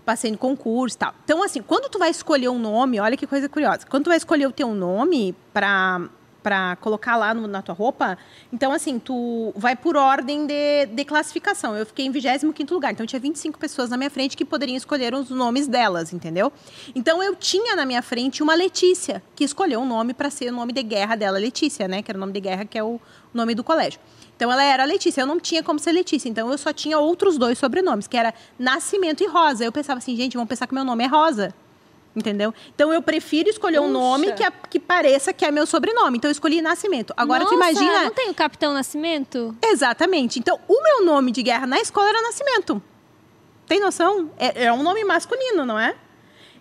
Passei 0.04 0.30
no 0.30 0.38
concurso 0.38 0.96
e 0.96 0.98
tal. 1.00 1.12
Então, 1.24 1.42
assim, 1.42 1.60
quando 1.60 1.90
tu 1.90 1.98
vai 1.98 2.10
escolher 2.10 2.50
um 2.50 2.58
nome, 2.58 3.00
olha 3.00 3.16
que 3.16 3.26
coisa 3.26 3.48
curiosa. 3.48 3.80
Quando 3.90 4.04
tu 4.04 4.10
vai 4.10 4.16
escolher 4.16 4.46
o 4.46 4.52
teu 4.52 4.72
nome 4.76 5.34
pra, 5.52 6.00
pra 6.42 6.76
colocar 6.76 7.16
lá 7.16 7.32
no- 7.32 7.46
na 7.46 7.62
tua 7.62 7.74
roupa, 7.74 8.18
então, 8.52 8.72
assim, 8.72 8.98
tu 8.98 9.52
vai 9.56 9.76
por 9.76 9.96
ordem 9.96 10.46
de, 10.46 10.86
de 10.86 11.04
classificação. 11.04 11.76
Eu 11.76 11.86
fiquei 11.86 12.04
em 12.06 12.12
25º 12.12 12.70
lugar. 12.72 12.92
Então, 12.92 13.06
tinha 13.06 13.20
25 13.20 13.58
pessoas 13.58 13.90
na 13.90 13.96
minha 13.96 14.10
frente 14.10 14.36
que 14.36 14.44
poderiam 14.44 14.76
escolher 14.76 15.14
os 15.14 15.30
nomes 15.30 15.66
delas, 15.68 16.12
entendeu? 16.12 16.52
Então, 16.94 17.22
eu 17.22 17.36
tinha 17.36 17.76
na 17.76 17.86
minha 17.86 18.02
frente 18.02 18.42
uma 18.42 18.54
Letícia, 18.54 19.22
que 19.36 19.44
escolheu 19.44 19.80
um 19.80 19.86
nome 19.86 20.12
para 20.14 20.30
ser 20.30 20.50
o 20.50 20.52
nome 20.56 20.72
de 20.72 20.82
guerra 20.82 21.14
dela, 21.16 21.38
Letícia, 21.38 21.86
né? 21.86 22.02
Que 22.02 22.10
era 22.10 22.18
o 22.18 22.20
nome 22.20 22.32
de 22.32 22.40
guerra, 22.40 22.64
que 22.64 22.76
é 22.78 22.82
o 22.82 23.00
nome 23.32 23.54
do 23.54 23.62
colégio. 23.62 24.00
Então 24.36 24.50
ela 24.50 24.64
era 24.64 24.84
Letícia, 24.84 25.20
eu 25.20 25.26
não 25.26 25.38
tinha 25.38 25.62
como 25.62 25.78
ser 25.78 25.92
Letícia, 25.92 26.28
então 26.28 26.50
eu 26.50 26.58
só 26.58 26.72
tinha 26.72 26.98
outros 26.98 27.38
dois 27.38 27.56
sobrenomes, 27.58 28.08
que 28.08 28.16
era 28.16 28.34
Nascimento 28.58 29.22
e 29.22 29.26
Rosa. 29.28 29.64
Eu 29.64 29.70
pensava 29.70 29.98
assim, 29.98 30.16
gente, 30.16 30.36
vão 30.36 30.46
pensar 30.46 30.66
que 30.66 30.74
meu 30.74 30.82
nome 30.84 31.04
é 31.04 31.06
Rosa. 31.06 31.54
Entendeu? 32.14 32.52
Então 32.74 32.92
eu 32.92 33.00
prefiro 33.00 33.48
escolher 33.48 33.78
um 33.80 33.84
Puxa. 33.86 33.92
nome 33.92 34.32
que, 34.32 34.44
a- 34.44 34.50
que 34.50 34.78
pareça 34.78 35.32
que 35.32 35.44
é 35.46 35.50
meu 35.50 35.64
sobrenome. 35.66 36.18
Então 36.18 36.28
eu 36.28 36.32
escolhi 36.32 36.60
Nascimento. 36.60 37.14
Agora 37.16 37.44
tu 37.46 37.56
Nossa, 37.56 37.70
imagina. 37.70 38.04
Não 38.04 38.10
tem 38.12 38.28
o 38.28 38.34
Capitão 38.34 38.74
Nascimento? 38.74 39.56
Exatamente. 39.62 40.38
Então, 40.38 40.60
o 40.68 40.82
meu 40.82 41.04
nome 41.06 41.30
de 41.32 41.42
guerra 41.42 41.66
na 41.66 41.80
escola 41.80 42.08
era 42.10 42.20
Nascimento. 42.22 42.82
Tem 43.66 43.80
noção? 43.80 44.30
É, 44.36 44.64
é 44.66 44.72
um 44.72 44.82
nome 44.82 45.02
masculino, 45.04 45.64
não 45.64 45.78
é? 45.78 45.94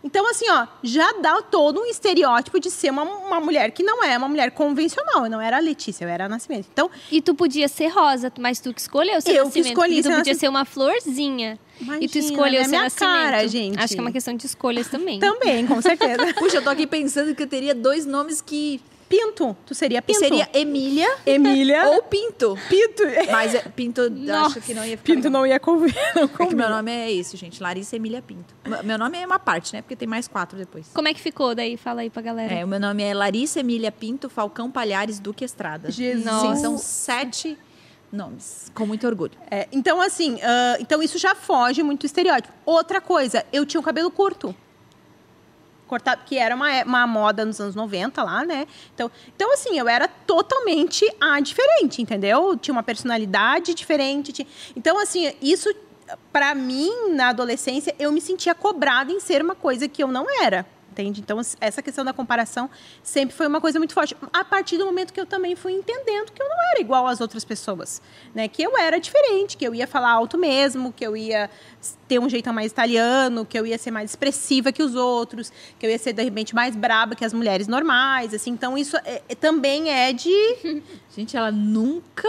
Então, 0.03 0.27
assim, 0.29 0.49
ó, 0.49 0.65
já 0.81 1.11
dá 1.21 1.41
todo 1.43 1.79
um 1.81 1.85
estereótipo 1.85 2.59
de 2.59 2.71
ser 2.71 2.89
uma, 2.89 3.03
uma 3.03 3.39
mulher 3.39 3.69
que 3.71 3.83
não 3.83 4.03
é 4.03 4.17
uma 4.17 4.27
mulher 4.27 4.49
convencional. 4.51 5.25
Eu 5.25 5.29
não 5.29 5.39
era 5.39 5.57
a 5.57 5.59
Letícia, 5.59 6.05
eu 6.05 6.09
era 6.09 6.25
a 6.25 6.29
Nascimento. 6.29 6.67
Então, 6.73 6.89
E 7.11 7.21
tu 7.21 7.35
podia 7.35 7.67
ser 7.67 7.87
rosa, 7.89 8.31
mas 8.39 8.59
tu 8.59 8.73
que 8.73 8.81
escolheu 8.81 9.21
ser 9.21 9.31
Eu 9.31 9.43
que 9.49 9.59
nascimento. 9.59 9.67
escolhi 9.67 9.95
porque 9.97 10.01
tu 10.01 10.11
ser 10.11 10.17
podia 10.17 10.35
ser 10.35 10.47
uma 10.49 10.65
florzinha. 10.65 11.59
e 11.79 11.83
tu 11.85 11.85
Imagina, 11.85 12.19
escolheu 12.25 12.59
né? 12.59 12.63
ser 12.63 12.69
Minha 12.69 12.83
nascimento. 12.83 13.11
cara, 13.11 13.47
gente. 13.47 13.79
Acho 13.79 13.93
que 13.93 13.99
é 13.99 14.01
uma 14.03 14.11
questão 14.11 14.35
de 14.35 14.45
escolhas 14.45 14.87
também. 14.87 15.19
também, 15.19 15.67
com 15.67 15.79
certeza. 15.81 16.33
Puxa, 16.37 16.57
eu 16.57 16.63
tô 16.63 16.69
aqui 16.71 16.87
pensando 16.87 17.35
que 17.35 17.43
eu 17.43 17.47
teria 17.47 17.75
dois 17.75 18.05
nomes 18.05 18.41
que, 18.41 18.81
Pinto. 19.11 19.57
Tu 19.65 19.75
seria 19.75 20.01
Pinto. 20.01 20.19
seria 20.19 20.49
Emília 20.53 21.07
Emília 21.25 21.85
ou 21.91 22.03
Pinto. 22.03 22.57
Pinto. 22.69 23.03
Mas 23.31 23.53
é- 23.53 23.59
Pinto, 23.61 24.01
acho 24.45 24.61
que 24.61 24.73
não 24.73 24.85
ia 24.85 24.97
ficar 24.97 25.13
Pinto 25.13 25.29
não 25.29 25.45
ia 25.45 25.59
convir. 25.59 25.93
Não 26.15 26.23
É 26.23 26.47
que 26.47 26.55
meu 26.55 26.69
nome 26.69 26.91
é 26.91 27.11
esse, 27.11 27.35
gente. 27.37 27.61
Larissa 27.61 27.95
Emília 27.95 28.21
Pinto. 28.21 28.55
Meu 28.83 28.97
nome 28.97 29.17
é 29.17 29.25
uma 29.25 29.39
parte, 29.39 29.73
né? 29.73 29.81
Porque 29.81 29.95
tem 29.95 30.07
mais 30.07 30.27
quatro 30.27 30.57
depois. 30.57 30.87
Como 30.93 31.07
é 31.07 31.13
que 31.13 31.19
ficou 31.21 31.53
daí? 31.53 31.77
Fala 31.77 32.01
aí 32.01 32.09
pra 32.09 32.21
galera. 32.21 32.53
É, 32.53 32.63
o 32.63 32.67
meu 32.67 32.79
nome 32.79 33.03
é 33.03 33.13
Larissa 33.13 33.59
Emília 33.59 33.91
Pinto 33.91 34.29
Falcão 34.29 34.71
Palhares 34.71 35.19
Duque 35.19 35.43
Estrada. 35.43 35.91
Jesus. 35.91 36.41
Sim, 36.41 36.55
são 36.55 36.77
sete 36.77 37.57
nomes. 38.11 38.71
Com 38.73 38.85
muito 38.85 39.05
orgulho. 39.07 39.33
É, 39.49 39.67
então, 39.71 40.01
assim, 40.01 40.39
ah, 40.41 40.77
então 40.79 41.01
isso 41.01 41.17
já 41.17 41.33
foge 41.35 41.81
muito 41.83 42.01
do 42.01 42.05
estereótipo. 42.05 42.53
Outra 42.65 42.99
coisa, 43.01 43.45
eu 43.53 43.65
tinha 43.65 43.79
o 43.79 43.83
cabelo 43.83 44.11
curto. 44.11 44.55
Que 46.25 46.37
era 46.37 46.55
uma, 46.55 46.71
é- 46.73 46.83
uma 46.83 47.05
moda 47.07 47.43
nos 47.45 47.59
anos 47.59 47.75
90 47.75 48.23
lá, 48.23 48.45
né? 48.45 48.67
Então, 48.93 49.09
então, 49.35 49.53
assim, 49.53 49.77
eu 49.77 49.87
era 49.87 50.07
totalmente 50.07 51.05
a 51.19 51.39
diferente, 51.39 52.01
entendeu? 52.01 52.55
Tinha 52.57 52.73
uma 52.73 52.83
personalidade 52.83 53.73
diferente. 53.73 54.31
tinha- 54.31 54.47
Então, 54.75 54.99
assim, 54.99 55.33
isso, 55.41 55.73
pra 56.31 56.53
mim, 56.55 57.09
na 57.11 57.29
adolescência, 57.29 57.93
eu 57.99 58.11
me 58.11 58.21
sentia 58.21 58.53
cobrada 58.55 59.11
em 59.11 59.19
ser 59.19 59.41
uma 59.41 59.55
coisa 59.55 59.87
que 59.87 60.03
eu 60.03 60.07
não 60.07 60.25
era. 60.43 60.65
Entende? 60.91 61.21
Então, 61.21 61.39
essa 61.61 61.81
questão 61.81 62.03
da 62.03 62.11
comparação 62.11 62.69
sempre 63.01 63.33
foi 63.33 63.47
uma 63.47 63.61
coisa 63.61 63.79
muito 63.79 63.93
forte. 63.93 64.13
A 64.33 64.43
partir 64.43 64.77
do 64.77 64.85
momento 64.85 65.13
que 65.13 65.21
eu 65.21 65.25
também 65.25 65.55
fui 65.55 65.71
entendendo 65.71 66.31
que 66.33 66.43
eu 66.43 66.49
não 66.49 66.57
era 66.71 66.81
igual 66.81 67.07
às 67.07 67.21
outras 67.21 67.45
pessoas. 67.45 68.01
Né? 68.35 68.49
Que 68.49 68.61
eu 68.61 68.77
era 68.77 68.99
diferente, 68.99 69.55
que 69.55 69.65
eu 69.65 69.73
ia 69.73 69.87
falar 69.87 70.11
alto 70.11 70.37
mesmo, 70.37 70.91
que 70.91 71.05
eu 71.07 71.15
ia 71.15 71.49
ter 72.09 72.19
um 72.19 72.27
jeito 72.27 72.51
mais 72.51 72.73
italiano, 72.73 73.45
que 73.45 73.57
eu 73.57 73.65
ia 73.65 73.77
ser 73.77 73.89
mais 73.89 74.09
expressiva 74.11 74.73
que 74.73 74.83
os 74.83 74.93
outros, 74.93 75.49
que 75.79 75.85
eu 75.85 75.89
ia 75.89 75.97
ser, 75.97 76.11
de 76.11 76.23
repente, 76.23 76.53
mais 76.53 76.75
braba 76.75 77.15
que 77.15 77.23
as 77.23 77.31
mulheres 77.31 77.69
normais. 77.69 78.33
Assim. 78.33 78.51
Então, 78.51 78.77
isso 78.77 78.97
é- 78.97 79.21
é- 79.29 79.35
também 79.35 79.89
é 79.89 80.11
de... 80.11 80.81
Gente, 81.15 81.37
ela 81.37 81.51
nunca 81.53 82.27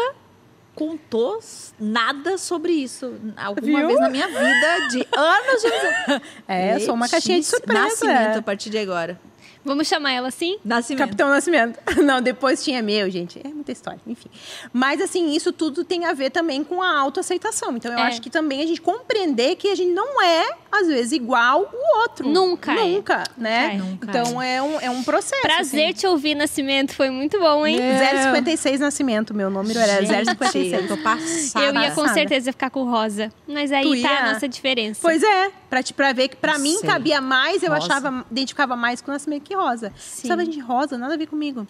contou 0.74 1.38
nada 1.78 2.38
sobre 2.38 2.72
isso 2.72 3.14
alguma 3.36 3.78
Viu? 3.78 3.88
vez 3.88 4.00
na 4.00 4.08
minha 4.08 4.26
vida 4.26 4.88
de 4.90 5.06
anos 5.12 5.62
de. 5.62 6.22
É, 6.48 6.76
eu 6.76 6.80
sou 6.80 6.94
uma 6.94 7.08
caixinha 7.08 7.38
de 7.38 7.46
surpresa. 7.46 7.80
Nascimento 7.82 8.38
a 8.38 8.42
partir 8.42 8.70
de 8.70 8.78
agora. 8.78 9.18
Vamos 9.64 9.86
chamar 9.86 10.12
ela 10.12 10.28
assim? 10.28 10.58
Nascimento. 10.64 10.98
Capitão 11.00 11.28
Nascimento. 11.28 11.78
Não, 12.02 12.20
depois 12.20 12.62
tinha 12.64 12.82
meu, 12.82 13.08
gente. 13.10 13.40
É 13.44 13.48
muita 13.48 13.70
história, 13.72 14.00
enfim. 14.06 14.28
Mas, 14.72 15.00
assim, 15.00 15.32
isso 15.34 15.52
tudo 15.52 15.84
tem 15.84 16.04
a 16.04 16.12
ver 16.12 16.30
também 16.30 16.64
com 16.64 16.82
a 16.82 16.98
autoaceitação. 16.98 17.76
Então, 17.76 17.92
eu 17.92 17.98
É. 17.98 18.02
acho 18.02 18.20
que 18.20 18.28
também 18.30 18.62
a 18.62 18.66
gente 18.66 18.80
compreender 18.80 19.56
que 19.56 19.68
a 19.68 19.74
gente 19.74 19.92
não 19.92 20.20
é, 20.22 20.56
às 20.70 20.86
vezes, 20.88 21.12
igual 21.12 21.70
o 21.72 21.98
outro. 22.00 22.28
Nunca 22.28 22.72
é. 22.72 22.84
Nunca, 22.84 23.24
né? 23.36 23.74
Nunca 23.78 24.06
então, 24.08 24.42
é. 24.42 24.60
um, 24.62 24.80
é 24.80 24.90
um 24.90 25.02
processo. 25.04 25.42
Prazer 25.42 25.84
assim. 25.90 25.92
te 25.94 26.06
ouvir, 26.06 26.34
Nascimento. 26.34 26.94
Foi 26.94 27.10
muito 27.10 27.38
bom, 27.38 27.66
hein? 27.66 27.78
É. 27.80 28.22
056 28.32 28.80
Nascimento, 28.80 29.32
meu 29.34 29.48
número 29.50 29.78
era 29.78 30.04
Gente, 30.04 30.24
056. 30.30 30.72
eu 30.72 30.88
tô 30.88 30.96
passada. 30.96 31.64
Eu 31.66 31.74
ia 31.74 31.90
com 31.90 32.02
passada. 32.02 32.14
certeza 32.14 32.52
ficar 32.52 32.70
com 32.70 32.84
rosa. 32.84 33.30
Mas 33.46 33.70
aí 33.70 33.82
Tu 33.84 33.90
tá 34.02 34.12
ia? 34.12 34.18
a 34.20 34.32
nossa 34.32 34.48
diferença. 34.48 34.98
Pois 35.02 35.22
é, 35.22 35.50
pra, 35.70 35.82
te, 35.82 35.92
pra 35.94 36.12
ver 36.12 36.28
que 36.28 36.36
pra 36.36 36.58
mim 36.58 36.76
sei. 36.78 36.88
cabia 36.88 37.20
mais, 37.20 37.62
eu 37.62 37.72
Rosa. 37.72 37.86
achava, 37.86 38.26
identificava 38.30 38.74
mais 38.76 39.00
com 39.00 39.10
o 39.10 39.14
Nascimento 39.14 39.51
que 39.52 39.56
rosa. 39.56 39.92
Sim. 39.96 40.28
Sabe, 40.28 40.44
gente, 40.46 40.60
rosa, 40.60 40.96
nada 40.96 41.14
a 41.14 41.16
ver 41.16 41.26
comigo. 41.26 41.66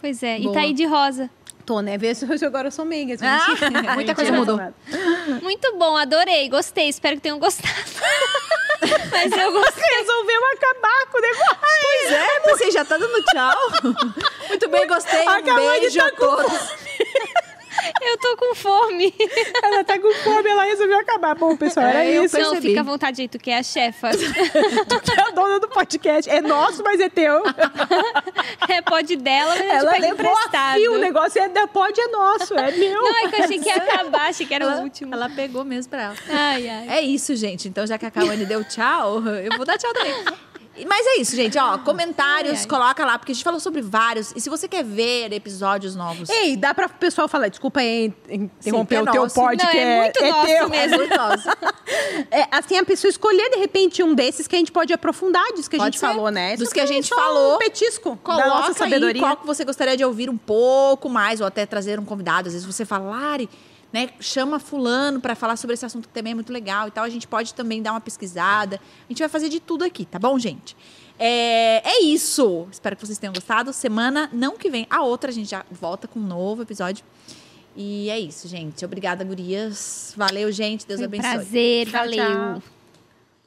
Pois 0.00 0.22
é. 0.22 0.38
E 0.38 0.44
Boa. 0.44 0.54
tá 0.54 0.60
aí 0.60 0.72
de 0.72 0.86
rosa. 0.86 1.30
Tô, 1.66 1.80
né? 1.80 1.98
Vê 1.98 2.14
se 2.14 2.24
eu 2.24 2.48
agora 2.48 2.68
eu 2.68 2.72
sou 2.72 2.84
meiga. 2.84 3.16
Ah, 3.20 3.92
muita 3.94 4.14
coisa 4.14 4.32
mudou. 4.32 4.58
Muito 5.42 5.76
bom, 5.76 5.96
adorei, 5.96 6.48
gostei. 6.48 6.88
Espero 6.88 7.16
que 7.16 7.22
tenham 7.22 7.38
gostado. 7.38 7.68
Mas 9.10 9.32
eu 9.32 9.52
gostei. 9.52 9.98
Resolveu 9.98 10.40
acabar 10.54 11.06
com 11.10 11.18
o 11.18 11.20
negócio. 11.20 11.56
Pois 11.82 12.12
é, 12.12 12.40
você 12.40 12.70
já 12.70 12.84
tá 12.84 12.96
dando 12.96 13.22
tchau. 13.24 13.58
Muito 14.48 14.68
bem, 14.68 14.86
gostei. 14.86 15.26
Um 15.26 15.28
Acabou 15.28 15.72
de 15.72 15.80
beijo 15.80 15.98
tá 15.98 16.06
a 16.06 16.10
com 16.12 16.16
todos. 16.16 16.76
Eu 18.02 18.18
tô 18.18 18.36
com 18.36 18.54
fome. 18.54 19.14
Ela 19.62 19.84
tá 19.84 19.98
com 19.98 20.12
fome, 20.14 20.48
ela 20.48 20.64
resolveu 20.64 20.98
acabar. 20.98 21.34
Bom, 21.34 21.56
pessoal, 21.56 21.86
era 21.86 22.04
É, 22.04 22.22
isso. 22.24 22.36
Não, 22.38 22.50
percebi. 22.50 22.68
fica 22.68 22.80
à 22.80 22.84
vontade 22.84 23.22
aí, 23.22 23.28
tu 23.28 23.38
que 23.38 23.50
é 23.50 23.58
a 23.58 23.62
chefa. 23.62 24.10
Tu 24.88 25.00
que 25.00 25.10
é 25.20 25.22
a 25.22 25.30
dona 25.30 25.58
do 25.60 25.68
podcast. 25.68 26.30
É 26.30 26.40
nosso, 26.40 26.82
mas 26.82 27.00
é 27.00 27.08
teu. 27.08 27.42
É 28.68 28.82
pode 28.82 29.16
dela, 29.16 29.50
mas 29.50 29.60
a 29.60 29.62
gente 29.64 29.74
Ela 29.76 29.92
pega 29.92 30.06
levou 30.08 30.26
emprestado. 30.30 30.74
fio, 30.78 30.94
o 30.94 30.98
negócio 30.98 31.40
é 31.40 31.48
da 31.48 31.66
pod 31.66 32.00
é 32.00 32.06
nosso, 32.08 32.54
é 32.58 32.70
meu. 32.72 33.00
Não, 33.02 33.16
é 33.24 33.28
que 33.28 33.36
eu 33.40 33.44
achei 33.44 33.58
que 33.58 33.68
ia 33.68 33.76
acabar, 33.76 34.28
achei 34.28 34.46
que 34.46 34.54
era 34.54 34.64
ela, 34.64 34.76
o 34.78 34.82
último. 34.82 35.14
ela 35.14 35.28
pegou 35.30 35.64
mesmo 35.64 35.90
pra 35.90 36.02
ela. 36.04 36.14
Ai, 36.28 36.68
ai. 36.68 36.88
É 36.88 37.00
isso, 37.00 37.34
gente. 37.36 37.68
Então, 37.68 37.86
já 37.86 37.96
que 37.98 38.06
a 38.06 38.10
Cauane 38.10 38.44
deu 38.44 38.64
tchau, 38.64 39.22
eu 39.42 39.56
vou 39.56 39.64
dar 39.64 39.78
tchau 39.78 39.92
também. 39.92 40.14
Mas 40.86 41.06
é 41.06 41.20
isso, 41.20 41.34
gente. 41.36 41.56
Ó, 41.58 41.78
comentários, 41.78 42.54
Ai, 42.54 42.60
ai. 42.60 42.66
coloca 42.66 43.04
lá, 43.04 43.18
porque 43.18 43.32
a 43.32 43.34
gente 43.34 43.44
falou 43.44 43.60
sobre 43.60 43.80
vários. 43.80 44.32
E 44.36 44.40
se 44.40 44.50
você 44.50 44.66
quer 44.68 44.84
ver 44.84 45.32
episódios 45.32 45.94
novos. 45.96 46.28
Ei, 46.28 46.56
dá 46.56 46.74
pra 46.74 46.86
o 46.86 46.90
pessoal 46.90 47.28
falar, 47.28 47.48
desculpa 47.48 47.80
aí 47.80 48.12
interromper 48.28 48.96
Sim, 48.96 49.06
é 49.06 49.08
o 49.08 49.12
teu 49.12 49.22
nosso. 49.22 49.34
pod, 49.34 49.62
Não, 49.62 49.70
que 49.70 49.78
é 49.78 50.02
muito 50.02 50.22
nosso 50.24 50.46
teu. 50.46 50.68
mesmo. 50.68 51.02
É. 51.02 51.06
É, 52.30 52.48
assim, 52.50 52.76
a 52.76 52.84
pessoa 52.84 53.08
escolher, 53.08 53.48
de 53.50 53.58
repente, 53.58 54.02
um 54.02 54.14
desses 54.14 54.46
que 54.48 54.56
a 54.56 54.58
gente 54.58 54.72
pode 54.72 54.92
aprofundar 54.92 55.44
disso 55.54 55.68
que 55.70 55.76
a 55.76 55.78
Pode 55.78 55.96
gente 55.96 56.00
ser. 56.00 56.06
falou, 56.06 56.30
né? 56.30 56.52
Dos 56.56 56.62
Isso 56.64 56.74
que 56.74 56.80
a 56.80 56.84
é 56.84 56.86
gente 56.86 57.08
falou. 57.10 57.54
Um 57.54 57.58
petisco 57.58 58.10
da 58.10 58.16
Coloca 58.16 58.48
nossa 58.48 58.68
aí 58.70 58.74
sabedoria. 58.74 59.22
qual 59.22 59.36
que 59.36 59.46
você 59.46 59.64
gostaria 59.64 59.96
de 59.96 60.04
ouvir 60.04 60.28
um 60.28 60.36
pouco 60.36 61.08
mais, 61.08 61.40
ou 61.40 61.46
até 61.46 61.64
trazer 61.66 62.00
um 62.00 62.04
convidado. 62.04 62.48
Às 62.48 62.54
vezes 62.54 62.66
você 62.66 62.84
fala, 62.84 63.10
Lari, 63.10 63.48
né, 63.92 64.10
chama 64.20 64.58
fulano 64.58 65.20
para 65.20 65.34
falar 65.34 65.56
sobre 65.56 65.74
esse 65.74 65.84
assunto 65.86 66.08
que 66.08 66.14
também 66.14 66.32
é 66.32 66.34
muito 66.34 66.52
legal 66.52 66.88
e 66.88 66.90
tal. 66.90 67.04
A 67.04 67.08
gente 67.08 67.26
pode 67.26 67.54
também 67.54 67.82
dar 67.82 67.92
uma 67.92 68.00
pesquisada. 68.00 68.80
A 69.08 69.12
gente 69.12 69.18
vai 69.18 69.28
fazer 69.28 69.48
de 69.48 69.60
tudo 69.60 69.84
aqui, 69.84 70.04
tá 70.04 70.18
bom, 70.18 70.38
gente? 70.38 70.76
É, 71.18 71.82
é 71.84 72.02
isso. 72.02 72.66
Espero 72.70 72.94
que 72.96 73.06
vocês 73.06 73.18
tenham 73.18 73.32
gostado. 73.32 73.72
Semana 73.72 74.28
não 74.32 74.56
que 74.56 74.68
vem, 74.68 74.86
a 74.90 75.02
outra 75.02 75.30
a 75.30 75.32
gente 75.32 75.50
já 75.50 75.64
volta 75.70 76.06
com 76.06 76.20
um 76.20 76.26
novo 76.26 76.62
episódio. 76.62 77.04
E 77.74 78.08
é 78.10 78.18
isso, 78.18 78.48
gente. 78.48 78.84
Obrigada, 78.84 79.22
gurias. 79.22 80.14
Valeu, 80.16 80.50
gente. 80.50 80.86
Deus 80.86 80.98
Foi 80.98 81.06
abençoe. 81.06 81.30
prazer, 81.30 81.86
Tchau, 81.86 82.00
valeu. 82.00 82.16
tchau. 82.60 82.75